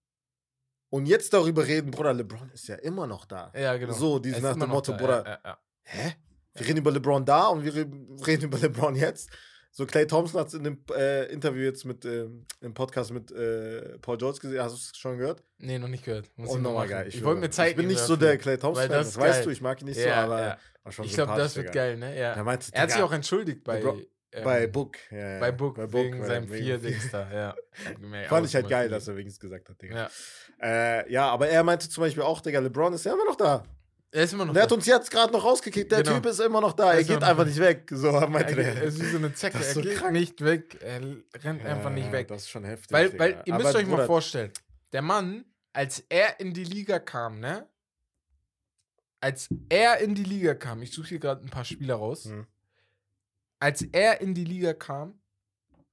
und 0.89 1.05
jetzt 1.05 1.33
darüber 1.33 1.65
reden, 1.65 1.91
Bruder, 1.91 2.13
LeBron 2.13 2.49
ist 2.51 2.67
ja 2.67 2.75
immer 2.75 3.07
noch 3.07 3.25
da. 3.25 3.51
Ja, 3.55 3.75
genau. 3.77 3.93
So, 3.93 4.19
dieses 4.19 4.37
ist 4.39 4.43
nach 4.43 4.55
dem 4.55 4.69
Motto, 4.69 4.91
da, 4.93 4.97
Bruder, 4.97 5.23
Ja, 5.25 5.31
ja, 5.31 5.39
ja. 5.43 5.57
hä? 5.83 6.13
Wir 6.55 6.67
reden 6.67 6.77
über 6.79 6.91
LeBron 6.91 7.25
da 7.25 7.47
und 7.47 7.63
wir 7.63 7.73
re- 7.75 7.91
reden 8.27 8.45
über 8.45 8.57
LeBron 8.57 8.95
jetzt. 8.95 9.29
So, 9.71 9.85
Clay 9.85 10.07
Thompson 10.07 10.39
hat 10.39 10.47
es 10.47 10.53
in 10.53 10.63
dem 10.63 10.79
äh, 10.95 11.25
Interview 11.25 11.63
jetzt 11.63 11.83
mit, 11.83 12.05
ähm, 12.05 12.45
im 12.61 12.73
Podcast 12.73 13.11
mit 13.11 13.29
äh, 13.31 13.97
Paul 13.99 14.17
George 14.17 14.39
gesehen. 14.39 14.61
Hast 14.61 14.71
du 14.71 14.77
es 14.77 14.97
schon 14.97 15.17
gehört? 15.17 15.43
Nee, 15.57 15.77
noch 15.79 15.89
nicht 15.89 16.05
gehört. 16.05 16.31
Muss 16.37 16.49
Oh, 16.49 16.55
ich 16.55 16.61
noch 16.61 16.69
nochmal 16.71 16.87
geil. 16.87 17.07
Ich, 17.09 17.15
schwöre. 17.15 17.25
wollte 17.25 17.41
mir 17.41 17.49
Zeit 17.49 17.71
Ich 17.71 17.75
bin 17.75 17.87
nicht 17.87 17.99
so 17.99 18.15
der 18.15 18.37
Clay 18.37 18.57
Thompson, 18.57 18.87
das 18.87 19.07
das, 19.13 19.17
weißt 19.17 19.45
du. 19.45 19.49
Ich 19.49 19.59
mag 19.59 19.81
ihn 19.81 19.87
nicht 19.87 19.99
so, 19.99 20.07
Ja, 20.07 20.23
aber 20.23 20.39
ja. 20.41 20.57
war 20.83 20.91
schon 20.93 21.03
Ich 21.05 21.13
glaube, 21.13 21.33
das 21.35 21.57
wird 21.57 21.73
geil, 21.73 21.97
ne? 21.97 22.17
Ja. 22.17 22.33
Er 22.35 22.43
meinte, 22.45 22.67
Er 22.71 22.83
hat 22.83 22.91
sich 22.91 23.01
auch 23.01 23.11
entschuldigt 23.11 23.65
bei, 23.65 23.81
LeBron- 23.81 24.05
ähm, 24.31 24.43
bei 24.45 24.67
Book. 24.67 24.95
Ja, 25.11 25.17
ja. 25.33 25.39
bei 25.41 25.51
Book, 25.51 25.77
wegen 25.91 26.19
weil- 26.21 26.27
seinem 26.27 26.49
wegen- 26.49 26.63
Vier-Dings 26.63 27.09
da, 27.11 27.29
ja. 27.33 27.55
Fand 28.29 28.45
ich 28.47 28.55
halt 28.55 28.69
geil, 28.69 28.87
dass 28.87 29.09
er 29.09 29.17
wenigstens 29.17 29.41
gesagt 29.41 29.67
hat, 29.67 29.81
Digga. 29.81 29.95
Ja. 29.97 30.09
Äh, 31.01 31.11
ja, 31.11 31.27
aber 31.29 31.49
er 31.49 31.63
meinte 31.65 31.89
zum 31.89 32.01
Beispiel 32.01 32.23
auch, 32.23 32.39
Digga, 32.39 32.59
LeBron 32.59 32.93
ist 32.93 33.03
ja 33.03 33.13
immer 33.13 33.25
noch 33.25 33.35
da. 33.35 33.63
Er 34.15 34.23
ist 34.23 34.31
immer 34.33 34.45
noch 34.45 34.51
Und 34.51 34.55
er 34.57 34.63
hat 34.63 34.71
da. 34.71 34.75
uns 34.75 34.85
jetzt 34.85 35.11
gerade 35.11 35.33
noch 35.33 35.43
rausgekickt. 35.43 35.91
Der 35.91 36.01
Genau. 36.01 36.15
Typ 36.15 36.25
ist 36.27 36.39
immer 36.39 36.61
noch 36.61 36.71
da. 36.73 36.91
Er 36.93 36.99
Er 36.99 37.03
geht 37.03 37.21
einfach 37.21 37.43
da. 37.43 37.49
nicht 37.49 37.59
weg. 37.59 37.89
So 37.91 38.11
meinte 38.11 38.51
er, 38.51 38.55
der. 38.55 38.75
er 38.75 38.83
ist 38.83 39.01
wie 39.01 39.05
so 39.07 39.17
eine 39.17 39.33
Zecke. 39.33 39.57
Ist 39.57 39.67
Er 39.67 39.73
so 39.73 39.81
geht 39.81 39.97
krank. 39.97 40.13
nicht 40.13 40.41
weg. 40.41 40.77
Er 40.81 41.01
rennt 41.43 41.65
einfach 41.65 41.89
nicht 41.89 42.05
Ja, 42.05 42.11
weg. 42.13 42.27
Das 42.29 42.43
ist 42.43 42.49
schon 42.49 42.63
heftig. 42.63 42.91
Weil, 42.93 43.09
Digga. 43.09 43.23
weil 43.23 43.41
ihr 43.45 43.53
müsst 43.55 43.65
Aber 43.67 43.77
euch 43.79 43.87
mal 43.87 44.05
vorstellen, 44.05 44.51
der 44.93 45.01
Mann, 45.01 45.43
als 45.73 45.99
er 46.07 46.39
in 46.39 46.53
die 46.53 46.63
Liga 46.63 46.99
kam, 46.99 47.39
ne? 47.41 47.67
Als 49.19 49.49
er 49.69 49.97
in 49.97 50.15
die 50.15 50.23
Liga 50.23 50.53
kam, 50.53 50.81
ich 50.81 50.91
suche 50.93 51.09
hier 51.09 51.19
gerade 51.19 51.43
ein 51.43 51.49
paar 51.49 51.65
Spieler 51.65 51.95
raus. 51.95 52.25
Hm. 52.25 52.45
Als 53.59 53.81
er 53.81 54.21
in 54.21 54.33
die 54.33 54.45
Liga 54.45 54.73
kam, 54.73 55.19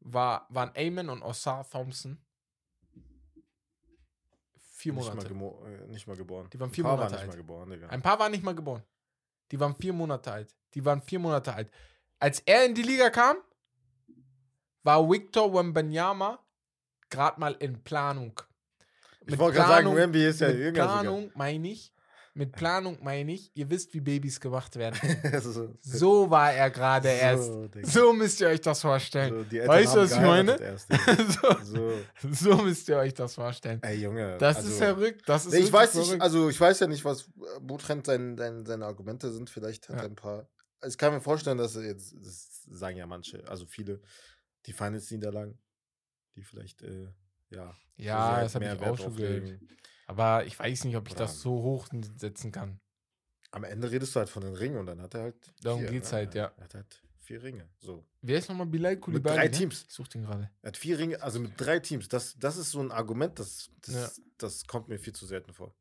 war, 0.00 0.46
waren 0.50 0.70
Eamon 0.74 1.08
und 1.08 1.22
Osar 1.22 1.68
Thompson 1.68 2.18
vier 4.82 4.92
Nicht 4.92 5.14
mal, 5.14 5.28
Monate. 5.34 5.84
äh, 5.84 5.86
nicht 5.88 6.06
mal 6.06 6.16
geboren. 6.16 6.48
Die 6.52 6.58
waren 6.60 6.70
Ein 6.70 6.74
vier 6.74 6.84
paar 6.84 6.96
Monate 6.96 7.12
waren 7.12 7.20
nicht 7.20 7.20
alt. 7.22 7.30
mal 7.30 7.36
geboren, 7.36 7.70
Digga. 7.70 7.86
Ein 7.88 8.02
paar 8.02 8.18
waren 8.18 8.30
nicht 8.32 8.42
mal 8.44 8.54
geboren. 8.54 8.82
Die 9.50 9.60
waren 9.60 9.74
vier 9.76 9.92
Monate 9.92 10.32
alt. 10.32 10.54
Die 10.74 10.84
waren 10.84 11.00
vier 11.02 11.18
Monate 11.18 11.54
alt. 11.54 11.70
Als 12.18 12.40
er 12.40 12.64
in 12.66 12.74
die 12.74 12.82
Liga 12.82 13.10
kam, 13.10 13.36
war 14.82 15.08
Victor 15.08 15.52
Wembanyama 15.54 16.38
gerade 17.10 17.38
mal 17.40 17.52
in 17.60 17.82
Planung. 17.84 18.32
ich 19.26 19.38
wollte 19.38 19.58
gerade 19.58 19.84
sagen, 19.84 19.94
Wemby 19.96 20.24
ist 20.26 20.40
ja 20.40 20.48
mit 20.48 20.58
jünger 20.58 20.82
sogar. 20.82 21.00
Planung 21.02 21.30
meine 21.34 21.68
ich, 21.68 21.91
mit 22.34 22.52
Planung 22.52 22.98
meine 23.02 23.32
ich, 23.34 23.50
ihr 23.54 23.68
wisst, 23.68 23.92
wie 23.92 24.00
Babys 24.00 24.40
gemacht 24.40 24.76
werden. 24.76 24.98
so, 25.42 25.74
So 25.80 26.30
war 26.30 26.52
er 26.52 26.70
gerade 26.70 27.08
erst. 27.08 27.44
So, 27.44 27.68
Digga. 27.68 27.86
So 27.88 28.12
müsst 28.14 28.40
ihr 28.40 28.48
euch 28.48 28.60
das 28.60 28.80
vorstellen. 28.80 29.46
So, 29.50 29.56
Weißt 29.58 29.94
du, 29.94 29.98
was 30.00 30.12
ich 30.12 30.20
meine? 30.20 30.58
Erst, 30.60 30.88
so, 32.32 32.56
müsst 32.62 32.88
ihr 32.88 32.96
euch 32.96 33.12
das 33.12 33.34
vorstellen. 33.34 33.82
ey 33.82 33.98
Junge. 34.00 34.38
Das 34.38 34.56
also, 34.56 34.68
ist 34.70 34.78
verrückt. 34.78 35.28
Das 35.28 35.44
ist 35.46 35.52
Nee, 35.52 35.58
ich 35.60 35.72
weiß 35.72 35.94
nicht, 35.94 36.06
verrückt. 36.06 36.22
also 36.22 36.48
ich 36.48 36.58
weiß 36.60 36.80
ja 36.80 36.86
nicht, 36.86 37.04
was 37.04 37.22
äh, 37.22 37.60
Butrend 37.60 38.06
sein, 38.06 38.36
sein, 38.38 38.64
seine 38.64 38.86
Argumente 38.86 39.30
sind. 39.30 39.50
Vielleicht 39.50 39.88
hat 39.90 39.96
Ja. 39.96 40.02
er 40.02 40.08
ein 40.08 40.16
paar. 40.16 40.48
Ich 40.86 40.96
kann 40.96 41.12
mir 41.12 41.20
vorstellen, 41.20 41.58
dass 41.58 41.76
er 41.76 41.82
jetzt, 41.84 42.14
das 42.24 42.62
sagen 42.70 42.96
ja 42.96 43.06
manche, 43.06 43.46
also 43.46 43.66
viele, 43.66 44.00
die 44.66 44.72
Finals-Niederlagen, 44.72 45.58
die 46.34 46.42
vielleicht, 46.42 46.82
äh, 46.82 47.08
ja. 47.50 47.76
ja, 47.96 48.40
das 48.40 48.54
habe 48.54 48.64
mehr 48.64 48.74
ich 48.74 48.80
Wert 48.80 48.90
auch 48.90 48.98
schon 48.98 49.14
gehört. 49.16 49.60
Aber 50.06 50.44
ich 50.44 50.58
weiß 50.58 50.84
nicht, 50.84 50.96
ob 50.96 51.06
ich 51.08 51.14
Oder- 51.14 51.24
das 51.24 51.40
so 51.40 51.50
hoch 51.62 51.88
setzen 52.16 52.52
kann. 52.52 52.80
Am 53.50 53.64
Ende 53.64 53.90
redest 53.90 54.14
du 54.14 54.20
halt 54.20 54.30
von 54.30 54.42
den 54.42 54.54
Ringen 54.54 54.78
und 54.78 54.86
dann 54.86 55.00
hat 55.02 55.14
er 55.14 55.22
halt. 55.22 55.52
Darum 55.62 55.86
geht's 55.86 56.12
halt, 56.12 56.34
ja. 56.34 56.52
Er 56.56 56.64
hat 56.64 56.74
halt 56.74 57.02
vier 57.18 57.42
Ringe. 57.42 57.68
So. 57.80 58.04
Wer 58.22 58.38
ist 58.38 58.48
nochmal 58.48 58.66
Bilal 58.66 58.96
Koulibaly? 58.96 59.36
drei 59.36 59.44
ne? 59.44 59.50
Teams. 59.50 59.84
Ich 59.88 59.94
such 59.94 60.08
den 60.08 60.22
gerade. 60.22 60.50
Er 60.62 60.68
hat 60.68 60.76
vier 60.76 60.98
Ringe, 60.98 61.22
also 61.22 61.38
mit 61.38 61.52
drei 61.60 61.78
Teams. 61.78 62.08
Das, 62.08 62.34
das 62.38 62.56
ist 62.56 62.70
so 62.70 62.80
ein 62.80 62.90
Argument, 62.90 63.38
das, 63.38 63.70
das, 63.82 63.94
Ja. 64.16 64.24
das 64.38 64.66
kommt 64.66 64.88
mir 64.88 64.98
viel 64.98 65.12
zu 65.14 65.26
selten 65.26 65.52
vor. 65.52 65.74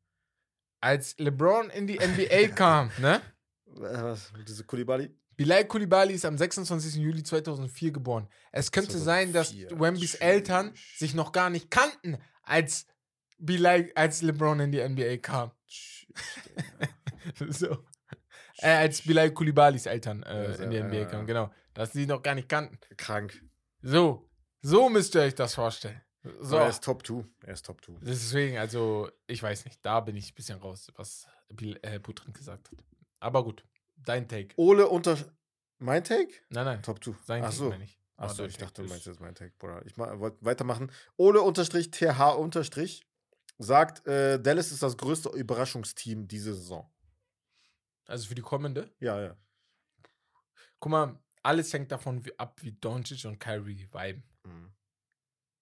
Als 0.80 1.16
LeBron 1.18 1.70
in 1.70 1.86
die 1.86 1.98
NBA 1.98 2.48
kam, 2.54 2.90
ne? 2.98 3.22
Äh, 3.66 3.80
Was? 3.80 4.32
Diese 4.46 4.64
Kulibali? 4.64 5.10
Bilal 5.36 5.64
Koulibaly 5.64 6.12
ist 6.14 6.24
am 6.26 6.36
26. 6.36 6.96
Juli 6.96 7.22
2004 7.22 7.90
geboren. 7.92 8.28
Es 8.52 8.70
könnte 8.70 8.98
sein, 8.98 9.32
dass 9.32 9.48
2004, 9.48 9.80
Wembys. 9.80 10.14
Eltern 10.16 10.74
sich 10.98 11.14
noch 11.14 11.32
gar 11.32 11.48
nicht 11.48 11.70
kannten, 11.70 12.18
als 12.42 12.86
Bilal, 13.44 13.90
als 13.94 14.22
LeBron 14.22 14.60
in 14.60 14.72
die 14.72 14.86
NBA 14.88 15.16
kam. 15.18 15.50
so. 17.48 17.84
Äh, 18.58 18.68
als 18.70 19.02
Bilal 19.02 19.30
Koulibalys 19.32 19.86
Eltern 19.86 20.22
äh, 20.22 20.50
Ja, 20.52 20.64
in 20.64 20.70
die 20.70 20.80
NBA 20.82 21.04
kamen, 21.06 21.26
genau. 21.26 21.50
Dass 21.74 21.92
sie 21.92 22.06
noch 22.06 22.22
gar 22.22 22.34
nicht 22.34 22.48
kannten. 22.48 22.78
Krank. 22.96 23.42
So. 23.80 24.28
So 24.60 24.88
müsst 24.88 25.14
ihr 25.14 25.22
euch 25.22 25.34
das 25.34 25.54
vorstellen. 25.54 26.00
So. 26.40 26.56
Er 26.56 26.68
ist 26.68 26.84
Top 26.84 27.04
2. 27.04 27.24
Er 27.46 27.54
ist 27.54 27.66
Top 27.66 27.84
2. 27.84 27.94
Deswegen, 28.02 28.58
also, 28.58 29.10
ich 29.26 29.42
weiß 29.42 29.64
nicht, 29.64 29.84
da 29.84 29.98
bin 30.00 30.14
ich 30.16 30.30
ein 30.30 30.34
bisschen 30.36 30.58
raus, 30.60 30.86
was 30.94 31.26
Bil 31.48 31.78
äh, 31.82 31.98
Putrin 31.98 32.32
gesagt 32.32 32.70
hat. 32.70 32.78
Aber 33.18 33.42
gut, 33.42 33.64
dein 33.96 34.28
Take. 34.28 34.54
Ole 34.56 34.86
unter. 34.86 35.16
Mein 35.78 36.04
Take? 36.04 36.32
Nein, 36.50 36.64
nein, 36.66 36.82
Top 36.82 37.02
2. 37.02 37.14
sein 37.24 37.44
Ach 37.44 37.50
so. 37.50 37.70
meine 37.70 37.82
ich. 37.84 37.98
Achso, 38.16 38.44
ich 38.44 38.52
Take 38.52 38.66
dachte, 38.66 38.82
du 38.82 38.84
ist- 38.86 38.90
meinst 38.90 39.06
jetzt 39.06 39.20
mein 39.20 39.34
Take, 39.34 39.52
Bruder. 39.58 39.82
Ich 39.84 39.98
wollte 39.98 40.36
weitermachen. 40.44 40.92
Ole 41.16 41.40
unterstrich 41.40 41.90
TH 41.90 42.36
unterstrich 42.38 43.04
sagt, 43.62 44.06
äh, 44.06 44.40
Dallas 44.40 44.72
ist 44.72 44.82
das 44.82 44.96
größte 44.96 45.28
Überraschungsteam 45.30 46.26
diese 46.28 46.54
Saison. 46.54 46.90
Also 48.06 48.26
für 48.28 48.34
die 48.34 48.42
kommende. 48.42 48.90
Ja, 49.00 49.20
ja. 49.20 49.36
Guck 50.80 50.90
mal, 50.92 51.18
alles 51.42 51.72
hängt 51.72 51.92
davon 51.92 52.24
wie, 52.24 52.38
ab, 52.38 52.60
wie 52.62 52.72
Doncic 52.72 53.24
und 53.24 53.38
Kyrie 53.38 53.88
viben. 53.92 54.22
Mhm. 54.44 54.72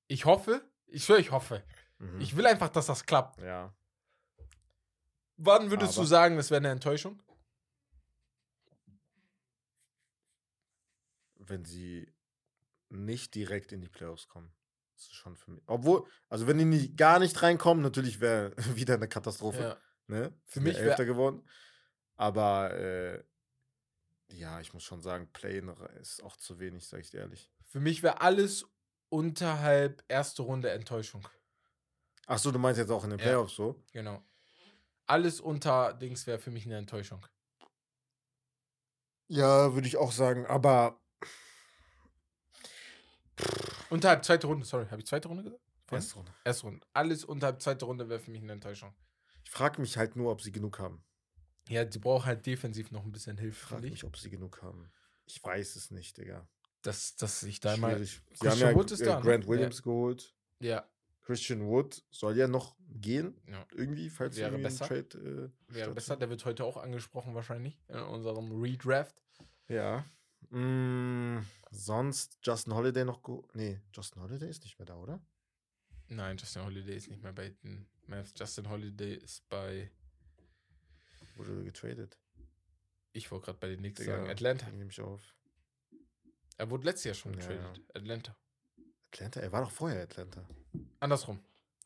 Ich 0.09 0.24
hoffe, 0.24 0.64
ich 0.86 1.05
schwöre, 1.05 1.20
ich 1.20 1.30
hoffe. 1.30 1.62
Mhm. 1.98 2.20
Ich 2.20 2.36
will 2.36 2.46
einfach, 2.46 2.68
dass 2.70 2.86
das 2.86 3.05
klappt. 3.07 3.40
ja. 3.40 3.74
Wann 5.42 5.70
würdest 5.70 5.94
Aber- 5.96 6.03
du 6.05 6.09
sagen, 6.09 6.36
das 6.36 6.51
wäre 6.51 6.59
eine 6.59 6.68
Enttäuschung? 6.70 7.22
Wenn 11.36 11.64
sie 11.64 12.12
nicht 12.90 13.34
direkt 13.34 13.72
in 13.72 13.80
die 13.80 13.88
Playoffs 13.88 14.28
kommen. 14.28 14.53
Das 15.01 15.07
ist 15.07 15.14
schon 15.14 15.34
für 15.34 15.51
mich. 15.51 15.62
Obwohl, 15.66 16.07
also 16.28 16.46
wenn 16.46 16.59
die 16.59 16.66
nicht, 16.66 16.94
gar 16.98 17.20
nicht 17.20 17.40
reinkommen, 17.40 17.82
natürlich 17.82 18.20
wäre 18.20 18.53
wieder 18.76 18.94
eine 18.94 19.09
Katastrophe. 19.09 19.62
Ja. 19.62 19.76
Ne? 20.09 20.38
Für 20.44 20.61
mich 20.61 20.76
Elfter 20.76 21.07
geworden. 21.07 21.42
Aber 22.16 22.74
äh, 22.74 23.24
ja, 24.28 24.61
ich 24.61 24.74
muss 24.74 24.82
schon 24.82 25.01
sagen, 25.01 25.32
Play-in 25.32 25.68
ist 25.98 26.22
auch 26.22 26.36
zu 26.36 26.59
wenig, 26.59 26.86
sag 26.86 27.01
ich 27.01 27.11
dir 27.11 27.20
ehrlich. 27.20 27.51
Für 27.64 27.80
mich 27.80 28.03
wäre 28.03 28.20
alles 28.20 28.66
unterhalb 29.09 30.05
erste 30.07 30.42
Runde 30.42 30.68
Enttäuschung. 30.70 31.26
Ach 32.26 32.38
so, 32.38 32.51
du 32.51 32.59
meinst 32.59 32.78
jetzt 32.78 32.90
auch 32.90 33.05
in 33.05 33.11
den 33.11 33.20
Ja. 33.20 33.24
Playoffs 33.24 33.55
so? 33.55 33.82
Genau. 33.92 34.22
Alles 35.07 35.40
unter 35.40 35.94
Dings 35.94 36.26
wäre 36.26 36.38
für 36.38 36.51
mich 36.51 36.66
eine 36.66 36.76
Enttäuschung. 36.76 37.24
Ja, 39.28 39.72
würde 39.72 39.88
ich 39.88 39.96
auch 39.96 40.12
sagen, 40.12 40.44
aber 40.44 41.01
Unterhalb 43.91 44.24
zweite 44.24 44.47
Runde, 44.47 44.64
sorry, 44.64 44.86
habe 44.86 45.01
ich 45.01 45.07
zweite 45.07 45.28
Runde 45.28 45.43
gesagt? 45.45 45.62
Vorhin? 45.86 46.03
erste 46.05 46.14
Runde. 46.16 46.32
Erste 46.45 46.62
Runde. 46.66 46.86
Alles 46.93 47.24
unterhalb 47.24 47.61
zweite 47.61 47.84
Runde 47.84 48.09
wäre 48.09 48.20
für 48.20 48.30
mich 48.30 48.43
eine 48.43 48.53
Enttäuschung. 48.53 48.95
Ich 49.45 49.51
frage 49.51 49.80
mich 49.80 49.97
halt 49.97 50.16
nur, 50.16 50.30
ob 50.30 50.41
sie 50.43 50.53
genug 50.53 50.78
haben. 50.78 51.03
Ja, 51.68 51.84
die 51.84 51.99
brauchen 51.99 52.26
halt 52.26 52.47
defensiv 52.47 52.91
noch 52.91 53.05
ein 53.05 53.12
bisschen 53.12 53.36
Hilfe, 53.38 53.57
Ich 53.57 53.68
frage 53.68 53.82
mich, 53.82 53.93
ich. 53.95 54.05
ob 54.05 54.16
sie 54.16 54.30
genug 54.30 54.62
haben. 54.62 54.91
Ich 55.26 55.43
weiß 55.43 55.76
es 55.76 55.91
nicht, 55.91 56.16
Digga. 56.16 56.49
Dass, 56.82 57.16
dass 57.16 57.43
ich 57.43 57.61
da 57.61 57.76
mal. 57.76 57.99
Sie 58.03 58.16
haben 58.16 58.24
Christian 58.38 58.59
ja 58.70 58.74
Wood 58.74 58.91
ist 58.91 59.01
äh, 59.01 59.05
da, 59.05 59.16
ne? 59.16 59.22
Grant 59.22 59.45
Ja. 59.45 59.51
Williams 59.51 59.82
geholt. 59.82 60.34
Ja. 60.61 60.84
Christian 61.22 61.66
Wood 61.66 62.03
soll 62.11 62.36
ja 62.36 62.49
noch 62.49 62.74
gehen, 62.88 63.41
Ja. 63.47 63.64
irgendwie, 63.72 64.09
falls 64.11 64.36
Wäre 64.36 64.49
irgendwie 64.51 64.66
ein 64.66 64.72
besser. 64.72 64.86
Trade. 64.86 65.53
Äh, 65.68 65.74
Wäre 65.74 65.95
besser, 65.95 66.16
der 66.16 66.30
wird 66.30 66.45
heute 66.45 66.64
auch 66.64 66.76
angesprochen 66.76 67.34
wahrscheinlich 67.34 67.78
in 67.88 67.99
unserem 68.01 68.51
Redraft. 68.61 69.22
Ja. 69.68 70.05
Mm, 70.49 71.38
sonst 71.70 72.38
Justin 72.42 72.74
Holiday 72.74 73.04
noch. 73.04 73.20
Nee, 73.54 73.80
Justin 73.92 74.22
Holiday 74.22 74.48
ist 74.50 74.62
nicht 74.64 74.78
mehr 74.78 74.86
da, 74.86 74.96
oder? 74.96 75.20
Nein, 76.08 76.36
Justin 76.36 76.64
Holiday 76.64 76.96
ist 76.96 77.08
nicht 77.08 77.22
mehr 77.22 77.32
bei 77.32 77.50
den 77.62 77.86
Mavs. 78.06 78.32
Justin 78.36 78.68
Holiday 78.68 79.14
ist 79.14 79.48
bei, 79.48 79.90
Wurde 81.36 81.62
getradet. 81.64 82.18
ich 83.12 83.30
wollte 83.30 83.46
gerade 83.46 83.58
bei 83.58 83.68
den 83.68 83.78
Knicks 83.78 84.00
Digga, 84.00 84.16
sagen, 84.16 84.28
Atlanta. 84.30 84.68
Nehme 84.70 84.90
ich 84.90 85.00
auf. 85.00 85.34
Er 86.58 86.68
wurde 86.70 86.84
letztes 86.84 87.04
Jahr 87.04 87.14
schon 87.14 87.32
Ja, 87.34 87.38
getradet. 87.46 87.80
Atlanta. 87.94 88.36
Atlanta? 89.12 89.40
Er 89.40 89.52
war 89.52 89.62
doch 89.62 89.70
vorher 89.70 90.02
Atlanta. 90.02 90.46
Andersrum. 90.98 91.42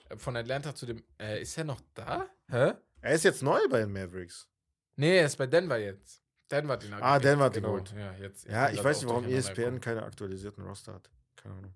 Äh, 0.08 0.16
Von 0.16 0.36
Atlanta 0.36 0.74
zu 0.74 0.86
dem. 0.86 1.04
Äh, 1.18 1.42
ist 1.42 1.56
er 1.58 1.64
noch 1.64 1.80
da? 1.94 2.28
Hä? 2.48 2.72
Er 3.00 3.14
ist 3.14 3.24
jetzt 3.24 3.42
neu 3.42 3.60
bei 3.68 3.80
den 3.80 3.92
Mavericks. 3.92 4.48
Nee, 4.96 5.18
er 5.18 5.26
ist 5.26 5.36
bei 5.36 5.46
Denver 5.46 5.76
jetzt. 5.78 6.22
Denver 6.50 6.82
ihn 6.82 6.92
Ah, 6.94 7.18
Denver 7.18 7.46
ihn 7.46 7.52
genau. 7.52 7.68
geholt. 7.68 7.94
Ja, 7.96 8.12
jetzt, 8.14 8.46
Ja, 8.46 8.70
ich 8.70 8.82
weiß 8.82 9.00
nicht, 9.02 9.08
warum 9.10 9.26
E 9.26 9.34
ESPN 9.34 9.54
gekommen. 9.56 9.80
keine 9.80 10.02
aktualisierten 10.04 10.64
Roster 10.64 10.94
hat. 10.94 11.10
Keine 11.36 11.54
Ahnung. 11.56 11.74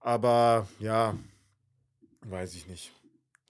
Aber 0.00 0.68
ja, 0.78 1.16
weiß 2.20 2.54
ich 2.54 2.66
nicht. 2.68 2.92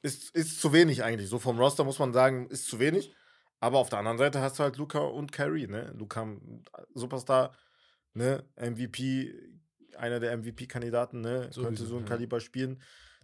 Ist, 0.03 0.35
ist 0.35 0.61
zu 0.61 0.73
wenig 0.73 1.03
eigentlich. 1.03 1.29
So 1.29 1.39
vom 1.39 1.59
Roster 1.59 1.85
muss 1.85 1.99
man 1.99 2.13
sagen, 2.13 2.49
ist 2.49 2.69
zu 2.69 2.79
wenig. 2.79 3.13
Aber 3.59 3.79
auf 3.79 3.89
der 3.89 3.99
anderen 3.99 4.19
Seite 4.19 4.41
hast 4.41 4.59
du 4.59 4.63
halt 4.63 4.77
Luca 4.77 4.99
und 5.01 5.33
Kyrie, 5.33 5.67
ne? 5.67 5.93
Luca, 5.97 6.27
Superstar, 6.95 7.57
ne? 8.13 8.45
MVP, 8.57 9.35
einer 9.97 10.21
der 10.21 10.37
MVP-Kandidaten, 10.37 11.21
ne? 11.23 11.41
Könnte 11.41 11.55
Sowieso, 11.55 11.87
so 11.87 11.97
ein 11.97 12.03
ja. 12.03 12.09
Kaliber 12.09 12.41
spielen 12.41 12.81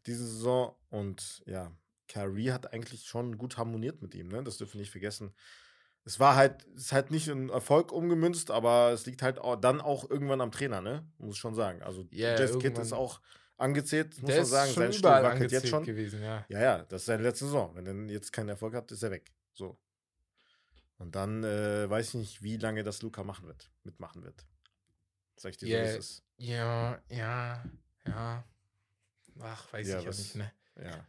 diese 0.07 0.27
Saison. 0.27 0.75
Und 0.91 1.43
ja, 1.47 1.71
Kyrie 2.09 2.51
hat 2.51 2.73
eigentlich 2.73 3.05
schon 3.05 3.39
gut 3.39 3.57
harmoniert 3.59 4.03
mit 4.03 4.15
ihm, 4.15 4.29
ne? 4.29 4.43
Das 4.43 4.57
dürfen 4.59 4.75
wir 4.75 4.81
nicht 4.81 4.91
vergessen. 4.91 5.33
Es 6.05 6.19
war 6.19 6.35
halt, 6.35 6.67
es 6.75 6.87
ist 6.87 6.93
halt 6.93 7.11
nicht 7.13 7.29
in 7.29 7.49
Erfolg 7.49 7.93
umgemünzt, 7.93 8.51
aber 8.51 8.91
es 8.91 9.07
liegt 9.07 9.23
halt 9.23 9.39
auch, 9.39 9.57
dann 9.57 9.81
auch 9.81 10.09
irgendwann 10.11 10.41
am 10.41 10.51
Trainer, 10.51 10.81
ne? 10.81 11.07
Muss 11.19 11.35
ich 11.37 11.41
schon 11.41 11.55
sagen. 11.55 11.81
Also 11.83 12.07
Ja, 12.11 12.37
Jason 12.39 12.61
Kidd 12.61 12.77
ist 12.79 12.93
auch 12.93 13.21
angezählt, 13.57 14.21
muss 14.21 14.35
man 14.35 14.45
sagen. 14.45 14.73
Sein 14.73 14.93
Stuhl 14.93 15.11
wackelt 15.11 15.53
jetzt 15.53 15.69
schon. 15.69 15.85
gewesen, 15.85 16.21
ja. 16.23 16.45
Ja, 16.49 16.61
ja, 16.61 16.79
das 16.85 17.03
ist 17.03 17.07
seine 17.07 17.23
letzte 17.23 17.45
Saison. 17.45 17.75
Wenn 17.77 17.87
er 17.87 18.13
jetzt 18.13 18.33
keinen 18.33 18.49
Erfolg 18.49 18.75
hat, 18.75 18.91
ist 18.91 19.03
er 19.05 19.13
weg. 19.13 19.33
So. 19.55 19.79
Und 20.99 21.15
dann 21.15 21.45
äh, 21.45 21.89
weiß 21.89 22.09
ich 22.09 22.15
nicht, 22.15 22.43
wie 22.43 22.57
lange 22.57 22.83
das 22.83 23.03
Luca 23.03 23.23
machen 23.23 23.47
wird, 23.47 23.71
mitmachen 23.85 24.25
wird. 24.25 24.45
Sag 25.37 25.51
ich 25.53 25.57
dir 25.59 25.69
Yeah. 25.69 25.85
so, 25.87 25.93
wie 25.93 25.99
es 25.99 26.05
ist. 26.11 26.23
Ja, 26.37 27.03
ja, 27.09 27.65
ja. 28.07 28.45
Ach, 29.41 29.73
weiß 29.73 29.89
Ja, 29.89 29.99
ich 29.99 30.03
ja 30.05 30.09
was- 30.09 30.19
nicht, 30.19 30.37
ne? 30.37 30.53
Ja. 30.83 31.07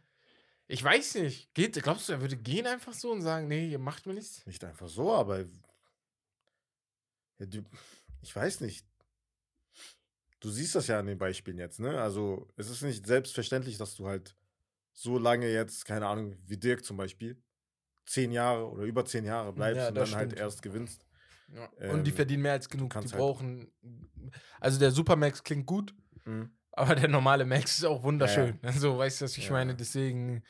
Ich 0.66 0.82
weiß 0.82 1.16
nicht. 1.16 1.52
Geht, 1.54 1.80
glaubst 1.82 2.08
du, 2.08 2.14
er 2.14 2.20
würde 2.20 2.36
gehen 2.36 2.66
einfach 2.66 2.92
so 2.94 3.12
und 3.12 3.20
sagen, 3.22 3.48
nee, 3.48 3.68
ihr 3.68 3.78
macht 3.78 4.06
mir 4.06 4.14
nichts? 4.14 4.44
Nicht 4.46 4.64
einfach 4.64 4.88
so, 4.88 5.12
aber 5.12 5.40
ja, 7.38 7.46
du, 7.46 7.62
ich 8.22 8.34
weiß 8.34 8.60
nicht. 8.60 8.86
Du 10.40 10.50
siehst 10.50 10.74
das 10.74 10.86
ja 10.88 10.98
an 10.98 11.06
den 11.06 11.18
Beispielen 11.18 11.58
jetzt, 11.58 11.80
ne? 11.80 12.00
Also, 12.00 12.48
es 12.56 12.68
ist 12.68 12.82
nicht 12.82 13.06
selbstverständlich, 13.06 13.78
dass 13.78 13.94
du 13.94 14.06
halt 14.06 14.36
so 14.92 15.18
lange 15.18 15.50
jetzt, 15.50 15.84
keine 15.86 16.06
Ahnung, 16.06 16.36
wie 16.46 16.56
Dirk 16.58 16.84
zum 16.84 16.96
Beispiel, 16.96 17.42
zehn 18.06 18.30
Jahre 18.30 18.68
oder 18.70 18.84
über 18.84 19.04
zehn 19.04 19.24
Jahre 19.24 19.52
bleibst 19.52 19.78
Ja, 19.80 19.88
und 19.88 19.94
dann 19.96 20.14
halt 20.14 20.30
stimmt. 20.30 20.40
erst 20.40 20.62
gewinnst. 20.62 21.06
Ja. 21.52 21.66
und 21.92 22.04
die 22.04 22.10
Ähm, 22.10 22.16
verdienen 22.16 22.42
mehr 22.42 22.52
als 22.52 22.68
genug. 22.70 22.90
Die 22.92 22.96
halt- 22.98 23.12
brauchen. 23.12 23.70
Also 24.60 24.78
der 24.78 24.90
Supermax 24.90 25.42
klingt 25.42 25.66
gut, 25.66 25.94
Mhm. 26.24 26.50
Aber 26.76 26.94
der 26.94 27.08
normale 27.08 27.44
Max 27.44 27.78
ist 27.78 27.84
auch 27.84 28.02
wunderschön. 28.02 28.58
So, 28.78 28.98
weißt 28.98 29.20
du, 29.20 29.24
was 29.24 29.36
ich 29.38 29.46
Ja. 29.46 29.52
meine? 29.52 29.74
Deswegen, 29.74 30.42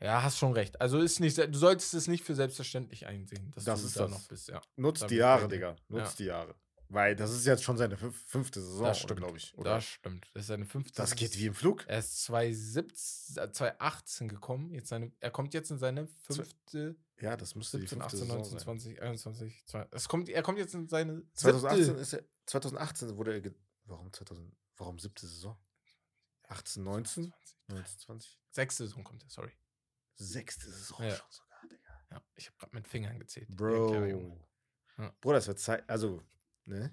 ja, 0.00 0.22
hast 0.22 0.38
schon 0.38 0.52
recht. 0.52 0.80
Also 0.80 0.98
ist 0.98 1.20
nicht, 1.20 1.36
du 1.38 1.54
solltest 1.58 1.94
es 1.94 2.06
nicht 2.08 2.24
für 2.24 2.34
selbstverständlich 2.34 3.06
einsehen, 3.06 3.50
dass 3.54 3.64
Das 3.64 3.80
du 3.82 3.86
ist 3.86 3.96
da 3.96 4.02
das. 4.02 4.10
noch 4.10 4.28
bist, 4.28 4.48
ja. 4.48 4.60
Nutzt 4.76 5.02
Da 5.02 5.06
die 5.06 5.16
Jahre. 5.16 5.48
Digga. 5.48 5.76
Nutzt 5.88 6.18
Ja. 6.18 6.24
die 6.24 6.28
Jahre. 6.28 6.54
Weil 6.92 7.14
das 7.14 7.30
ist 7.30 7.46
jetzt 7.46 7.62
schon 7.62 7.76
seine 7.78 7.96
fünf, 7.96 8.20
fünfte 8.26 8.60
Saison, 8.60 8.92
glaube 9.16 9.36
ich. 9.38 9.56
Oder? 9.56 9.74
Das 9.76 9.84
stimmt. 9.84 10.28
Das 10.34 10.40
ist 10.42 10.46
seine 10.48 10.66
fünfte. 10.66 10.96
Das 10.96 11.14
geht 11.14 11.38
wie 11.38 11.46
im 11.46 11.54
Flug. 11.54 11.84
Er 11.86 12.00
ist 12.00 12.24
2017, 12.24 13.36
äh, 13.44 13.52
2018 13.52 14.26
gekommen. 14.28 14.72
Jetzt 14.72 14.88
seine, 14.88 15.12
er 15.20 15.30
kommt 15.30 15.54
jetzt 15.54 15.70
in 15.70 15.78
seine 15.78 16.08
fünfte, 16.24 16.96
Ja, 17.20 17.36
das 17.36 17.54
müsste 17.54 17.76
die 17.78 17.82
17, 17.86 17.98
fünfte 18.00 18.06
18, 18.06 18.18
Saison 18.18 18.36
19, 18.38 18.50
sein. 18.50 18.60
20, 18.64 19.02
21, 19.02 19.66
20. 19.66 19.94
Es 19.94 20.08
kommt, 20.08 20.28
er 20.30 20.42
kommt 20.42 20.58
jetzt 20.58 20.74
in 20.74 20.88
seine 20.88 21.22
2018 21.34 21.84
siebte. 21.84 22.00
ist 22.00 22.12
er, 22.14 22.24
2018 22.46 23.16
wurde 23.16 23.40
er, 23.40 23.52
warum 23.84 24.12
2000, 24.12 24.52
warum 24.80 24.98
siebte 24.98 25.26
Saison? 25.26 25.56
18, 26.48 26.82
19, 26.82 27.24
20. 27.24 27.56
19, 27.68 27.98
20, 28.00 28.38
Sechste 28.50 28.84
Saison 28.86 29.04
kommt 29.04 29.22
er, 29.22 29.30
sorry. 29.30 29.52
sechste 30.14 30.68
Saison 30.70 31.02
Ja. 31.04 31.14
schon 31.14 31.26
sogar, 31.30 31.60
Digga. 31.70 31.90
Ja, 32.10 32.22
ich 32.34 32.46
habe 32.48 32.56
gerade 32.58 32.74
mit 32.76 32.88
Fingern 32.88 33.18
gezählt. 33.18 33.48
Bro. 33.56 33.94
Ja. 34.98 35.14
Bruder, 35.20 35.36
das 35.36 35.46
wird 35.46 35.60
Zeit, 35.60 35.88
also, 35.88 36.20
ne? 36.64 36.92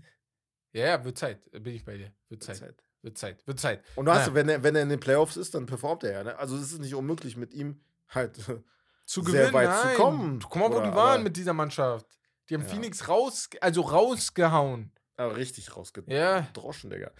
Ja, 0.72 0.86
ja, 0.88 1.04
wird 1.04 1.18
Zeit. 1.18 1.50
Bin 1.52 1.74
ich 1.76 1.84
bei 1.84 1.98
dir. 1.98 2.14
Wird 2.30 2.44
Zeit. 2.44 2.58
Zeit. 2.58 2.84
Wird 3.02 3.18
Zeit. 3.18 3.46
Wird 3.48 3.60
Zeit. 3.60 3.84
Und 3.96 4.06
du 4.06 4.12
hast, 4.12 4.22
Naja. 4.28 4.34
wenn 4.36 4.50
er, 4.50 4.64
wenn 4.64 4.76
er 4.76 4.84
in 4.84 4.90
den 4.90 5.00
Playoffs 5.00 5.36
ist, 5.38 5.56
dann 5.56 5.66
performt 5.66 6.04
er 6.04 6.12
ja, 6.12 6.24
ne? 6.24 6.38
Also 6.38 6.56
es 6.58 6.72
ist 6.74 6.80
nicht 6.80 6.94
unmöglich 6.94 7.36
mit 7.38 7.54
ihm 7.54 7.84
halt. 8.10 8.36
Zu 9.06 9.24
sehr 9.24 9.50
gewinnen, 9.50 9.54
weit 9.54 9.80
zu 9.82 9.88
nein. 9.88 9.96
kommen, 9.96 10.40
Guck 10.42 10.56
mal, 10.58 10.70
wo 10.70 10.82
die 10.82 10.94
waren 10.94 11.24
mit 11.24 11.38
dieser 11.38 11.54
Mannschaft. 11.54 12.06
Die 12.50 12.54
haben 12.56 12.64
Ja. 12.64 12.68
Phoenix 12.68 13.08
raus, 13.08 13.50
also 13.62 13.80
rausgehauen. 13.82 14.92
Aber 15.16 15.38
richtig 15.38 15.76
rausgedroschen, 15.76 16.92
Ja. 16.92 16.98
Digga. 16.98 17.12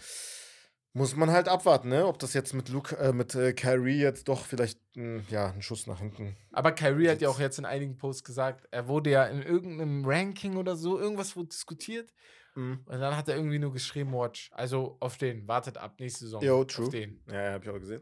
Muss 0.98 1.16
man 1.16 1.30
halt 1.30 1.48
abwarten, 1.48 1.90
ne? 1.90 2.08
Ob 2.08 2.18
das 2.18 2.34
jetzt 2.34 2.56
mit 2.56 2.70
Luke, 2.70 2.98
äh, 2.98 3.14
mit 3.14 3.36
äh, 3.36 3.54
Kyrie 3.54 4.00
jetzt 4.00 4.28
doch 4.28 4.44
vielleicht, 4.44 4.80
mh, 4.96 5.26
ja, 5.30 5.52
ein 5.52 5.62
Schuss 5.62 5.86
nach 5.86 6.00
hinten. 6.00 6.36
Aber 6.52 6.72
Kyrie 6.72 7.08
hat 7.08 7.22
ja 7.22 7.30
auch 7.30 7.40
jetzt 7.40 7.60
in 7.60 7.66
einigen 7.66 8.00
Posts 8.00 8.24
gesagt, 8.24 8.68
er 8.72 8.88
wurde 8.88 9.12
ja 9.12 9.26
in 9.26 9.44
irgendeinem 9.44 10.04
Ranking 10.06 10.56
oder 10.56 10.76
so, 10.76 11.00
irgendwas 11.00 11.36
wurde 11.36 11.50
diskutiert. 11.50 12.12
Mhm. 12.56 12.80
Und 12.86 13.00
dann 13.00 13.16
hat 13.16 13.30
er 13.30 13.36
irgendwie 13.36 13.60
nur 13.60 13.72
geschrieben, 13.74 14.12
Watch. 14.12 14.50
Also 14.54 14.98
auf 15.00 15.18
den, 15.18 15.48
wartet 15.48 15.78
ab, 15.78 16.00
nächste 16.00 16.26
Saison. 16.26 16.50
Auf 16.50 16.66
true. 16.66 16.90
den. 16.90 17.22
Ja, 17.32 17.54
hab 17.54 17.64
ich 17.64 17.70
auch 17.70 17.80
gesehen. 17.80 18.02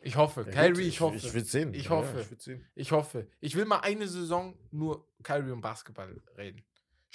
Ich 0.00 0.14
hoffe. 0.14 0.42
Ja, 0.46 0.52
Kyrie, 0.52 0.74
gut, 0.74 0.82
ich, 0.84 1.00
hoffe. 1.00 1.16
Ich 1.16 1.34
will 1.34 1.44
sehen. 1.44 1.74
Ich 1.74 1.90
hoffe. 1.90 2.18
Ja, 2.18 2.26
ich 2.30 2.40
sehen. 2.40 2.64
Ich 2.76 2.92
hoffe. 2.92 3.26
Ich 3.40 3.56
will 3.56 3.64
mal 3.64 3.80
eine 3.80 4.06
Saison 4.06 4.56
nur 4.70 5.08
Kyrie 5.24 5.50
und 5.50 5.60
Basketball 5.60 6.22
reden. 6.38 6.62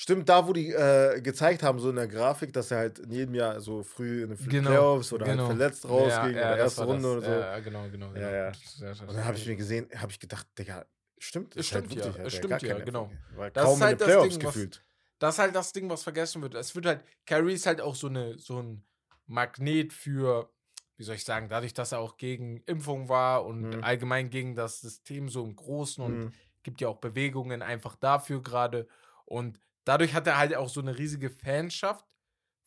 Stimmt, 0.01 0.29
da, 0.29 0.47
wo 0.47 0.53
die 0.53 0.69
äh, 0.71 1.19
gezeigt 1.19 1.61
haben, 1.61 1.77
so 1.77 1.89
in 1.89 1.97
der 1.97 2.07
Grafik, 2.07 2.53
dass 2.53 2.71
er 2.71 2.77
halt 2.77 2.99
in 2.99 3.11
jedem 3.11 3.35
Jahr 3.35 3.59
so 3.59 3.83
früh 3.83 4.23
in 4.23 4.29
den 4.33 4.47
Genau, 4.49 4.69
Playoffs 4.69 5.11
oder 5.11 5.25
genau. 5.25 5.47
halt 5.49 5.57
verletzt 5.57 5.83
rausging 5.89 6.35
ja, 6.37 6.47
oder 6.47 6.55
das 6.55 6.57
erste 6.59 6.79
war 6.79 6.87
Runde 6.87 7.03
das. 7.03 7.17
oder 7.17 7.21
so. 7.25 7.31
Ja, 7.41 7.59
genau, 7.59 7.89
genau. 7.89 8.07
genau. 8.13 8.19
Ja, 8.25 8.31
ja. 8.33 8.47
Das- 8.51 8.77
das- 8.79 9.01
Und 9.01 9.07
dann 9.13 9.25
habe 9.25 9.35
ich 9.35 9.45
mir 9.45 9.57
gesehen, 9.57 9.89
habe 9.93 10.09
ich 10.13 10.19
gedacht, 10.21 10.47
Digga, 10.57 10.85
stimmt. 11.17 11.53
Ist 11.57 11.73
halt 11.73 11.83
stimmt 11.87 11.99
ja, 11.99 12.05
wirklich, 12.05 12.23
er 12.23 12.29
stimmt 12.29 12.61
ja, 12.61 12.79
genau. 12.79 13.11
War 13.35 13.51
Das 13.51 13.63
kaum 13.65 13.73
ist 13.73 13.77
in 13.81 13.83
halt 13.87 13.93
den 13.95 13.99
das 13.99 14.07
Playoffs 14.07 14.29
Ding, 14.37 14.45
was- 14.47 14.53
gefühlt. 14.53 14.85
Das 15.19 15.35
ist 15.35 15.39
halt 15.39 15.55
das 15.55 15.73
Ding, 15.73 15.89
was 15.89 16.03
vergessen 16.03 16.41
wird. 16.43 16.55
Es 16.55 16.73
wird 16.75 16.85
halt, 16.85 17.03
Kyrie 17.25 17.53
ist 17.55 17.65
halt 17.65 17.81
auch 17.81 17.95
so, 17.95 18.07
eine, 18.07 18.39
so 18.39 18.61
ein 18.61 18.85
Magnet 19.27 19.91
für, 19.91 20.49
wie 20.95 21.03
soll 21.03 21.15
ich 21.15 21.25
sagen, 21.25 21.49
dadurch, 21.49 21.73
dass 21.73 21.91
er 21.91 21.99
auch 21.99 22.15
gegen 22.15 22.63
Impfung 22.67 23.09
war 23.09 23.43
und 23.45 23.63
Mhm. 23.75 23.83
allgemein 23.83 24.29
gegen 24.29 24.55
das 24.55 24.79
System 24.79 25.27
so 25.27 25.43
im 25.43 25.57
Großen 25.57 26.01
und 26.01 26.19
Mhm. 26.19 26.33
gibt 26.63 26.79
ja 26.79 26.87
auch 26.87 26.99
Bewegungen 27.01 27.61
einfach 27.61 27.97
dafür 27.97 28.41
gerade. 28.41 28.87
Und 29.25 29.59
dadurch 29.89 30.13
hat 30.13 30.27
er 30.27 30.37
halt 30.37 30.55
auch 30.55 30.69
so 30.69 30.79
eine 30.81 30.97
riesige 30.97 31.29
Fanschaft, 31.29 32.05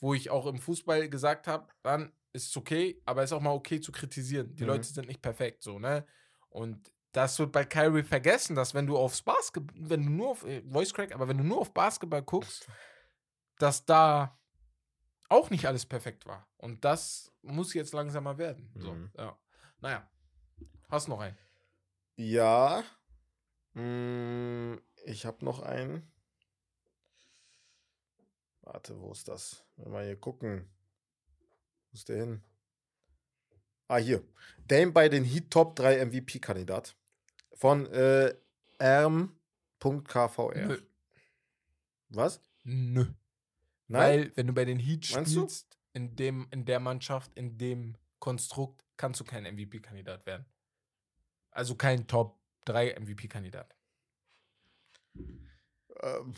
wo 0.00 0.12
ich 0.14 0.28
auch 0.30 0.46
im 0.46 0.58
Fußball 0.58 1.08
gesagt 1.08 1.46
habe, 1.46 1.68
dann 1.82 2.12
ist 2.32 2.48
es 2.48 2.56
okay, 2.56 3.00
aber 3.04 3.22
es 3.22 3.30
ist 3.30 3.34
auch 3.36 3.40
mal 3.40 3.52
okay 3.52 3.80
zu 3.80 3.92
kritisieren. 3.92 4.54
Die 4.56 4.64
Mhm. 4.64 4.68
Leute 4.70 4.88
sind 4.88 5.06
nicht 5.06 5.22
perfekt, 5.22 5.62
so, 5.62 5.78
ne? 5.78 6.04
Und 6.50 6.92
das 7.12 7.38
wird 7.38 7.52
bei 7.52 7.64
Kyrie 7.64 8.02
vergessen, 8.02 8.56
dass 8.56 8.74
wenn 8.74 8.86
du 8.86 8.96
aufs 8.96 9.22
Basketball, 9.22 9.76
wenn 9.88 10.04
du 10.04 10.10
nur 10.10 10.30
auf, 10.30 10.44
äh, 10.44 10.62
Voice 10.68 10.92
Crack, 10.94 11.12
aber 11.14 11.28
wenn 11.28 11.38
du 11.38 11.44
nur 11.44 11.58
auf 11.60 11.72
Basketball 11.72 12.22
guckst, 12.22 12.66
dass 13.58 13.84
da 13.84 14.38
auch 15.28 15.50
nicht 15.50 15.66
alles 15.66 15.86
perfekt 15.86 16.26
war. 16.26 16.48
Und 16.56 16.84
das 16.84 17.32
muss 17.42 17.72
jetzt 17.74 17.92
langsamer 17.92 18.38
werden. 18.38 18.72
So, 18.76 18.92
Mhm. 18.94 19.10
ja. 19.16 19.38
Naja. 19.80 20.10
Hast 20.88 21.08
noch 21.08 21.20
einen? 21.20 21.38
Ja. 22.16 22.82
Mm, 23.74 24.76
ich 25.04 25.24
habe 25.26 25.44
noch 25.44 25.60
einen. 25.60 26.11
Warte, 28.72 28.98
wo 28.98 29.12
ist 29.12 29.28
das? 29.28 29.62
Wenn 29.76 29.92
wir 29.92 30.02
hier 30.02 30.16
gucken. 30.16 30.66
Wo 31.90 31.94
ist 31.94 32.08
der 32.08 32.16
hin? 32.16 32.42
Ah, 33.86 33.98
hier. 33.98 34.24
Dame 34.66 34.92
bei 34.92 35.10
den 35.10 35.24
Heat 35.24 35.50
Top 35.50 35.76
3 35.76 36.06
MVP-Kandidat. 36.06 36.96
Von 37.52 37.84
äh, 37.92 38.34
erm.kvr. 38.78 40.54
Nö. 40.66 40.78
Was? 42.08 42.40
Nö. 42.64 43.04
Nein? 43.88 44.00
Weil, 44.00 44.36
wenn 44.36 44.46
du 44.46 44.54
bei 44.54 44.64
den 44.64 44.78
Heat 44.78 45.10
Meinst 45.12 45.36
du? 45.36 45.40
spielst, 45.40 45.78
in, 45.92 46.16
dem, 46.16 46.48
in 46.50 46.64
der 46.64 46.80
Mannschaft, 46.80 47.30
in 47.34 47.58
dem 47.58 47.94
Konstrukt, 48.20 48.86
kannst 48.96 49.20
du 49.20 49.24
kein 49.24 49.44
MVP-Kandidat 49.44 50.24
werden. 50.24 50.46
Also 51.50 51.74
kein 51.74 52.06
Top 52.06 52.38
3 52.64 52.98
MVP-Kandidat. 52.98 53.76
Ähm, 55.14 56.34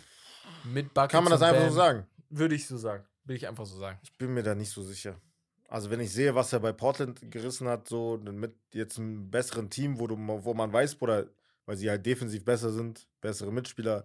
Mit 0.64 0.93
Buckets 0.93 1.12
kann 1.12 1.22
man 1.22 1.30
das 1.30 1.43
einfach 1.43 1.61
Bam 1.61 1.70
so 1.70 1.76
sagen? 1.76 2.07
Würde 2.37 2.55
ich 2.55 2.66
so 2.66 2.76
sagen. 2.76 3.05
Will 3.24 3.37
ich 3.37 3.47
einfach 3.47 3.64
so 3.64 3.78
sagen. 3.78 3.99
Ich 4.03 4.16
bin 4.18 4.35
mir 4.35 4.43
da 4.43 4.55
nicht 4.55 4.70
so 4.70 4.82
sicher. 4.82 5.20
Also 5.68 5.91
wenn 5.91 6.01
ich 6.01 6.12
sehe, 6.12 6.35
was 6.35 6.53
er 6.53 6.61
bei 6.61 6.72
Portland 6.72 7.20
gerissen 7.30 7.68
hat, 7.68 7.89
so 7.89 8.20
mit 8.22 8.55
jetzt 8.72 8.99
einem 8.99 9.30
besseren 9.30 9.70
Team, 9.70 9.99
wo, 9.99 10.07
du, 10.07 10.16
wo 10.16 10.53
man 10.55 10.72
weiß, 10.72 10.97
Bruder, 10.97 11.26
weil 11.64 11.76
sie 11.76 11.89
halt 11.89 12.05
defensiv 12.05 12.45
besser 12.45 12.70
sind, 12.70 13.09
bessere 13.20 13.51
Mitspieler, 13.51 14.05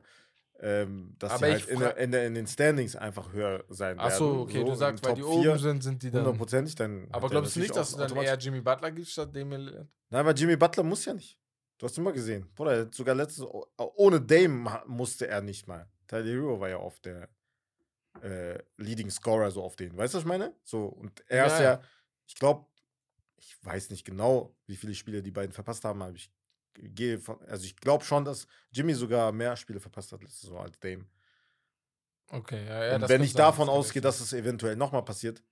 ähm, 0.61 1.15
dass 1.19 1.33
Aber 1.33 1.47
sie 1.47 1.53
halt 1.53 1.67
in, 1.67 1.81
in, 1.81 2.13
in 2.13 2.33
den 2.35 2.47
Standings 2.47 2.95
einfach 2.95 3.33
höher 3.33 3.63
sein 3.69 3.97
werden. 3.97 4.11
Ach 4.11 4.17
so, 4.17 4.41
okay, 4.41 4.63
du 4.63 4.71
in 4.71 4.77
sagst, 4.77 5.03
weil 5.03 5.11
Top 5.11 5.17
die 5.17 5.23
oben 5.23 5.57
sind, 5.57 5.83
sind 5.83 6.03
die 6.03 6.11
dann. 6.11 6.21
Hundertprozentig, 6.21 6.75
dann. 6.75 7.07
Aber 7.11 7.27
er 7.27 7.31
glaubst 7.31 7.55
du 7.55 7.59
nicht, 7.59 7.75
dass 7.75 7.91
du 7.91 7.97
dann 7.97 8.15
eher 8.17 8.37
Jimmy 8.37 8.61
Butler 8.61 8.91
gibst 8.91 9.13
statt 9.13 9.35
Damian 9.35 9.61
Lillard? 9.61 9.87
Nein, 10.09 10.25
weil 10.25 10.37
Jimmy 10.37 10.55
Butler 10.55 10.83
muss 10.83 11.05
ja 11.05 11.13
nicht. 11.13 11.39
Du 11.77 11.85
hast 11.85 11.97
immer 11.97 12.11
gesehen. 12.11 12.45
Bruder, 12.55 12.73
er 12.73 12.87
sogar 12.91 13.15
letztes 13.15 13.43
oh- 13.43 13.67
ohne 13.77 14.19
Dame 14.19 14.81
musste 14.85 15.27
er 15.27 15.41
nicht 15.41 15.65
mal. 15.67 15.87
Tyler 16.07 16.25
Hero 16.25 16.59
war 16.59 16.69
ja 16.69 16.77
oft 16.77 17.05
der 17.05 17.29
äh, 18.23 18.63
Leading 18.77 19.09
Scorer 19.09 19.51
so 19.51 19.63
auf 19.63 19.75
den. 19.75 19.95
Weißt 19.97 20.13
du, 20.13 20.17
was 20.17 20.23
ich 20.23 20.27
meine? 20.27 20.55
So, 20.63 20.85
und 20.85 21.23
er 21.29 21.45
Ja, 21.45 21.45
ist 21.47 21.59
ja. 21.59 21.81
ich 22.27 22.35
glaube, 22.35 22.65
ich 23.37 23.57
weiß 23.63 23.89
nicht 23.91 24.05
genau, 24.05 24.55
wie 24.67 24.75
viele 24.75 24.95
Spiele 24.95 25.21
die 25.23 25.31
beiden 25.31 25.53
verpasst 25.53 25.83
haben, 25.85 26.01
aber 26.01 26.15
ich 26.15 26.31
gehe 26.75 27.19
von, 27.19 27.41
also 27.47 27.65
ich 27.65 27.75
glaube 27.77 28.03
schon, 28.05 28.25
dass 28.25 28.47
Jimmy 28.71 28.93
sogar 28.93 29.31
mehr 29.31 29.55
Spiele 29.55 29.79
verpasst 29.79 30.11
hat 30.11 30.23
letzte 30.23 30.41
Saison 30.47 30.59
als 30.63 30.79
Dame. 30.79 31.05
Okay, 32.31 32.65
ja, 32.65 32.85
ja. 32.85 32.95
und 32.95 33.01
das 33.01 33.09
wenn 33.09 33.23
ich 33.23 33.33
sein, 33.33 33.39
davon 33.39 33.67
kann 33.67 33.75
ausgehe, 33.75 34.01
sein. 34.01 34.09
dass 34.09 34.19
es 34.21 34.33
eventuell 34.33 34.75
nochmal 34.75 35.03
passiert, 35.03 35.43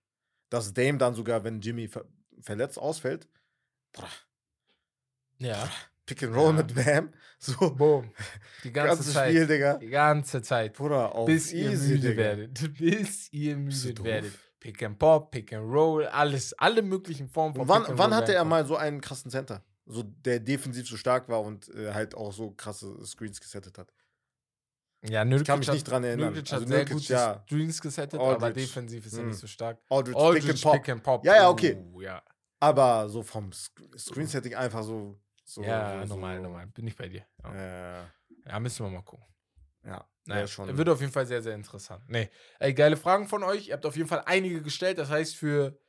dass 0.49 0.73
Dame 0.73 0.97
dann 0.97 1.15
sogar, 1.15 1.43
wenn 1.43 1.61
Jimmy 1.61 1.87
ver 1.87 2.05
verletzt 2.41 2.77
ausfällt, 2.79 3.27
Ja. 5.39 5.69
Pick 6.07 6.23
and 6.23 6.35
Roll 6.35 6.47
Ja. 6.55 6.63
mit 6.63 6.73
Bam, 6.73 7.13
so 7.39 7.75
Boom. 7.75 8.11
Die 8.63 8.71
ganze 8.73 8.95
ganzes 8.95 9.13
Zeit. 9.13 9.29
Spiel, 9.29 9.45
Digga. 9.45 9.77
Die 9.77 9.89
ganze 9.89 10.41
Zeit. 10.41 10.73
Bruder, 10.73 11.13
auf 11.13 11.27
bis 11.27 11.53
ihr 11.53 11.69
easy, 11.71 11.93
müde 11.93 12.09
Digga. 12.09 12.17
werdet. 12.17 12.73
Bis 12.79 13.31
ihr 13.31 13.55
müde 13.57 14.03
werdet. 14.03 14.33
Pick 14.59 14.81
and 14.81 14.97
Pop, 14.97 15.29
Pick 15.29 15.53
and 15.53 15.71
Roll, 15.71 16.07
alles, 16.07 16.53
alle 16.53 16.81
möglichen 16.81 17.29
Formen 17.29 17.53
von 17.53 17.61
Und 17.61 17.67
wann, 17.67 17.81
Pick 17.83 17.89
and 17.91 17.99
wann 17.99 18.15
hatte 18.15 18.33
er 18.33 18.43
mal 18.43 18.65
so 18.65 18.75
einen 18.75 19.01
krassen 19.01 19.29
Center? 19.29 19.63
So, 19.85 20.01
der 20.03 20.39
defensiv 20.39 20.87
so 20.87 20.97
stark 20.97 21.29
war 21.29 21.41
und 21.41 21.69
äh, 21.75 21.93
halt 21.93 22.15
auch 22.15 22.33
so 22.33 22.51
krasse 22.51 23.05
Screens 23.05 23.39
gesettet 23.39 23.77
hat. 23.77 23.93
Ja, 25.07 25.21
Ich 25.23 25.29
Nurkic 25.29 25.47
kann 25.47 25.59
mich 25.59 25.67
hat- 25.67 25.75
nicht 25.75 25.83
dran 25.89 26.03
erinnern. 26.03 26.33
Nurkic 26.33 26.51
Also 26.51 26.63
hat 26.63 26.67
sehr 26.69 26.77
Nurkic, 26.79 26.93
gute 26.97 27.13
ja. 27.13 27.43
Screens 27.47 27.81
gesettet, 27.81 28.19
aber 28.19 28.31
Aldridge. 28.43 28.61
defensiv 28.67 29.05
ist 29.05 29.13
er 29.13 29.23
Mm. 29.23 29.27
nicht 29.27 29.39
so 29.39 29.47
stark. 29.47 29.79
Aldridge, 29.89 30.17
Aldridge, 30.19 30.47
Pick 30.47 30.53
and 30.55 30.61
Pop. 30.63 30.73
Pick 30.73 30.89
and 30.89 31.03
Pop. 31.03 31.25
Ja, 31.25 31.35
ja, 31.35 31.49
okay. 31.49 31.75
Uh, 31.93 32.01
ja, 32.01 32.21
Aber 32.59 33.07
so 33.07 33.21
vom 33.21 33.51
Sc- 33.51 33.97
Screen-Setting 33.97 34.55
einfach 34.55 34.83
so. 34.83 35.19
So 35.49 35.63
ja 35.63 36.05
so, 36.05 36.13
normal, 36.13 36.37
so, 36.37 36.43
normal. 36.43 36.67
Bin 36.67 36.85
ich 36.87 36.95
bei 36.95 37.07
dir. 37.07 37.25
Ja, 37.43 37.53
Äh, 37.55 38.03
ja 38.45 38.59
müssen 38.59 38.85
wir 38.85 38.91
mal 38.91 39.01
gucken. 39.03 39.25
ja, 39.85 40.05
Naja, 40.25 40.45
schon. 40.45 40.77
Wird 40.77 40.89
auf 40.89 40.99
jeden 40.99 41.11
Fall 41.13 41.25
sehr, 41.25 41.41
sehr 41.41 41.55
interessant. 41.55 42.03
Nee. 42.07 42.29
Ey, 42.59 42.73
geile 42.73 42.97
Fragen 42.97 43.27
von 43.27 43.43
euch. 43.43 43.69
Ihr 43.69 43.73
habt 43.73 43.85
auf 43.85 43.95
jeden 43.95 44.09
Fall 44.09 44.23
einige 44.25 44.61
gestellt. 44.61 44.97
Das 44.97 45.09
heißt, 45.09 45.35
für. 45.37 45.79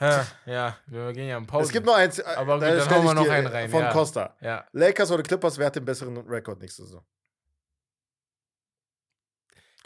Ja, 0.00 0.78
wir 0.86 1.12
gehen 1.12 1.26
ja 1.28 1.36
im 1.36 1.46
Pause. 1.48 1.64
es 1.66 1.72
gibt 1.72 1.84
noch 1.84 1.96
eins. 1.96 2.20
äh, 2.20 2.22
Aber 2.36 2.54
gut, 2.54 2.62
da 2.62 2.76
dann 2.76 2.88
hauen 2.90 3.04
wir 3.04 3.14
noch 3.14 3.28
einen 3.28 3.46
äh, 3.48 3.50
rein, 3.50 3.68
Von 3.68 3.80
ja. 3.82 3.92
Costa. 3.92 4.36
Ja. 4.40 4.64
Lakers 4.70 5.10
oder 5.10 5.24
Clippers, 5.24 5.58
wer 5.58 5.66
hat 5.66 5.74
den 5.74 5.84
besseren 5.84 6.16
Rekord 6.18 6.60
nächste 6.60 6.84
Saison? 6.84 7.04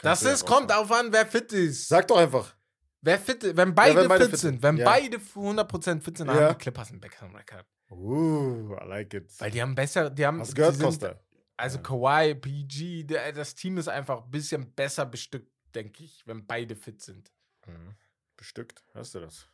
Das 0.01 0.21
ja 0.21 0.31
ist, 0.33 0.45
kommt 0.45 0.71
auf 0.71 0.91
an, 0.91 1.11
wer 1.11 1.25
fit 1.25 1.51
ist. 1.53 1.87
Sag 1.87 2.07
doch 2.09 2.17
einfach. 2.17 2.53
Wer 3.01 3.17
fit 3.17 3.43
ist, 3.43 3.57
wenn 3.57 3.73
beide, 3.73 4.01
wenn 4.01 4.07
beide 4.07 4.25
fit, 4.25 4.31
fit 4.31 4.39
sind, 4.39 4.61
wenn 4.61 4.77
ja. 4.77 4.85
beide 4.85 5.17
100% 5.17 6.01
fit 6.01 6.17
sind, 6.17 6.27
dann 6.27 6.37
Ja. 6.37 6.43
haben 6.43 6.57
die 6.57 6.61
Clippers 6.61 6.91
einen 6.91 6.99
besseren 6.99 7.35
Rekord. 7.35 7.65
Uh, 7.91 8.75
I 8.81 8.87
like 8.87 9.13
it. 9.13 9.29
Weil 9.39 9.51
die 9.51 9.61
haben 9.61 9.75
besser, 9.75 10.09
die 10.09 10.25
haben. 10.25 10.39
Hast 10.39 10.55
gehört, 10.55 10.75
sind, 10.75 10.85
Costa? 10.85 11.19
Also 11.55 11.77
Ja. 11.77 11.83
Kawhi, 11.83 12.35
PG, 12.35 13.03
der, 13.03 13.31
das 13.31 13.53
Team 13.55 13.77
ist 13.77 13.87
einfach 13.87 14.23
ein 14.23 14.31
bisschen 14.31 14.73
besser 14.73 15.05
bestückt, 15.05 15.51
denke 15.75 16.03
ich, 16.03 16.25
wenn 16.25 16.45
beide 16.45 16.75
fit 16.75 17.01
sind. 17.01 17.31
Mhm. 17.67 17.95
Bestückt, 18.35 18.83
hörst 18.93 19.13
du 19.15 19.19
das? 19.19 19.47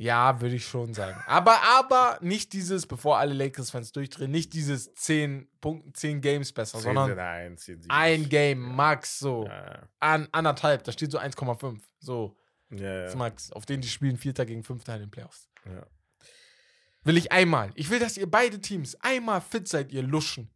Ja, 0.00 0.40
würde 0.40 0.54
ich 0.54 0.64
schon 0.64 0.94
sagen. 0.94 1.20
Aber, 1.26 1.60
aber 1.76 2.18
nicht 2.22 2.52
dieses, 2.52 2.86
bevor 2.86 3.18
alle 3.18 3.34
Lakers-Fans 3.34 3.90
durchdrehen, 3.90 4.30
nicht 4.30 4.52
dieses 4.52 4.94
10 4.94 5.48
Punkten, 5.60 5.92
10 5.92 6.20
Games 6.20 6.52
besser, 6.52 6.78
sondern 6.78 7.16
Nein, 7.16 7.56
ziehen 7.58 7.82
sie 7.82 7.90
ein 7.90 8.20
nicht. 8.20 8.30
Game 8.30 8.60
max 8.60 9.18
so. 9.18 9.46
Ja, 9.46 9.88
An, 9.98 10.28
anderthalb, 10.30 10.84
da 10.84 10.92
steht 10.92 11.10
so 11.10 11.18
1,5. 11.18 11.80
So, 11.98 12.36
ja. 12.70 12.76
ja, 12.78 13.02
das 13.02 13.12
ja. 13.14 13.18
max. 13.18 13.50
Auf 13.50 13.66
den 13.66 13.80
die 13.80 13.88
spielen 13.88 14.16
Vierter 14.16 14.46
gegen 14.46 14.62
Fünfter 14.62 14.94
in 14.94 15.00
den 15.00 15.10
Playoffs. 15.10 15.48
ja. 15.66 15.84
Will 17.08 17.16
ich 17.16 17.32
einmal. 17.32 17.70
Ich 17.74 17.88
will, 17.88 17.98
dass 17.98 18.18
ihr 18.18 18.30
beide 18.30 18.60
Teams 18.60 18.94
einmal 19.00 19.40
fit 19.40 19.66
seid, 19.66 19.92
ihr 19.92 20.02
Luschen. 20.02 20.50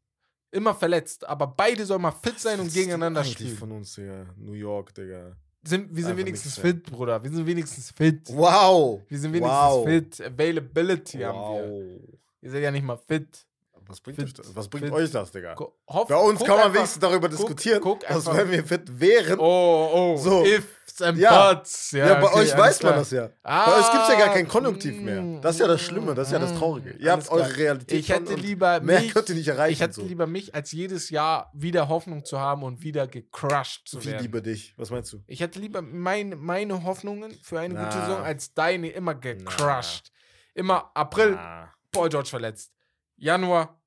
Immer 0.51 0.75
verletzt, 0.75 1.27
aber 1.27 1.47
beide 1.47 1.87
sollen 1.87 2.03
mal 2.03 2.13
fit 2.13 2.39
sein 2.39 2.61
und 2.61 2.71
gegeneinander 2.71 3.23
eigentlich 3.23 3.37
spielen. 3.37 3.57
von 3.57 3.73
uns 3.73 3.95
hier? 3.95 4.27
New 4.37 4.53
York, 4.53 4.95
Digga. 4.95 5.35
Sind, 5.65 5.89
wir 5.89 6.03
sind 6.03 6.13
Einfach 6.13 6.19
wenigstens 6.19 6.59
nix, 6.59 6.69
fit, 6.69 6.91
Bruder. 6.91 7.25
Wir 7.25 7.31
sind 7.31 7.47
wenigstens 7.47 7.91
fit. 7.93 8.29
Wow! 8.29 9.01
Wir 9.09 9.19
sind 9.19 9.33
wenigstens 9.33 9.59
wow. 9.59 9.87
fit. 9.87 10.21
Availability 10.21 11.19
haben 11.21 11.39
wir. 11.39 11.71
wow. 11.71 12.19
Ihr 12.43 12.51
seid 12.51 12.63
ja 12.63 12.71
nicht 12.71 12.85
mal 12.85 12.99
fit. 12.99 13.47
Was 13.89 14.01
bringt, 14.01 14.17
Fit, 14.19 14.27
euch 14.27 14.33
das? 14.35 14.55
Was 14.57 14.69
bringt 14.69 14.87
fit. 14.87 14.95
euch 14.95 15.11
das, 15.11 15.31
Digga? 15.33 15.55
Hoff, 15.89 16.09
Bei 16.09 16.17
uns 16.17 16.39
guck 16.39 16.49
kann 16.49 16.59
man 16.59 16.75
wenigstens 16.75 17.01
darüber 17.01 17.29
diskutieren, 17.29 17.81
guck 17.81 18.01
dass 18.07 18.27
wenn 18.27 18.51
wir 18.51 18.65
fit 18.65 19.01
wären. 19.01 19.39
Oh, 19.39 19.91
oh, 19.93 20.17
So. 20.17 20.45
ifs 20.45 21.01
and 21.03 21.19
Ja. 21.19 21.55
buts. 21.55 21.91
ja, 21.93 22.15
bei 22.15 22.25
okay, 22.25 22.39
euch 22.41 22.57
weiß 22.57 22.83
man 22.83 22.91
klar. 22.93 22.99
das 23.01 23.11
ja. 23.11 23.31
Ah, 23.43 23.67
bei 23.71 23.79
euch 23.79 23.91
gibt 23.93 24.03
es 24.05 24.09
ja 24.11 24.19
gar 24.19 24.35
kein 24.35 24.47
Konjunktiv 24.49 24.97
mm, 25.01 25.05
mehr. 25.05 25.41
Das 25.41 25.55
ist 25.57 25.61
ja 25.61 25.67
das 25.67 25.81
Schlimme, 25.81 26.15
das 26.15 26.29
ist 26.29 26.33
ja 26.33 26.39
das 26.39 26.53
mm, 26.53 26.57
Traurige. 26.59 26.91
Ihr 26.99 27.13
habt 27.13 27.31
eure. 27.31 27.57
Realität 27.57 27.99
Ich 27.99 28.09
hätte 28.11 28.35
lieber 28.35 28.81
mehr 28.81 29.01
mich, 29.01 29.13
könnt 29.15 29.29
ihr 29.29 29.35
nicht 29.35 29.49
erreichen. 29.49 29.73
ich 29.73 29.81
hätte 29.81 29.95
so. 29.95 30.03
lieber 30.03 30.27
mich, 30.27 30.55
als 30.55 30.73
jedes 30.73 31.11
Jahr 31.11 31.51
wieder 31.55 31.89
Hoffnung 31.89 32.25
zu 32.25 32.39
haben 32.39 32.63
und 32.63 32.83
wieder 32.83 33.07
gecrushed 33.07 33.89
zu 33.89 34.01
Wie 34.03 34.07
werden. 34.11 34.23
lieber 34.23 34.41
dich? 34.41 34.75
Was 34.77 34.91
meinst 34.91 35.13
du? 35.13 35.23
Ich 35.27 35.41
hätte 35.41 35.59
lieber 35.59 35.83
mein, 35.83 36.37
meine 36.39 36.85
Hoffnungen 36.85 37.33
für 37.43 37.59
eine 37.61 37.75
gute 37.75 37.87
Na. 37.87 38.07
Saison 38.07 38.23
als 38.23 38.53
deine 38.55 38.91
immer 38.91 39.15
gecrushed. 39.15 40.11
Immer 40.55 40.91
April, 40.95 41.37
Ah. 41.39 41.73
Paul 41.91 42.09
George 42.11 42.29
verletzt. 42.29 42.71
Januar, 43.17 43.81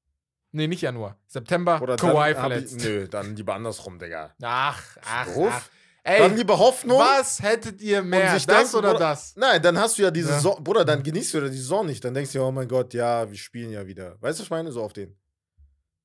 nee, 0.51 0.67
nicht 0.67 0.81
Januar. 0.81 1.17
September, 1.27 1.81
Oder 1.81 1.95
Kawhi 1.97 2.33
dann 2.33 2.43
hab 2.43 2.51
ich, 2.51 2.57
verletzt. 2.57 2.79
Nö, 2.83 3.07
dann 3.07 3.35
lieber 3.35 3.53
andersrum, 3.55 3.99
Digga. 3.99 4.33
Ach, 4.41 4.81
ach, 5.03 5.25
Doof. 5.33 5.49
ach. 5.51 5.69
Ey, 6.07 6.19
dann 6.19 6.37
lieber 6.37 6.59
Hoffnung. 6.59 6.99
was 6.99 7.41
hättet 7.41 7.81
ihr 7.81 8.03
mehr? 8.03 8.33
sich 8.35 8.45
das 8.45 8.57
denken, 8.71 8.75
oder 8.77 8.91
Bruder, 8.93 9.05
das? 9.09 9.35
Nein, 9.35 9.59
dann 9.61 9.77
hast 9.79 9.97
du 9.97 10.03
ja 10.03 10.11
diese 10.11 10.29
Ja. 10.29 10.35
Saison, 10.35 10.63
Bruder, 10.63 10.85
dann 10.85 11.01
genießt 11.01 11.33
du 11.33 11.39
ja 11.39 11.49
die 11.49 11.57
Saison 11.57 11.83
nicht. 11.85 12.03
Dann 12.05 12.13
denkst 12.13 12.31
du, 12.31 12.37
ja, 12.37 12.43
oh 12.45 12.51
mein 12.51 12.67
Gott, 12.67 12.93
ja, 12.93 13.27
wir 13.27 13.37
spielen 13.37 13.71
ja 13.71 13.87
wieder. 13.87 14.11
Weißt 14.21 14.37
du, 14.37 14.41
was 14.41 14.45
ich 14.45 14.49
meine? 14.51 14.71
So 14.71 14.83
auf 14.83 14.93
den. 14.93 15.17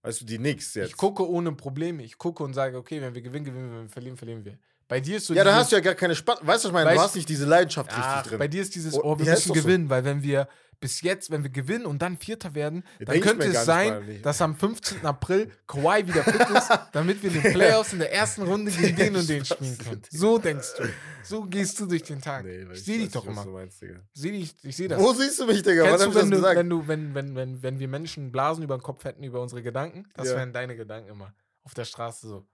Weißt 0.02 0.22
du, 0.22 0.24
die 0.24 0.38
nix 0.38 0.72
jetzt. 0.74 0.88
Ich 0.88 0.96
gucke 0.96 1.28
ohne 1.28 1.52
Probleme. 1.52 2.02
Ich 2.02 2.16
gucke 2.16 2.42
und 2.42 2.54
sage, 2.54 2.78
okay, 2.78 3.02
wenn 3.02 3.14
wir 3.14 3.20
gewinnen, 3.20 3.44
gewinnen 3.44 3.70
wir, 3.70 3.76
wenn 3.76 3.82
wir 3.88 3.90
verlieren, 3.90 4.16
verlieren 4.16 4.42
wir. 4.42 4.58
Bei 4.88 4.98
dir 5.00 5.18
ist 5.18 5.26
so 5.26 5.34
ja, 5.34 5.44
dann 5.44 5.52
dieses- 5.52 5.64
hast 5.64 5.72
du 5.72 5.76
ja 5.76 5.82
gar 5.82 5.94
keine 5.94 6.14
Spannung. 6.16 6.46
Weißt 6.46 6.64
du, 6.64 6.68
was 6.68 6.70
ich 6.70 6.72
meine? 6.72 6.90
Du 6.90 6.96
Weißt- 6.96 7.04
hast 7.04 7.14
nicht 7.16 7.28
diese 7.28 7.44
Leidenschaft 7.44 7.90
Ach, 7.92 8.16
richtig 8.16 8.30
drin. 8.30 8.38
bei 8.38 8.48
dir 8.48 8.62
ist 8.62 8.74
dieses, 8.74 8.94
Oh, 8.94 9.00
oh, 9.04 9.18
wir 9.18 9.26
ja, 9.26 9.32
müssen 9.32 9.48
doch 9.50 9.56
so. 9.56 9.62
gewinnen, 9.62 9.90
weil 9.90 10.02
wenn 10.04 10.22
wir 10.22 10.48
bis 10.80 11.02
jetzt, 11.02 11.30
wenn 11.30 11.42
wir 11.42 11.50
gewinnen 11.50 11.84
und 11.84 12.00
dann 12.00 12.16
Vierter 12.16 12.54
werden, 12.54 12.84
Ja, 12.98 13.04
dann 13.06 13.20
könnte 13.20 13.46
es 13.48 13.64
sein, 13.66 14.20
dass 14.22 14.40
am 14.40 14.56
15. 14.56 15.04
April 15.04 15.50
Kawhi 15.66 16.06
wieder 16.08 16.24
fit 16.24 16.40
ist, 16.56 16.70
damit 16.92 17.22
wir 17.22 17.30
in 17.34 17.42
den 17.42 17.52
Playoffs 17.52 17.92
in 17.92 17.98
der 17.98 18.12
ersten 18.12 18.42
Runde 18.42 18.70
gegen 18.72 18.96
den 18.96 19.16
und 19.16 19.28
den 19.28 19.44
spielen 19.44 19.76
können. 19.76 20.00
das? 20.00 20.18
So 20.18 20.38
denkst 20.38 20.68
du. 20.78 20.84
So 21.22 21.42
gehst 21.44 21.78
du 21.78 21.86
durch 21.86 22.02
den 22.02 22.20
Tag. 22.22 22.44
Nee, 22.44 22.66
ich 22.72 22.82
sehe 22.82 22.98
dich 22.98 23.10
doch 23.12 23.26
immer. 23.26 23.44
Meinst. 23.44 23.84
Seh 24.14 24.30
dich, 24.30 24.54
ich 24.62 24.74
sehe 24.76 24.88
das. 24.88 24.98
Wo 24.98 25.12
siehst 25.12 25.38
du 25.38 25.46
mich, 25.46 25.62
Digga? 25.62 25.84
Kennst 25.84 26.06
du, 26.06 26.10
das 26.12 26.22
wenn 26.22 26.30
du, 26.30 26.42
wenn 26.42 26.70
du, 26.70 26.88
wenn, 26.88 27.14
wenn, 27.14 27.34
wenn, 27.36 27.62
wenn 27.62 27.78
wir 27.78 27.88
Menschen 27.88 28.32
Blasen 28.32 28.64
über 28.64 28.76
den 28.78 28.82
Kopf 28.82 29.04
hätten 29.04 29.22
über 29.22 29.42
unsere 29.42 29.62
Gedanken, 29.62 30.06
das 30.14 30.28
Ja. 30.28 30.36
wären 30.36 30.52
deine 30.54 30.76
Gedanken 30.76 31.10
immer. 31.10 31.34
Auf 31.62 31.74
der 31.74 31.84
Straße 31.84 32.26
so. 32.26 32.46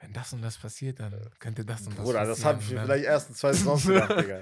Wenn 0.00 0.12
das 0.12 0.32
und 0.32 0.40
das 0.40 0.56
passiert, 0.56 1.00
dann 1.00 1.12
könnte 1.40 1.64
das 1.64 1.82
und 1.82 1.98
das 1.98 2.04
Bruder, 2.04 2.24
das 2.24 2.40
passieren. 2.40 2.54
habe 2.54 2.62
ich 2.62 2.70
mir 2.70 2.80
vielleicht 2.82 3.04
erst 3.04 3.28
in 3.30 3.34
zwei 3.34 3.52
Saisons 3.52 3.84
gedacht, 3.86 4.18
Digga. 4.18 4.40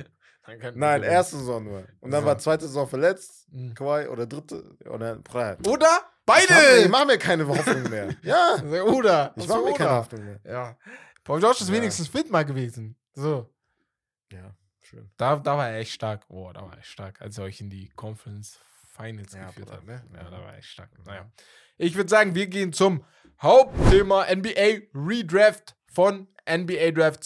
Nein, 0.75 1.03
erste 1.03 1.37
Saison 1.37 1.63
nur. 1.65 1.85
Und 2.01 2.11
dann 2.11 2.23
So. 2.23 2.27
war 2.27 2.39
zweite 2.39 2.67
Saison 2.67 2.89
verletzt, 2.89 3.47
Mhm. 3.53 3.75
Kawhi, 3.75 4.07
oder 4.09 4.27
dritte, 4.27 4.77
oder. 4.89 5.19
Oder? 5.29 5.57
Ich 5.61 5.69
mach, 5.69 6.37
mir- 6.37 6.43
ich 6.43 6.49
Beide! 6.49 6.89
mach 6.91 7.07
mir 7.07 7.19
keine 7.19 7.47
Hoffnung 7.49 7.83
mehr. 7.91 8.09
Ja, 8.23 8.57
Oder? 8.85 9.33
ich 9.37 9.43
Was 9.43 9.49
mach 9.49 9.57
für 9.59 9.65
mir 9.65 9.75
keine? 9.75 9.91
Hoffnung 9.91 10.25
mehr. 10.25 10.41
Ja. 10.45 10.77
Paul 11.25 11.41
George 11.41 11.59
ist 11.61 11.69
Ja. 11.69 11.75
wenigstens 11.75 12.09
fit 12.09 12.31
mal 12.31 12.45
gewesen. 12.45 12.97
So. 13.15 13.49
Ja, 14.33 14.55
schön. 14.81 15.11
Da, 15.17 15.37
da 15.37 15.57
war 15.57 15.71
er 15.71 15.79
echt 15.79 15.93
stark. 15.93 16.27
Boah, 16.29 16.53
da 16.53 16.63
war 16.63 16.73
er 16.73 16.79
echt 16.79 16.89
stark, 16.89 17.21
als 17.23 17.39
er 17.39 17.45
euch 17.45 17.61
in 17.61 17.71
die 17.71 17.89
Conference 17.97 18.59
Finals 18.97 19.33
Ja, 19.35 19.47
geführt 19.47 19.71
hat. 19.73 19.85
Ne? 19.85 20.03
Ja, 20.13 20.23
Ja. 20.23 20.31
da 20.31 20.39
war 20.43 20.53
er 20.53 20.59
echt 20.59 20.69
stark. 20.69 20.91
Naja. 21.07 21.31
Ich 21.79 21.95
würde 21.97 22.11
sagen, 22.11 22.35
wir 22.35 22.47
gehen 22.47 22.73
zum 22.73 23.05
Hauptthema 23.41 24.27
NBA 24.27 24.81
Redraft 24.95 25.77
von 25.87 26.29
NBA 26.47 26.91
Draft 26.91 27.25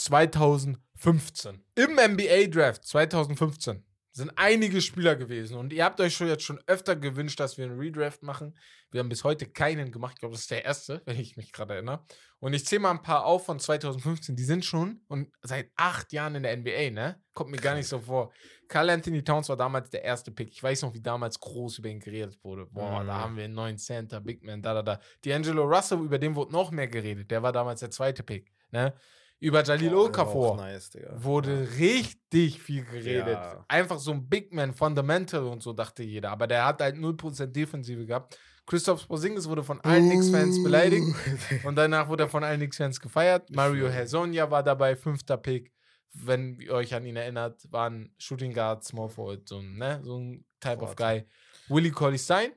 2015. 1.03 1.65
Im 1.75 1.95
NBA 1.97 2.47
Draft 2.49 2.85
2015 2.87 3.85
sind 4.15 4.31
einige 4.37 4.81
Spieler 4.81 5.17
gewesen 5.17 5.57
und 5.57 5.73
ihr 5.73 5.85
habt 5.85 5.99
euch 6.01 6.15
schon 6.15 6.29
jetzt 6.29 6.45
schon 6.45 6.61
öfter 6.67 6.95
gewünscht, 6.95 7.41
dass 7.41 7.57
wir 7.59 7.65
einen 7.65 7.79
Redraft 7.79 8.23
machen. 8.23 8.57
Wir 8.91 9.01
haben 9.01 9.09
bis 9.09 9.25
heute 9.25 9.47
keinen 9.47 9.91
gemacht. 9.91 10.13
Ich 10.15 10.21
glaube, 10.21 10.35
das 10.35 10.43
ist 10.43 10.51
der 10.51 10.65
erste, 10.65 11.03
wenn 11.07 11.19
ich 11.19 11.37
mich 11.37 11.51
gerade 11.51 11.75
erinnere. 11.75 12.05
Und 12.39 12.53
ich 12.53 12.65
zähle 12.67 12.81
mal 12.83 12.91
ein 12.93 13.03
paar 13.03 13.25
auf 13.25 13.47
von 13.47 13.59
2015. 13.59 14.37
Die 14.37 14.45
sind 14.45 14.65
schon 14.65 15.01
und 15.09 15.33
seit 15.43 15.71
acht 15.77 16.13
Jahren 16.13 16.35
in 16.37 16.43
der 16.45 16.57
NBA, 16.57 16.91
ne? 16.91 17.21
Kommt 17.33 17.51
mir 17.51 17.57
gar 17.57 17.75
nicht 17.75 17.89
so 17.89 17.99
vor. 18.01 18.33
Carl 18.69 18.91
Anthony 18.91 19.25
Towns 19.25 19.49
war 19.49 19.57
damals 19.57 19.91
der 19.91 20.05
erste 20.05 20.31
Pick. 20.31 20.51
Ich 20.53 20.63
weiß 20.63 20.83
noch, 20.83 20.93
wie 20.95 21.01
damals 21.03 21.41
groß 21.41 21.79
über 21.79 21.89
ihn 21.89 21.99
geredet 22.01 22.39
wurde. 22.45 22.67
Boah, 22.67 23.03
Mhm. 23.03 23.07
da 23.07 23.15
haben 23.19 23.37
wir 23.37 23.45
einen 23.45 23.55
neuen 23.55 23.79
Center, 23.79 24.21
Big 24.21 24.45
Man, 24.45 24.61
da, 24.63 24.75
da, 24.75 24.83
da. 24.83 25.01
D'Angelo 25.25 25.63
Russell, 25.63 25.99
über 26.01 26.19
den 26.19 26.37
wurde 26.37 26.53
noch 26.53 26.71
mehr 26.71 26.87
geredet. 26.87 27.31
Der 27.31 27.43
war 27.43 27.53
damals 27.53 27.81
der 27.81 27.91
zweite 27.91 28.23
Pick, 28.23 28.53
ne? 28.71 28.95
Über 29.43 29.65
Jalil 29.65 29.91
Boah, 29.91 30.03
auch 30.03 30.09
Okafor 30.09 30.57
Nice, 30.57 30.91
wurde 31.17 31.69
richtig 31.77 32.63
viel 32.63 32.85
geredet. 32.85 33.27
Ja. 33.35 33.65
Einfach 33.67 33.99
so 33.99 34.13
ein 34.13 34.29
Big 34.29 34.53
Man, 34.53 34.73
Fundamental 34.73 35.45
und 35.47 35.63
so, 35.63 35.73
dachte 35.73 36.05
jeder. 36.05 36.31
Aber 36.31 36.47
der 36.47 36.65
hat 36.65 36.81
halt 36.81 36.97
0% 36.97 37.47
Defensive 37.47 38.07
gehabt. 38.07 38.39
Christoph 38.67 39.09
Porzingis 39.09 39.49
wurde 39.49 39.65
von 39.65 39.81
allen 39.81 40.09
Knicks-Fans 40.09 40.63
beleidigt. 40.63 41.05
Und 41.65 41.75
danach 41.75 42.09
wurde 42.09 42.23
er 42.25 42.29
von 42.29 42.45
allen 42.45 42.61
Knicks-Fans 42.61 43.01
gefeiert. 43.01 43.51
Mario 43.51 43.89
Hezonja 43.89 44.49
war 44.51 44.63
dabei, 44.63 44.95
fünfter 44.95 45.37
Pick. 45.37 45.73
Wenn 46.13 46.61
ihr 46.61 46.73
euch 46.73 46.95
an 46.95 47.05
ihn 47.05 47.17
erinnert, 47.17 47.61
waren 47.73 48.15
Shooting 48.19 48.53
Guard, 48.53 48.85
Small 48.85 49.09
Forward, 49.09 49.49
so 49.49 49.59
ein, 49.59 49.77
ne? 49.77 50.01
so 50.05 50.19
ein 50.19 50.45
Type 50.61 50.83
of 50.83 50.95
Forward. 50.95 50.97
Guy. 50.97 51.27
Willie 51.69 51.91
Colley 51.91 52.19
Stein, 52.19 52.53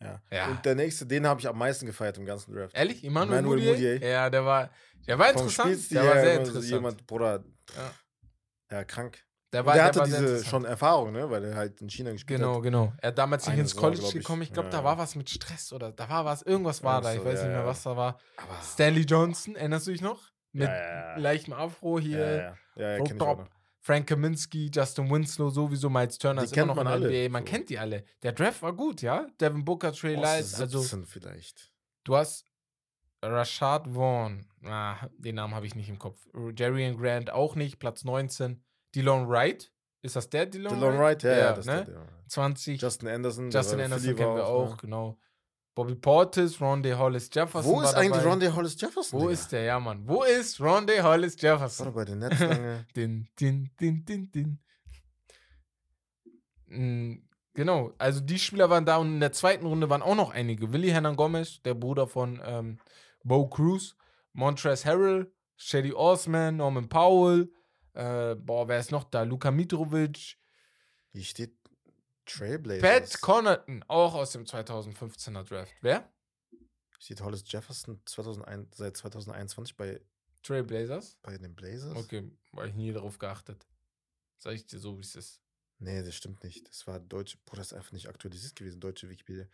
Ja. 0.00 0.22
Ja. 0.30 0.48
Und 0.50 0.64
der 0.64 0.76
nächste, 0.76 1.06
den 1.06 1.26
habe 1.26 1.40
ich 1.40 1.48
am 1.48 1.58
meisten 1.58 1.86
gefeiert 1.86 2.18
im 2.18 2.26
ganzen 2.26 2.54
Draft. 2.54 2.76
ehrlich, 2.76 3.02
Mudiay? 3.02 3.42
Mudiay. 3.42 4.08
Ja, 4.08 4.30
der 4.30 4.44
war, 4.44 4.70
der 5.08 5.18
war 5.18 5.30
interessant. 5.30 5.68
Spielstil 5.70 5.96
Der 5.98 6.06
war 6.06 6.12
sehr 6.20 6.22
immer 6.34 6.34
so 6.34 6.50
interessant. 6.50 6.70
Jemand, 6.72 7.06
Bruder, 7.06 7.44
Ja. 7.76 7.90
ja, 8.70 8.84
krank. 8.84 9.24
der 9.52 9.64
war, 9.66 9.74
der 9.74 9.82
der 9.82 9.88
hatte 9.88 9.98
war 10.00 10.06
diese 10.06 10.44
schon 10.44 10.64
Erfahrung, 10.64 11.12
ne? 11.12 11.28
Weil 11.30 11.44
er 11.44 11.56
halt 11.56 11.80
in 11.80 11.88
China 11.88 12.12
gespielt 12.12 12.38
Genau, 12.40 12.56
hat. 12.56 12.62
genau. 12.62 12.92
Er 12.98 13.08
hat 13.08 13.18
damals 13.18 13.46
nicht 13.48 13.58
ins 13.58 13.74
College 13.74 14.00
glaub 14.00 14.14
ich. 14.14 14.18
gekommen. 14.20 14.42
Ich 14.42 14.52
glaube, 14.52 14.68
da 14.70 14.78
Ja. 14.78 14.84
war 14.84 14.98
was 14.98 15.14
mit 15.16 15.28
Stress 15.30 15.72
oder 15.72 15.90
da 15.92 16.08
war 16.08 16.24
was, 16.24 16.42
irgendwas 16.42 16.82
war 16.84 17.00
da. 17.00 17.10
Ich 17.12 17.16
Irgendwas, 17.18 17.34
weiß 17.40 17.42
nicht 17.46 17.56
mehr, 17.56 17.66
was 17.66 17.82
da 17.82 17.96
war. 17.96 18.18
Aber 18.36 18.60
Stanley 18.62 19.02
Johnson, 19.02 19.56
erinnerst 19.56 19.86
du 19.86 19.90
dich 19.92 20.02
noch? 20.02 20.30
Mit 20.52 20.68
leichtem 21.16 21.52
Afro 21.54 21.98
hier. 21.98 22.56
Ja, 22.76 22.88
ja, 22.98 23.04
ja, 23.04 23.14
noch. 23.14 23.46
Frank 23.80 24.06
Kaminsky, 24.06 24.70
Justin 24.74 25.10
Winslow, 25.10 25.48
sowieso 25.48 25.88
Miles 25.88 26.18
Turner 26.18 26.42
Die 26.42 26.46
ist 26.46 26.52
immer 26.52 26.66
kennt 26.66 26.66
noch 26.68 26.76
in 26.82 26.84
man 26.84 27.00
der 27.00 27.08
alle, 27.08 27.20
NBA. 27.26 27.32
Man 27.32 27.46
so. 27.46 27.50
kennt 27.50 27.68
die 27.70 27.78
alle. 27.78 28.04
Der 28.22 28.32
Draft 28.32 28.60
war 28.62 28.72
gut, 28.74 29.00
ja? 29.02 29.26
Devin 29.40 29.64
Booker, 29.64 29.92
Trey 29.92 30.14
Lyles. 30.14 30.60
Also, 30.60 30.80
17 30.80 31.06
vielleicht. 31.06 31.70
du 32.04 32.16
hast 32.16 32.44
Rashad 33.22 33.86
Vaughn. 33.88 34.46
Ah, 34.64 34.96
den 35.18 35.36
Namen 35.36 35.54
habe 35.54 35.66
ich 35.66 35.74
nicht 35.74 35.88
im 35.88 35.98
Kopf. 35.98 36.18
Jerry 36.56 36.94
Grant 36.94 37.30
auch 37.30 37.54
nicht, 37.54 37.78
Platz 37.78 38.04
19. 38.04 38.62
Dylan 38.94 39.28
Wright. 39.28 39.72
Ist 40.02 40.16
das 40.16 40.30
der 40.30 40.46
Dylan, 40.46 40.74
Dylan 40.78 40.98
Wright, 40.98 41.22
ja, 41.24 41.36
ja, 41.36 41.52
das 41.52 41.66
ne? 41.66 41.80
ist 41.80 41.88
der, 41.88 41.94
der. 41.94 42.06
20. 42.28 42.80
Justin 42.80 43.08
Anderson. 43.08 43.50
der 43.50 43.60
Justin 43.60 43.80
Anderson 43.80 44.16
kennen 44.16 44.36
wir 44.36 44.46
auch, 44.46 44.70
ne? 44.70 44.76
genau. 44.80 45.18
Bobby 45.74 45.94
Portis, 45.94 46.58
Rondé 46.60 46.96
Hollis 46.96 47.28
Jefferson. 47.32 47.72
Wo 47.72 47.80
ist 47.80 47.94
eigentlich. 47.94 48.24
Rondé 48.24 48.52
Hollis 48.52 48.80
Jefferson? 48.80 49.20
Wo 49.20 49.28
Digga? 49.28 49.32
ist 49.32 49.52
der? 49.52 49.62
Ja, 49.62 49.78
Mann. 49.78 50.06
Wo 50.06 50.24
ist 50.24 50.60
Rondé 50.60 51.02
Hollis 51.02 51.40
Jefferson? 51.40 51.86
doch 51.86 51.94
bei 51.94 52.04
den 52.04 52.18
Nets 52.18 52.40
lange. 52.40 52.86
Din, 52.96 53.28
din, 53.38 53.70
din, 53.78 54.04
din, 54.04 54.30
din. 54.30 54.58
Mm, 56.66 57.28
Genau, 57.58 57.92
also 57.98 58.20
die 58.20 58.38
Spieler 58.38 58.70
waren 58.70 58.86
da 58.86 58.98
und 58.98 59.14
in 59.14 59.18
der 59.18 59.32
zweiten 59.32 59.66
Runde 59.66 59.90
waren 59.90 60.00
auch 60.00 60.14
noch 60.14 60.30
einige. 60.30 60.72
Willi 60.72 60.90
Hernan 60.90 61.16
Gomez, 61.16 61.60
der 61.62 61.74
Bruder 61.74 62.06
von 62.06 62.40
ähm, 62.46 62.78
Bo 63.28 63.48
Cruz, 63.48 63.94
Montrezl 64.32 64.86
Harrell, 64.86 65.32
Shady 65.56 65.92
Osman, 65.92 66.56
Norman 66.56 66.88
Powell, 66.88 67.52
äh, 67.92 68.34
boah, 68.36 68.66
wer 68.68 68.78
ist 68.78 68.90
noch 68.90 69.04
da? 69.04 69.22
Luka 69.22 69.50
Mitrovic, 69.50 70.38
Hier 71.12 71.24
steht 71.24 71.56
Trailblazers. 72.26 72.82
Pat 73.12 73.20
Connaughton, 73.20 73.84
auch 73.88 74.14
aus 74.14 74.32
dem 74.32 74.44
2015er 74.44 75.42
Draft. 75.44 75.72
Wer? 75.80 76.12
Steht 76.98 77.20
Hollis 77.20 77.44
Jefferson 77.46 78.00
2001, 78.04 78.76
seit 78.76 78.96
2021 78.96 79.76
bei, 79.76 80.00
Trailblazers? 80.42 81.18
bei 81.22 81.38
den 81.38 81.54
Blazers? 81.54 81.96
Okay, 81.96 82.30
war 82.52 82.66
ich 82.66 82.74
nie 82.74 82.92
darauf 82.92 83.18
geachtet. 83.18 83.66
Sag 84.38 84.54
ich 84.54 84.66
dir 84.66 84.78
so, 84.78 84.96
wie 84.96 85.02
es 85.02 85.16
ist. 85.16 85.40
Nee, 85.80 86.02
das 86.02 86.14
stimmt 86.14 86.42
nicht. 86.42 86.68
Das 86.68 86.86
war 86.86 86.98
deutsche, 86.98 87.38
Bruder, 87.44 87.58
das 87.60 87.72
ist 87.72 87.78
einfach 87.78 87.92
nicht 87.92 88.08
aktualisiert 88.08 88.56
gewesen, 88.56 88.80
deutsche 88.80 89.08
Wikipedia. 89.08 89.46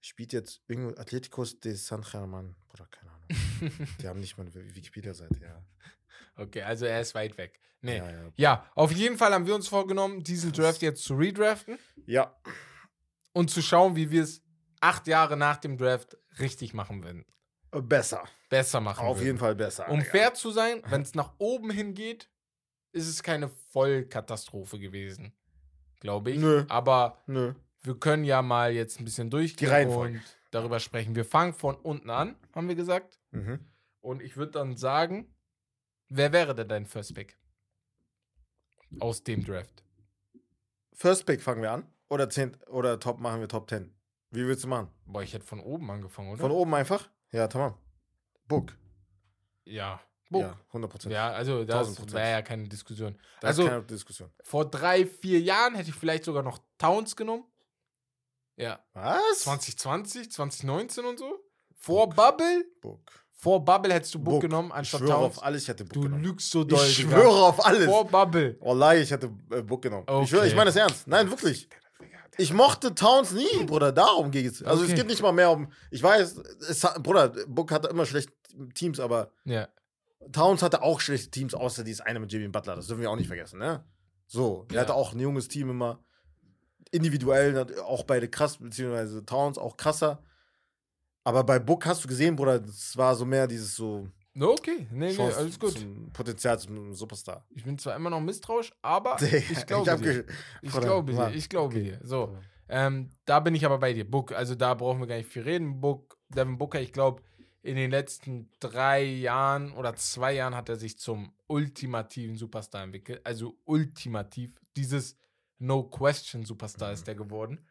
Spielt 0.00 0.32
jetzt 0.32 0.62
irgendwo 0.68 0.98
Atleticos 1.00 1.58
de 1.60 1.74
San 1.74 2.02
Germán. 2.02 2.54
Bruder, 2.68 2.86
keine 2.90 3.10
Ahnung. 3.10 3.88
Die 4.00 4.08
haben 4.08 4.20
nicht 4.20 4.36
mal 4.38 4.46
eine 4.46 4.74
Wikipedia-Seite, 4.74 5.40
ja. 5.42 5.64
Okay, 6.36 6.62
also 6.62 6.84
er 6.86 7.00
ist 7.00 7.14
weit 7.14 7.36
weg. 7.38 7.58
Nee. 7.80 7.98
Ja, 7.98 8.10
ja. 8.10 8.32
Ja, 8.36 8.70
auf 8.74 8.92
jeden 8.92 9.16
Fall 9.18 9.32
haben 9.32 9.46
wir 9.46 9.54
uns 9.54 9.68
vorgenommen, 9.68 10.22
diesen. 10.22 10.52
Draft 10.52 10.82
jetzt 10.82 11.02
zu 11.04 11.14
redraften 11.14 11.78
ja, 12.06 12.34
und 13.32 13.50
zu 13.50 13.62
schauen, 13.62 13.96
wie 13.96 14.10
wir 14.10 14.22
es 14.22 14.42
acht 14.80 15.06
Jahre 15.06 15.36
nach 15.36 15.56
dem 15.58 15.76
Draft 15.78 16.16
richtig 16.38 16.74
machen 16.74 17.02
werden. 17.04 17.24
besser. 17.70 18.24
Besser 18.48 18.80
machen 18.80 19.06
Auf 19.06 19.16
würden. 19.18 19.26
jeden 19.26 19.38
Fall 19.38 19.54
besser. 19.56 19.88
Um 19.88 19.98
Digga. 20.00 20.10
fair 20.10 20.34
zu 20.34 20.50
sein, 20.50 20.82
wenn 20.88 21.02
es 21.02 21.14
nach 21.14 21.34
oben 21.38 21.70
hingeht, 21.70 22.30
ist 22.92 23.08
es 23.08 23.22
keine 23.22 23.48
Vollkatastrophe 23.48 24.78
gewesen. 24.78 25.32
Glaube 26.00 26.30
ich. 26.30 26.38
Nö. 26.38 26.64
Aber 26.68 27.22
Nö. 27.26 27.54
Wir 27.86 27.98
können 27.98 28.24
ja 28.24 28.42
mal 28.42 28.72
jetzt 28.72 29.00
ein 29.00 29.04
bisschen 29.04 29.30
durchgehen 29.30 29.88
und 29.88 30.20
darüber 30.50 30.80
sprechen. 30.80 31.14
Wir 31.14 31.24
fangen 31.24 31.54
von 31.54 31.76
unten 31.76 32.10
an, 32.10 32.36
haben 32.54 32.68
wir 32.68 32.74
gesagt. 32.74 33.18
Mhm. 33.30 33.60
Und 34.00 34.22
ich 34.22 34.36
würde 34.36 34.52
dann 34.52 34.76
sagen, 34.76 35.34
wer 36.08 36.32
wäre 36.32 36.54
denn 36.54 36.68
dein 36.68 36.86
First 36.86 37.14
Pick? 37.14 37.38
Aus 39.00 39.22
dem 39.22 39.44
Draft. 39.44 39.84
First 40.92 41.26
Pick 41.26 41.42
fangen 41.42 41.62
wir 41.62 41.72
an. 41.72 41.86
Oder, 42.08 42.28
10, 42.28 42.56
oder 42.68 42.98
Top 42.98 43.20
machen 43.20 43.40
wir 43.40 43.48
Top 43.48 43.68
10. 43.68 43.92
Wie 44.30 44.46
willst 44.46 44.64
du 44.64 44.68
machen? 44.68 44.88
Boah, 45.06 45.22
ich 45.22 45.32
hätte 45.32 45.44
von 45.44 45.60
oben 45.60 45.90
angefangen, 45.90 46.30
oder? 46.30 46.40
Von 46.40 46.50
oben 46.50 46.74
einfach? 46.74 47.08
Ja, 47.32 47.48
tamam. 47.48 47.74
Book. 48.46 48.76
Ja. 49.64 50.00
Book. 50.30 50.42
Ja, 50.42 50.60
100%. 50.72 51.10
Ja, 51.10 51.30
also 51.30 51.64
das 51.64 51.98
1000%. 51.98 52.12
wäre 52.12 52.30
ja 52.30 52.42
keine 52.42 52.68
Diskussion. 52.68 53.16
Da 53.40 53.48
also 53.48 53.62
ist 53.62 53.68
keine 53.68 53.82
Diskussion. 53.82 54.30
vor 54.42 54.68
drei, 54.68 55.06
vier 55.06 55.40
Jahren 55.40 55.74
hätte 55.74 55.90
ich 55.90 55.96
vielleicht 55.96 56.24
sogar 56.24 56.42
noch 56.42 56.58
Towns 56.78 57.14
genommen. 57.14 57.44
Ja. 58.56 58.80
Was? 58.94 59.40
2020, 59.40 60.30
2019 60.32 61.04
und 61.04 61.18
so. 61.18 61.38
Vor 61.78 62.08
Bubble, 62.08 62.64
Book. 62.80 63.00
vor 63.32 63.64
Bubble 63.64 63.92
hättest 63.92 64.14
du 64.14 64.18
Book, 64.18 64.34
Book. 64.34 64.42
genommen 64.42 64.68
Ich 64.70 64.74
anstatt 64.76 65.00
schwöre 65.00 65.12
Towns. 65.12 65.36
auf 65.38 65.44
alles, 65.44 65.62
ich 65.62 65.68
hätte 65.68 65.84
Book 65.84 65.92
Du 65.94 66.00
genommen. 66.02 66.22
lügst 66.22 66.50
so 66.50 66.64
doll. 66.64 66.84
Ich 66.86 66.96
Digga. 66.96 67.10
schwöre 67.10 67.42
auf 67.44 67.64
alles. 67.64 67.84
Vor 67.86 68.06
Bubble. 68.06 68.56
Wallahi, 68.60 68.98
ich 69.02 69.10
hätte 69.10 69.30
äh, 69.50 69.62
Book 69.62 69.82
genommen. 69.82 70.06
Ich, 70.22 70.30
schwöre, 70.30 70.46
ich 70.46 70.52
Okay. 70.52 70.56
meine 70.56 70.68
das 70.70 70.76
ernst. 70.76 71.06
Nein, 71.06 71.28
wirklich. 71.30 71.68
Ich 72.38 72.52
mochte 72.52 72.94
Towns 72.94 73.32
nie, 73.32 73.64
Bruder. 73.64 73.92
Darum 73.92 74.30
geht 74.30 74.46
es. 74.52 74.62
Also 74.62 74.82
Okay. 74.82 74.92
es 74.92 74.98
geht 74.98 75.06
nicht 75.06 75.22
mal 75.22 75.32
mehr 75.32 75.50
um. 75.50 75.70
Ich 75.90 76.02
weiß, 76.02 76.36
es, 76.68 76.84
hat- 76.84 77.02
Bruder, 77.02 77.28
Book 77.46 77.70
hatte 77.72 77.88
immer 77.88 78.04
schlechte 78.06 78.32
Teams, 78.74 79.00
aber 79.00 79.30
Ja. 79.44 79.68
Towns 80.32 80.62
hatte 80.62 80.82
auch 80.82 81.00
schlechte 81.00 81.30
Teams, 81.30 81.54
außer 81.54 81.84
dieses 81.84 82.00
eine 82.00 82.18
mit 82.20 82.32
Jimmy 82.32 82.48
Butler. 82.48 82.74
Das 82.76 82.88
dürfen 82.88 83.00
wir 83.02 83.10
auch 83.10 83.16
nicht 83.16 83.28
vergessen, 83.28 83.58
ne? 83.60 83.84
So, 84.26 84.66
er 84.70 84.74
Ja. 84.76 84.80
hatte 84.82 84.94
auch 84.94 85.12
ein 85.12 85.20
junges 85.20 85.46
Team 85.48 85.70
immer. 85.70 86.00
Individuell 86.90 87.80
auch 87.82 88.04
beide 88.04 88.28
krass, 88.28 88.58
beziehungsweise 88.58 89.24
Towns 89.24 89.58
auch 89.58 89.76
krasser. 89.76 90.22
Aber 91.24 91.42
bei 91.44 91.58
Book 91.58 91.84
hast 91.86 92.04
du 92.04 92.08
gesehen, 92.08 92.36
Bruder, 92.36 92.60
das 92.60 92.96
war 92.96 93.14
so 93.16 93.24
mehr 93.24 93.46
dieses 93.46 93.74
so 93.74 94.08
No, 94.34 94.50
okay. 94.52 94.86
Nee, 94.92 95.12
nee, 95.14 95.22
alles 95.32 95.58
gut. 95.58 95.72
zum 95.72 96.12
Potenzial 96.12 96.58
zum 96.58 96.92
Superstar. 96.92 97.46
Ich 97.50 97.64
bin 97.64 97.78
zwar 97.78 97.96
immer 97.96 98.10
noch 98.10 98.20
misstrauisch, 98.20 98.70
aber 98.82 99.16
ich 99.22 99.66
glaube 99.66 99.90
hab 99.90 100.02
dir. 100.02 100.24
Ich 100.62 100.70
Bruder, 100.70 100.86
glaube 100.86 101.12
dir. 101.12 101.18
Mann. 101.18 101.34
Ich 101.34 101.48
glaube 101.48 101.74
Okay. 101.74 101.82
dir. 101.82 102.00
So. 102.02 102.36
Ähm, 102.68 103.10
da 103.24 103.40
bin 103.40 103.54
ich 103.54 103.64
aber 103.64 103.78
bei 103.78 103.92
dir. 103.92 104.08
Book, 104.08 104.32
also 104.32 104.54
da 104.54 104.74
brauchen 104.74 105.00
wir 105.00 105.06
gar 105.06 105.16
nicht 105.16 105.30
viel 105.30 105.42
reden. 105.42 105.80
Book, 105.80 106.18
Devin 106.28 106.58
Booker, 106.58 106.80
ich 106.80 106.92
glaube, 106.92 107.22
in 107.62 107.76
den 107.76 107.90
letzten 107.90 108.50
drei 108.60 109.02
Jahren 109.02 109.72
oder 109.72 109.96
zwei 109.96 110.34
Jahren 110.34 110.54
hat 110.54 110.68
er 110.68 110.76
sich 110.76 110.98
zum 110.98 111.32
ultimativen 111.48 112.36
Superstar 112.36 112.82
entwickelt. 112.84 113.20
Also 113.24 113.56
ultimativ. 113.64 114.52
Dieses 114.76 115.16
No-Question-Superstar 115.58 116.88
Mhm. 116.88 116.94
ist 116.94 117.06
der 117.06 117.14
geworden. 117.14 117.66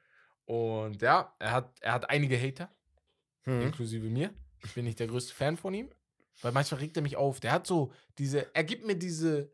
Und 0.45 1.01
ja, 1.01 1.35
er 1.39 1.51
hat, 1.51 1.73
er 1.81 1.93
hat 1.93 2.09
einige 2.09 2.39
Hater, 2.39 2.73
Hm. 3.43 3.61
inklusive 3.61 4.07
mir. 4.09 4.33
Ich 4.63 4.73
bin 4.73 4.85
nicht 4.85 4.99
der 4.99 5.07
größte 5.07 5.33
Fan 5.33 5.57
von 5.57 5.73
ihm. 5.73 5.89
Weil 6.41 6.51
manchmal 6.51 6.81
regt 6.81 6.97
er 6.97 7.03
mich 7.03 7.15
auf. 7.15 7.39
Der 7.39 7.51
hat 7.53 7.65
so 7.65 7.93
diese, 8.17 8.53
er 8.53 8.63
gibt 8.63 8.85
mir 8.85 8.95
diese 8.97 9.51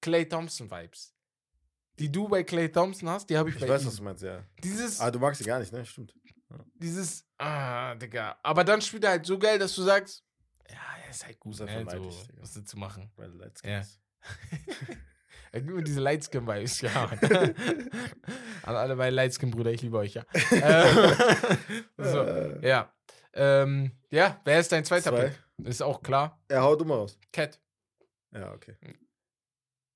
Clay 0.00 0.24
Thompson-Vibes. 0.28 1.14
Die 1.98 2.10
du 2.10 2.28
bei 2.28 2.42
Clay 2.44 2.70
Thompson 2.70 3.08
hast, 3.08 3.28
die 3.28 3.36
habe 3.36 3.48
ich, 3.50 3.56
Ich 3.56 3.60
bei 3.60 3.68
weiß, 3.68 3.82
ihm. 3.82 3.86
was 3.88 3.96
du 3.96 4.02
meinst, 4.04 4.22
ja. 4.22 4.42
Dieses, 4.62 5.00
Ah, 5.00 5.10
du 5.10 5.18
magst 5.18 5.38
sie 5.42 5.44
gar 5.44 5.58
nicht, 5.58 5.72
ne? 5.72 5.84
Stimmt. 5.84 6.14
dieses, 6.74 7.26
ah, 7.38 7.94
Digga. 7.96 8.38
Aber 8.42 8.62
dann 8.64 8.80
spielt 8.80 9.04
er 9.04 9.10
halt 9.10 9.26
so 9.26 9.38
geil, 9.38 9.58
dass 9.58 9.74
du 9.74 9.82
sagst, 9.82 10.24
ja, 10.70 10.78
er 11.04 11.10
ist 11.10 11.26
halt 11.26 11.38
gut, 11.40 11.58
ne, 11.60 11.86
so, 11.90 12.10
was 12.38 12.64
zu 12.64 12.78
machen. 12.78 13.10
Weil 13.16 13.30
du 13.30 13.38
Lights 13.38 13.62
Ja. 13.64 13.82
gibt 15.60 15.74
mir 15.76 15.82
diese 15.82 16.00
Lightskin-Vibes, 16.00 16.80
ja. 16.80 17.10
An 18.62 18.76
alle 18.76 18.96
meine 18.96 19.14
Lightskin-Brüder, 19.16 19.70
ich 19.72 19.82
liebe 19.82 19.98
euch, 19.98 20.14
ja. 20.14 20.24
Ähm, 20.52 21.86
so, 21.98 22.20
Äh, 22.22 22.66
ja. 22.68 22.92
Ähm, 23.34 23.92
ja, 24.10 24.40
wer 24.44 24.60
ist 24.60 24.72
dein 24.72 24.84
zweiter 24.84 25.10
Zwei. 25.10 25.28
Pick? 25.28 25.66
Ist 25.68 25.82
auch 25.82 26.02
klar. 26.02 26.40
Er 26.48 26.62
haut 26.62 26.80
immer 26.82 26.96
raus. 26.96 27.18
Cat. 27.32 27.58
Ja, 28.32 28.52
okay. 28.52 28.76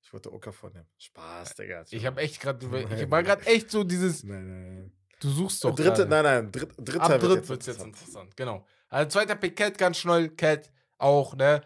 Ich 0.01 0.13
wollte 0.13 0.31
Oka 0.33 0.51
vornehmen. 0.51 0.87
Spaß, 0.97 1.55
Digga. 1.55 1.83
Ich 1.89 2.05
habe 2.05 2.21
echt 2.21 2.39
gerade, 2.39 2.65
ich 2.65 3.11
war 3.11 3.23
gerade 3.23 3.45
echt 3.45 3.69
so 3.69 3.83
dieses, 3.83 4.23
Nein, 4.23 4.47
nein, 4.47 4.75
nein. 4.75 4.91
du 5.19 5.29
suchst 5.29 5.63
doch 5.63 5.75
Dritte, 5.75 6.05
nein, 6.05 6.23
nein, 6.23 6.51
dritt, 6.51 6.71
dritter 6.77 7.01
Ab 7.01 7.09
wird 7.09 7.23
dritt 7.23 7.35
jetzt 7.37 7.49
wird 7.49 7.61
es 7.61 7.67
jetzt 7.67 7.75
interessant. 7.83 7.97
interessant. 8.03 8.37
Genau. 8.37 8.65
Also 8.89 9.09
zweiter 9.09 9.35
Pick 9.35 9.55
Cat, 9.57 9.77
ganz 9.77 9.97
schnell. 9.97 10.29
Cat 10.29 10.71
auch, 10.97 11.35
ne? 11.35 11.61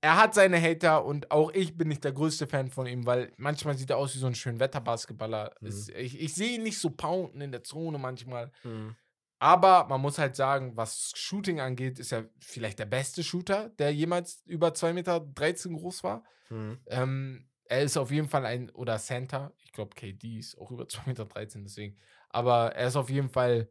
Er 0.00 0.16
hat 0.16 0.34
seine 0.34 0.60
Hater 0.62 1.04
und 1.04 1.30
auch 1.30 1.52
ich 1.52 1.76
bin 1.76 1.88
nicht 1.88 2.04
der 2.04 2.12
größte 2.12 2.46
Fan 2.46 2.70
von 2.70 2.86
ihm, 2.86 3.04
weil 3.04 3.32
manchmal 3.36 3.76
sieht 3.76 3.90
er 3.90 3.96
aus 3.96 4.14
wie 4.14 4.20
so 4.20 4.28
ein 4.28 4.36
schön 4.36 4.60
Wetterbasketballer. 4.60 5.54
Mhm. 5.60 5.68
Ich, 5.96 6.20
ich 6.20 6.34
sehe 6.34 6.56
ihn 6.56 6.62
nicht 6.62 6.78
so 6.78 6.90
pounden 6.90 7.40
in 7.40 7.50
der 7.50 7.64
Zone 7.64 7.98
manchmal. 7.98 8.52
Mhm. 8.62 8.94
Aber 9.40 9.86
man 9.88 10.00
muss 10.00 10.18
halt 10.18 10.36
sagen, 10.36 10.76
was 10.76 11.12
Shooting 11.14 11.60
angeht, 11.60 11.98
ist 11.98 12.12
er 12.12 12.28
vielleicht 12.40 12.78
der 12.78 12.86
beste 12.86 13.22
Shooter, 13.22 13.70
der 13.70 13.92
jemals 13.94 14.42
über 14.46 14.68
2,13 14.68 14.92
Meter 14.92 15.20
groß 15.20 16.04
war. 16.04 16.24
Mhm. 16.50 16.78
Ähm, 16.86 17.48
er 17.64 17.82
ist 17.82 17.96
auf 17.96 18.10
jeden 18.10 18.28
Fall 18.28 18.46
ein, 18.46 18.70
oder 18.70 18.98
Center, 18.98 19.52
ich 19.58 19.72
glaube, 19.72 19.94
KD 19.94 20.38
ist 20.38 20.58
auch 20.58 20.70
über 20.70 20.84
2,13 20.84 21.06
Meter, 21.06 21.28
deswegen. 21.56 21.98
Aber 22.30 22.74
er 22.74 22.88
ist 22.88 22.96
auf 22.96 23.10
jeden 23.10 23.28
Fall 23.28 23.70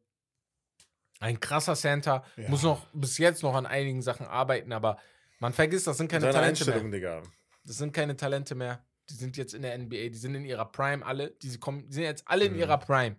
ein 1.19 1.39
krasser 1.39 1.75
Center. 1.75 2.23
Ja. 2.35 2.49
Muss 2.49 2.63
noch 2.63 2.87
bis 2.93 3.17
jetzt 3.17 3.43
noch 3.43 3.55
an 3.55 3.65
einigen 3.65 4.01
Sachen 4.01 4.25
arbeiten, 4.25 4.71
aber 4.71 4.97
man 5.39 5.53
vergisst, 5.53 5.87
das 5.87 5.97
sind 5.97 6.09
keine 6.09 6.31
Talente 6.31 6.65
mehr. 6.65 6.79
Digga. 6.91 7.23
Das 7.63 7.77
sind 7.77 7.93
keine 7.93 8.15
Talente 8.15 8.55
mehr. 8.55 8.83
Die 9.09 9.13
sind 9.13 9.37
jetzt 9.37 9.53
in 9.53 9.61
der 9.61 9.77
NBA, 9.77 10.09
die 10.09 10.17
sind 10.17 10.35
in 10.35 10.45
ihrer 10.45 10.65
Prime 10.71 11.05
alle. 11.05 11.31
Die 11.31 11.57
kommen, 11.59 11.87
die 11.87 11.93
sind 11.93 12.03
jetzt 12.03 12.27
alle 12.27 12.45
in 12.45 12.53
Mhm. 12.53 12.59
ihrer 12.59 12.77
Prime. 12.77 13.15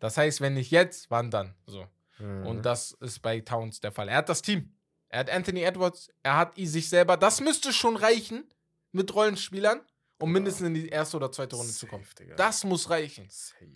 Das 0.00 0.16
heißt, 0.16 0.40
wenn 0.40 0.54
nicht 0.54 0.70
jetzt, 0.70 1.10
wann 1.10 1.30
dann? 1.30 1.54
So. 1.66 1.86
Mhm. 2.18 2.46
Und 2.46 2.62
das 2.66 2.92
ist 3.00 3.20
bei 3.20 3.40
Towns 3.40 3.80
der 3.80 3.92
Fall. 3.92 4.08
Er 4.08 4.16
hat 4.18 4.28
das 4.28 4.42
Team. 4.42 4.74
Er 5.08 5.20
hat 5.20 5.30
Anthony 5.30 5.62
Edwards, 5.62 6.10
er 6.22 6.36
hat 6.36 6.54
sich 6.56 6.88
selber. 6.88 7.16
Das 7.16 7.40
müsste 7.40 7.72
schon 7.72 7.96
reichen 7.96 8.44
mit 8.92 9.14
Rollenspielern, 9.14 9.80
um 10.18 10.30
mindestens 10.32 10.66
in 10.66 10.74
die 10.74 10.88
erste 10.88 11.16
oder 11.16 11.30
zweite 11.32 11.56
Runde 11.56 11.72
zu 11.72 11.86
kommen. 11.86 12.04
Safe, 12.04 12.14
Digga. 12.16 12.34
Das 12.36 12.64
muss 12.64 12.90
reichen. 12.90 13.26
Safe. 13.30 13.66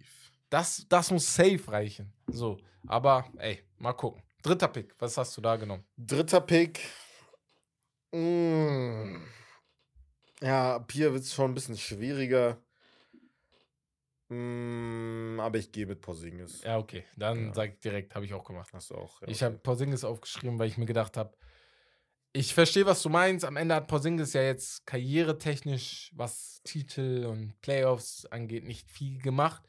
Das, 0.51 0.85
das 0.89 1.11
muss 1.11 1.35
safe 1.35 1.61
reichen. 1.69 2.13
So. 2.27 2.59
Aber, 2.87 3.25
ey, 3.39 3.63
mal 3.79 3.93
gucken. 3.95 4.23
Dritter 4.43 4.69
Pick. 4.69 4.95
Was 4.99 5.17
hast 5.17 5.37
du 5.37 5.41
da 5.41 5.57
genommen? 5.57 5.85
Dritter 5.97 6.41
Pick. 6.41 6.81
Mm. 8.13 9.17
Ja, 10.41 10.77
ab 10.77 10.91
hier 10.93 11.13
wird 11.13 11.23
es 11.23 11.35
schon 11.35 11.51
ein 11.51 11.55
bisschen 11.55 11.79
schwieriger. 11.79 12.59
Mm, 14.29 15.39
aber 15.41 15.59
ich 15.59 15.73
gehe 15.73 15.87
mit 15.87 16.01
Porzingis. 16.01 16.63
Ja, 16.63 16.79
okay. 16.79 17.05
Dann 17.17 17.47
Ja. 17.49 17.55
sag 17.55 17.75
ich 17.75 17.79
direkt, 17.81 18.15
habe 18.15 18.25
ich 18.25 18.35
auch 18.35 18.45
gemacht. 18.45 18.71
Hast 18.73 18.91
du 18.91 18.95
auch. 18.97 19.21
Ja, 19.23 19.29
Ich 19.29 19.37
okay. 19.37 19.45
habe 19.47 19.59
Porzingis 19.59 20.05
aufgeschrieben, 20.05 20.59
weil 20.59 20.69
ich 20.69 20.79
mir 20.79 20.87
gedacht 20.87 21.17
habe, 21.17 21.37
ich 22.33 22.55
verstehe, 22.55 22.87
was 22.87 23.03
du 23.03 23.11
meinst. 23.11 23.45
Am 23.45 23.57
Ende 23.57 23.75
hat 23.75 23.89
Porzingis 23.89 24.33
ja 24.33 24.43
jetzt 24.43 24.87
karrieretechnisch, 24.87 26.13
was 26.15 26.63
Titel 26.65 27.27
und 27.27 27.61
Playoffs 27.61 28.25
angeht, 28.27 28.65
nicht 28.65 28.91
viel 28.91 29.21
gemacht. 29.21 29.63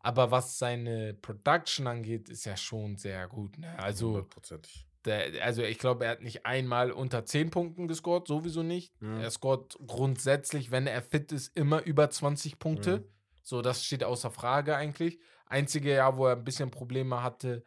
Aber 0.00 0.30
was 0.30 0.58
seine 0.58 1.14
Production 1.14 1.86
angeht, 1.86 2.28
ist 2.28 2.44
ja 2.44 2.56
schon 2.56 2.96
sehr 2.96 3.28
gut. 3.28 3.56
Ne? 3.56 3.78
Also, 3.78 4.08
hundertprozentig. 4.08 4.86
Der, 5.04 5.44
also 5.44 5.62
ich 5.62 5.78
glaube, 5.78 6.04
er 6.04 6.12
hat 6.12 6.22
nicht 6.22 6.46
einmal 6.46 6.92
unter 6.92 7.24
10 7.24 7.50
Punkten 7.50 7.88
gescored, 7.88 8.28
sowieso 8.28 8.62
nicht. 8.62 9.00
Mhm. 9.00 9.18
Er 9.20 9.30
scored 9.30 9.76
grundsätzlich, 9.86 10.70
wenn 10.70 10.86
er 10.86 11.02
fit 11.02 11.32
ist, 11.32 11.56
immer 11.56 11.82
über 11.82 12.08
20 12.10 12.58
Punkte. 12.58 12.98
Mhm. 12.98 13.04
So, 13.42 13.62
das 13.62 13.84
steht 13.84 14.04
außer 14.04 14.30
Frage 14.30 14.76
eigentlich. 14.76 15.18
Einzige 15.46 15.92
Jahr, 15.94 16.16
wo 16.16 16.26
er 16.26 16.36
ein 16.36 16.44
bisschen 16.44 16.70
Probleme 16.70 17.22
hatte, 17.22 17.64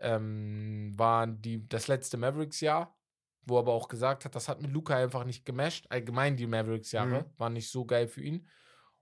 ähm, 0.00 0.92
war 0.96 1.26
die, 1.26 1.66
das 1.68 1.88
letzte 1.88 2.16
Mavericks-Jahr, 2.16 2.96
wo 3.46 3.56
er 3.56 3.60
aber 3.60 3.72
auch 3.72 3.88
gesagt 3.88 4.24
hat, 4.24 4.34
das 4.34 4.48
hat 4.48 4.60
mit 4.60 4.72
Luca 4.72 4.96
einfach 4.96 5.24
nicht 5.24 5.44
gemasht. 5.46 5.86
Allgemein 5.90 6.36
die 6.36 6.46
Mavericks-Jahre 6.46 7.20
Mhm. 7.22 7.38
waren 7.38 7.52
nicht 7.52 7.70
so 7.70 7.84
geil 7.84 8.08
für 8.08 8.22
ihn. 8.22 8.48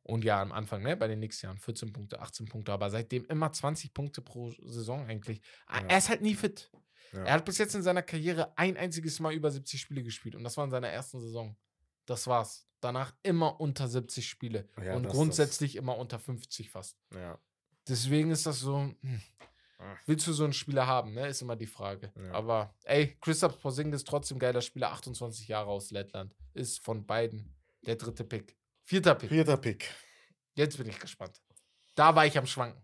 Und 0.04 0.24
ja, 0.24 0.42
am 0.42 0.50
Anfang, 0.52 0.82
ne, 0.82 0.96
bei 0.96 1.06
den 1.06 1.20
nächsten 1.20 1.46
Jahren 1.46 1.58
14 1.58 1.92
Punkte, 1.92 2.20
18 2.20 2.46
Punkte, 2.46 2.72
aber 2.72 2.90
seitdem 2.90 3.24
immer 3.26 3.52
20 3.52 3.94
Punkte 3.94 4.20
pro 4.20 4.50
Saison 4.50 5.06
eigentlich. 5.06 5.40
Ah, 5.66 5.80
Ja. 5.80 5.86
Er 5.88 5.98
ist 5.98 6.08
halt 6.08 6.22
nie 6.22 6.34
fit. 6.34 6.70
Ja. 7.12 7.24
Er 7.24 7.34
hat 7.34 7.44
bis 7.44 7.58
jetzt 7.58 7.74
in 7.74 7.82
seiner 7.82 8.02
Karriere 8.02 8.56
ein 8.56 8.76
einziges 8.76 9.20
Mal 9.20 9.34
über 9.34 9.50
70 9.50 9.80
Spiele 9.80 10.02
gespielt 10.02 10.34
und 10.34 10.44
das 10.44 10.56
war 10.56 10.64
in 10.64 10.70
seiner 10.70 10.88
ersten 10.88 11.20
Saison. 11.20 11.56
Das 12.06 12.26
war's. 12.26 12.66
Danach 12.80 13.14
immer 13.22 13.60
unter 13.60 13.86
70 13.86 14.28
Spiele 14.28 14.68
Ja, 14.82 14.94
und 14.96 15.06
grundsätzlich 15.08 15.76
immer 15.76 15.96
unter 15.98 16.18
50 16.18 16.70
fast. 16.70 16.98
Ja. 17.14 17.38
Deswegen 17.88 18.30
ist 18.30 18.46
das 18.46 18.60
so, 18.60 18.78
hm, 19.00 19.22
Ah. 19.78 19.96
willst 20.06 20.26
du 20.28 20.32
so 20.32 20.44
einen 20.44 20.52
Spieler 20.52 20.86
haben, 20.86 21.12
ne? 21.12 21.26
Ist 21.26 21.42
immer 21.42 21.56
die 21.56 21.66
Frage. 21.66 22.12
Ja. 22.16 22.32
Aber 22.32 22.74
ey, 22.84 23.16
Christoph 23.20 23.60
Porzingis 23.60 23.96
ist 24.02 24.08
trotzdem 24.08 24.38
geiler 24.38 24.60
Spieler, 24.62 24.92
28 24.92 25.48
Jahre 25.48 25.70
aus 25.70 25.90
Lettland. 25.90 26.34
Ist 26.54 26.84
von 26.84 27.04
beiden 27.04 27.52
der 27.84 27.96
dritte 27.96 28.22
Pick. 28.24 28.56
Vierter 28.84 29.14
Pick. 29.16 29.30
Vierter 29.30 29.56
Pick. 29.56 29.90
Jetzt 30.54 30.76
bin 30.78 30.88
ich 30.88 30.98
gespannt. 31.00 31.40
Da 31.96 32.14
war 32.14 32.26
ich 32.26 32.38
am 32.38 32.46
Schwanken. 32.46 32.80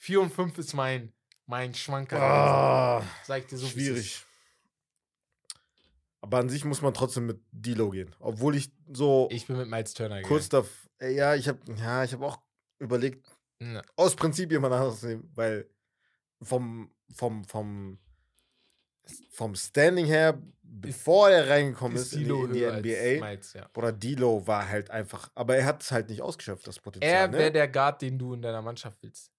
4 0.00 0.20
und 0.20 0.32
5 0.32 0.58
ist 0.58 0.74
mein, 0.74 1.12
mein 1.46 1.74
Schwanker. 1.74 2.20
Ah, 2.20 3.02
Sag 3.24 3.42
ich 3.42 3.46
dir 3.46 3.56
so, 3.56 3.66
ist. 3.66 3.72
schwierig. 3.72 4.24
Aber 6.20 6.38
an 6.38 6.48
sich 6.48 6.64
muss 6.64 6.80
man 6.80 6.94
trotzdem 6.94 7.26
mit 7.26 7.40
Dilo 7.52 7.90
gehen. 7.90 8.14
Obwohl 8.18 8.56
ich 8.56 8.72
so 8.90 9.28
Ich 9.30 9.46
bin 9.46 9.58
mit 9.58 9.68
Miles 9.68 9.92
Turner 9.92 10.22
kurz 10.22 10.48
da. 10.48 10.64
Ja, 11.00 11.34
ich 11.34 11.48
habe 11.48 11.58
ja, 11.76 12.02
ich 12.02 12.14
habe 12.14 12.24
auch 12.24 12.38
überlegt. 12.78 13.26
Ja. 13.60 13.82
aus 13.96 14.16
Prinzip 14.16 14.50
jemand 14.50 14.74
anderes 14.74 15.02
nehmen, 15.02 15.30
weil 15.34 15.68
vom, 16.42 16.90
vom, 17.14 17.44
vom, 17.44 17.98
vom 19.30 19.54
Standing 19.54 20.06
her, 20.06 20.42
bevor 20.62 21.30
er 21.30 21.48
reingekommen 21.48 21.96
ist, 21.96 22.12
in 22.12 22.20
die, 22.20 22.24
Dilo 22.24 22.44
in 22.46 22.52
die 22.52 22.66
NBA, 22.66 23.26
Miles, 23.26 23.52
ja. 23.52 23.68
Bruder, 23.72 23.92
Dilo 23.92 24.46
war 24.46 24.68
halt 24.68 24.90
einfach, 24.90 25.30
aber 25.34 25.56
er 25.56 25.66
hat 25.66 25.82
es 25.82 25.92
halt 25.92 26.08
nicht 26.08 26.20
ausgeschöpft, 26.20 26.66
das 26.66 26.80
Potenzial. 26.80 27.12
Er 27.12 27.32
wäre 27.32 27.44
ne? 27.44 27.52
der 27.52 27.68
Guard, 27.68 28.02
den 28.02 28.18
du 28.18 28.34
in 28.34 28.42
deiner 28.42 28.62
Mannschaft 28.62 28.98
willst. 29.02 29.30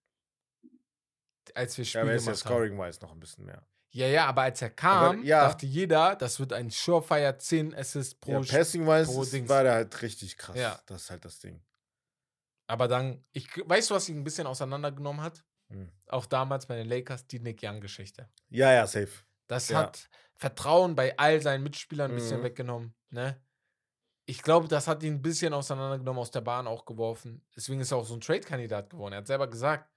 Als 1.55 1.77
wir 1.77 1.83
ja, 1.83 1.89
Spiele 1.89 2.01
aber 2.03 2.11
er 2.11 2.17
ist 2.17 2.27
ja 2.27 2.35
scoring-wise 2.35 2.99
noch 3.01 3.11
ein 3.11 3.19
bisschen 3.19 3.45
mehr. 3.45 3.65
Ja, 3.91 4.07
ja, 4.07 4.25
aber 4.25 4.41
als 4.41 4.61
er 4.61 4.71
kam, 4.71 5.23
ja. 5.23 5.47
dachte 5.47 5.65
jeder, 5.65 6.15
das 6.17 6.39
wird 6.39 6.51
ein 6.51 6.69
Surefire 6.69 7.37
10 7.37 7.73
Assists 7.73 8.15
pro 8.15 8.31
Ja. 8.33 8.39
Passing-wise 8.41 9.47
war 9.49 9.63
der 9.63 9.73
halt 9.73 10.01
richtig 10.01 10.37
krass. 10.37 10.57
Ja. 10.57 10.79
Das 10.85 11.03
ist 11.03 11.09
halt 11.11 11.23
das 11.23 11.39
Ding. 11.39 11.63
Aber 12.67 12.87
dann, 12.87 13.23
ich, 13.31 13.47
weißt 13.65 13.89
du, 13.91 13.93
was 13.95 14.09
ihn 14.09 14.17
ein 14.17 14.23
bisschen 14.23 14.47
auseinandergenommen 14.47 15.21
hat? 15.21 15.45
Hm. 15.69 15.91
Auch 16.07 16.25
damals 16.25 16.65
bei 16.65 16.75
den 16.75 16.87
Lakers, 16.89 17.25
die 17.27 17.39
Nick 17.39 17.61
Young-Geschichte. 17.63 18.29
Ja, 18.49 18.71
ja, 18.73 18.85
safe. 18.85 19.09
Das 19.47 19.69
Ja. 19.69 19.79
hat 19.79 20.09
Vertrauen 20.35 20.95
bei 20.95 21.17
all 21.17 21.41
seinen 21.41 21.63
Mitspielern 21.63 22.11
ein 22.11 22.15
bisschen 22.15 22.39
Mhm. 22.39 22.43
weggenommen. 22.43 22.95
Ne? 23.11 23.41
Ich 24.25 24.41
glaube, 24.41 24.67
das 24.67 24.87
hat 24.87 25.03
ihn 25.03 25.13
ein 25.15 25.21
bisschen 25.21 25.53
auseinandergenommen, 25.53 26.19
aus 26.19 26.31
der 26.31 26.41
Bahn 26.41 26.67
auch 26.67 26.85
geworfen. 26.85 27.45
Deswegen 27.55 27.79
ist 27.79 27.91
er 27.91 27.97
auch 27.99 28.05
so 28.05 28.15
ein 28.15 28.21
Trade-Kandidat 28.21 28.89
geworden. 28.89 29.13
Er 29.13 29.19
hat 29.19 29.27
selber 29.27 29.47
gesagt, 29.47 29.89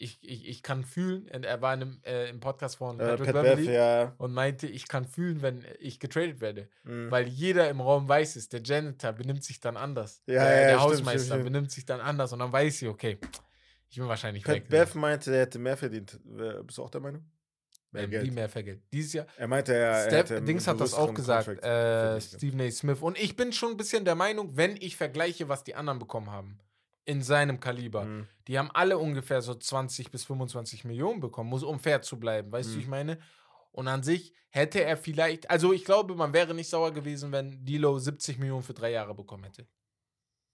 ich, 0.00 0.18
ich, 0.22 0.48
ich 0.48 0.62
kann 0.62 0.82
fühlen, 0.82 1.28
er 1.28 1.60
war 1.60 1.74
in 1.74 1.82
einem, 1.82 2.00
äh, 2.04 2.30
im 2.30 2.40
Podcast 2.40 2.76
von 2.76 2.98
Äh, 2.98 3.04
Patrick 3.04 3.32
Pat 3.32 3.42
Beverly 3.42 3.66
Bev, 3.66 3.74
ja. 3.74 4.14
und 4.16 4.32
meinte, 4.32 4.66
ich 4.66 4.88
kann 4.88 5.04
fühlen, 5.04 5.42
wenn 5.42 5.62
ich 5.78 6.00
getradet 6.00 6.40
werde. 6.40 6.68
Mhm. 6.84 7.10
Weil 7.10 7.28
jeder 7.28 7.68
im 7.68 7.80
Raum 7.82 8.08
weiß 8.08 8.36
es, 8.36 8.48
der 8.48 8.62
Janitor 8.62 9.12
benimmt 9.12 9.44
sich 9.44 9.60
dann 9.60 9.76
anders. 9.76 10.22
Ja, 10.26 10.42
äh, 10.42 10.62
ja, 10.62 10.66
der 10.68 10.80
Hausmeister 10.80 11.10
stimmt, 11.10 11.26
stimmt. 11.26 11.44
benimmt 11.44 11.70
sich 11.70 11.84
dann 11.84 12.00
anders 12.00 12.32
und 12.32 12.38
dann 12.38 12.50
weiß 12.50 12.80
ich, 12.82 12.88
okay, 12.88 13.18
ich 13.90 13.98
bin 13.98 14.08
wahrscheinlich 14.08 14.42
Pat 14.42 14.54
weg. 14.54 14.68
Bev 14.68 14.94
meinte, 14.94 15.34
er 15.34 15.42
hätte 15.42 15.58
mehr 15.58 15.76
verdient. 15.76 16.18
Bist 16.64 16.78
du 16.78 16.82
auch 16.82 16.90
der 16.90 17.02
Meinung? 17.02 17.22
Mehr 17.92 18.04
ähm, 18.04 18.22
wie 18.22 18.30
mehr 18.30 18.48
Vergelt. 18.48 18.82
Dieses 18.92 19.12
Jahr. 19.12 19.26
Er 19.36 19.48
meinte, 19.48 19.74
er 19.74 20.06
Steph, 20.06 20.44
Dings 20.46 20.66
hat 20.66 20.80
das 20.80 20.94
auch 20.94 21.12
gesagt, 21.12 21.48
äh. 21.62 22.20
Stephen 22.20 22.60
A. 22.60 22.70
Smith. 22.70 23.00
Und 23.00 23.18
ich 23.18 23.36
bin 23.36 23.52
schon 23.52 23.72
ein 23.72 23.76
bisschen 23.76 24.04
der 24.04 24.14
Meinung, 24.14 24.56
wenn 24.56 24.76
ich 24.76 24.96
vergleiche, 24.96 25.48
was 25.48 25.64
die 25.64 25.74
anderen 25.74 25.98
bekommen 25.98 26.30
haben, 26.30 26.58
in 27.10 27.22
seinem 27.22 27.58
Kaliber, 27.60 28.04
Mhm. 28.04 28.28
die 28.46 28.58
haben 28.58 28.70
alle 28.72 28.98
ungefähr 28.98 29.42
so 29.42 29.54
20 29.54 30.10
bis 30.10 30.24
25 30.24 30.84
Millionen 30.84 31.20
bekommen, 31.20 31.50
muss, 31.50 31.62
um 31.62 31.78
fair 31.80 32.02
zu 32.02 32.18
bleiben, 32.18 32.50
weißt 32.52 32.68
du, 32.68 32.72
Mhm. 32.72 32.76
wie 32.76 32.82
ich 32.82 32.88
meine? 32.88 33.18
Und 33.72 33.88
an 33.88 34.02
sich 34.02 34.34
hätte 34.50 34.82
er 34.82 34.96
vielleicht, 34.96 35.48
also 35.50 35.72
ich 35.72 35.84
glaube, 35.84 36.14
man 36.14 36.32
wäre 36.32 36.54
nicht 36.54 36.68
sauer 36.68 36.92
gewesen, 36.92 37.32
wenn 37.32 37.64
Dilo 37.64 37.98
70 37.98 38.38
Millionen 38.38 38.62
für 38.62 38.74
drei 38.74 38.90
Jahre 38.92 39.14
bekommen 39.14 39.44
hätte. 39.44 39.66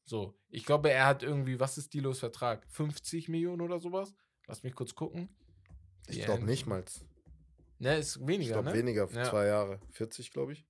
So, 0.04 0.38
ich 0.48 0.64
glaube, 0.64 0.90
er 0.90 1.06
hat 1.06 1.22
irgendwie, 1.22 1.58
was 1.58 1.78
ist 1.78 1.92
Dilos 1.94 2.20
Vertrag? 2.20 2.64
50 2.68 3.28
Millionen 3.28 3.60
oder 3.62 3.80
sowas? 3.80 4.14
Lass 4.46 4.62
mich 4.62 4.74
kurz 4.74 4.94
gucken. 4.94 5.28
Ich 6.08 6.24
glaube 6.24 6.44
nicht 6.44 6.66
mal. 6.66 6.84
Ne, 7.78 7.96
ist 7.98 8.16
Ich 8.16 8.26
weniger, 8.26 8.52
glaube 8.54 8.68
ne? 8.70 8.74
weniger 8.74 9.08
für 9.08 9.18
Ja. 9.18 9.24
zwei 9.24 9.46
Jahre. 9.46 9.80
40, 9.90 10.30
glaube 10.30 10.52
ich. 10.52 10.64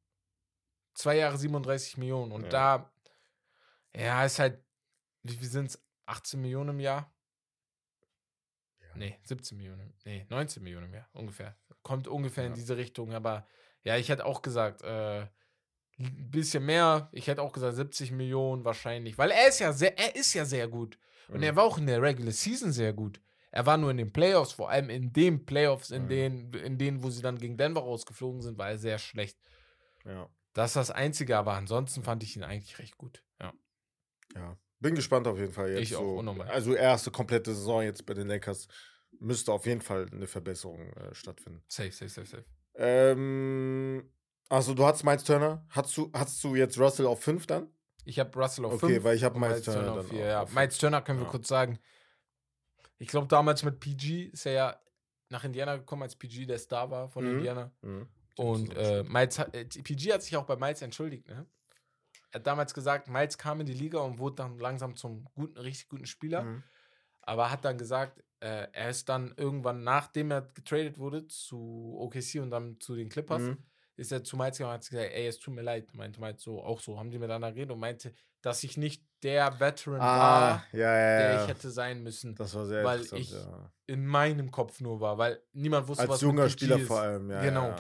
zwei 0.94 1.18
Jahre 1.18 1.36
37 1.36 1.98
Millionen. 1.98 2.32
Und 2.32 2.44
Ja. 2.44 2.48
da, 2.48 2.92
ja, 3.94 4.24
ist 4.24 4.38
halt, 4.38 4.64
wie 5.30 5.36
viel 5.36 5.48
sind 5.48 5.66
es? 5.70 5.82
18 6.06 6.40
Millionen 6.40 6.70
im 6.70 6.80
Jahr? 6.80 7.12
Ja. 8.80 8.86
Nee, 8.96 9.18
17 9.24 9.56
Millionen. 9.56 9.92
Nee, 10.04 10.26
19 10.30 10.62
Millionen 10.62 10.86
im 10.86 10.94
Jahr, 10.94 11.08
ungefähr. 11.12 11.56
Kommt 11.82 12.08
ungefähr 12.08 12.44
in 12.44 12.52
Ja. 12.52 12.56
diese 12.56 12.76
Richtung, 12.76 13.12
aber 13.12 13.46
ja, 13.82 13.96
ich 13.96 14.08
hätte 14.08 14.24
auch 14.24 14.42
gesagt, 14.42 14.82
äh, 14.82 15.26
ein 15.98 16.30
bisschen 16.30 16.64
mehr. 16.64 17.08
Ich 17.12 17.26
hätte 17.26 17.42
auch 17.42 17.52
gesagt 17.52 17.76
70 17.76 18.10
Millionen 18.12 18.64
wahrscheinlich, 18.64 19.16
weil 19.18 19.30
er 19.30 19.48
ist 19.48 19.60
ja 19.60 19.72
sehr, 19.72 19.98
er 19.98 20.14
ist 20.14 20.34
ja 20.34 20.44
sehr 20.44 20.68
gut. 20.68 20.98
Und 21.28 21.38
Mhm. 21.38 21.42
er 21.44 21.56
war 21.56 21.64
auch 21.64 21.78
in 21.78 21.86
der 21.86 22.02
Regular 22.02 22.32
Season 22.32 22.70
sehr 22.72 22.92
gut. 22.92 23.20
Er 23.50 23.64
war 23.64 23.78
nur 23.78 23.90
in 23.90 23.96
den 23.96 24.12
Playoffs, 24.12 24.52
vor 24.52 24.68
allem 24.70 24.90
in 24.90 25.12
den 25.12 25.46
Playoffs, 25.46 25.90
in 25.90 26.04
Mhm. 26.04 26.08
denen, 26.08 26.54
in 26.54 26.78
denen, 26.78 27.02
wo 27.02 27.10
sie 27.10 27.22
dann 27.22 27.38
gegen 27.38 27.56
Denver 27.56 27.80
rausgeflogen 27.80 28.42
sind, 28.42 28.58
war 28.58 28.68
er 28.68 28.78
sehr 28.78 28.98
schlecht. 28.98 29.38
Ja. 30.04 30.28
Das 30.52 30.70
ist 30.70 30.76
das 30.76 30.90
Einzige, 30.90 31.36
aber 31.38 31.54
ansonsten 31.54 32.02
fand 32.02 32.22
ich 32.22 32.36
ihn 32.36 32.44
eigentlich 32.44 32.78
recht 32.78 32.96
gut. 32.98 33.22
Ja. 33.40 33.52
ja. 34.34 34.58
Bin 34.80 34.94
gespannt 34.94 35.26
auf 35.26 35.38
jeden 35.38 35.52
Fall 35.52 35.70
jetzt. 35.70 35.82
Ich 35.82 35.96
auch, 35.96 36.00
so. 36.02 36.18
unnormal. 36.18 36.48
Also 36.48 36.74
erste 36.74 37.10
komplette 37.10 37.54
Saison 37.54 37.82
jetzt 37.82 38.04
bei 38.06 38.14
den 38.14 38.28
Lakers 38.28 38.68
müsste 39.18 39.52
auf 39.52 39.64
jeden 39.66 39.80
Fall 39.80 40.06
eine 40.12 40.26
Verbesserung 40.26 40.92
äh, 40.92 41.14
stattfinden. 41.14 41.62
Safe, 41.68 41.90
safe, 41.90 42.10
safe, 42.10 42.26
safe. 42.26 42.44
Ähm, 42.74 44.10
also 44.48 44.74
du 44.74 44.84
hattest 44.84 45.04
Miles 45.04 45.24
Turner. 45.24 45.64
Hast 45.70 45.96
du, 45.96 46.10
hast 46.12 46.42
du 46.44 46.54
jetzt 46.54 46.78
Russell 46.78 47.06
auf 47.06 47.22
5 47.22 47.46
dann? 47.46 47.68
Ich 48.04 48.18
habe 48.18 48.38
Russell 48.38 48.64
auf 48.66 48.74
Okay, 48.74 48.94
5. 48.94 49.04
weil 49.04 49.16
ich 49.16 49.24
hab 49.24 49.36
Miles 49.36 49.62
Turner 49.62 49.94
dann 49.96 50.06
vier. 50.06 50.20
auch 50.20 50.26
Ja. 50.26 50.42
auf 50.42 50.48
fünf. 50.50 50.60
Miles 50.60 50.78
Turner 50.78 51.02
können 51.02 51.18
wir 51.20 51.24
Ja. 51.24 51.30
kurz 51.30 51.48
sagen. 51.48 51.78
Ich 52.98 53.08
glaube, 53.08 53.26
damals 53.26 53.62
mit 53.62 53.80
PG 53.80 54.24
ist 54.32 54.46
er 54.46 54.52
ja 54.52 54.80
nach 55.28 55.42
Indiana 55.44 55.76
gekommen, 55.76 56.02
als 56.02 56.14
PG 56.16 56.46
der 56.46 56.58
Star 56.58 56.90
war 56.90 57.08
von 57.08 57.24
Mhm. 57.24 57.38
Indiana. 57.38 57.72
Mhm. 57.82 58.08
Und 58.36 58.76
äh, 58.76 59.02
Miles 59.04 59.38
äh, 59.38 59.64
PG 59.64 60.12
hat 60.12 60.22
sich 60.22 60.36
auch 60.36 60.44
bei 60.44 60.56
Miles 60.56 60.82
entschuldigt, 60.82 61.26
ne? 61.28 61.46
Er 62.36 62.40
hat 62.40 62.46
damals 62.46 62.74
gesagt, 62.74 63.08
Miles 63.08 63.38
kam 63.38 63.60
in 63.60 63.66
die 63.66 63.72
Liga 63.72 63.98
und 64.00 64.18
wurde 64.18 64.36
dann 64.36 64.58
langsam 64.58 64.94
zum 64.94 65.24
guten, 65.34 65.56
richtig 65.58 65.88
guten 65.88 66.04
Spieler. 66.04 66.42
Mhm. 66.42 66.62
Aber 67.22 67.50
hat 67.50 67.64
dann 67.64 67.78
gesagt, 67.78 68.22
äh, 68.40 68.66
er 68.72 68.90
ist 68.90 69.08
dann 69.08 69.32
irgendwann, 69.38 69.82
nachdem 69.84 70.30
er 70.30 70.42
getradet 70.42 70.98
wurde 70.98 71.26
zu 71.28 71.96
OKC 71.98 72.42
und 72.42 72.50
dann 72.50 72.78
zu 72.78 72.94
den 72.94 73.08
Clippers, 73.08 73.40
Mhm. 73.40 73.56
ist 73.96 74.12
er 74.12 74.22
zu 74.22 74.36
Miles 74.36 74.58
gegangen 74.58 74.74
und 74.74 74.82
hat 74.84 74.90
gesagt, 74.90 75.12
ey, 75.14 75.26
es 75.26 75.38
tut 75.38 75.54
mir 75.54 75.62
leid. 75.62 75.94
Meinte 75.94 76.20
Miles 76.20 76.42
so, 76.42 76.62
auch 76.62 76.78
so, 76.80 76.98
haben 76.98 77.10
die 77.10 77.18
miteinander 77.18 77.52
geredet 77.52 77.72
und 77.72 77.80
meinte, 77.80 78.12
dass 78.42 78.62
ich 78.64 78.76
nicht 78.76 79.02
der 79.22 79.58
Veteran 79.58 80.02
Ah, 80.02 80.18
war, 80.20 80.64
ja, 80.72 80.78
ja, 80.80 81.18
der 81.18 81.32
ja. 81.36 81.42
ich 81.42 81.48
hätte 81.48 81.70
sein 81.70 82.02
müssen. 82.02 82.34
das 82.34 82.54
war 82.54 82.66
sehr 82.66 82.84
weil 82.84 83.00
ich. 83.14 83.34
In 83.86 84.04
meinem 84.06 84.50
Kopf 84.50 84.80
nur 84.82 85.00
war, 85.00 85.16
weil 85.16 85.40
niemand 85.54 85.88
wusste, 85.88 86.02
Als 86.02 86.10
was 86.10 86.20
junger 86.20 86.42
PG 86.44 86.52
Spieler 86.52 86.76
ist. 86.76 86.86
vor 86.86 87.00
allem, 87.00 87.30
ja. 87.30 87.40
Genau. 87.40 87.74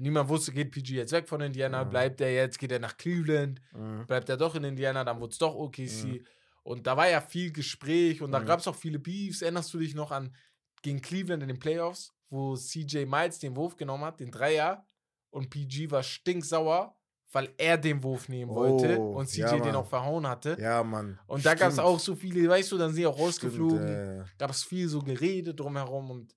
Niemand 0.00 0.28
wusste, 0.28 0.52
geht 0.52 0.70
PG 0.70 0.94
jetzt 0.94 1.12
weg 1.12 1.28
von 1.28 1.40
Indiana, 1.40 1.78
Ja. 1.78 1.84
bleibt 1.84 2.20
er 2.20 2.32
jetzt, 2.32 2.58
geht 2.58 2.72
er 2.72 2.78
nach 2.78 2.96
Cleveland. 2.96 3.60
Mhm. 3.72 4.06
bleibt 4.06 4.28
er 4.28 4.36
doch 4.36 4.54
in 4.54 4.64
Indiana, 4.64 5.04
dann 5.04 5.20
wurde 5.20 5.32
es 5.32 5.38
doch 5.38 5.54
OKC. 5.54 6.04
Mhm. 6.04 6.24
Und 6.62 6.86
da 6.86 6.96
war 6.96 7.08
ja 7.08 7.20
viel 7.20 7.52
Gespräch 7.52 8.20
und 8.22 8.32
da 8.32 8.40
Mhm. 8.40 8.46
gab 8.46 8.60
es 8.60 8.66
auch 8.68 8.74
viele 8.76 8.98
Beefs. 8.98 9.42
Erinnerst 9.42 9.72
du 9.74 9.78
dich 9.78 9.94
noch 9.94 10.10
an 10.10 10.34
gegen 10.82 11.00
Cleveland 11.00 11.42
in 11.42 11.48
den 11.48 11.58
Playoffs, 11.58 12.12
wo 12.30 12.56
CJ 12.56 13.04
Miles 13.06 13.38
den 13.38 13.54
Wurf 13.56 13.76
genommen 13.76 14.04
hat, 14.04 14.20
den 14.20 14.30
Dreier, 14.30 14.84
und 15.30 15.48
PG 15.50 15.90
war 15.90 16.02
stinksauer, 16.02 16.96
weil 17.32 17.52
er 17.58 17.78
den 17.78 18.02
Wurf 18.02 18.28
nehmen 18.28 18.50
wollte 18.52 18.98
Oh, 18.98 19.18
und 19.18 19.26
CJ 19.28 19.40
ja, 19.42 19.58
den 19.60 19.74
auch 19.76 19.86
verhauen 19.86 20.26
hatte. 20.26 20.56
Ja, 20.60 20.82
Mann. 20.82 21.18
Und 21.26 21.44
da 21.46 21.54
gab 21.54 21.70
es 21.70 21.78
auch 21.78 22.00
so 22.00 22.16
viele, 22.16 22.48
weißt 22.48 22.72
du, 22.72 22.78
dann 22.78 22.88
sind 22.90 22.98
die 23.02 23.06
auch 23.06 23.18
rausgeflogen 23.18 23.86
ja. 24.18 24.24
gab 24.38 24.50
es 24.50 24.64
viel 24.64 24.88
so 24.88 25.00
Gerede 25.00 25.54
drumherum 25.54 26.10
und 26.10 26.34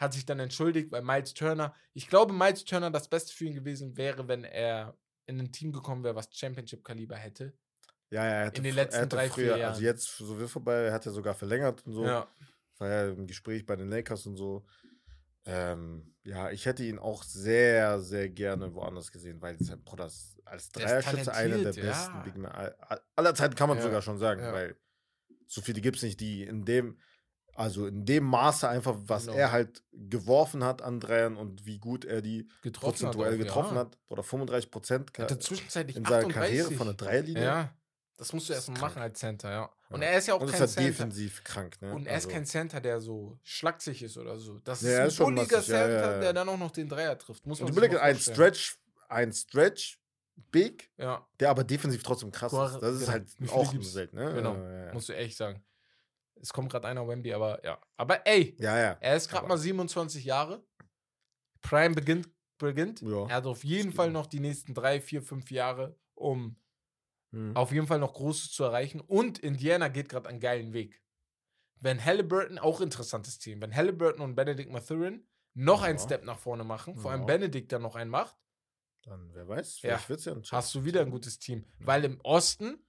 hat 0.00 0.14
sich 0.14 0.24
dann 0.24 0.40
entschuldigt, 0.40 0.90
weil 0.90 1.02
Miles 1.02 1.34
Turner, 1.34 1.74
ich 1.92 2.08
glaube, 2.08 2.32
Miles 2.32 2.64
Turner 2.64 2.90
das 2.90 3.08
Beste 3.08 3.32
für 3.34 3.44
ihn 3.44 3.54
gewesen 3.54 3.96
wäre, 3.96 4.26
wenn 4.28 4.44
er 4.44 4.96
in 5.26 5.38
ein 5.38 5.52
Team 5.52 5.72
gekommen 5.72 6.02
wäre, 6.02 6.16
was 6.16 6.28
Championship-Kaliber 6.32 7.16
hätte. 7.16 7.52
Ja, 8.08 8.24
ja, 8.24 8.30
er 8.30 8.46
hatte 8.46 8.56
In 8.58 8.64
den 8.64 8.74
letzten 8.74 9.08
drei, 9.08 9.26
vier 9.26 9.32
früher, 9.34 9.56
Jahren. 9.58 9.72
Also 9.72 9.82
jetzt 9.82 10.16
so 10.16 10.40
wie 10.40 10.48
vorbei, 10.48 10.74
er 10.86 10.92
hat 10.92 11.04
ja 11.06 11.12
sogar 11.12 11.34
verlängert 11.34 11.86
und 11.86 11.92
so. 11.92 12.04
Ja. 12.04 12.26
War 12.78 12.88
ja 12.88 13.10
im 13.10 13.26
Gespräch 13.26 13.66
bei 13.66 13.76
den 13.76 13.88
Lakers 13.88 14.26
und 14.26 14.36
so. 14.36 14.64
Ähm, 15.44 16.14
ja, 16.24 16.50
ich 16.50 16.66
hätte 16.66 16.82
ihn 16.84 16.98
auch 16.98 17.22
sehr, 17.22 18.00
sehr 18.00 18.28
gerne 18.30 18.74
woanders 18.74 19.12
gesehen, 19.12 19.40
weil 19.40 19.58
sein 19.62 19.82
Bruder 19.84 20.06
ist 20.06 20.40
als 20.44 20.70
Dreierschütze 20.70 21.32
einer 21.32 21.58
der 21.58 21.72
talentiert, 21.72 21.86
besten 21.86 22.14
ja. 22.14 22.22
Big 22.22 22.34
all- 22.44 23.02
aller 23.16 23.34
Zeiten, 23.34 23.54
kann 23.54 23.68
man 23.68 23.78
Ja, 23.78 23.84
sogar 23.84 24.02
schon 24.02 24.18
sagen, 24.18 24.42
ja. 24.42 24.52
weil 24.52 24.76
so 25.46 25.60
viele 25.60 25.80
gibt 25.80 25.96
es 25.96 26.02
nicht, 26.02 26.20
die 26.20 26.42
in 26.42 26.64
dem, 26.64 26.98
also 27.54 27.86
in 27.86 28.04
dem 28.06 28.24
Maße 28.24 28.68
einfach, 28.68 28.96
was 29.06 29.26
Genau. 29.26 29.36
er 29.38 29.52
halt 29.52 29.82
geworfen 29.92 30.64
hat 30.64 30.82
an 30.82 31.00
Dreiern 31.00 31.36
und 31.36 31.66
wie 31.66 31.78
gut 31.78 32.04
er 32.04 32.22
die 32.22 32.48
Getroffen 32.62 33.06
hat. 33.06 33.12
prozentuell 33.14 33.34
auch, 33.34 33.38
getroffen 33.38 33.74
ja. 33.74 33.80
hat, 33.80 33.98
oder 34.08 34.22
35 34.22 34.70
Prozent 34.70 35.10
in 35.16 35.24
seiner 35.28 35.36
38. 35.86 36.32
Karriere 36.32 36.70
von 36.72 36.86
der 36.86 36.94
Dreierlinie. 36.96 37.42
Ja, 37.42 37.74
das 38.16 38.32
musst 38.32 38.48
du 38.48 38.52
Das 38.52 38.58
erst 38.58 38.68
ist 38.68 38.74
mal 38.74 38.80
krank. 38.80 38.94
machen 38.96 39.02
als 39.02 39.18
Center, 39.18 39.50
ja. 39.50 39.70
Und 39.90 40.02
Ja. 40.02 40.08
er 40.08 40.18
ist 40.18 40.26
ja 40.28 40.34
auch 40.34 40.40
Und 40.40 40.46
ist 40.46 40.52
kein 40.52 40.60
halt 40.60 40.70
Center. 40.70 40.88
defensiv 40.90 41.44
krank, 41.44 41.82
ne? 41.82 41.92
Und 41.92 42.06
er 42.06 42.16
ist 42.16 42.24
Also- 42.26 42.28
kein 42.34 42.46
Center, 42.46 42.80
der 42.80 43.00
so 43.00 43.38
schlaksig 43.42 44.02
ist 44.02 44.16
oder 44.16 44.38
so. 44.38 44.58
Das 44.60 44.82
Ja, 44.82 44.90
ist 44.90 44.98
ein 44.98 45.06
ist 45.08 45.16
bulliger 45.18 45.62
Center, 45.62 46.20
der 46.20 46.32
dann 46.32 46.48
auch 46.48 46.58
noch 46.58 46.70
den 46.70 46.88
Dreier 46.88 47.18
trifft. 47.18 47.46
Muss 47.46 47.60
man 47.60 47.70
Und 47.70 47.76
mal 47.76 47.98
ein. 47.98 48.16
Stretch, 48.18 48.76
ein 49.08 49.32
Stretch 49.32 49.98
Big, 50.52 50.90
Ja, 50.96 51.26
der 51.38 51.50
aber 51.50 51.64
defensiv 51.64 52.02
trotzdem 52.02 52.30
krass 52.30 52.52
ist. 52.52 52.80
Das 52.80 52.94
ist 52.94 53.00
genau. 53.00 53.12
halt 53.12 53.28
auch 53.52 53.82
selten, 53.82 54.16
ne? 54.16 54.32
Genau. 54.34 54.54
Ja, 54.54 54.86
ja. 54.86 54.92
musst 54.94 55.08
du 55.10 55.14
echt 55.14 55.36
sagen. 55.36 55.62
Es 56.40 56.52
kommt 56.52 56.70
gerade 56.70 56.88
einer 56.88 57.06
Wemby, 57.06 57.32
aber 57.34 57.62
ja. 57.64 57.78
Aber 57.96 58.26
ey, 58.26 58.56
ja. 58.58 58.78
ja. 58.78 58.96
er 59.00 59.16
ist 59.16 59.28
gerade 59.28 59.46
mal 59.46 59.58
27 59.58 60.24
Jahre. 60.24 60.64
Prime 61.60 61.94
beginnt. 61.94 62.28
beginnt. 62.58 63.02
Ja. 63.02 63.26
Er 63.28 63.36
hat 63.36 63.46
auf 63.46 63.64
jeden. 63.64 63.92
Fall 63.92 64.10
noch 64.10 64.26
die 64.26 64.40
nächsten 64.40 64.74
drei, 64.74 65.00
vier, 65.00 65.22
fünf 65.22 65.50
Jahre, 65.50 65.98
um 66.14 66.56
Hm. 67.32 67.54
auf 67.56 67.70
jeden 67.70 67.86
Fall 67.86 68.00
noch 68.00 68.14
Großes 68.14 68.50
zu 68.52 68.64
erreichen. 68.64 69.00
Und 69.00 69.38
Indiana 69.38 69.86
geht 69.88 70.08
gerade 70.08 70.28
einen 70.28 70.40
geilen 70.40 70.72
Weg. 70.72 71.00
Wenn 71.76 72.04
Halliburton, 72.04 72.58
auch 72.58 72.80
interessantes 72.80 73.38
Team, 73.38 73.60
wenn 73.62 73.74
Halliburton 73.74 74.20
und 74.22 74.34
Benedict 74.34 74.70
Mathurin 74.70 75.26
noch 75.54 75.82
einen 75.82 75.98
Ja. 75.98 76.04
Step 76.04 76.24
nach 76.24 76.38
vorne 76.38 76.64
machen, 76.64 76.96
vor 76.96 77.12
allem. 77.12 77.26
Benedict 77.26 77.70
dann 77.72 77.82
noch 77.82 77.94
einen 77.94 78.10
macht, 78.10 78.36
Dann, 79.02 79.32
wer 79.32 79.46
weiß, 79.48 79.80
Ja. 79.82 79.90
vielleicht 79.96 80.08
wird's 80.10 80.24
ja 80.26 80.32
ein 80.34 80.42
hast 80.50 80.74
du 80.74 80.84
wieder 80.84 81.00
ein 81.02 81.10
gutes 81.10 81.38
Team. 81.38 81.64
Weil 81.78 82.04
im 82.04 82.20
Osten 82.22 82.84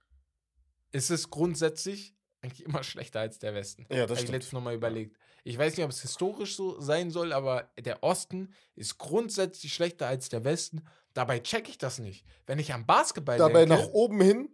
ist 0.92 1.10
es 1.12 1.30
grundsätzlich 1.30 2.18
eigentlich 2.42 2.66
immer 2.66 2.84
schlechter 2.84 3.20
als 3.20 3.40
der 3.40 3.54
Westen. 3.54 3.86
Ja, 3.90 4.02
das 4.02 4.02
Habe 4.02 4.14
ich 4.14 4.20
stimmt. 4.22 4.32
letztens 4.34 4.54
nochmal 4.54 4.76
überlegt. 4.76 5.18
Ich 5.44 5.58
weiß 5.58 5.76
nicht, 5.76 5.84
ob 5.84 5.92
es 5.92 6.02
historisch 6.02 6.56
so 6.56 6.80
sein 6.80 7.10
soll, 7.12 7.34
aber 7.34 7.72
der 7.80 8.04
Osten 8.04 8.54
ist 8.76 8.98
grundsätzlich 8.98 9.74
schlechter 9.74 10.08
als 10.08 10.30
der 10.30 10.44
Westen. 10.44 10.84
Dabei 11.14 11.40
check 11.40 11.68
ich 11.68 11.78
das 11.78 12.00
nicht. 12.00 12.26
Wenn 12.46 12.60
ich 12.60 12.74
am 12.74 12.86
Basketball 12.86 13.38
Dabei 13.38 13.66
denke, 13.66 13.82
nach 13.84 13.90
oben 13.92 14.22
hin 14.22 14.50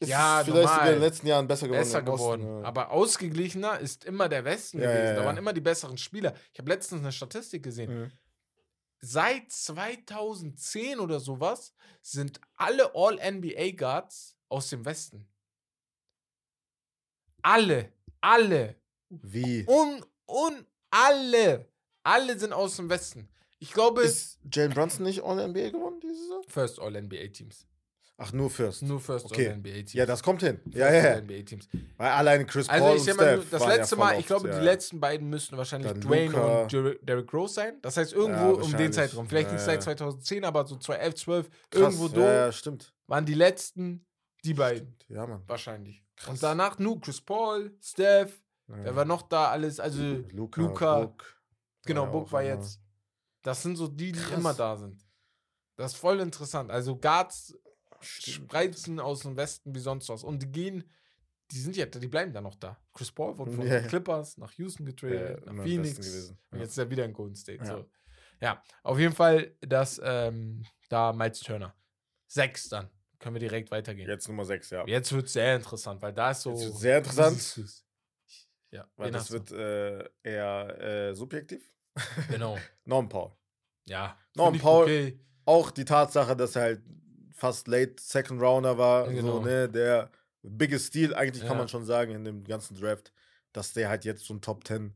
ist 0.00 0.08
Ja, 0.08 0.40
es 0.40 0.46
vielleicht 0.46 0.62
sogar 0.68 0.78
in 0.78 0.84
normal. 0.84 0.92
den 0.94 1.00
letzten 1.02 1.26
Jahren 1.26 1.46
besser 1.46 1.68
geworden. 1.68 1.80
besser 1.84 1.98
im 2.00 2.08
Osten, 2.08 2.22
geworden. 2.42 2.60
ja. 2.62 2.68
Aber 2.68 2.90
ausgeglichener 2.90 3.78
ist 3.78 4.04
immer 4.04 4.28
der 4.28 4.44
Westen 4.44 4.80
Ja, 4.80 4.90
gewesen. 4.90 5.04
ja, 5.06 5.14
Da 5.16 5.24
waren 5.26 5.36
immer 5.36 5.52
die 5.52 5.60
besseren 5.60 5.98
Spieler. 5.98 6.34
Ich 6.52 6.58
habe 6.58 6.70
letztens 6.70 7.02
eine 7.02 7.12
Statistik 7.12 7.62
gesehen. 7.62 8.12
Seit 9.04 9.50
2010 9.50 10.98
oder 11.00 11.20
sowas 11.20 11.74
sind 12.00 12.40
alle 12.56 12.94
All-NBA-Guards 12.94 14.36
aus 14.48 14.68
dem 14.70 14.84
Westen. 14.84 15.28
Alle, 17.42 17.92
alle, 18.20 18.76
Wie? 19.10 19.64
und, 19.66 20.06
und 20.26 20.66
alle, 20.90 21.66
alle 22.02 22.38
sind 22.38 22.52
aus 22.52 22.76
dem 22.76 22.88
Westen. 22.88 23.28
Ich 23.58 23.72
glaube, 23.72 24.02
Ist 24.02 24.38
Jalen 24.52 24.72
Brunson 24.72 25.04
nicht 25.04 25.22
All-NBA 25.22 25.70
gewonnen 25.70 26.00
diese 26.02 26.14
Saison? 26.14 26.42
First 26.48 26.80
All-NBA-Teams. 26.80 27.66
Ach, 28.18 28.32
nur 28.32 28.50
First. 28.50 28.82
Nur 28.82 29.00
First 29.00 29.26
Okay. 29.26 29.48
All-NBA-Teams. 29.48 29.94
Ja, 29.94 30.06
das 30.06 30.22
kommt 30.22 30.42
hin. 30.42 30.60
Ja, 30.70 30.92
ja, 30.92 31.14
ja. 31.14 31.20
NBA-Teams. 31.20 31.68
Weil 31.96 32.10
alleine 32.10 32.44
Chris 32.46 32.68
Paul 32.68 32.76
Also 32.80 32.94
ich 32.94 33.00
und 33.00 33.06
sag 33.06 33.16
mal, 33.16 33.36
Steph 33.38 33.50
das 33.50 33.62
ja 33.62 33.68
letzte 33.68 33.96
voll 33.96 34.04
Mal, 34.04 34.20
ich 34.20 34.26
glaube, 34.26 34.48
ja. 34.48 34.58
die 34.58 34.64
letzten 34.64 35.00
beiden 35.00 35.28
müssten 35.30 35.56
wahrscheinlich 35.56 35.90
Dann 35.90 36.00
Dwayne 36.00 36.26
Luka. 36.26 36.62
und 36.62 36.72
Derrick 37.08 37.32
Rose 37.32 37.54
sein. 37.54 37.78
Das 37.82 37.96
heißt, 37.96 38.12
irgendwo 38.12 38.56
Ja, 38.58 38.62
um 38.62 38.76
den. 38.76 38.92
Zeitraum. 38.92 39.28
Vielleicht 39.28 39.48
Ja, 39.48 39.54
nicht 39.54 39.64
seit 39.64 39.76
ja. 39.76 39.80
2010, 39.80 40.44
aber 40.44 40.66
so 40.66 40.76
2011, 40.76 41.14
12, 41.16 41.48
Krass. 41.70 41.80
irgendwo 41.80 42.06
ja, 42.08 42.12
do 42.14 42.20
ja, 42.20 42.52
stimmt. 42.52 42.92
waren 43.06 43.24
die 43.26 43.34
letzten, 43.34 44.04
die 44.44 44.54
beiden. 44.54 44.94
Stimmt. 44.96 45.06
Ja, 45.08 45.26
Mann. 45.26 45.42
Wahrscheinlich. 45.46 46.01
Krass. 46.16 46.28
Und 46.28 46.42
danach 46.42 46.78
nur 46.78 47.00
Chris 47.00 47.20
Paul, 47.20 47.76
Steph, 47.80 48.42
Ja. 48.68 48.84
wer 48.84 48.96
war 48.96 49.04
noch 49.04 49.22
da 49.22 49.50
alles? 49.50 49.80
Also, 49.80 50.02
Luca, 50.30 50.60
Luka, 50.60 51.00
Book. 51.00 51.42
genau, 51.84 52.04
ja 52.04 52.10
Book 52.10 52.32
war 52.32 52.42
immer. 52.42 52.54
jetzt. 52.54 52.80
Das 53.42 53.62
sind 53.62 53.76
so 53.76 53.88
die, 53.88 54.12
die 54.12 54.20
Krass. 54.20 54.38
immer 54.38 54.54
da 54.54 54.76
sind. 54.76 55.04
Das 55.76 55.92
ist 55.92 55.98
voll 55.98 56.20
interessant. 56.20 56.70
Also, 56.70 56.96
Guards 56.96 57.58
Stimmt. 58.00 58.48
spreizen 58.50 59.00
aus 59.00 59.20
dem 59.20 59.36
Westen 59.36 59.74
wie 59.74 59.78
sonst 59.80 60.08
was. 60.08 60.22
Und 60.22 60.42
die 60.42 60.50
gehen, 60.52 60.88
die 61.50 61.58
sind 61.60 61.76
ja, 61.76 61.86
die 61.86 62.08
bleiben 62.08 62.32
dann 62.32 62.44
noch 62.44 62.54
da. 62.56 62.78
Chris 62.92 63.10
Paul 63.10 63.36
wurde 63.38 63.52
von 63.52 63.66
Ja, 63.66 63.80
den. 63.80 63.88
Clippers 63.88 64.36
nach 64.38 64.52
Houston 64.52 64.84
getradet, 64.84 65.42
Ja, 65.46 65.52
nach 65.52 65.64
Phoenix. 65.64 66.30
Und 66.50 66.58
jetzt 66.60 66.70
ist 66.72 66.78
er 66.78 66.88
wieder 66.90 67.04
in 67.04 67.12
Golden 67.12 67.34
State. 67.34 67.64
Ja. 67.64 67.78
So. 67.78 67.90
ja, 68.40 68.62
auf 68.84 68.98
jeden 68.98 69.14
Fall 69.14 69.56
das, 69.60 70.00
ähm, 70.04 70.64
da 70.88 71.12
Miles 71.12 71.40
Turner. 71.40 71.74
Sechs 72.26 72.68
dann. 72.68 72.90
Können 73.22 73.36
wir 73.36 73.40
direkt 73.40 73.70
weitergehen. 73.70 74.08
Jetzt 74.08 74.28
Nummer 74.28 74.44
6, 74.44 74.70
ja. 74.70 74.86
Jetzt 74.86 75.12
wird 75.12 75.26
es 75.26 75.32
sehr 75.32 75.56
interessant, 75.56 76.02
weil 76.02 76.12
da 76.12 76.32
ist 76.32 76.42
so. 76.42 76.50
Jetzt 76.50 76.64
wird's 76.64 76.80
sehr 76.80 76.98
interessant. 76.98 77.82
Ja, 78.72 78.88
Weil 78.96 79.10
das 79.10 79.30
wird 79.30 79.52
äh, 79.52 80.08
eher 80.22 80.80
äh, 81.10 81.14
subjektiv. 81.14 81.62
Genau. 82.30 82.58
Norm 82.84 83.08
Paul. 83.08 83.32
Ja. 83.86 84.16
Norm 84.34 84.58
Paul- 84.58 84.84
Okay. 84.84 85.18
Auch 85.44 85.70
die 85.72 85.84
Tatsache, 85.84 86.36
dass 86.36 86.54
er 86.56 86.62
halt 86.62 86.82
fast 87.32 87.66
late 87.68 87.96
Second 88.00 88.40
Rounder 88.40 88.78
war, 88.78 89.08
Genau. 89.08 89.38
so, 89.38 89.40
ne, 89.40 89.68
der 89.68 90.10
biggest 90.42 90.86
Steal, 90.86 91.14
eigentlich 91.14 91.42
Ja. 91.42 91.48
kann 91.48 91.58
man 91.58 91.68
schon 91.68 91.84
sagen, 91.84 92.12
in 92.14 92.24
dem 92.24 92.44
ganzen 92.44 92.76
Draft, 92.76 93.12
dass 93.52 93.72
der 93.72 93.88
halt 93.88 94.04
jetzt 94.04 94.24
so 94.24 94.34
ein 94.34 94.40
Top 94.40 94.66
10 94.66 94.94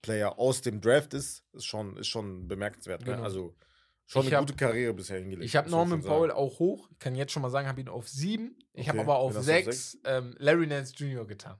Player 0.00 0.38
aus 0.38 0.60
dem 0.62 0.80
Draft 0.80 1.12
ist, 1.14 1.44
ist 1.52 1.66
schon, 1.66 1.96
ist 1.96 2.06
schon 2.08 2.46
bemerkenswert. 2.48 3.00
Ne? 3.02 3.12
Genau. 3.12 3.22
Also 3.24 3.54
schon 4.06 4.22
Ich 4.22 4.28
eine 4.28 4.36
hab- 4.38 4.46
gute 4.46 4.56
Karriere 4.56 4.92
bisher 4.94 5.18
hingelegt. 5.18 5.44
Ich 5.44 5.56
habe 5.56 5.70
Norman 5.70 6.02
sagen. 6.02 6.30
auch 6.32 6.58
hoch. 6.58 6.88
Ich 6.92 6.98
kann 6.98 7.14
jetzt 7.14 7.32
schon 7.32 7.42
mal 7.42 7.50
sagen, 7.50 7.68
habe 7.68 7.80
ihn 7.80 7.88
auf 7.88 8.08
sieben. 8.08 8.58
Ich 8.72 8.88
habe 8.88 8.98
Okay, 8.98 9.08
aber 9.08 9.18
auf 9.18 9.32
sechs 9.34 9.98
ähm, 10.04 10.34
Larry 10.38 10.66
Nance 10.66 10.94
Jr. 10.96 11.26
getan. 11.26 11.58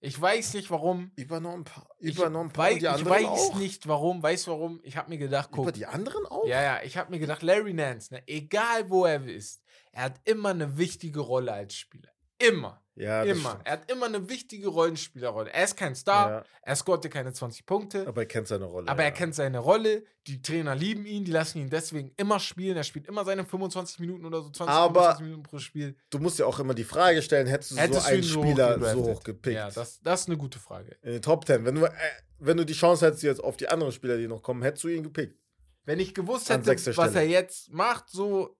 Ich 0.00 0.20
weiß 0.20 0.52
nicht 0.52 0.70
warum. 0.70 1.12
Über 1.16 1.40
Norm 1.40 1.64
Paul, 1.64 1.84
Ich, 1.98 2.16
über 2.18 2.28
Norm 2.28 2.50
Paul 2.52 2.64
wei 2.66 2.74
die 2.74 2.80
ich 2.80 2.88
anderen 2.90 3.10
weiß 3.10 3.26
auch? 3.26 3.58
nicht 3.58 3.88
warum. 3.88 4.22
Weißt 4.22 4.46
du 4.46 4.50
warum? 4.50 4.80
Ich 4.82 4.98
habe 4.98 5.08
mir 5.08 5.16
gedacht, 5.16 5.48
guck. 5.50 5.64
Über 5.64 5.72
die 5.72 5.86
anderen 5.86 6.26
auch? 6.26 6.46
Ja, 6.46 6.60
ja, 6.62 6.82
ich 6.82 6.98
habe 6.98 7.10
mir 7.10 7.18
gedacht, 7.18 7.40
Larry 7.42 7.72
Nance, 7.72 8.12
ne, 8.12 8.22
egal 8.26 8.90
wo 8.90 9.06
er 9.06 9.24
ist, 9.24 9.62
er 9.92 10.02
hat 10.02 10.20
immer 10.24 10.50
eine 10.50 10.76
wichtige 10.76 11.20
Rolle 11.20 11.52
als 11.54 11.74
Spieler. 11.74 12.10
Immer. 12.38 12.83
Ja, 12.96 13.24
immer. 13.24 13.60
Er 13.64 13.72
hat 13.72 13.90
immer 13.90 14.06
eine 14.06 14.28
wichtige 14.28 14.68
Rollenspielerrolle. 14.68 15.52
Er 15.52 15.64
ist 15.64 15.76
kein 15.76 15.96
Star, 15.96 16.30
Ja, 16.30 16.44
er 16.62 16.76
scorte 16.76 17.08
keine 17.08 17.32
20 17.32 17.66
Punkte, 17.66 18.06
aber 18.06 18.22
er 18.22 18.26
kennt 18.26 18.46
seine 18.46 18.66
Rolle. 18.66 18.88
aber 18.88 19.02
er 19.02 19.08
ja. 19.08 19.14
kennt 19.14 19.34
seine 19.34 19.58
Rolle. 19.58 20.04
Die 20.28 20.40
Trainer 20.40 20.74
lieben 20.76 21.04
ihn, 21.04 21.24
die 21.24 21.32
lassen 21.32 21.58
ihn 21.58 21.70
deswegen 21.70 22.12
immer 22.16 22.38
spielen. 22.38 22.76
Er 22.76 22.84
spielt 22.84 23.08
immer 23.08 23.24
seine 23.24 23.44
25 23.44 23.98
Minuten 23.98 24.24
oder 24.24 24.42
so 24.42 24.50
20, 24.50 24.72
Aber- 24.72 25.00
25 25.00 25.24
Minuten 25.24 25.42
pro 25.42 25.58
Spiel. 25.58 25.96
Du 26.10 26.18
musst 26.20 26.38
ja 26.38 26.46
auch 26.46 26.58
immer 26.60 26.74
die 26.74 26.84
Frage 26.84 27.20
stellen, 27.20 27.46
hättest 27.48 27.72
du 27.72 27.76
Hättest 27.76 28.02
so 28.02 28.08
einen 28.08 28.18
ihn 28.18 28.22
so 28.22 28.42
Spieler 28.42 28.94
so 28.94 29.02
hoch 29.02 29.22
gepickt? 29.24 29.56
Ja, 29.56 29.70
das, 29.70 30.00
das 30.00 30.20
ist 30.20 30.28
eine 30.28 30.36
gute 30.36 30.58
Frage. 30.60 30.96
in 31.02 31.12
den 31.12 31.22
Top 31.22 31.46
10. 31.46 31.64
Wenn 31.64 31.74
du, 31.74 31.86
äh, 31.86 31.90
wenn 32.38 32.56
du 32.56 32.64
die 32.64 32.74
Chance 32.74 33.06
hättest 33.06 33.24
jetzt 33.24 33.42
auf 33.42 33.56
die 33.56 33.68
anderen 33.68 33.92
Spieler, 33.92 34.16
die 34.16 34.28
noch 34.28 34.42
kommen, 34.42 34.62
hättest 34.62 34.84
du 34.84 34.88
ihn 34.88 35.02
gepickt. 35.02 35.36
Wenn 35.84 35.98
ich 36.00 36.14
gewusst 36.14 36.48
hätte, 36.48 36.66
was 36.96 37.14
er 37.14 37.26
jetzt 37.26 37.72
macht, 37.72 38.08
so. 38.08 38.56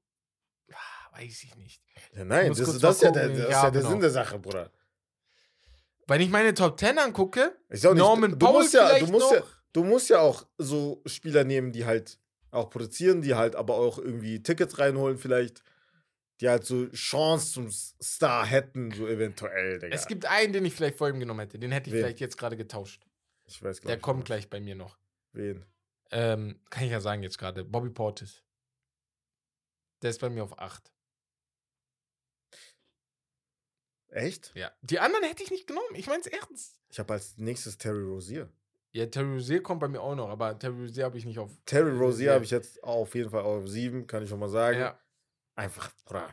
Weiß 1.16 1.45
ich 1.45 1.57
nicht. 1.57 1.82
Ja, 2.15 2.24
nein, 2.24 2.49
das, 2.49 2.59
das 2.59 2.97
ist 2.97 3.03
ja 3.03 3.11
der, 3.11 3.28
das 3.28 3.39
ist 3.39 3.45
ja, 3.45 3.51
ja 3.51 3.70
der 3.70 3.81
genau. 3.81 3.91
Sinn 3.91 4.01
der 4.01 4.11
Sache, 4.11 4.39
Bruder. 4.39 4.70
Wenn 6.07 6.20
ich 6.20 6.28
meine 6.28 6.53
Top 6.55 6.78
10 6.78 6.99
angucke, 6.99 7.57
Ich 7.70 7.86
auch 7.86 7.95
nicht, 7.95 8.01
Norman 8.01 8.32
du 8.32 8.39
Powell 8.39 8.62
musst 8.62 8.74
ja, 8.74 8.99
du 8.99 9.07
musst 9.07 9.31
ja, 9.32 9.39
noch. 9.41 9.49
du 9.73 9.85
musst 9.85 10.11
ja 10.11 10.20
auch 10.20 10.47
so 10.59 11.03
Spieler 11.07 11.45
nehmen, 11.45 11.73
die 11.73 11.85
halt 11.86 12.19
auch 12.51 12.69
produzieren, 12.69 13.23
die 13.23 13.35
halt 13.35 13.57
aber 13.57 13.77
auch 13.77 13.99
irgendwie 13.99 14.43
Tickets 14.43 14.78
reinholen, 14.78 15.19
vielleicht, 15.19 15.62
die 16.41 16.49
halt 16.49 16.65
so 16.65 16.89
Chance 16.91 17.53
zum 17.53 17.70
Star 17.70 18.45
hätten, 18.45 18.91
so 18.93 19.07
eventuell, 19.07 19.78
Digga. 19.78 19.95
es 19.95 20.07
gibt 20.07 20.27
einen, 20.27 20.53
den 20.53 20.65
ich 20.65 20.74
vielleicht 20.74 20.99
vor 20.99 21.09
ihm 21.09 21.20
genommen 21.20 21.41
hätte. 21.41 21.59
Den 21.59 21.73
hätte 21.73 21.89
ich 21.89 21.95
Wen? 21.95 22.03
vielleicht 22.03 22.20
jetzt 22.20 22.36
gerade 22.36 22.57
getauscht. 22.57 23.07
ich 23.47 23.62
weiß 23.62 23.81
glaub 23.81 23.89
Der 23.89 24.01
kommt 24.01 24.19
nicht. 24.20 24.27
gleich 24.27 24.51
bei 24.51 24.61
mir 24.61 24.74
noch. 24.74 24.99
Wen? 25.32 25.65
Ähm, 26.11 26.61
kann 26.70 26.85
ich 26.85 26.91
ja 26.91 27.01
sagen 27.01 27.23
jetzt 27.23 27.39
gerade. 27.39 27.65
Bobby 27.65 27.91
Portis. 27.91 28.43
Der 30.03 30.11
ist 30.11 30.20
bei 30.20 30.28
mir 30.28 30.45
auf 30.45 30.59
8. 30.59 30.93
Echt? 34.15 34.53
Ja. 34.55 34.70
Die 34.82 34.99
anderen 35.01 35.24
hätte 35.24 35.43
ich 35.43 35.51
nicht 35.51 35.66
genommen. 35.66 35.89
Ich 35.95 36.07
meine 36.07 36.20
es 36.20 36.27
ernst. 36.28 36.78
Ich 36.91 36.99
habe 36.99 37.12
als 37.15 37.36
nächstes 37.36 37.77
Terry 37.78 38.03
Rozier. 38.05 38.49
Ja, 38.93 39.07
Terry 39.07 39.35
Rozier 39.35 39.61
kommt 39.62 39.81
bei 39.81 39.89
mir 39.89 40.01
auch 40.01 40.15
noch, 40.15 40.28
aber 40.28 40.57
Terry 40.59 40.82
Rozier 40.86 41.05
habe 41.05 41.19
ich 41.19 41.24
nicht 41.24 41.39
auf. 41.39 41.51
Terry 41.66 41.91
Rozier 41.91 42.27
Ja. 42.27 42.35
habe 42.35 42.45
ich 42.45 42.51
jetzt 42.53 42.82
auf 42.85 43.15
jeden 43.16 43.31
Fall 43.31 43.43
auf 43.43 43.66
sieben, 43.69 44.07
kann 44.07 44.23
ich 44.23 44.28
schon 44.31 44.39
mal 44.39 44.49
sagen. 44.49 44.78
Ja. 44.78 44.99
Einfach, 45.57 45.91
Bruder. 46.05 46.28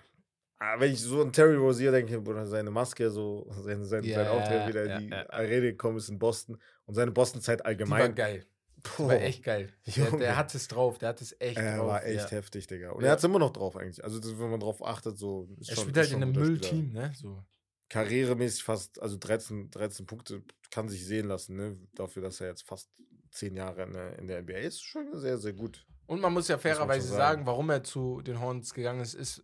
Ah, 0.59 0.79
Wenn 0.79 0.91
ich 0.91 1.01
so 1.01 1.21
an 1.23 1.33
Terry 1.33 1.55
Rozier 1.55 1.91
denke, 1.91 2.21
Bruder, 2.21 2.45
seine 2.45 2.69
Maske, 2.69 3.09
so, 3.09 3.47
sein, 3.63 3.83
sein, 3.83 4.03
Ja, 4.03 4.23
sein 4.23 4.27
Auftritt 4.27 4.67
wieder 4.67 4.85
ja, 4.85 4.97
in 4.97 5.07
die 5.07 5.09
ja. 5.09 5.27
Arena 5.31 5.65
gekommen 5.71 5.97
ist 5.97 6.09
in 6.09 6.19
Boston 6.19 6.59
und 6.85 6.93
seine 6.93 7.09
Boston-Zeit 7.09 7.59
Die 7.59 7.63
war 7.63 7.67
allgemein. 7.67 8.13
geil. 8.13 8.45
Puh, 8.83 9.07
war 9.07 9.15
echt 9.15 9.43
geil. 9.43 9.69
Der, 9.95 10.11
der 10.11 10.37
hat 10.37 10.53
es 10.55 10.67
drauf. 10.67 10.97
Der 10.99 11.09
hat 11.09 11.21
es 11.21 11.35
echt 11.39 11.57
er 11.57 11.77
drauf. 11.77 11.87
war 11.87 12.03
echt 12.05 12.31
ja. 12.31 12.37
heftig, 12.37 12.67
Digga. 12.67 12.91
Und 12.91 13.01
Ja. 13.01 13.07
er 13.07 13.11
hat 13.13 13.19
es 13.19 13.23
immer 13.25 13.39
noch 13.39 13.51
drauf 13.51 13.75
eigentlich. 13.75 14.03
Also, 14.03 14.19
wenn 14.39 14.49
man 14.51 14.59
drauf 14.59 14.83
achtet, 14.85 15.17
so. 15.17 15.47
Er 15.67 15.75
spielt 15.75 15.97
halt 15.97 16.09
in 16.11 16.17
ein 16.17 16.23
einem. 16.23 16.31
Müllteam, 16.33 16.91
ne? 16.93 17.11
So. 17.15 17.43
Karrieremäßig 17.91 18.63
fast, 18.63 19.01
also 19.01 19.17
13, 19.17 19.69
13 19.69 20.05
Punkte 20.05 20.43
kann 20.69 20.87
sich 20.87 21.05
sehen 21.05 21.27
lassen, 21.27 21.57
ne? 21.57 21.77
Dafür, 21.93 22.21
dass 22.23 22.39
er 22.39 22.47
jetzt 22.47 22.63
fast 22.65 22.89
zehn 23.31 23.55
Jahre 23.55 23.83
in 23.83 23.91
der, 23.93 24.17
in 24.19 24.27
der 24.27 24.41
NBA 24.41 24.53
ist, 24.59 24.81
schon 24.81 25.19
sehr, 25.19 25.37
sehr 25.37 25.51
gut. 25.53 25.85
Und 26.07 26.21
man 26.21 26.31
muss 26.33 26.47
ja 26.47 26.57
fairerweise 26.57 27.07
sagen. 27.09 27.17
sagen. 27.19 27.45
warum 27.45 27.69
er 27.69 27.83
zu 27.83 28.21
den 28.21 28.39
Hornets 28.39 28.73
gegangen 28.73 29.01
ist, 29.01 29.13
ist, 29.13 29.43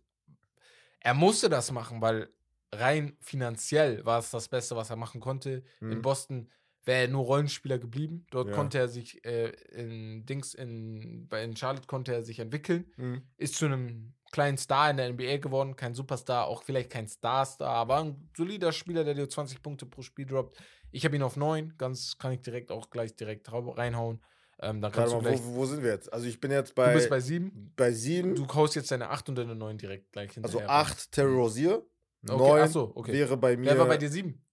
er 1.00 1.12
musste 1.14 1.48
das 1.50 1.70
machen, 1.72 2.00
weil 2.00 2.30
rein 2.72 3.16
finanziell 3.20 4.04
war 4.06 4.18
es 4.18 4.30
das 4.30 4.48
Beste, 4.48 4.76
was 4.76 4.88
er 4.90 4.96
machen 4.96 5.20
konnte. 5.20 5.62
In 5.80 5.88
Mhm. 5.88 6.02
Boston 6.02 6.50
wäre 6.84 7.02
er 7.02 7.08
nur 7.08 7.24
Rollenspieler 7.24 7.78
geblieben. 7.78 8.26
Dort 8.30 8.48
Ja. 8.48 8.54
konnte 8.54 8.78
er 8.78 8.88
sich 8.88 9.22
äh, 9.26 9.50
in 9.72 10.24
Dings 10.24 10.54
in 10.54 11.26
bei 11.28 11.44
in 11.44 11.54
Charlotte 11.54 11.86
konnte 11.86 12.14
er 12.14 12.22
sich 12.22 12.38
entwickeln. 12.40 12.90
Mhm. 12.96 13.22
Ist 13.36 13.56
zu 13.56 13.66
einem 13.66 14.14
kleinen 14.30 14.58
Star 14.58 14.90
in 14.90 14.96
der 14.96 15.12
NBA 15.12 15.38
geworden, 15.38 15.76
kein 15.76 15.94
Superstar, 15.94 16.46
auch 16.46 16.62
vielleicht 16.62 16.90
kein 16.90 17.08
Starstar, 17.08 17.70
aber 17.70 17.98
ein 17.98 18.30
solider 18.36 18.72
Spieler, 18.72 19.04
der 19.04 19.14
dir 19.14 19.28
20 19.28 19.62
Punkte 19.62 19.86
pro 19.86 20.02
Spiel 20.02 20.26
droppt. 20.26 20.58
Ich 20.90 21.04
habe 21.04 21.16
ihn 21.16 21.22
auf 21.22 21.36
9, 21.36 21.74
ganz 21.76 22.18
kann 22.18 22.32
ich 22.32 22.40
direkt 22.40 22.70
auch 22.70 22.90
gleich 22.90 23.14
direkt 23.14 23.50
reinhauen. 23.52 24.22
Ähm, 24.60 24.80
dann 24.80 24.92
Warte 24.92 24.96
kannst 24.96 25.12
du 25.12 25.16
mal, 25.16 25.22
gleich, 25.22 25.44
wo, 25.44 25.54
wo 25.54 25.66
sind 25.66 25.82
wir 25.82 25.92
jetzt? 25.92 26.12
Also, 26.12 26.26
ich 26.26 26.40
bin 26.40 26.50
jetzt 26.50 26.70
du 26.70 26.74
bei, 26.74 26.92
bist 26.92 27.08
bei 27.08 27.20
7. 27.20 27.72
bei 27.76 27.92
sieben. 27.92 28.34
Du 28.34 28.46
haust 28.48 28.74
jetzt 28.74 28.90
deine 28.90 29.08
8 29.08 29.28
und 29.28 29.36
deine 29.36 29.54
9 29.54 29.78
direkt 29.78 30.12
gleich 30.12 30.36
also, 30.36 30.58
hinterher. 30.58 30.70
acht 30.70 31.12
Terry 31.12 31.32
Rozier. 31.32 31.86
Okay, 32.28 32.36
Neun 32.36 32.60
ach 32.62 32.68
so, 32.68 32.92
okay. 32.96 33.12
wäre 33.12 33.36
bei 33.36 33.56
mir 33.56 33.66
Wer 33.66 33.78
war 33.78 33.86
bei 33.86 33.96
dir 33.96 34.10
7? 34.10 34.44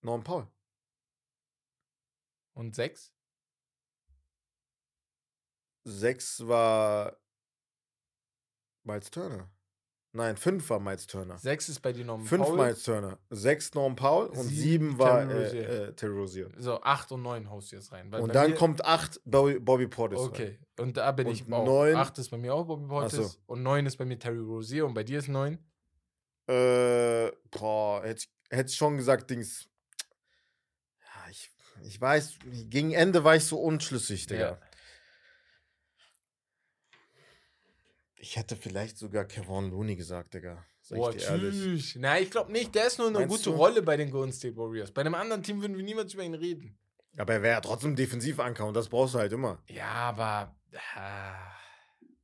Norman 0.00 0.24
Paul. 0.24 0.46
Und 2.54 2.74
6? 2.74 3.12
Sechs 5.84 6.46
war 6.46 7.18
Miles 8.90 9.10
Turner. 9.10 9.48
Nein, 10.12 10.36
fünf 10.36 10.68
war 10.70 10.80
Miles 10.80 11.06
Turner. 11.06 11.38
6 11.38 11.68
ist 11.68 11.80
bei 11.80 11.92
dir 11.92 12.04
Norman 12.04 12.26
Fünf 12.26 12.44
Paul. 12.44 12.56
Miles 12.56 12.82
Turner. 12.82 13.18
Sechs 13.30 13.72
Norman 13.74 13.94
Paul 13.94 14.26
und 14.26 14.38
Sieben 14.42 14.50
sieben 14.60 14.98
war 14.98 15.20
Terry 15.28 15.44
Rozier. 15.44 15.68
äh, 15.68 15.84
äh, 15.84 15.92
Terry 15.94 16.12
Rozier. 16.18 16.50
So, 16.58 16.80
8 16.82 17.12
und 17.12 17.22
9 17.22 17.48
haust 17.48 17.70
du 17.70 17.76
jetzt 17.76 17.92
rein. 17.92 18.12
Und 18.12 18.34
dann 18.34 18.56
kommt 18.56 18.84
acht 18.84 19.20
Bobby, 19.24 19.60
Bobby 19.60 19.86
Portis. 19.86 20.18
rein. 20.18 20.26
Okay, 20.28 20.58
und 20.80 20.96
da 20.96 21.12
bin 21.12 21.28
Und 21.28 21.32
ich 21.34 21.42
auch. 21.44 21.64
neun- 21.64 21.94
8 21.94 22.18
ist 22.18 22.30
bei 22.30 22.38
mir 22.38 22.52
auch 22.54 22.64
Bobby 22.66 22.88
Portis. 22.88 23.12
So. 23.34 23.38
Und 23.46 23.62
9 23.62 23.86
ist 23.86 23.98
bei 23.98 24.04
mir 24.04 24.18
Terry 24.18 24.38
Rozier 24.40 24.84
und 24.84 24.94
bei 24.94 25.04
dir 25.04 25.20
ist 25.20 25.28
9. 25.28 25.58
Äh, 26.48 27.30
boah, 27.52 28.02
hätte 28.02 28.24
ich, 28.24 28.32
hätte 28.50 28.68
ich 28.70 28.76
schon 28.76 28.96
gesagt, 28.96 29.30
Dings. 29.30 29.68
Ja, 31.04 31.30
ich, 31.30 31.52
ich 31.84 32.00
weiß, 32.00 32.34
gegen 32.64 32.90
Ende 32.90 33.22
war 33.22 33.36
ich 33.36 33.44
so 33.44 33.60
unschlüssig, 33.60 34.26
Digga. 34.26 34.40
Ja. 34.40 34.60
Ich 38.22 38.36
hätte 38.36 38.54
vielleicht 38.54 38.98
sogar 38.98 39.24
Kevon 39.24 39.70
Looney 39.70 39.96
gesagt, 39.96 40.34
Digga. 40.34 40.62
Sag 40.82 40.98
Boah, 40.98 41.14
ich 41.14 41.24
tschüss. 41.24 41.96
Nein, 41.96 42.22
ich 42.24 42.30
glaube 42.30 42.52
nicht. 42.52 42.74
Der 42.74 42.86
ist 42.86 42.98
nur 42.98 43.08
eine 43.08 43.20
Meinst 43.20 43.34
gute 43.34 43.50
du? 43.50 43.56
Rolle 43.56 43.82
bei 43.82 43.96
den 43.96 44.10
Golden 44.10 44.32
State 44.32 44.56
Warriors. 44.56 44.92
Bei 44.92 45.00
einem 45.00 45.14
anderen 45.14 45.42
Team 45.42 45.62
würden 45.62 45.74
wir 45.76 45.82
niemals 45.82 46.12
über 46.12 46.22
ihn 46.22 46.34
reden. 46.34 46.78
Aber 47.16 47.32
er 47.32 47.42
wäre 47.42 47.54
ja 47.54 47.60
trotzdem 47.62 47.96
Defensivanker 47.96 48.66
und 48.66 48.74
das 48.74 48.90
brauchst 48.90 49.14
du 49.14 49.18
halt 49.18 49.32
immer. 49.32 49.62
Ja, 49.68 49.90
aber 49.90 50.54
ah, 50.96 51.50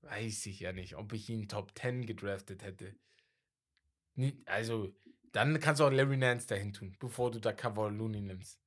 weiß 0.02 0.46
ich 0.46 0.60
ja 0.60 0.72
nicht, 0.72 0.96
ob 0.96 1.14
ich 1.14 1.30
ihn 1.30 1.48
Top 1.48 1.72
10 1.78 2.04
gedraftet 2.04 2.62
hätte. 2.62 2.94
Also, 4.44 4.94
dann 5.32 5.58
kannst 5.60 5.80
du 5.80 5.84
auch 5.84 5.90
Larry 5.90 6.18
Nance 6.18 6.46
dahin 6.46 6.74
tun, 6.74 6.94
bevor 6.98 7.30
du 7.30 7.40
da 7.40 7.52
Cover 7.52 7.90
Looney 7.90 8.20
nimmst. 8.20 8.60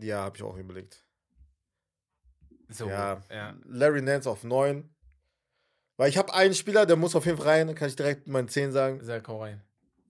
Ja, 0.00 0.22
habe 0.22 0.36
ich 0.36 0.42
auch 0.42 0.56
überlegt. 0.56 1.04
So, 2.68 2.88
ja, 2.88 3.20
ja. 3.30 3.56
Larry 3.64 4.02
Nance 4.02 4.28
auf 4.30 4.44
9. 4.44 4.95
Weil 5.96 6.08
ich 6.10 6.18
habe 6.18 6.32
einen 6.34 6.54
Spieler, 6.54 6.84
der 6.86 6.96
muss 6.96 7.14
auf 7.16 7.24
jeden 7.26 7.38
Fall 7.38 7.46
rein, 7.48 7.74
kann 7.74 7.88
ich 7.88 7.96
direkt 7.96 8.26
meinen 8.28 8.48
10 8.48 8.72
sagen. 8.72 9.00
Sag 9.02 9.26
hau 9.28 9.40
rein. 9.42 9.62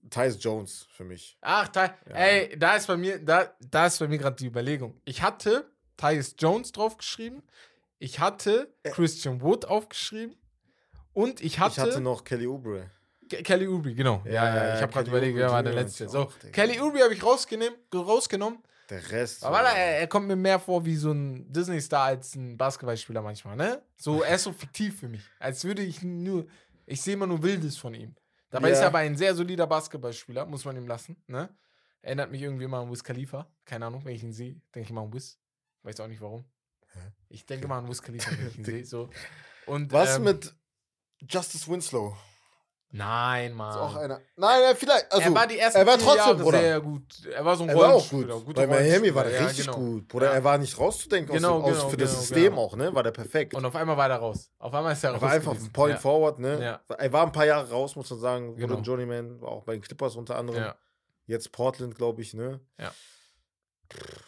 Tyus 0.09 0.37
Jones 0.41 0.87
für 0.91 1.03
mich. 1.03 1.37
Ach, 1.41 1.67
Ty, 1.67 1.79
Ja. 2.09 2.15
ey, 2.15 2.57
da 2.57 2.75
ist 2.75 2.87
bei 2.87 2.95
mir, 2.97 3.19
da, 3.19 3.53
da 3.59 3.87
ist 3.87 3.99
bei 3.99 4.07
mir 4.07 4.17
gerade 4.17 4.35
die 4.37 4.45
Überlegung. 4.47 5.01
Ich 5.05 5.21
hatte 5.21 5.69
Tyus 5.97 6.35
Jones 6.39 6.71
draufgeschrieben, 6.71 7.41
ich 7.99 8.19
hatte 8.19 8.73
Ä- 8.85 8.91
Christian 8.91 9.41
Wood 9.41 9.65
aufgeschrieben 9.65 10.37
und 11.13 11.41
ich 11.41 11.59
hatte, 11.59 11.73
ich 11.73 11.79
hatte 11.79 11.99
noch 12.01 12.23
Kelly 12.23 12.47
Oubre. 12.47 12.89
Ke- 13.29 13.43
Kelly 13.43 13.67
Oubre, 13.67 13.93
genau. 13.93 14.21
Ja, 14.25 14.31
Ja, 14.31 14.55
ja, 14.67 14.75
ich 14.75 14.81
habe 14.81 14.93
gerade 14.93 15.09
überlegt, 15.09 15.35
wer 15.37 15.51
war 15.51 15.63
der 15.63 15.73
letzte. 15.73 16.07
So, 16.07 16.19
auch. 16.19 16.33
Kelly 16.53 16.79
Oubre 16.79 17.03
habe 17.03 17.13
ich 17.13 17.21
rausgenommen, 17.23 17.75
rausgenommen. 17.93 18.59
Der 18.89 19.11
Rest. 19.11 19.43
Aber 19.43 19.59
er, 19.61 19.99
er 19.99 20.07
kommt 20.07 20.27
mir 20.27 20.35
mehr 20.37 20.59
vor 20.59 20.85
wie 20.85 20.95
so 20.95 21.11
ein 21.11 21.51
Disney-Star 21.51 22.05
als 22.05 22.35
ein 22.35 22.57
Basketballspieler 22.57 23.21
manchmal, 23.21 23.55
ne? 23.57 23.81
So, 23.97 24.23
er 24.23 24.35
ist 24.35 24.43
so 24.43 24.53
fiktiv 24.53 24.99
für 24.99 25.09
mich. 25.09 25.23
Als 25.39 25.63
würde 25.65 25.81
ich 25.83 26.01
nur, 26.03 26.47
ich 26.85 27.01
sehe 27.01 27.15
immer 27.15 27.27
nur 27.27 27.43
Wildes 27.43 27.77
von 27.77 27.93
ihm. 27.93 28.15
Dabei 28.49 28.71
ist 28.71 28.77
Ja. 28.77 28.83
er 28.83 28.87
aber 28.87 28.99
ein 28.99 29.17
sehr 29.17 29.35
solider 29.35 29.67
Basketballspieler, 29.67 30.45
muss 30.45 30.63
man 30.63 30.77
ihm 30.77 30.87
lassen, 30.87 31.21
ne? 31.27 31.49
Erinnert 32.01 32.31
mich 32.31 32.41
irgendwie 32.41 32.63
immer 32.63 32.77
an 32.79 32.89
Wiz 32.89 33.03
Khalifa. 33.03 33.51
Keine 33.65 33.87
Ahnung, 33.87 34.05
wenn 34.05 34.15
ich 34.15 34.23
ihn 34.23 34.31
sehe, 34.31 34.53
denke 34.73 34.81
ich 34.85 34.89
immer 34.91 35.01
an 35.01 35.11
Wiz. 35.13 35.37
Weiß 35.83 35.99
auch 35.99 36.07
nicht 36.07 36.21
warum. 36.21 36.45
Ich 37.27 37.45
denke 37.45 37.65
immer 37.65 37.75
an 37.75 37.89
Wiz 37.89 38.01
Khalifa, 38.01 38.31
wenn 38.31 38.47
ich 38.47 38.57
ihn 38.57 38.63
sehe. 38.65 38.85
So. 38.85 39.09
Und, 39.65 39.91
Was 39.91 40.15
ähm, 40.15 40.23
mit 40.23 40.55
Justice 41.29 41.67
Winslow? 41.69 42.15
Nein, 42.89 43.51
Ist 43.51 43.57
Mann. 43.57 43.77
auch 43.77 43.95
einer. 43.97 44.21
Nein, 44.37 44.61
nein, 44.61 44.75
vielleicht. 44.77 45.11
Also, 45.11 45.23
er 45.27 45.35
war 45.35 45.45
die 45.45 45.59
ersten 45.59 45.79
er 45.79 45.85
war 45.85 45.97
trotzdem, 45.97 46.37
Jahre 46.37 46.51
sehr 46.51 46.79
gut. 46.79 47.03
Er 47.33 47.43
war 47.45 47.55
so 47.57 47.63
ein 47.63 47.69
Er 47.69 47.75
war 47.77 47.93
auch 47.95 48.09
gut. 48.09 48.55
Bei 48.55 48.65
Miami 48.65 49.13
war 49.13 49.25
er 49.25 49.41
ja, 49.41 49.45
richtig 49.45 49.65
genau. 49.65 49.77
gut. 49.77 50.07
Bruder, 50.07 50.27
Ja. 50.27 50.33
er 50.33 50.43
war 50.45 50.57
nicht 50.57 50.79
rauszudenken 50.79 51.35
Genau, 51.35 51.57
aus, 51.57 51.63
dem- 51.65 51.71
aus, 51.73 51.77
genau, 51.79 51.89
für 51.89 51.97
das 51.97 52.09
genau, 52.11 52.21
System 52.21 52.43
genau. 52.43 52.61
auch, 52.61 52.75
ne? 52.77 52.95
War 52.95 53.03
der 53.03 53.11
perfekt. 53.11 53.53
Und 53.55 53.65
auf 53.65 53.75
einmal 53.75 53.97
war 53.97 54.09
er 54.09 54.15
raus. 54.17 54.49
Auf 54.57 54.73
einmal 54.73 54.93
ist 54.93 55.03
er 55.03 55.11
raus. 55.11 55.17
er 55.21 55.21
war 55.21 55.31
einfach 55.31 55.51
gewesen. 55.51 55.67
ein 55.67 55.73
Point 55.73 55.93
ja. 55.95 55.99
Forward, 55.99 56.39
ne? 56.39 56.79
Er 56.97 57.13
war 57.13 57.25
ein 57.25 57.31
paar 57.33 57.45
Jahre 57.45 57.69
raus, 57.69 57.95
muss 57.97 58.09
man 58.09 58.19
sagen. 58.19 58.49
Wurde 58.51 58.61
Genau. 58.61 58.77
ein 58.77 58.83
Journeyman, 58.83 59.41
war 59.41 59.49
auch 59.49 59.63
bei 59.63 59.73
den 59.73 59.81
Clippers 59.81 60.15
unter 60.15 60.37
anderem. 60.37 60.71
Jetzt 61.25 61.51
Portland, 61.51 61.93
glaube 61.95 62.21
ich, 62.21 62.33
ne? 62.33 62.61
Ja. 62.79 62.93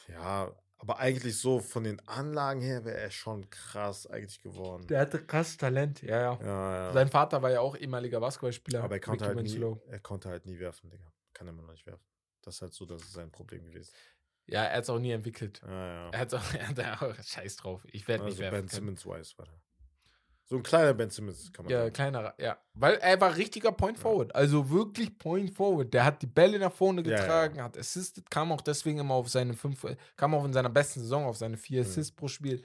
Ja, 0.10 0.52
aber 0.80 0.98
eigentlich 1.00 1.38
so 1.38 1.60
von 1.60 1.84
den 1.84 2.00
Anlagen 2.08 2.62
her 2.62 2.86
wäre 2.86 2.98
er 2.98 3.12
schon 3.12 3.50
krass 3.50 4.08
eigentlich 4.08 4.42
geworden. 4.42 4.88
Der 4.88 5.02
hatte 5.02 5.24
krasses 5.24 5.58
Talent, 5.58 6.02
ja, 6.02 6.22
ja. 6.22 6.40
ja, 6.42 6.76
ja. 6.88 6.94
Sein 6.94 7.10
Vater 7.10 7.42
war 7.42 7.52
ja 7.52 7.60
auch 7.60 7.76
ehemaliger 7.76 8.20
Basketballspieler. 8.20 8.84
aber 8.84 8.96
er 8.96 9.00
konnte, 9.02 9.26
halt 9.26 9.42
nie, 9.42 9.62
er 9.88 10.00
konnte 10.00 10.30
halt 10.30 10.46
nie 10.46 10.58
werfen, 10.58 10.90
Digga. 10.90 11.12
Kann 11.34 11.48
er 11.48 11.54
immer 11.54 11.64
noch 11.64 11.72
nicht 11.72 11.86
werfen. 11.86 12.04
Das 12.42 12.56
ist 12.56 12.62
halt 12.62 12.74
so, 12.74 12.86
das 12.86 13.02
ist 13.02 13.14
sein 13.14 13.30
Problem 13.30 13.66
gewesen. 13.66 13.94
Ja, 14.48 14.64
er 14.64 14.78
hat 14.78 14.84
es 14.84 14.90
auch 14.90 15.00
nie 15.00 15.12
entwickelt. 15.12 15.62
Ja. 15.68 16.10
Er 16.12 16.20
hat 16.20 16.34
auch, 16.34 16.54
er 16.54 16.70
hat 16.70 17.02
auch 17.02 17.24
Scheiß 17.24 17.58
drauf. 17.58 17.86
Ich 17.92 18.08
werde 18.08 18.24
Also 18.24 18.36
nicht 18.36 18.40
werfen 18.42 18.56
Ben 18.56 18.68
können. 18.68 18.98
Simmons 18.98 19.06
weiß, 19.06 19.38
war 19.38 19.46
der. 19.46 19.62
So 20.52 20.56
ein 20.58 20.64
kleiner 20.64 20.96
Ben 20.96 21.12
Simmons, 21.12 21.54
kann 21.54 21.66
man 21.66 21.72
Ja, 21.72 21.82
sagen. 21.82 21.94
kleinerer, 21.94 22.34
ja. 22.40 22.58
Weil 22.74 22.96
er 22.96 23.22
war 23.22 23.36
richtiger 23.38 23.72
Point 23.72 24.00
Forward. 24.00 24.34
Also 24.34 24.68
wirklich 24.72 25.16
Point 25.18 25.54
Forward. 25.54 25.94
Der 25.94 26.04
hat 26.06 26.22
die 26.24 26.28
Bälle 26.28 26.58
nach 26.58 26.74
vorne 26.74 27.04
Ja, 27.04 27.12
ja. 27.12 27.18
getragen, 27.22 27.62
hat 27.62 27.78
assisted, 27.78 28.30
kam 28.32 28.52
auch 28.52 28.62
deswegen 28.62 28.98
immer 29.00 29.14
auf 29.14 29.30
seine 29.30 29.54
fünf, 29.54 29.86
kam 30.16 30.34
auch 30.34 30.44
in 30.46 30.52
seiner 30.54 30.70
besten 30.70 31.02
Saison 31.02 31.26
auf 31.26 31.38
seine 31.38 31.56
vier 31.56 31.82
Mhm. 31.84 31.88
Assists 31.90 32.16
pro 32.16 32.28
Spiel. 32.28 32.64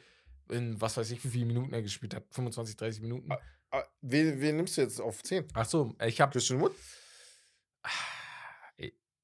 In 0.49 0.81
was 0.81 0.97
weiß 0.97 1.11
ich, 1.11 1.23
wie 1.25 1.29
viele 1.29 1.45
Minuten 1.47 1.75
er 1.75 1.83
gespielt 1.83 2.15
hat. 2.15 2.25
25, 2.31 2.77
30 2.77 3.03
Minuten. 3.03 3.31
Ah. 3.31 3.39
Ah, 3.71 3.83
wen, 4.03 4.41
wen 4.41 4.57
nimmst 4.57 4.77
du 4.77 4.83
jetzt 4.83 5.01
auf 5.01 5.23
10? 5.23 5.47
Ach 5.53 5.67
so, 5.67 5.95
ich 6.07 6.21
habe 6.21 6.33
Christian 6.33 6.61
Wood? 6.61 6.73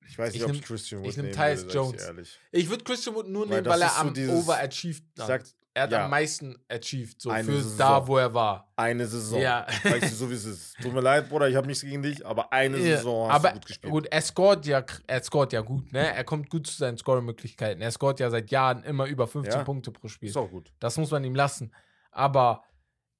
Ich 0.06 0.18
weiß 0.18 0.34
Ich 0.34 0.40
nicht, 0.40 0.50
ob 0.50 0.56
ich 0.56 0.62
Christian 0.62 1.00
Wood 1.02 1.10
ich 1.10 1.16
nehm 1.16 1.26
nehmen 1.26 1.36
Tyus 1.36 1.62
ich 1.62 1.72
Jones. 1.72 2.02
Ehrlich. 2.02 2.38
Ich 2.50 2.68
würde 2.68 2.82
Christian 2.82 3.14
Wood 3.14 3.28
nur 3.28 3.48
Weil 3.48 3.56
nehmen, 3.62 3.66
weil 3.68 3.80
er 3.82 3.86
ist 3.86 3.94
so 3.94 4.00
am 4.00 4.12
dieses- 4.14 4.34
overachieved 4.34 5.04
hat. 5.20 5.26
Sagt, 5.28 5.54
er 5.72 5.84
hat 5.84 5.92
ja. 5.92 6.04
am 6.04 6.10
meisten 6.10 6.56
achieved, 6.68 7.22
so 7.22 7.30
Eine 7.30 7.44
für 7.44 7.62
Saison. 7.62 7.78
da, 7.78 8.06
wo 8.06 8.18
er 8.18 8.34
war. 8.34 8.72
eine 8.76 9.06
Saison. 9.06 9.40
Ja. 9.40 9.66
Weißt 9.84 10.02
du, 10.10 10.14
so 10.16 10.28
wie 10.30 10.34
es 10.34 10.44
ist. 10.44 10.76
Tut 10.82 10.92
mir 10.92 11.00
leid, 11.00 11.28
Bruder, 11.28 11.48
ich 11.48 11.54
habe 11.56 11.66
nichts 11.68 11.82
gegen 11.82 12.02
dich, 12.02 12.26
aber 12.26 12.52
eine 12.52 12.76
Ja, 12.78 12.96
Saison 12.96 13.28
hast 13.28 13.34
aber 13.36 13.48
du 13.50 13.54
gut 13.54 13.66
gespielt. 13.66 13.92
Gut, 13.92 14.06
er 14.10 14.20
scoret 14.22 14.66
ja, 14.66 14.84
er 15.06 15.22
scoret 15.22 15.52
ja 15.52 15.60
gut, 15.60 15.92
ne? 15.92 16.12
Er 16.12 16.24
kommt 16.24 16.50
gut 16.50 16.66
zu 16.66 16.76
seinen 16.76 16.98
Scoring-Möglichkeiten. 16.98 17.80
Er 17.80 17.90
scoret 17.92 18.18
ja 18.20 18.30
seit 18.30 18.50
Jahren 18.50 18.82
immer 18.82 19.06
über 19.06 19.26
15 19.28 19.58
Ja. 19.60 19.64
Punkte 19.64 19.92
pro 19.92 20.08
Spiel. 20.08 20.28
Ist 20.28 20.36
auch 20.36 20.50
gut. 20.50 20.72
Das 20.80 20.96
muss 20.98 21.10
man 21.12 21.22
ihm 21.24 21.34
lassen. 21.36 21.72
Aber 22.10 22.64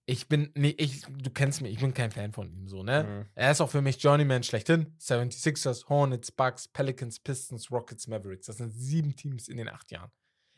ich 0.07 0.29
bin, 0.29 0.51
nee, 0.57 0.75
ich, 0.77 1.03
du 1.03 1.31
kennst 1.31 1.63
mich, 1.63 1.73
ich 1.73 1.79
bin 1.79 1.95
kein 1.95 2.11
Fan 2.11 2.33
von 2.33 2.51
ihm 2.53 2.67
so, 2.67 2.83
ne? 2.83 3.05
Mhm. 3.05 3.27
Er 3.37 3.53
ist 3.53 3.61
auch 3.61 3.71
für 3.71 3.81
mich 3.81 4.03
Journeyman 4.03 4.43
schlechthin. 4.43 4.97
76ers, 5.01 5.89
Hornets, 5.89 6.33
Bucks, 6.33 6.67
Pelicans, 6.67 7.21
Pistons, 7.21 7.71
Rockets, 7.71 8.09
Mavericks. 8.09 8.47
Das 8.47 8.57
sind 8.57 8.73
sieben 8.73 9.15
Teams 9.15 9.47
in 9.47 9.57
den 9.57 9.69
acht 9.69 9.93
Jahren. 9.93 10.11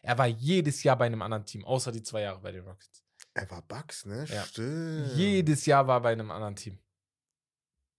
Er 0.03 0.19
war 0.19 0.27
jedes 0.27 0.83
Jahr 0.83 0.97
bei 0.99 1.07
einem 1.07 1.23
anderen 1.23 1.45
Team, 1.47 1.65
außer 1.65 1.93
die 1.93 2.03
zwei 2.03 2.23
Jahre 2.23 2.41
bei 2.41 2.53
den 2.53 2.65
Rockets. 2.65 3.03
Er 3.35 3.51
war 3.51 3.63
Bugs, 3.63 4.05
ne? 4.05 4.27
Ja. 4.29 4.43
Stimmt. 4.45 5.13
Jedes 5.15 5.65
Jahr 5.65 5.87
war 5.87 5.99
er 5.99 6.01
bei 6.03 6.13
einem 6.13 6.31
anderen 6.31 6.57
Team. 6.57 6.79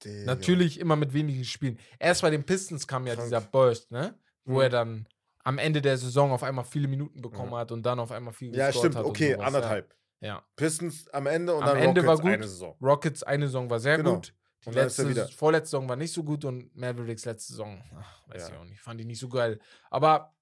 Digga. 0.04 0.26
Natürlich 0.26 0.80
immer 0.80 0.96
mit 0.96 1.14
wenigen 1.14 1.44
Spielen. 1.46 1.80
Erst 1.98 2.22
bei 2.22 2.30
den 2.30 2.44
Pistons 2.46 2.86
kam 2.88 3.08
ja 3.08 3.16
Krank. 3.16 3.28
dieser 3.28 3.42
Burst, 3.42 3.90
ne? 3.92 4.18
Wo 4.44 4.56
Mhm. 4.56 4.62
er 4.62 4.70
dann 4.70 5.08
am 5.46 5.58
Ende 5.58 5.82
der 5.82 5.98
Saison 5.98 6.32
auf 6.32 6.44
einmal 6.44 6.66
viele 6.66 6.88
Minuten 6.88 7.22
bekommen 7.22 7.52
Ja. 7.54 7.60
hat 7.60 7.72
und 7.72 7.84
dann 7.84 8.00
auf 8.00 8.12
einmal 8.12 8.34
viel 8.34 8.54
Ja, 8.56 8.72
stimmt. 8.72 8.96
hat 8.96 9.06
Okay, 9.06 9.36
anderthalb. 9.36 9.96
Ja. 10.20 10.44
Pistons 10.56 11.08
am 11.10 11.28
Ende 11.28 11.54
und 11.54 11.64
Am 11.64 11.70
dann 11.70 11.78
Ende 11.78 12.02
Rockets 12.02 12.08
war 12.08 12.18
gut. 12.18 12.32
eine 12.32 12.48
Saison. 12.48 12.78
Rockets 12.82 13.24
eine 13.24 13.48
Saison 13.48 13.70
war 13.70 13.80
sehr 13.80 13.98
Genau. 13.98 14.16
gut. 14.16 14.34
Die 14.66 14.70
letzte, 14.72 15.28
vorletzte 15.36 15.72
Saison 15.72 15.90
war 15.90 15.98
nicht 15.98 16.14
so 16.14 16.24
gut 16.24 16.46
und 16.46 16.74
Mavericks 16.74 17.26
letzte 17.26 17.52
Saison, 17.54 17.84
ach, 17.98 18.22
weiß 18.30 18.44
Ja. 18.44 18.54
ich 18.54 18.60
auch 18.60 18.64
nicht, 18.64 18.80
fand 18.80 19.02
ich 19.02 19.06
nicht 19.08 19.20
so 19.20 19.28
geil. 19.28 19.60
Aber 19.90 20.33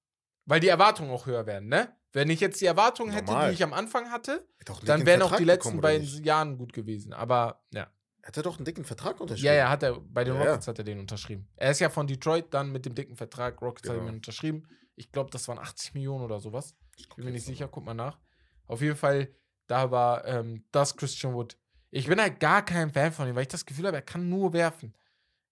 weil 0.45 0.59
die 0.59 0.67
Erwartungen 0.67 1.11
auch 1.11 1.25
höher 1.25 1.45
werden, 1.45 1.69
ne? 1.69 1.95
Wenn 2.13 2.29
ich 2.29 2.41
jetzt 2.41 2.59
die 2.59 2.65
Erwartungen 2.65 3.11
hätte, 3.13 3.33
die 3.47 3.53
ich 3.53 3.63
am 3.63 3.71
Anfang 3.71 4.11
hatte, 4.11 4.45
Hat 4.67 4.87
dann 4.87 5.05
wären 5.05 5.21
auch 5.21 5.35
die 5.37 5.45
letzten 5.45 5.77
bekommen, 5.77 5.81
beiden? 5.81 6.23
Jahren 6.25 6.57
gut 6.57 6.73
gewesen. 6.73 7.13
Aber 7.13 7.63
ja. 7.73 7.89
Hat 8.23 8.37
er 8.37 8.43
doch 8.43 8.57
einen 8.57 8.65
dicken 8.65 8.83
Vertrag 8.83 9.19
unterschrieben? 9.19 9.45
Ja, 9.47 9.53
ja, 9.53 9.69
hat 9.69 9.81
er 9.81 9.99
bei 9.99 10.23
den 10.23 10.35
Ja, 10.35 10.43
ja. 10.43 10.49
Rockets 10.51 10.67
hat 10.67 10.77
er 10.77 10.83
den 10.83 10.99
unterschrieben. 10.99 11.47
Er 11.55 11.71
ist 11.71 11.79
ja 11.79 11.89
von 11.89 12.05
Detroit 12.05 12.53
dann 12.53 12.71
mit 12.71 12.85
dem 12.85 12.93
dicken 12.93 13.15
Vertrag. 13.15 13.59
Rockets 13.61 13.87
hat 13.89 13.95
Genau. 13.95 14.09
ihn 14.09 14.15
unterschrieben. 14.15 14.67
Ich 14.95 15.11
glaube, 15.11 15.31
das 15.31 15.47
waren 15.47 15.57
80 15.57 15.93
Millionen 15.95 16.23
oder 16.25 16.39
sowas. 16.39 16.75
Ich 16.97 17.07
Bin 17.09 17.25
mir 17.25 17.31
nicht 17.31 17.45
sicher, 17.45 17.67
guck 17.69 17.83
mal 17.85 17.93
nach. 17.95 18.19
Auf 18.67 18.81
jeden 18.81 18.97
Fall, 18.97 19.33
da 19.67 19.89
war 19.89 20.25
ähm, 20.27 20.65
das 20.71 20.95
Christian 20.97 21.33
Wood. 21.33 21.57
Ich 21.89 22.07
bin 22.07 22.19
halt 22.21 22.39
gar 22.39 22.63
kein 22.63 22.91
Fan 22.91 23.11
von 23.11 23.27
ihm, 23.27 23.35
weil 23.35 23.43
ich 23.43 23.47
das 23.47 23.65
Gefühl 23.65 23.87
habe, 23.87 23.97
er 23.97 24.01
kann 24.03 24.29
nur 24.29 24.53
werfen. 24.53 24.93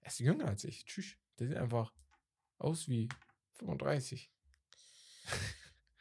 Er 0.01 0.07
ist 0.11 0.19
jünger 0.19 0.47
als 0.49 0.63
ich. 0.65 0.85
Tschüss. 0.85 1.15
Der 1.39 1.47
sieht 1.47 1.57
einfach 1.57 1.91
aus 2.59 2.87
wie 2.89 3.09
35. 3.57 4.29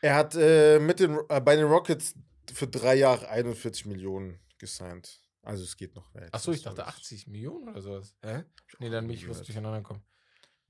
Er 0.01 0.15
hat 0.15 0.35
äh, 0.37 0.79
mit 0.79 1.01
den, 1.01 1.19
äh, 1.29 1.41
bei 1.41 1.57
den 1.57 1.67
Rockets 1.67 2.15
für 2.53 2.69
drei 2.69 2.95
Jahre 2.95 3.29
41 3.29 3.87
Millionen 3.87 4.39
gesigned. 4.59 5.21
Also 5.43 5.65
es 5.65 5.77
geht 5.77 5.95
noch 5.95 6.15
weiter. 6.15 6.29
Achso, 6.33 6.53
ich 6.53 6.63
dachte 6.63 6.79
war- 6.79 6.89
80 6.89 7.27
Millionen 7.27 7.69
oder 7.69 7.81
sowas. 7.83 8.15
Hä? 8.23 8.45
Nee, 8.79 8.91
dann 8.91 9.07
bin 9.07 9.17
ich 9.17 9.29
was 9.29 9.43
durcheinander 9.43 9.83
kommen. 9.83 10.03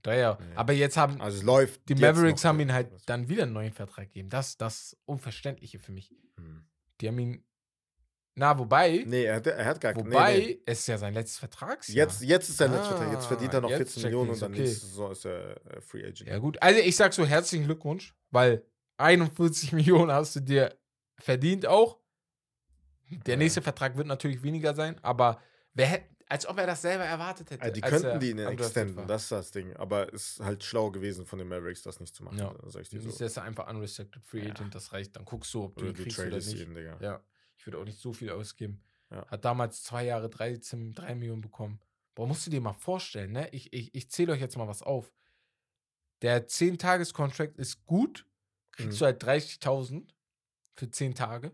Jahre. 0.06 0.42
Nee. 0.42 0.54
Aber 0.54 0.72
jetzt 0.72 0.96
haben 0.96 1.20
Also 1.20 1.38
es 1.38 1.42
läuft. 1.42 1.88
die 1.88 1.94
Mavericks 1.96 2.44
haben 2.44 2.60
ihn 2.60 2.72
halt 2.72 2.90
dann 3.06 3.28
wieder 3.28 3.42
einen 3.42 3.52
neuen 3.52 3.72
Vertrag 3.72 4.06
gegeben. 4.06 4.30
Das 4.30 4.56
das 4.56 4.96
Unverständliche 5.04 5.78
für 5.78 5.92
mich. 5.92 6.14
Hm. 6.36 6.66
Die 7.00 7.08
haben 7.08 7.18
ihn. 7.18 7.44
Na, 8.38 8.56
wobei. 8.58 9.04
Nee, 9.06 9.24
er 9.24 9.36
hat, 9.36 9.46
er 9.48 9.64
hat 9.64 9.80
gar 9.80 9.92
keinen. 9.94 10.06
wobei, 10.06 10.38
Nee, 10.38 10.46
nee. 10.46 10.62
es 10.66 10.80
ist 10.80 10.86
ja 10.86 10.96
sein 10.98 11.12
letztes 11.12 11.38
Vertragsjahr. 11.38 11.96
Jetzt, 12.06 12.22
jetzt 12.22 12.48
ist 12.48 12.58
sein 12.58 12.70
letzter 12.70 12.90
Vertrag. 12.96 13.12
Jetzt 13.12 13.24
Ah, 13.24 13.28
verdient 13.28 13.54
er 13.54 13.60
noch 13.60 13.70
jetzt 13.70 13.78
14 13.94 13.94
check 14.02 14.04
Millionen 14.04 14.30
und 14.30 14.40
dann 14.42 14.52
okay. 14.52 14.62
nächste 14.62 14.86
Saison 14.86 15.10
ist 15.12 15.24
er 15.26 15.56
äh, 15.76 15.80
Free 15.80 16.04
Agent. 16.04 16.28
Ja, 16.28 16.38
gut. 16.38 16.62
Also, 16.62 16.80
ich 16.80 16.94
sag 16.96 17.12
so 17.12 17.26
herzlichen 17.26 17.64
Glückwunsch, 17.64 18.14
weil 18.30 18.64
41 18.98 19.72
Millionen 19.72 20.12
hast 20.12 20.36
du 20.36 20.40
dir 20.40 20.76
verdient 21.18 21.66
auch. 21.66 21.98
Der 23.26 23.34
Ja. 23.34 23.38
nächste 23.38 23.60
Vertrag 23.62 23.96
wird 23.96 24.06
natürlich 24.06 24.42
weniger 24.42 24.74
sein, 24.74 24.96
aber 25.02 25.40
wer 25.74 25.86
hätte, 25.86 26.04
als 26.28 26.46
ob 26.46 26.58
er 26.58 26.66
das 26.66 26.82
selber 26.82 27.04
erwartet 27.04 27.50
hätte. 27.50 27.62
Also 27.62 27.72
die 27.74 27.80
könnten 27.80 28.20
die 28.20 28.30
ihn 28.30 28.38
undrafted 28.38 28.60
extenden, 28.66 29.06
das 29.08 29.22
ist 29.22 29.32
das 29.32 29.50
Ding. 29.50 29.74
Aber 29.76 30.12
es 30.12 30.32
ist 30.32 30.40
halt 30.40 30.62
schlau 30.62 30.90
gewesen 30.90 31.24
von 31.24 31.38
den 31.38 31.48
Mavericks, 31.48 31.82
das 31.82 32.00
nicht 32.00 32.14
zu 32.14 32.22
machen. 32.22 32.36
Ja. 32.38 32.54
Sag 32.66 32.82
ich 32.82 32.90
dir 32.90 33.00
Jetzt 33.00 33.16
so. 33.18 33.24
ist 33.24 33.36
er 33.38 33.44
einfach 33.44 33.66
unrestricted 33.70 34.22
Free 34.26 34.44
Ja. 34.44 34.50
Agent, 34.50 34.74
das 34.74 34.92
reicht. 34.92 35.16
Dann 35.16 35.24
guckst 35.24 35.52
du, 35.54 35.64
ob 35.64 35.74
du 35.76 35.86
Oder 35.86 35.90
ihn 35.92 35.96
du 35.96 36.02
kriegst 36.02 36.18
oder 36.18 36.36
nicht. 36.36 36.60
ihn, 36.60 36.74
Digga. 36.74 36.98
Ja, 37.00 37.20
würde 37.68 37.78
auch 37.78 37.84
nicht 37.84 38.00
so 38.00 38.12
viel 38.12 38.30
ausgeben. 38.30 38.82
Ja. 39.10 39.24
Hat 39.28 39.44
damals 39.44 39.82
zwei 39.84 40.04
Jahre 40.06 40.28
13, 40.30 40.94
3 40.94 41.14
Millionen 41.14 41.42
bekommen. 41.42 41.80
Boah, 42.14 42.26
musst 42.26 42.46
du 42.46 42.50
dir 42.50 42.60
mal 42.60 42.72
vorstellen, 42.72 43.32
ne? 43.32 43.48
Ich, 43.52 43.72
ich, 43.72 43.94
ich 43.94 44.10
zähle 44.10 44.32
euch 44.32 44.40
jetzt 44.40 44.56
mal 44.56 44.66
was 44.66 44.82
auf. 44.82 45.12
Der 46.22 46.48
10-Tages-Contract 46.48 47.56
ist 47.58 47.84
gut. 47.86 48.26
Kriegst 48.72 48.94
Mhm. 48.94 48.98
du 48.98 49.04
halt 49.04 49.22
30.000 49.24 50.08
für 50.74 50.90
10 50.90 51.14
Tage. 51.14 51.52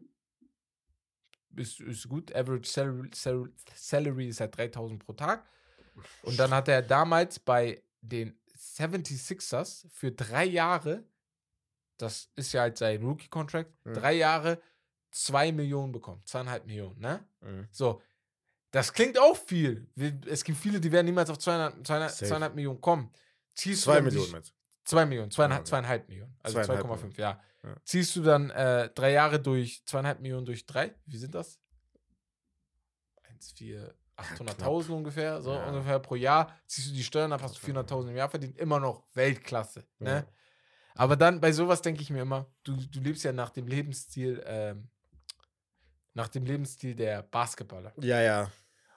Ist, 1.56 1.80
ist 1.80 2.08
gut. 2.08 2.34
Average 2.34 2.68
Salary, 2.68 3.10
Salary, 3.14 3.50
Salary 3.74 4.28
ist 4.28 4.40
halt 4.40 4.56
3.000 4.56 4.98
pro 4.98 5.12
Tag. 5.12 5.46
Und 6.22 6.38
dann 6.38 6.50
hat 6.52 6.68
er 6.68 6.82
damals 6.82 7.38
bei 7.38 7.82
den 8.00 8.38
76ers 8.56 9.86
für 9.90 10.10
drei 10.12 10.44
Jahre, 10.44 11.04
das 11.98 12.30
ist 12.34 12.52
ja 12.52 12.62
halt 12.62 12.78
sein 12.78 13.02
Rookie-Contract, 13.02 13.70
Mhm. 13.84 13.94
drei 13.94 14.14
Jahre 14.14 14.60
2 15.14 15.52
Millionen 15.52 15.92
bekommen. 15.92 16.22
Zweieinhalb 16.26 16.66
Millionen, 16.66 16.98
ne? 17.00 17.24
Mhm. 17.40 17.68
So. 17.70 18.02
Das 18.72 18.92
klingt 18.92 19.16
auch 19.18 19.36
viel. 19.36 19.86
Es 20.26 20.42
gibt 20.42 20.58
viele, 20.58 20.80
die 20.80 20.90
werden 20.90 21.06
niemals 21.06 21.30
auf 21.30 21.38
200, 21.38 21.86
200, 21.86 22.10
Safe. 22.10 22.26
200 22.28 22.54
Millionen 22.56 22.80
kommen. 22.80 23.12
Ziehst 23.54 23.82
du 23.86 23.90
Zwei 23.90 23.98
die- 24.00 24.06
Millionen 24.06 24.32
du? 24.42 24.50
2 24.84 25.06
Millionen, 25.06 25.30
zweieinhalb, 25.30 25.66
zweieinhalb 25.66 26.08
Millionen. 26.08 26.36
Also 26.42 26.60
Zweieinhalb 26.60 26.86
2,5, 26.86 27.16
ja. 27.18 27.40
Ja. 27.62 27.76
Ziehst 27.84 28.16
du 28.16 28.22
dann 28.22 28.50
äh, 28.50 28.90
drei 28.90 29.12
Jahre 29.12 29.40
durch 29.40 29.82
zweieinhalb 29.86 30.20
Millionen 30.20 30.44
durch 30.44 30.66
drei? 30.66 30.92
Wie 31.06 31.16
sind 31.16 31.34
das? 31.34 31.60
1, 33.22 33.52
4, 33.52 33.94
800.000 34.16 34.90
ungefähr, 34.90 35.40
so 35.40 35.52
Ja. 35.52 35.66
ungefähr 35.68 35.98
pro 36.00 36.16
Jahr. 36.16 36.52
Ziehst 36.66 36.90
du 36.90 36.92
die 36.94 37.04
Steuern 37.04 37.32
ab, 37.32 37.42
hast 37.42 37.56
du 37.56 37.60
400.000 37.60 38.10
im 38.10 38.16
Jahr 38.16 38.28
verdient, 38.28 38.58
immer 38.58 38.80
noch 38.80 39.04
Weltklasse. 39.14 39.86
Ne? 40.00 40.26
Aber 40.96 41.16
dann 41.16 41.40
bei 41.40 41.52
sowas 41.52 41.80
denke 41.82 42.02
ich 42.02 42.10
mir 42.10 42.22
immer, 42.22 42.46
du, 42.64 42.76
du 42.76 43.00
lebst 43.00 43.24
ja 43.24 43.32
nach 43.32 43.50
dem 43.50 43.66
Lebensstil, 43.66 44.42
ähm, 44.46 44.88
nach 46.14 46.28
dem 46.28 46.44
Lebensstil 46.44 46.94
der 46.94 47.22
Basketballer. 47.22 47.92
Ja, 48.00 48.20
ja. 48.20 48.50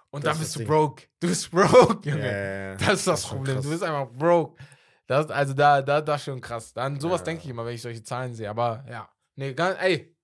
Und 0.09 0.23
Das 0.25 0.33
dann 0.33 0.33
ist 0.33 0.39
bist 0.39 0.49
das 0.49 0.53
du 0.53 0.59
Ding. 0.59 0.67
broke. 0.67 1.03
Du 1.19 1.27
bist 1.27 1.51
broke, 1.51 2.09
Junge. 2.09 2.25
ja, 2.25 2.69
ja. 2.71 2.75
Das 2.75 2.93
ist 2.99 3.07
das, 3.07 3.21
schon 3.27 3.37
Problem. 3.37 3.55
krass. 3.55 3.65
Du 3.65 3.71
bist 3.71 3.83
einfach 3.83 4.09
broke. 4.11 4.63
Das, 5.05 5.29
also 5.29 5.53
da, 5.53 5.81
da, 5.81 6.01
das 6.01 6.21
ist 6.21 6.25
schon 6.25 6.41
krass. 6.41 6.73
Dann 6.73 6.99
sowas 6.99 7.23
denke 7.23 7.43
ich 7.43 7.49
immer, 7.49 7.65
wenn 7.65 7.75
ich 7.75 7.81
solche 7.81 8.03
Zahlen 8.03 8.33
sehe. 8.33 8.49
Aber 8.49 8.85
ja. 8.89 9.09
Nee, 9.35 9.53
ganz, 9.53 9.77
ey. 9.81 10.15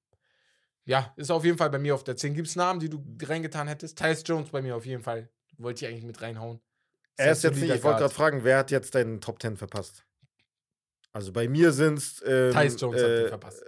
Ja, 0.86 1.14
ist 1.16 1.32
auf 1.32 1.46
jeden 1.46 1.58
Fall 1.58 1.70
bei 1.70 1.80
mir 1.80 1.96
auf 1.96 2.04
der 2.04 2.18
10. 2.18 2.34
Gibt 2.34 2.48
es 2.48 2.56
Namen, 2.56 2.80
die 2.80 2.90
du 2.90 3.04
reingetan 3.22 3.68
hättest? 3.68 3.98
Tyus 3.98 4.24
Jones 4.26 4.50
bei 4.50 4.62
mir 4.62 4.76
auf 4.76 4.86
jeden 4.86 5.02
Fall. 5.02 5.30
Wollte 5.58 5.86
ich 5.86 5.92
eigentlich 5.92 6.04
mit 6.04 6.22
reinhauen. 6.22 6.60
Er 7.16 7.32
ist 7.32 7.44
jetzt 7.44 7.60
nicht, 7.60 7.72
ich 7.72 7.84
wollte 7.84 8.00
gerade 8.00 8.14
fragen, 8.14 8.44
wer 8.44 8.58
hat 8.58 8.72
jetzt 8.72 8.94
deinen 8.96 9.22
Top 9.22 9.42
10 9.42 9.56
verpasst? 9.56 10.04
Also 11.14 11.32
bei 11.32 11.48
mir 11.48 11.72
sind 11.72 12.00
es. 12.00 12.22
Ähm, 12.26 12.52
Tyus 12.52 12.82
Jones 12.82 13.02
hat 13.02 13.10
den 13.10 13.26
äh, 13.26 13.30
verpasst. 13.30 13.64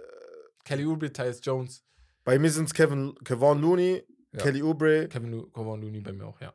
Kelly 0.64 0.84
Oubre, 0.84 1.12
Tyus 1.12 1.40
Jones, 1.42 1.84
Bei 2.26 2.38
mir 2.38 2.50
sind 2.50 2.64
es 2.66 2.74
Kevin, 2.74 3.14
Kevon 3.24 3.60
Looney, 3.62 4.04
Ja. 4.32 4.42
Kelly 4.42 4.62
Oubre, 4.62 5.08
Kevin 5.08 5.30
Lu 5.30 5.46
Kevon 5.50 5.80
Looney 5.80 6.00
bei 6.00 6.12
mir 6.12 6.26
auch, 6.26 6.40
ja. 6.40 6.52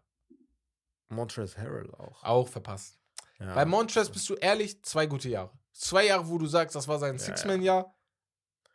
Montrezl 1.10 1.57
Harrell 1.60 1.89
auch. 1.95 2.23
Auch 2.23 2.48
verpasst. 2.48 2.99
Ja. 3.39 3.56
Bei 3.56 3.65
Montrez 3.65 4.10
bist 4.10 4.30
du 4.30 4.35
ehrlich, 4.35 4.84
zwei 4.84 5.06
gute 5.07 5.30
Jahre. 5.30 5.52
Zwei 5.72 6.06
Jahre, 6.07 6.27
wo 6.27 6.38
du 6.38 6.45
sagst, 6.45 6.76
das 6.76 6.88
war 6.88 6.99
sein 6.99 7.14
Ja, 7.15 7.19
Six-Man-Jahr. 7.19 7.95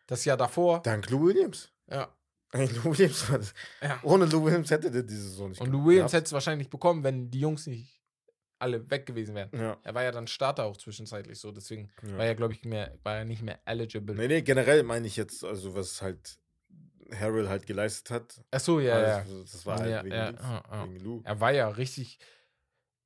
Das 0.07 0.25
Jahr 0.25 0.37
davor. 0.37 0.83
Dank 0.83 1.09
Lou 1.11 1.27
Williams. 1.27 1.71
Ja. 1.91 2.13
Ey, 2.53 2.67
Lou 2.67 2.85
Williams 2.87 3.31
war 3.31 3.39
das. 3.39 3.55
ja. 3.83 4.01
Ohne 4.03 4.25
Lou 4.25 4.45
Williams 4.45 4.71
hätte 4.71 4.91
der 4.91 5.03
diese 5.03 5.29
Saison 5.29 5.51
nicht 5.51 5.61
Und 5.61 5.71
Lou. 5.71 5.85
Williams 5.85 6.13
hätte 6.13 6.25
es 6.27 6.33
wahrscheinlich 6.33 6.71
bekommen, 6.71 7.05
wenn 7.05 7.31
die 7.31 7.41
Jungs 7.41 7.67
nicht 7.67 8.03
alle 8.59 8.89
weg 8.91 9.05
gewesen 9.05 9.35
wären. 9.35 9.51
Ja. 9.53 9.77
Er 9.83 9.95
war 9.95 10.03
ja 10.03 10.13
dann 10.13 10.27
Starter 10.27 10.65
auch 10.65 10.79
zwischenzeitlich 10.79 11.39
so, 11.39 11.53
deswegen 11.53 11.93
ja. 12.03 12.17
war 12.17 12.25
er, 12.25 12.35
glaube 12.35 12.55
ich, 12.55 12.65
mehr, 12.65 12.99
war 13.03 13.17
er 13.17 13.25
nicht 13.27 13.43
mehr 13.43 13.61
eligible. 13.67 14.15
Nee, 14.15 14.29
nee, 14.29 14.41
generell 14.43 14.83
meine 14.83 15.07
ich 15.07 15.17
jetzt, 15.17 15.45
also 15.45 15.75
was 15.75 16.01
halt 16.01 16.39
Harrell 17.15 17.49
halt 17.49 17.67
geleistet 17.67 18.11
hat. 18.11 18.45
Ach 18.51 18.61
so, 18.61 18.81
ja, 18.81 19.01
ja. 19.01 19.17
also, 19.19 19.43
Das 19.43 19.65
war 19.67 19.79
halt 19.79 19.91
Ja, 19.91 20.05
wegen, 20.05 20.15
ja, 20.15 20.31
ja, 20.31 20.63
ja. 20.71 20.85
wegen 20.85 21.01
Lou. 21.01 21.21
Er 21.25 21.41
war 21.41 21.53
ja 21.53 21.69
richtig 21.69 22.19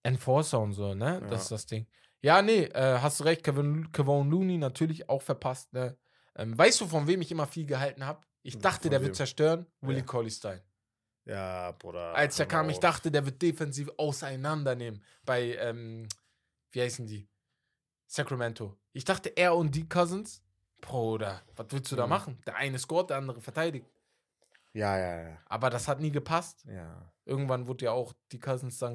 Enforcer 0.03 0.61
und 0.61 0.73
so, 0.73 0.95
ne? 0.95 1.21
Das 1.23 1.31
Ja. 1.31 1.37
ist 1.37 1.51
das 1.51 1.67
Ding. 1.67 1.87
Ja, 2.23 2.43
nee, 2.43 2.65
äh, 2.65 2.99
hast 3.01 3.21
du 3.21 3.25
recht, 3.25 3.43
Kevin, 3.45 3.91
Kevon 3.93 4.31
Looney 4.31 4.59
natürlich 4.59 5.09
auch 5.09 5.23
verpasst, 5.23 5.73
ne? 5.73 5.97
Ähm, 6.37 6.57
weißt 6.57 6.81
du, 6.81 6.87
von 6.87 7.07
wem 7.07 7.21
ich 7.23 7.31
immer 7.31 7.47
viel 7.47 7.67
gehalten 7.67 8.05
habe? 8.05 8.21
Ich 8.43 8.55
Von 8.55 8.63
dachte, 8.63 8.89
der 8.91 9.01
wem? 9.01 9.07
wird 9.07 9.17
zerstören. 9.17 9.67
Willie 9.81 10.01
Ja. 10.01 10.07
Colley 10.07 10.31
Stein. 10.31 10.61
Ja, 11.27 11.73
Bruder. 11.73 12.15
Als 12.15 12.39
er 12.39 12.47
kam, 12.47 12.67
mal 12.67 12.71
ich 12.71 12.77
auf. 12.79 12.83
dachte, 12.83 13.11
der 13.11 13.25
wird 13.27 13.41
defensiv 13.43 13.91
auseinandernehmen. 13.99 15.03
Bei, 15.25 15.55
ähm, 15.57 16.09
wie 16.73 16.81
heißen 16.83 17.07
die? 17.07 17.29
Sacramento. 18.07 18.77
Ich 18.93 19.05
dachte, 19.05 19.29
er 19.37 19.55
und 19.55 19.75
die 19.75 19.89
Cousins. 19.89 20.43
Bruder, 20.81 21.43
was 21.57 21.67
willst 21.71 21.93
du 21.93 21.97
da 21.97 22.05
Mhm. 22.07 22.11
machen? 22.11 22.43
Der 22.47 22.57
eine 22.57 22.79
scoret, 22.79 23.11
der 23.11 23.19
andere 23.19 23.41
verteidigt. 23.41 23.87
Ja, 24.73 24.97
ja, 24.97 25.29
ja. 25.31 25.39
Aber 25.47 25.69
das 25.71 25.89
hat 25.89 26.01
nie 26.01 26.11
gepasst. 26.13 26.65
Ja. 26.67 27.13
Irgendwann 27.25 27.67
wurde 27.67 27.87
ja 27.87 27.93
auch 27.93 28.13
die 28.33 28.39
Cousins 28.39 28.79
dann 28.79 28.95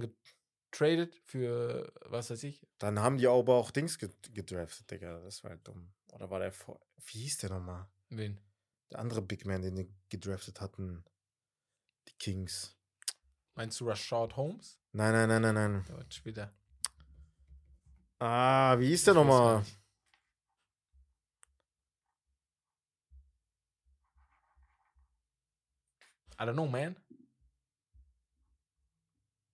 getradet 0.71 1.15
für, 1.25 1.91
was 2.05 2.29
weiß 2.29 2.43
ich. 2.43 2.65
Dann 2.79 2.99
haben 2.99 3.17
die 3.17 3.27
aber 3.27 3.55
auch 3.55 3.71
Dings 3.71 3.97
ged- 3.99 4.31
gedraftet, 4.33 4.89
Digga. 4.91 5.19
Das 5.21 5.43
war 5.43 5.51
halt 5.51 5.67
dumm. 5.67 5.93
Oder 6.13 6.29
war 6.29 6.39
der 6.39 6.51
vor. 6.51 6.79
Wie 7.07 7.19
hieß 7.19 7.39
der 7.39 7.49
nochmal? 7.49 7.87
Wen? 8.09 8.39
Der 8.91 8.99
andere 8.99 9.21
Big 9.21 9.45
Man, 9.45 9.61
den 9.61 9.75
die 9.75 9.93
gedraftet 10.09 10.61
hatten. 10.61 11.03
Die 12.07 12.13
Kings. 12.19 12.77
Meinst 13.55 13.79
du 13.79 13.87
Rashad 13.89 14.35
Holmes? 14.37 14.79
Nein, 14.93 15.11
nein, 15.13 15.27
nein, 15.27 15.41
nein, 15.41 15.53
nein. 15.55 15.85
Der 15.89 15.97
wird 15.97 16.13
später. 16.13 16.53
Ah, 18.19 18.77
wie 18.79 18.87
hieß 18.87 19.03
der 19.05 19.13
nochmal? 19.13 19.63
I 26.39 26.43
don't 26.43 26.53
know, 26.53 26.67
man. 26.67 26.95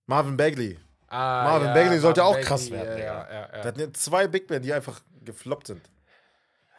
Marvin 0.06 0.36
Bagley. 0.36 0.78
Ah, 1.08 1.44
Marvin 1.44 1.74
Bagley 1.74 1.98
sollte 1.98 2.20
Marvin 2.22 2.42
auch 2.42 2.46
krass 2.46 2.70
Bagley, 2.70 2.86
werden, 2.86 2.98
Ja, 2.98 3.04
ja, 3.04 3.32
ja, 3.32 3.46
Der 3.48 3.58
ja. 3.60 3.64
hatten 3.66 3.80
ja 3.80 3.92
zwei 3.92 4.26
Big 4.28 4.48
Men, 4.50 4.62
die 4.62 4.72
einfach 4.72 5.00
gefloppt 5.20 5.66
sind. 5.68 5.90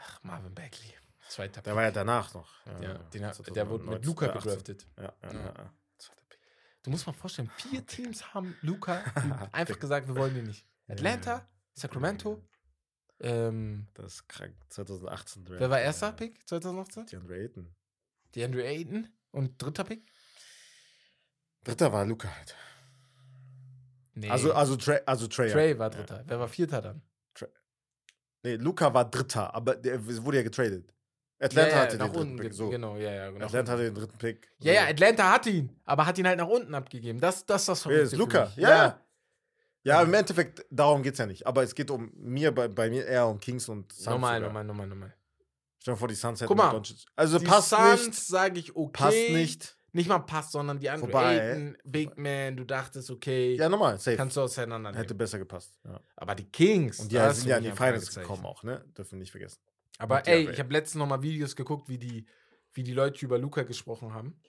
Ach, 0.01 0.23
Marvin 0.23 0.53
Bagley. 0.53 0.93
Zweiter 1.29 1.61
Der 1.61 1.75
war 1.75 1.83
ja 1.83 1.91
danach 1.91 2.33
noch. 2.33 2.49
Ja, 2.81 2.93
den 2.95 3.25
hat, 3.25 3.35
2019, 3.35 3.53
der 3.53 3.69
wurde 3.69 3.83
mit 3.85 4.05
Luca 4.05 4.27
18. 4.27 4.41
gedraftet. 4.41 4.87
Ja, 4.97 5.03
ja, 5.03 5.13
Ja. 5.23 5.33
ja. 5.33 5.45
ja. 5.45 5.73
Pick. 6.29 6.39
Du 6.83 6.91
musst 6.91 7.07
mal 7.07 7.13
vorstellen, 7.13 7.49
vier 7.57 7.85
Teams 7.85 8.33
haben 8.33 8.55
Luca 8.61 9.03
einfach 9.51 9.79
gesagt, 9.79 10.07
wir 10.07 10.15
wollen 10.15 10.33
den 10.35 10.45
nicht. 10.45 10.65
Atlanta, 10.87 11.47
Sacramento, 11.73 12.43
ähm, 13.19 13.87
Das 13.93 14.15
ist 14.15 14.27
krank. 14.29 14.53
2018 14.69 15.45
Draft. 15.45 15.59
wer 15.61 15.69
war 15.69 15.79
erster 15.79 16.11
Pick 16.11 16.47
2018? 16.47 17.05
DeAndre 17.07 17.35
Ayton. 17.35 17.73
Die 18.35 18.43
Andrew 18.43 18.61
Ayton 18.61 19.07
und 19.33 19.61
dritter 19.61 19.83
Pick? 19.83 20.05
Dritter 21.63 21.91
war 21.91 22.05
Luca 22.05 22.29
halt. 22.33 22.55
Nee, 24.15 24.29
Also, 24.29 24.53
also, 24.53 24.75
Trey, 24.75 24.99
also 25.05 25.27
Trey. 25.27 25.51
Trey 25.51 25.71
ja. 25.71 25.79
war 25.79 25.89
dritter. 25.89 26.23
Wer 26.25 26.39
war 26.39 26.47
vierter 26.47 26.81
dann? 26.81 27.01
Nee, 28.45 28.55
Luca 28.55 28.93
war 28.93 29.09
Dritter, 29.09 29.55
aber 29.55 29.75
der 29.75 30.05
wurde 30.05 30.37
ja 30.37 30.43
getradet. 30.43 30.93
Atlanta 31.39 31.69
Ja, 31.69 31.75
ja, 31.75 31.81
hatte 31.83 31.97
nach 31.97 32.05
den 32.07 32.13
dritten 32.13 32.31
unten. 32.31 32.43
Pick. 32.43 32.53
So. 32.53 32.69
Genau, 32.69 32.97
ja, 32.97 33.11
ja. 33.11 33.31
Genau. 33.31 33.45
Atlanta 33.45 33.71
hatte 33.71 33.83
den 33.83 33.95
dritten 33.95 34.17
Pick. 34.17 34.49
So. 34.59 34.67
Ja, 34.67 34.73
ja, 34.73 34.87
Atlanta 34.87 35.31
hatte 35.31 35.49
ihn, 35.49 35.69
aber 35.85 36.05
hat 36.05 36.17
ihn 36.17 36.27
halt 36.27 36.37
nach 36.37 36.47
unten 36.47 36.75
abgegeben. 36.75 37.19
Das, 37.19 37.45
das 37.45 37.61
ist 37.61 37.69
das 37.69 37.87
Wer 37.87 38.01
ist 38.01 38.09
Verrückte 38.13 38.37
für 38.37 38.41
Luca? 38.41 38.51
Ja. 38.57 38.69
ja. 38.69 38.99
Ja, 39.85 40.01
im 40.01 40.13
Endeffekt, 40.13 40.65
darum 40.69 41.03
geht 41.03 41.13
es 41.13 41.19
ja 41.19 41.25
nicht. 41.25 41.45
Aber 41.45 41.63
es 41.63 41.75
geht 41.75 41.91
um 41.91 42.11
mir, 42.15 42.53
bei, 42.53 42.69
bei 42.69 42.89
mir 42.89 43.05
eher 43.05 43.27
um 43.27 43.37
Kings 43.37 43.67
und 43.67 43.91
Suns. 43.91 44.05
Nochmal, 44.05 44.35
sogar. 44.35 44.47
nochmal, 44.47 44.63
nochmal, 44.63 44.87
nochmal. 44.87 45.13
Stell 45.83 45.95
dir 45.95 45.97
vor, 45.97 46.07
die 46.07 46.15
Suns 46.15 46.39
hätten 46.39 46.47
Guck 46.47 46.57
mal, 46.57 46.71
Doncic. 46.71 47.05
Also 47.13 47.39
Die 47.39 47.45
passt 47.45 47.71
Suns, 47.71 48.05
nicht. 48.07 48.15
sage 48.25 48.57
ich, 48.57 48.73
okay. 48.73 48.91
Passt 49.03 49.29
nicht. 49.31 49.77
Nicht 49.91 50.07
mal 50.07 50.19
passt, 50.19 50.53
sondern 50.53 50.79
die 50.79 50.89
Andrew 50.89 51.07
Vorbei. 51.07 51.37
Ayton, 51.37 51.77
Big 51.83 52.17
Man, 52.17 52.55
du 52.55 52.63
dachtest, 52.63 53.11
okay, 53.11 53.55
Ja, 53.55 53.67
nochmal, 53.67 53.99
safe. 53.99 54.15
kannst 54.15 54.37
du 54.37 54.41
auseinandernehmen. 54.41 54.95
Hätte 54.95 55.13
besser 55.13 55.39
gepasst. 55.39 55.77
Ja. 55.83 55.99
Aber 56.15 56.35
die 56.35 56.49
Kings. 56.49 57.01
Und 57.01 57.11
die 57.11 57.17
ist 57.17 57.41
sind 57.41 57.49
ja 57.49 57.57
in 57.57 57.65
die 57.65 57.71
Finals 57.71 58.15
gekommen 58.15 58.45
auch, 58.45 58.63
ne? 58.63 58.85
Dürfen 58.97 59.11
wir 59.11 59.19
nicht 59.19 59.31
vergessen. 59.31 59.59
Aber 59.97 60.19
Und 60.19 60.27
ey, 60.29 60.49
ich 60.49 60.57
habe 60.59 60.71
letztens 60.71 60.99
noch 60.99 61.05
mal 61.07 61.21
Videos 61.21 61.53
geguckt, 61.57 61.89
wie 61.89 61.97
die, 61.97 62.25
wie 62.73 62.83
die 62.83 62.93
Leute 62.93 63.25
über 63.25 63.37
Luca 63.37 63.63
gesprochen 63.63 64.13
haben. 64.13 64.39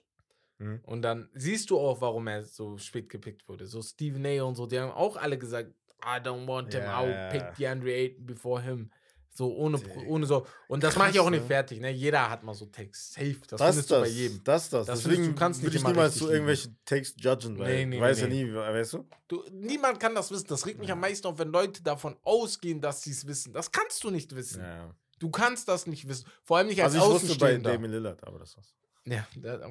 Mhm. 0.57 0.79
Und 0.83 1.01
dann 1.01 1.29
siehst 1.33 1.69
du 1.69 1.77
auch, 1.77 1.99
warum 1.99 2.27
er 2.27 2.45
so 2.45 2.77
spät 2.77 3.09
gepickt 3.09 3.45
wurde. 3.49 3.67
So 3.67 3.81
Stephen 3.81 4.25
A. 4.25 4.41
und 4.45 4.55
so, 4.55 4.65
die 4.67 4.79
haben 4.79 4.91
auch 4.93 5.17
alle 5.17 5.37
gesagt, 5.37 5.69
I 6.01 6.17
don't 6.21 6.47
want 6.47 6.73
him, 6.73 6.83
Ja, 6.83 7.01
I'll 7.01 7.11
ja, 7.11 7.29
pick 7.29 7.41
ja. 7.41 7.51
DeAndre 7.75 7.91
Ayton 7.91 8.25
before 8.25 8.61
him. 8.61 8.89
So 9.37 9.53
ohne, 9.53 9.77
Digga. 9.77 9.99
ohne 10.07 10.25
so. 10.25 10.47
Und 10.69 10.81
das 10.81 10.95
mache 10.95 11.09
ich 11.11 11.19
auch 11.19 11.29
nicht 11.29 11.41
ne? 11.41 11.47
fertig. 11.47 11.81
Ne? 11.81 11.91
Jeder 11.91 12.29
hat 12.29 12.43
mal 12.43 12.53
so 12.53 12.67
Takes. 12.67 13.11
Safe. 13.13 13.35
Das, 13.49 13.59
Das, 13.59 13.61
findest 13.69 13.89
du 13.91 13.93
das, 13.95 14.03
bei 14.03 14.07
jedem. 14.09 14.43
das 14.45 14.63
ist 14.63 14.73
das. 14.73 14.87
Das 14.87 15.03
Deswegen 15.03 15.25
du, 15.27 15.35
kannst 15.35 15.61
nicht 15.61 15.75
ich 15.75 15.83
niemals 15.83 16.15
zu 16.15 16.29
irgendwelchen 16.29 16.77
Takes 16.85 17.15
judgen, 17.19 17.59
weil 17.59 17.75
Nee, 17.75 17.85
nee, 17.85 17.99
weißt 18.01 18.23
nee, 18.29 18.43
ja 18.43 18.45
nie, 18.45 18.53
weißt 18.55 18.93
du? 18.93 19.05
Du, 19.27 19.43
niemand 19.51 19.99
kann 19.99 20.15
das 20.15 20.31
wissen. 20.31 20.47
Das 20.47 20.65
regt 20.65 20.79
mich 20.79 20.89
am 20.89 21.01
meisten 21.01 21.27
auf, 21.27 21.37
wenn 21.37 21.49
Leute 21.49 21.83
davon 21.83 22.15
ausgehen, 22.23 22.79
dass 22.79 23.01
sie 23.01 23.11
es 23.11 23.27
wissen. 23.27 23.51
Das 23.51 23.69
kannst 23.71 24.01
du 24.05 24.09
nicht 24.09 24.33
wissen. 24.33 24.61
Ja. 24.61 24.95
Du 25.19 25.29
kannst 25.29 25.67
das 25.67 25.85
nicht 25.85 26.07
wissen. 26.07 26.25
Vor 26.43 26.57
allem 26.57 26.67
nicht 26.67 26.81
als 26.81 26.93
Also 26.95 27.05
ich 27.05 27.13
wusste 27.13 27.27
bei 27.27 27.33
Außenstehender. 27.33 27.71
Damien 27.73 27.91
Lillard, 27.91 28.23
aber 28.25 28.39
das 28.39 28.55
war's. 28.55 28.73
Ja, 29.05 29.27
da 29.35 29.69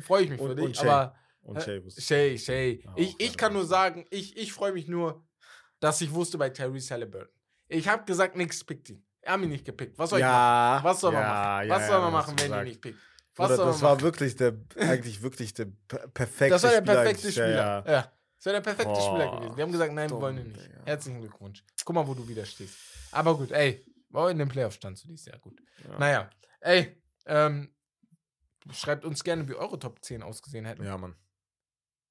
freue 0.00 0.24
ich 0.24 0.30
mich 0.30 0.38
für 0.40 0.48
Und- 0.48 0.56
dich. 0.56 0.64
und 0.66 0.76
Shay. 0.76 0.88
aber 0.88 1.14
Und? 1.42 1.62
Shay 1.62 1.84
wusste. 1.84 2.00
Shay, 2.02 2.36
Shay. 2.38 2.84
Ich, 2.96 3.14
ich 3.20 3.36
kann 3.36 3.52
nur 3.52 3.66
sagen, 3.66 4.04
ich, 4.10 4.36
ich 4.36 4.52
freue 4.52 4.72
mich 4.72 4.88
nur, 4.88 5.24
dass 5.78 6.00
ich 6.00 6.12
wusste 6.12 6.38
bei 6.38 6.50
Tyrese 6.50 6.92
Halliburton. 6.94 7.28
Ich 7.68 7.88
habe 7.88 8.04
gesagt, 8.04 8.36
nix 8.36 8.62
pickt 8.64 8.90
ihn. 8.90 9.04
Er 9.22 9.32
hat 9.32 9.40
mich 9.40 9.48
nicht 9.48 9.64
gepickt. 9.64 9.98
Was 9.98 10.10
soll 10.10 10.20
ich 10.20 10.24
machen? 10.24 10.32
Ja. 10.34 10.80
Was 10.84 11.00
soll 11.00 11.12
man 11.12 11.22
ja, 11.22 11.28
machen? 11.28 11.68
ja, 11.68 11.74
Was 11.74 11.82
ja, 11.82 11.88
soll 11.88 12.00
man 12.00 12.12
machen, 12.12 12.34
wenn 12.38 12.44
gesagt. 12.44 12.64
nicht 12.68 12.80
pickt? 12.80 12.98
Was 13.34 13.48
Bruder, 13.48 13.56
soll 13.56 13.64
man 13.66 13.74
das 13.74 13.82
war 13.82 13.90
machen? 13.94 14.02
wirklich 14.04 14.36
der, 14.36 14.52
eigentlich 14.76 15.22
wirklich 15.22 15.52
der 15.54 15.66
per- 15.88 16.08
perfekte 16.08 16.50
Das 16.54 16.62
war 16.62 16.70
der 16.70 16.78
Spieler 16.78 16.94
perfekte 16.94 17.20
eigentlich. 17.22 17.34
Spieler. 17.34 17.50
Ja, 17.50 17.84
Ja, 17.84 17.92
ja. 17.92 18.12
Das 18.36 18.44
wäre 18.46 18.54
der 18.56 18.60
perfekte 18.60 18.92
Boah, 18.92 19.00
Spieler 19.00 19.36
gewesen. 19.36 19.56
Die 19.56 19.62
haben 19.62 19.72
gesagt, 19.72 19.92
nein, 19.94 20.10
wir 20.10 20.20
wollen 20.20 20.38
ihn 20.38 20.48
nicht. 20.52 20.70
Herzlichen 20.84 21.20
Glückwunsch. 21.20 21.64
Guck 21.84 21.94
mal, 21.94 22.06
wo 22.06 22.14
du 22.14 22.28
wieder 22.28 22.44
stehst. 22.44 22.76
Aber 23.12 23.36
gut, 23.36 23.50
ey, 23.50 23.84
war 24.10 24.30
in 24.30 24.38
den 24.38 24.48
Playoffs 24.48 24.76
standst 24.76 25.04
du 25.04 25.08
dies 25.08 25.24
Jahr 25.24 25.38
gut. 25.38 25.60
Ja. 25.88 25.98
Naja, 25.98 26.30
ey, 26.60 27.02
ähm, 27.26 27.74
schreibt 28.70 29.04
uns 29.04 29.24
gerne, 29.24 29.48
wie 29.48 29.54
eure 29.54 29.78
Top 29.78 30.04
10 30.04 30.22
ausgesehen 30.22 30.64
hätten. 30.64 30.84
ja, 30.84 30.96
Mann. 30.96 31.16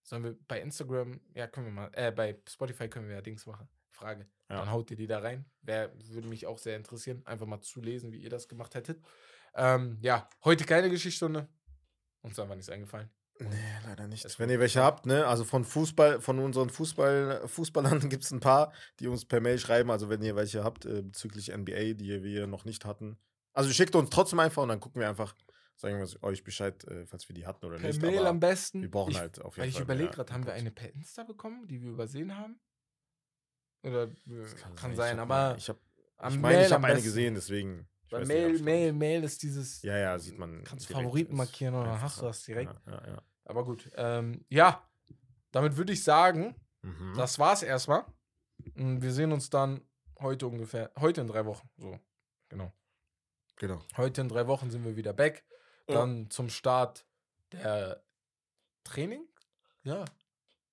Sollen 0.03 0.23
wir 0.23 0.35
bei 0.47 0.61
Instagram, 0.61 1.19
ja, 1.33 1.47
können 1.47 1.65
wir 1.67 1.73
mal, 1.73 1.89
äh, 1.93 2.11
bei 2.11 2.37
Spotify 2.47 2.87
können 2.89 3.07
wir 3.07 3.15
ja 3.15 3.21
Dings 3.21 3.45
machen. 3.47 3.67
Frage. 3.91 4.27
Ja. 4.49 4.59
Dann 4.59 4.71
haut 4.71 4.91
ihr 4.91 4.97
die 4.97 5.07
da 5.07 5.19
rein. 5.19 5.45
Wer 5.61 5.91
würde 6.09 6.27
mich 6.27 6.45
auch 6.45 6.59
sehr 6.59 6.77
interessieren, 6.77 7.25
einfach 7.25 7.47
mal 7.47 7.61
zu 7.61 7.81
lesen, 7.81 8.11
wie 8.11 8.21
ihr 8.21 8.29
das 8.29 8.47
gemacht 8.47 8.75
hättet. 8.75 9.03
Ähm, 9.55 9.97
ja, 10.01 10.29
heute 10.43 10.65
keine 10.65 10.89
Geschichtsstunde. 10.89 11.47
Uns 12.21 12.33
ist 12.33 12.39
einfach 12.39 12.55
nichts 12.55 12.69
eingefallen. 12.69 13.09
Nee, 13.39 13.47
leider 13.85 14.07
nicht. 14.07 14.39
Wenn 14.39 14.49
ihr 14.49 14.59
welche 14.59 14.81
habt, 14.81 15.05
ne? 15.05 15.25
Also 15.27 15.43
von 15.43 15.65
Fußball, 15.65 16.21
von 16.21 16.39
unseren 16.39 16.69
Fußball, 16.69 17.47
Fußballern 17.47 17.99
gibt 18.09 18.23
es 18.23 18.31
ein 18.31 18.39
paar, 18.39 18.71
die 18.99 19.07
uns 19.07 19.25
per 19.25 19.41
Mail 19.41 19.59
schreiben. 19.59 19.91
Also 19.91 20.09
wenn 20.09 20.21
ihr 20.21 20.35
welche 20.35 20.63
habt 20.63 20.85
äh, 20.85 21.01
bezüglich 21.01 21.51
NBA, 21.55 21.93
die 21.93 22.23
wir 22.23 22.47
noch 22.47 22.65
nicht 22.65 22.85
hatten. 22.85 23.17
Also 23.53 23.71
schickt 23.71 23.95
uns 23.95 24.09
trotzdem 24.09 24.39
einfach 24.39 24.63
und 24.63 24.69
dann 24.69 24.79
gucken 24.79 25.01
wir 25.01 25.09
einfach, 25.09 25.35
sagen 25.75 25.99
wir 25.99 26.23
euch 26.23 26.43
Bescheid, 26.43 26.81
äh, 26.85 27.05
falls 27.05 27.27
wir 27.27 27.33
die 27.33 27.45
hatten 27.45 27.65
oder 27.65 27.77
Per 27.77 27.87
nicht. 27.87 28.01
Mail 28.01 28.19
aber 28.19 28.29
am 28.29 28.39
besten. 28.39 28.81
wir 28.81 28.91
brauchen 28.91 29.11
ich, 29.11 29.19
halt 29.19 29.41
auf 29.41 29.57
jeden 29.57 29.63
Weil 29.63 29.69
ich 29.69 29.75
Fall 29.75 29.83
überlege 29.83 30.05
mehr 30.05 30.15
gerade, 30.15 30.33
haben 30.33 30.45
wir 30.45 30.53
eine 30.53 30.71
per 30.71 30.93
Insta 30.93 31.23
bekommen, 31.23 31.67
die 31.67 31.81
wir 31.81 31.89
übersehen 31.89 32.37
haben? 32.37 32.59
Oder 33.85 34.03
äh, 34.03 34.09
Das 34.41 34.55
kann, 34.75 34.91
Ich 34.91 34.97
sein, 34.97 35.17
hab 35.19 35.23
aber 35.29 35.35
mal- 35.51 35.57
ich 35.57 35.69
habe 35.69 35.79
ich 36.17 36.21
meine, 36.21 36.35
ich 36.35 36.41
Mail 36.41 36.71
habe 36.71 36.85
eine 36.85 36.93
besten. 36.95 37.05
gesehen, 37.07 37.35
deswegen. 37.35 37.87
ich 38.05 38.09
Bei 38.11 38.21
weiß 38.21 38.27
nicht, 38.27 38.37
Mail, 38.37 38.59
Mail. 38.63 38.93
Mail 38.93 39.23
ist 39.23 39.43
dieses. 39.43 39.81
Ja, 39.81 39.97
ja, 39.97 40.17
sieht 40.19 40.37
man. 40.37 40.63
Kannst 40.63 40.87
Favoriten 40.87 41.35
markieren 41.35 41.75
einfacher. 41.75 42.01
hast 42.01 42.17
du 42.21 42.25
das 42.25 42.43
direkt. 42.43 42.73
Ja, 42.87 42.91
ja, 42.93 43.07
ja. 43.13 43.21
Aber 43.45 43.63
gut. 43.65 43.89
Ähm, 43.95 44.45
ja, 44.49 44.81
damit 45.51 45.77
würde 45.77 45.93
ich 45.93 46.03
sagen, 46.03 46.55
Mhm. 46.81 47.13
das 47.17 47.37
war's 47.39 47.63
erstmal. 47.63 48.05
Und 48.75 49.01
Wir 49.01 49.11
sehen 49.11 49.31
uns 49.31 49.49
dann 49.49 49.81
heute 50.19 50.47
ungefähr, 50.47 50.91
heute 50.99 51.21
in 51.21 51.27
drei 51.27 51.45
Wochen. 51.45 51.69
So, 51.77 51.99
genau. 52.49 52.71
genau. 53.57 53.81
Heute 53.97 54.21
in 54.21 54.29
drei 54.29 54.47
Wochen 54.47 54.71
sind 54.71 54.85
wir 54.85 54.95
wieder 54.95 55.13
back. 55.13 55.43
Ja. 55.89 55.95
Dann 55.95 56.29
zum 56.29 56.49
Start 56.49 57.05
der 57.51 58.03
Training. 58.83 59.27
Ja. 59.83 60.05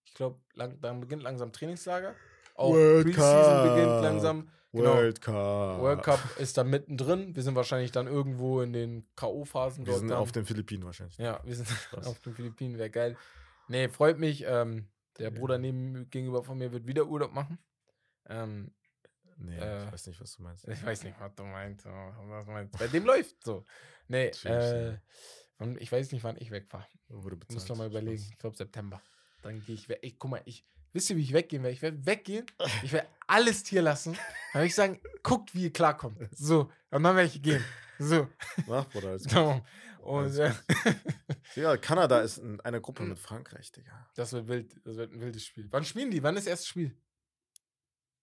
Ich 0.05 0.15
glaube, 0.15 0.41
lang, 0.55 0.81
dann 0.81 1.01
beginnt 1.01 1.23
langsam 1.23 1.53
Trainingslager. 1.53 2.15
Auch 2.55 2.73
World 2.75 3.07
Preseason 3.07 3.69
beginnt 3.69 3.89
Cup. 3.93 4.03
langsam. 4.03 4.49
Genau. 4.73 4.95
World 4.95 5.21
Cup. 5.21 5.81
World 5.81 6.03
Cup 6.03 6.21
ist 6.39 6.57
dann 6.57 6.71
mittendrin. 6.71 7.37
Wir 7.37 7.43
sind 7.43 7.55
wahrscheinlich 7.55 7.93
dann 7.93 8.07
irgendwo 8.07 8.63
in 8.63 8.73
den 8.73 9.07
K.O.-Phasen 9.17 9.79
Wir 9.81 9.85
dort. 9.87 9.99
sind 9.99 10.09
dann. 10.09 10.19
auf 10.19 10.33
den 10.33 10.47
Philippinen 10.47 10.85
wahrscheinlich. 10.85 11.19
Ja, 11.19 11.41
wir 11.45 11.55
sind 11.55 11.69
Spaß. 11.91 12.07
auf 12.07 12.19
den 12.21 12.35
Philippinen, 12.35 12.79
wäre 12.79 12.89
geil. 12.91 13.17
Nee, 13.69 13.89
freut 13.89 14.19
mich. 14.19 14.45
Ähm, 14.47 14.89
der 15.19 15.31
Bruder 15.31 15.59
neben 15.59 16.09
gegenüber 16.09 16.43
von 16.43 16.57
mir 16.57 16.73
wird 16.73 16.87
wieder 16.87 17.07
Urlaub 17.07 17.33
machen. 17.33 17.59
Ähm, 18.29 18.73
Nee, 19.39 19.57
Äh, 19.59 19.87
ich 19.87 19.93
weiß 19.93 20.07
nicht, 20.07 20.21
was 20.21 20.37
du 20.37 20.43
meinst. 20.43 20.69
ich 20.69 20.85
weiß 20.87 21.03
nicht, 21.05 21.19
was 21.19 21.35
du 21.35 21.43
meinst. 21.43 21.85
Was 21.87 22.47
meinst. 22.47 22.79
Bei 22.79 22.87
dem 22.87 23.05
läuft 23.05 23.43
so. 23.43 23.65
Nee, 24.07 24.31
äh, 24.45 24.97
ich 25.79 25.91
weiß 25.91 26.13
nicht, 26.13 26.23
wann 26.23 26.37
ich 26.39 26.51
wegfahre. 26.53 26.87
Wurde 27.09 27.37
Ich 27.49 27.55
muss 27.55 27.69
noch 27.69 27.77
mal 27.77 27.89
überlegen. 27.89 28.23
Ich 28.31 28.39
glaube 28.39 28.57
September. 28.57 29.03
Dann 29.43 29.61
gehe 29.65 29.75
ich 29.75 29.89
weg. 29.89 29.99
Ich, 30.03 30.19
guck 30.19 30.31
mal, 30.31 30.43
ich, 30.45 30.65
wisst 30.93 31.11
ihr, 31.11 31.17
wie 31.17 31.23
ich 31.23 31.33
weggehen 31.33 31.63
werde? 31.63 31.75
Ich 31.75 31.83
werde 31.83 32.05
weggehen. 32.07 32.47
Ich 32.83 32.93
werde 32.93 33.09
alles 33.27 33.67
hier 33.67 33.83
lassen. 33.83 34.13
Dann 34.15 34.55
werde 34.61 34.67
ich 34.67 34.75
sagen, 34.75 35.01
guckt, 35.23 35.55
wie 35.55 35.65
ihr 35.65 35.73
klarkommt. 35.73 36.19
So. 36.37 36.71
Und 36.91 37.03
dann 37.03 37.17
werde 37.17 37.29
ich 37.29 37.41
gehen. 37.43 37.65
So. 37.99 38.29
Mach, 38.67 38.89
Bruder. 38.91 39.11
Alles 39.11 39.25
gut. 39.29 39.63
Und 40.03 40.37
äh, 40.39 40.53
Ja, 41.55 41.77
Kanada 41.79 42.21
ist 42.21 42.39
in 42.39 42.61
einer 42.61 42.81
Gruppe 42.81 43.05
mit 43.05 43.19
Frankreich, 43.19 43.71
Digga. 43.71 44.09
das 44.17 44.33
wird 44.33 44.49
wild. 44.49 44.75
Das 44.85 44.97
wird 44.97 45.13
ein 45.13 45.21
wildes 45.21 45.45
Spiel. 45.47 45.69
Wann 45.71 45.85
spielen 45.85 46.11
die? 46.11 46.23
Wann 46.23 46.37
ist 46.37 46.47
das 46.47 46.51
erste 46.51 46.67
Spiel? 46.67 46.97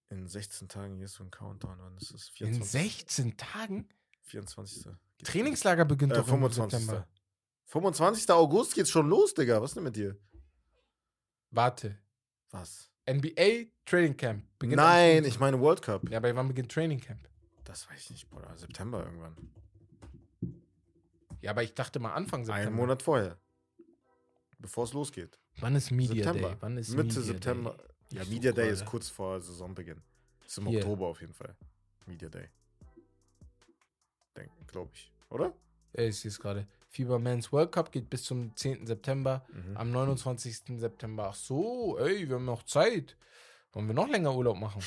In 0.09 0.27
16 0.27 0.67
Tagen 0.67 0.95
hier 0.97 1.05
ist 1.05 1.13
so 1.13 1.23
ein 1.23 1.31
Countdown. 1.31 1.77
Wann 1.79 1.95
ist 1.97 2.11
es? 2.11 2.27
In 2.39 2.53
24. 2.63 2.71
16 2.71 3.37
Tagen? 3.37 3.87
24. 4.23 4.83
Geht 5.17 5.27
Trainingslager 5.27 5.85
beginnt 5.85 6.11
Äh, 6.13 6.15
doch 6.17 6.23
im 6.27 6.31
25. 6.31 6.79
September. 6.79 7.07
25. 7.65 8.29
August 8.31 8.73
geht's 8.75 8.89
schon 8.89 9.07
los, 9.07 9.33
Digga. 9.33 9.61
Was 9.61 9.71
ist 9.71 9.75
denn 9.75 9.83
mit 9.83 9.95
dir? 9.95 10.17
Warte. 11.51 11.97
Was? 12.51 12.89
NBA 13.07 13.67
Training 13.85 14.15
Camp. 14.17 14.43
Nein, 14.61 15.23
25. 15.23 15.27
ich 15.33 15.39
meine 15.39 15.59
World 15.59 15.81
Cup. 15.81 16.09
Ja, 16.09 16.17
aber 16.17 16.35
wann 16.35 16.47
beginnt 16.47 16.71
Training 16.71 16.99
Camp? 16.99 17.19
Das 17.63 17.89
weiß 17.89 17.99
ich 18.01 18.09
nicht, 18.11 18.29
Bruder. 18.29 18.55
September 18.57 19.03
irgendwann. 19.03 19.35
Ja, 21.41 21.51
aber 21.51 21.63
ich 21.63 21.73
dachte 21.73 21.99
mal 21.99 22.13
Anfang 22.13 22.43
September. 22.43 22.67
Einen 22.67 22.75
Monat 22.75 23.01
vorher. 23.01 23.37
Bevor 24.57 24.83
es 24.83 24.93
losgeht. 24.93 25.39
Wann 25.59 25.75
ist 25.75 25.91
Media 25.91 26.23
September. 26.25 26.49
Day? 26.49 26.57
Wann 26.59 26.77
ist 26.77 26.89
Mitte 26.89 27.03
Media 27.07 27.21
September. 27.21 27.77
Day? 27.77 28.17
Ja, 28.17 28.21
Ich 28.23 28.29
Media 28.29 28.51
Day 28.51 28.71
ist 28.71 28.85
kurz 28.85 29.09
vor 29.09 29.39
Saisonbeginn. 29.39 30.01
Ist 30.45 30.57
im 30.57 30.67
Hier. 30.67 30.79
Oktober 30.79 31.07
auf 31.07 31.21
jeden 31.21 31.33
Fall. 31.33 31.55
Media 32.05 32.27
Day. 32.29 32.49
Denk, 34.35 34.51
glaube 34.67 34.91
ich. 34.93 35.11
Oder? 35.29 35.53
Ja, 35.93 36.03
ich 36.03 36.19
sehe 36.19 36.29
es 36.29 36.39
gerade. 36.39 36.67
FIBA 36.89 37.19
Men's 37.19 37.51
World 37.51 37.71
Cup 37.71 37.91
geht 37.91 38.09
bis 38.09 38.23
zum 38.23 38.55
10. 38.55 38.87
September. 38.87 39.45
Mhm. 39.53 39.77
Am 39.77 39.91
29. 39.91 40.79
September. 40.79 41.27
Ach 41.29 41.35
so, 41.35 41.97
ey, 41.99 42.27
wir 42.27 42.35
haben 42.35 42.45
noch 42.45 42.63
Zeit. 42.63 43.15
Wollen 43.73 43.87
wir 43.87 43.93
noch 43.93 44.07
länger 44.07 44.35
Urlaub 44.35 44.57
machen? 44.57 44.81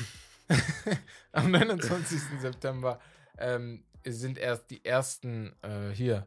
Am 1.33 1.51
29. 1.51 2.41
September 2.41 2.99
ähm, 3.39 3.85
sind 4.05 4.39
erst 4.39 4.71
die 4.71 4.85
ersten 4.85 5.55
äh, 5.63 5.91
hier 5.93 6.27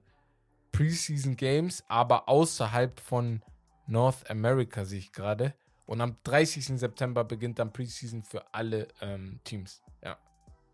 Preseason 0.72 1.36
Games, 1.36 1.84
aber 1.88 2.30
außerhalb 2.30 3.00
von 3.00 3.42
North 3.88 4.30
America 4.30 4.86
sehe 4.86 5.00
ich 5.00 5.12
gerade. 5.12 5.54
Und 5.86 6.02
am 6.02 6.18
30. 6.24 6.80
September 6.80 7.24
beginnt 7.24 7.60
dann 7.60 7.72
Preseason 7.72 8.24
für 8.24 8.54
alle 8.54 8.88
ähm, 9.02 9.40
Teams. 9.44 9.84
Ja. 10.04 10.18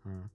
Mhm. 0.04 0.30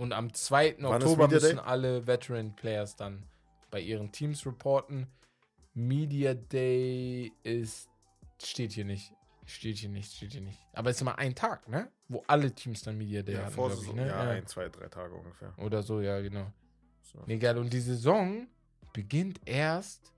Und 0.00 0.14
am 0.14 0.32
2. 0.32 0.76
Wann 0.78 1.02
Oktober 1.02 1.28
müssen 1.28 1.58
alle 1.58 2.06
Veteran 2.06 2.56
Players 2.56 2.96
dann 2.96 3.22
bei 3.70 3.80
ihren 3.80 4.10
Teams 4.10 4.46
reporten. 4.46 5.06
Media 5.74 6.32
Day 6.32 7.30
ist. 7.42 7.90
Steht 8.42 8.72
hier 8.72 8.86
nicht. 8.86 9.12
Steht 9.44 9.76
hier 9.76 9.90
nicht, 9.90 10.10
steht 10.10 10.32
hier 10.32 10.40
nicht. 10.40 10.58
Aber 10.72 10.88
es 10.88 10.96
ist 10.96 11.02
immer 11.02 11.18
ein 11.18 11.34
Tag, 11.34 11.68
ne? 11.68 11.92
Wo 12.08 12.24
alle 12.28 12.50
Teams 12.50 12.80
dann 12.80 12.96
Media 12.96 13.20
Day 13.22 13.34
Ja, 13.34 13.42
hatten, 13.42 13.52
vor 13.52 13.68
glaub 13.68 13.82
ich, 13.82 13.92
ne? 13.92 14.06
Ja, 14.06 14.24
Ja. 14.24 14.30
ein, 14.30 14.46
zwei, 14.46 14.70
drei 14.70 14.88
Tage 14.88 15.14
ungefähr. 15.14 15.52
Oder 15.58 15.82
so, 15.82 16.00
ja, 16.00 16.18
genau. 16.22 16.50
So. 17.02 17.22
Nee, 17.26 17.36
geil. 17.36 17.58
Und 17.58 17.70
die 17.70 17.80
Saison 17.80 18.46
beginnt 18.94 19.38
erst 19.44 20.14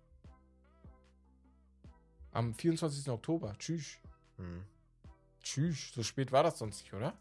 am 2.31 2.55
24. 2.55 3.09
Oktober. 3.09 3.57
Tschüss. 3.59 3.99
Mhm. 4.37 4.63
Tschüss. 5.43 5.91
So 5.93 6.05
spät 6.05 6.31
war 6.31 6.45
das 6.45 6.61
sonst 6.61 6.83
nicht, 6.83 6.95
oder? 6.95 7.15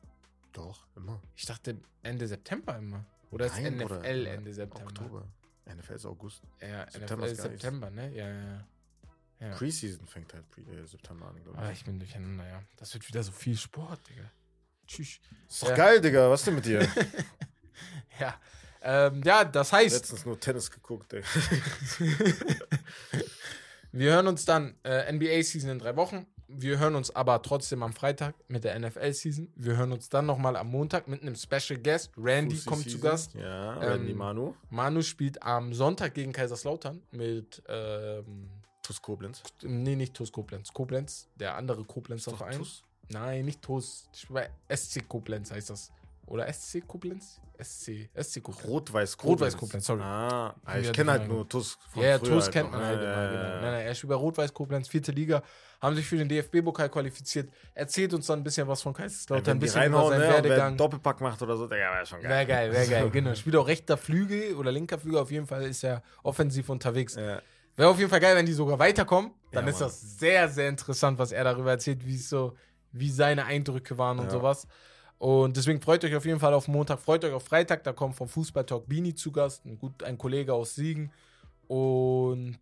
Doch, 0.54 0.86
immer. 0.96 1.22
Ich 1.36 1.46
dachte 1.46 1.78
Ende 2.04 2.28
September 2.28 2.78
immer. 2.78 3.06
Oder 3.32 3.46
ist 3.46 3.56
Nein, 3.56 3.76
NFL 3.78 3.86
Bruder, 3.88 4.04
Ende 4.06 4.54
September? 4.54 4.90
Oktober. 4.90 5.28
NFL 5.74 5.94
ist 5.94 6.06
August. 6.06 6.42
Ja, 6.62 6.90
September 6.90 7.26
NFL 7.26 7.32
ist 7.34 7.40
ist. 7.40 7.44
September, 7.44 7.90
ne? 7.90 8.14
Ja, 8.14 8.30
ja, 8.30 8.68
ja. 9.40 9.56
Preseason 9.56 10.06
fängt 10.08 10.34
halt 10.34 10.50
Pre 10.52 10.62
äh, 10.62 10.86
September 10.86 11.28
an, 11.28 11.42
glaube 11.44 11.58
Ah, 11.58 11.72
ich. 11.72 11.80
ich 11.80 11.86
bin 11.86 12.00
durcheinander, 12.00 12.48
ja. 12.48 12.62
Das 12.78 12.94
wird 12.94 13.08
wieder 13.08 13.24
so 13.24 13.32
viel 13.32 13.58
Sport, 13.58 14.00
Digga. 14.10 14.30
Tschüss. 14.88 15.20
Ist 15.48 15.64
doch 15.64 15.70
Ja. 15.70 15.76
geil, 15.76 16.02
Digga. 16.02 16.30
Was 16.30 16.44
denn 16.44 16.56
mit 16.56 16.66
dir? 16.66 16.88
Ja. 18.20 18.40
Ähm, 18.84 19.22
ja, 19.24 19.44
das 19.46 19.72
heißt, 19.74 19.96
Letztens 19.96 20.26
nur 20.26 20.40
Tennis 20.40 20.70
geguckt, 20.70 21.14
ey. 21.14 21.24
wir 23.92 24.14
hören 24.14 24.28
uns 24.28 24.46
dann 24.46 24.76
äh, 24.84 25.12
NBA-Season 25.12 25.70
in 25.72 25.80
drei 25.80 25.96
Wochen. 25.96 26.28
Wir 26.54 26.80
hören 26.80 26.96
uns 26.96 27.16
aber 27.16 27.42
trotzdem 27.42 27.82
am 27.84 27.94
Freitag 27.94 28.36
mit 28.48 28.64
der 28.64 28.78
NFL-Season. 28.80 29.52
Wir 29.56 29.78
hören 29.78 29.92
uns 29.92 30.10
dann 30.10 30.26
nochmal 30.26 30.56
am 30.56 30.68
Montag 30.68 31.08
mit 31.08 31.22
einem 31.22 31.36
Special 31.36 31.80
Guest. 31.80 32.12
Randy 32.18 32.56
Fussi 32.56 32.70
kommt 32.70 32.84
zu 32.84 32.90
Season. 32.90 33.02
Gast. 33.02 33.34
Ja, 33.36 33.76
Ähm, 33.82 33.90
Randy 33.90 34.14
Manu. 34.14 34.54
Manu 34.70 35.02
spielt 35.02 35.42
am 35.42 35.74
Sonntag 35.74 36.14
gegen 36.14 36.32
Kaiserslautern 36.34 37.02
mit, 37.12 37.62
ähm, 37.68 38.50
TuS 38.84 39.02
Koblenz. 39.02 39.44
nee, 39.64 39.96
nicht 39.96 40.14
TuS 40.14 40.32
Koblenz. 40.32 40.74
Koblenz, 40.74 41.28
der 41.36 41.56
andere 41.56 41.84
Koblenzer 41.84 42.36
Verein. 42.36 42.58
TuS? 42.58 42.84
Nein, 43.10 43.46
nicht 43.46 43.62
TuS. 43.62 44.10
Ich 44.14 44.22
spiele 44.22 44.50
bei 44.68 44.76
SC 44.76 45.08
Koblenz 45.08 45.52
heißt 45.52 45.70
das. 45.70 45.92
Oder 46.28 46.52
SC 46.52 46.88
Koblenz? 46.88 47.42
SC, 47.62 48.10
SC 48.20 48.42
Koblenz. 48.42 48.68
Rot-Weiß 48.68 49.18
Rot-Weiß 49.24 49.58
Koblenz, 49.58 49.86
sorry. 49.86 50.02
Ah, 50.02 50.56
ich 50.80 50.92
kenne 50.94 51.12
halt 51.12 51.28
nur 51.28 51.48
TuS. 51.48 51.78
von 51.90 52.02
Ja, 52.04 52.10
ja, 52.12 52.20
früher 52.20 52.30
TuS 52.30 52.44
halt 52.46 52.54
kennt 52.54 52.72
man 52.72 52.82
halt 52.84 53.02
Ja, 53.02 53.14
immer. 53.14 53.24
ja, 53.24 53.30
Genau. 53.32 53.44
ja. 53.44 53.62
Nein, 53.62 53.72
nein, 53.74 53.86
er 53.88 53.96
spielt 53.96 54.10
bei 54.10 54.16
Rot-Weiß 54.16 54.54
Koblenz, 54.54 54.88
vierte 54.88 55.12
Liga, 55.12 55.44
haben 55.82 55.96
sich 55.96 56.06
für 56.08 56.16
den 56.18 56.30
DFB-Pokal 56.30 56.90
qualifiziert. 56.90 57.50
Erzählt 57.74 58.14
uns 58.14 58.28
dann 58.28 58.40
ein 58.40 58.44
bisschen 58.44 58.68
was 58.68 58.82
von 58.82 58.94
Kaiserslautern, 58.94 59.58
ein 59.58 59.60
bisschen 59.60 59.84
über 59.86 60.08
seinen 60.10 60.20
ne, 60.20 60.26
wer 60.26 60.34
Werdegang. 60.36 60.68
einen 60.70 60.78
Doppelpack 60.78 61.22
macht 61.22 61.42
oder 61.42 61.58
so, 61.58 61.66
Digga, 61.68 61.94
wäre 61.94 62.06
schon 62.06 62.22
Wäre 62.24 62.46
geil. 62.46 62.46
geil, 62.46 62.72
wäre 62.72 62.88
geil, 62.88 63.10
genau. 63.12 63.36
Spielt 63.36 63.56
auch 63.58 63.68
rechter 63.68 63.98
Flügel 63.98 64.56
oder 64.56 64.72
linker 64.72 64.98
Flügel, 64.98 65.20
auf 65.20 65.32
jeden 65.32 65.48
Fall 65.48 65.64
ist 65.64 65.84
er 65.84 66.02
offensiv 66.24 66.70
unterwegs. 66.70 67.16
Ja. 67.16 67.42
Wäre 67.76 67.90
auf 67.90 67.98
jeden 68.00 68.10
Fall 68.10 68.20
geil, 68.20 68.36
wenn 68.36 68.46
die 68.46 68.54
sogar 68.54 68.80
weiterkommen. 68.80 69.32
Dann 69.52 69.68
ist 69.68 69.80
Mann. 69.80 69.90
das 69.90 70.02
sehr, 70.20 70.48
sehr 70.50 70.70
interessant, 70.70 71.20
was 71.20 71.32
er 71.32 71.44
darüber 71.44 71.72
erzählt, 71.72 72.06
wie 72.06 72.16
es 72.16 72.30
so, 72.30 72.56
wie 72.92 73.10
seine 73.10 73.46
Eindrücke 73.46 73.98
waren 73.98 74.20
und 74.20 74.32
sowas. 74.32 74.68
Und 75.22 75.56
deswegen 75.56 75.80
freut 75.80 76.04
euch 76.04 76.16
auf 76.16 76.26
jeden 76.26 76.40
Fall 76.40 76.52
auf 76.56 76.68
Montag, 76.68 77.00
freut 77.00 77.24
euch 77.24 77.32
auf 77.32 77.44
Freitag, 77.44 77.84
da 77.84 77.94
kommt 77.94 78.16
vom 78.16 78.28
Fußball 78.28 78.66
Talk 78.66 78.88
Bini 78.88 79.14
zu 79.14 79.32
Gast, 79.32 79.64
ein, 79.66 79.78
gut, 79.78 80.02
ein 80.02 80.18
Kollege 80.18 80.52
aus 80.52 80.74
Siegen. 80.74 81.12
Und 81.68 82.58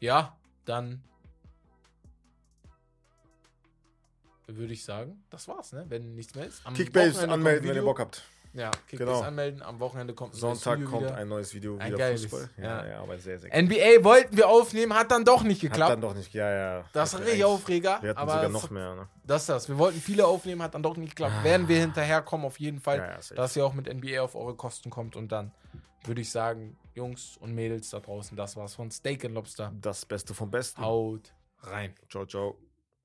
ja, 0.00 0.36
dann 0.64 1.00
würde 4.48 4.72
ich 4.72 4.82
sagen, 4.82 5.22
das 5.30 5.46
war's, 5.46 5.72
ne? 5.72 5.84
Wenn 5.90 6.16
nichts 6.16 6.34
mehr 6.34 6.46
ist. 6.46 6.64
Kickbase 6.74 7.28
anmelden, 7.28 7.68
wenn 7.68 7.76
ihr. 7.76 7.84
Bock 7.84 8.00
habt. 8.00 8.24
Ja, 8.54 8.70
Kickbase 8.86 8.98
Genau. 8.98 9.20
anmelden. 9.22 9.62
Am 9.62 9.80
Wochenende 9.80 10.12
kommt 10.14 10.34
ein 10.34 10.40
neues 10.40 10.60
Sonntag 10.60 10.78
Video 10.80 10.90
kommt 10.90 11.02
wieder. 11.06 11.14
ein 11.16 11.28
neues 11.28 11.54
Video 11.54 11.76
Ein 11.78 11.86
wieder 11.88 11.96
geiles, 11.98 12.22
Fußball. 12.26 12.50
ja. 12.58 12.64
Ja, 12.64 12.86
ja, 12.86 13.00
aber 13.00 13.18
sehr, 13.18 13.38
sehr 13.38 13.48
geil. 13.50 13.62
NBA 13.62 14.04
wollten 14.04 14.36
wir 14.36 14.48
aufnehmen, 14.48 14.94
hat 14.94 15.10
dann 15.10 15.24
doch 15.24 15.42
nicht 15.42 15.62
Hat 15.62 15.70
geklappt. 15.70 15.92
dann 15.92 16.00
doch 16.02 16.14
nicht, 16.14 16.34
ja, 16.34 16.50
ja. 16.50 16.84
Das 16.92 17.14
Hat 17.14 17.20
ist 17.20 17.26
richtig 17.28 17.44
Aufreger. 17.44 17.98
Wir 18.02 18.10
hatten 18.10 18.18
aber 18.18 18.32
sogar 18.34 18.48
noch 18.50 18.70
mehr, 18.70 18.94
ne? 18.94 19.08
Das 19.24 19.42
ist 19.42 19.48
das. 19.48 19.68
Wir 19.68 19.78
wollten 19.78 20.00
viele 20.00 20.26
aufnehmen, 20.26 20.62
hat 20.62 20.74
dann 20.74 20.82
doch 20.82 20.96
nicht 20.96 21.10
geklappt. 21.10 21.32
Ah. 21.40 21.44
Werden 21.44 21.66
wir 21.68 21.78
hinterherkommen, 21.80 22.44
auf 22.46 22.60
jeden 22.60 22.80
Fall, 22.80 22.98
Ja, 22.98 23.34
dass 23.36 23.56
ihr 23.56 23.64
auch 23.64 23.72
mit 23.74 23.86
NBA 23.92 24.20
auf 24.20 24.34
eure 24.34 24.54
Kosten 24.54 24.90
kommt. 24.90 25.16
Und 25.16 25.32
dann 25.32 25.52
würde 26.04 26.20
ich 26.20 26.30
sagen, 26.30 26.76
Jungs 26.94 27.38
und 27.38 27.54
Mädels 27.54 27.88
da 27.90 28.00
draußen, 28.00 28.36
das 28.36 28.56
war's 28.56 28.74
von 28.74 28.90
Steak 28.90 29.24
and 29.24 29.34
Lobster. 29.34 29.72
Das 29.80 30.04
Beste 30.04 30.34
vom 30.34 30.50
Besten. 30.50 30.82
Haut 30.82 31.32
rein. 31.62 31.94
Ciao, 32.10 32.26
ciao. 32.26 32.58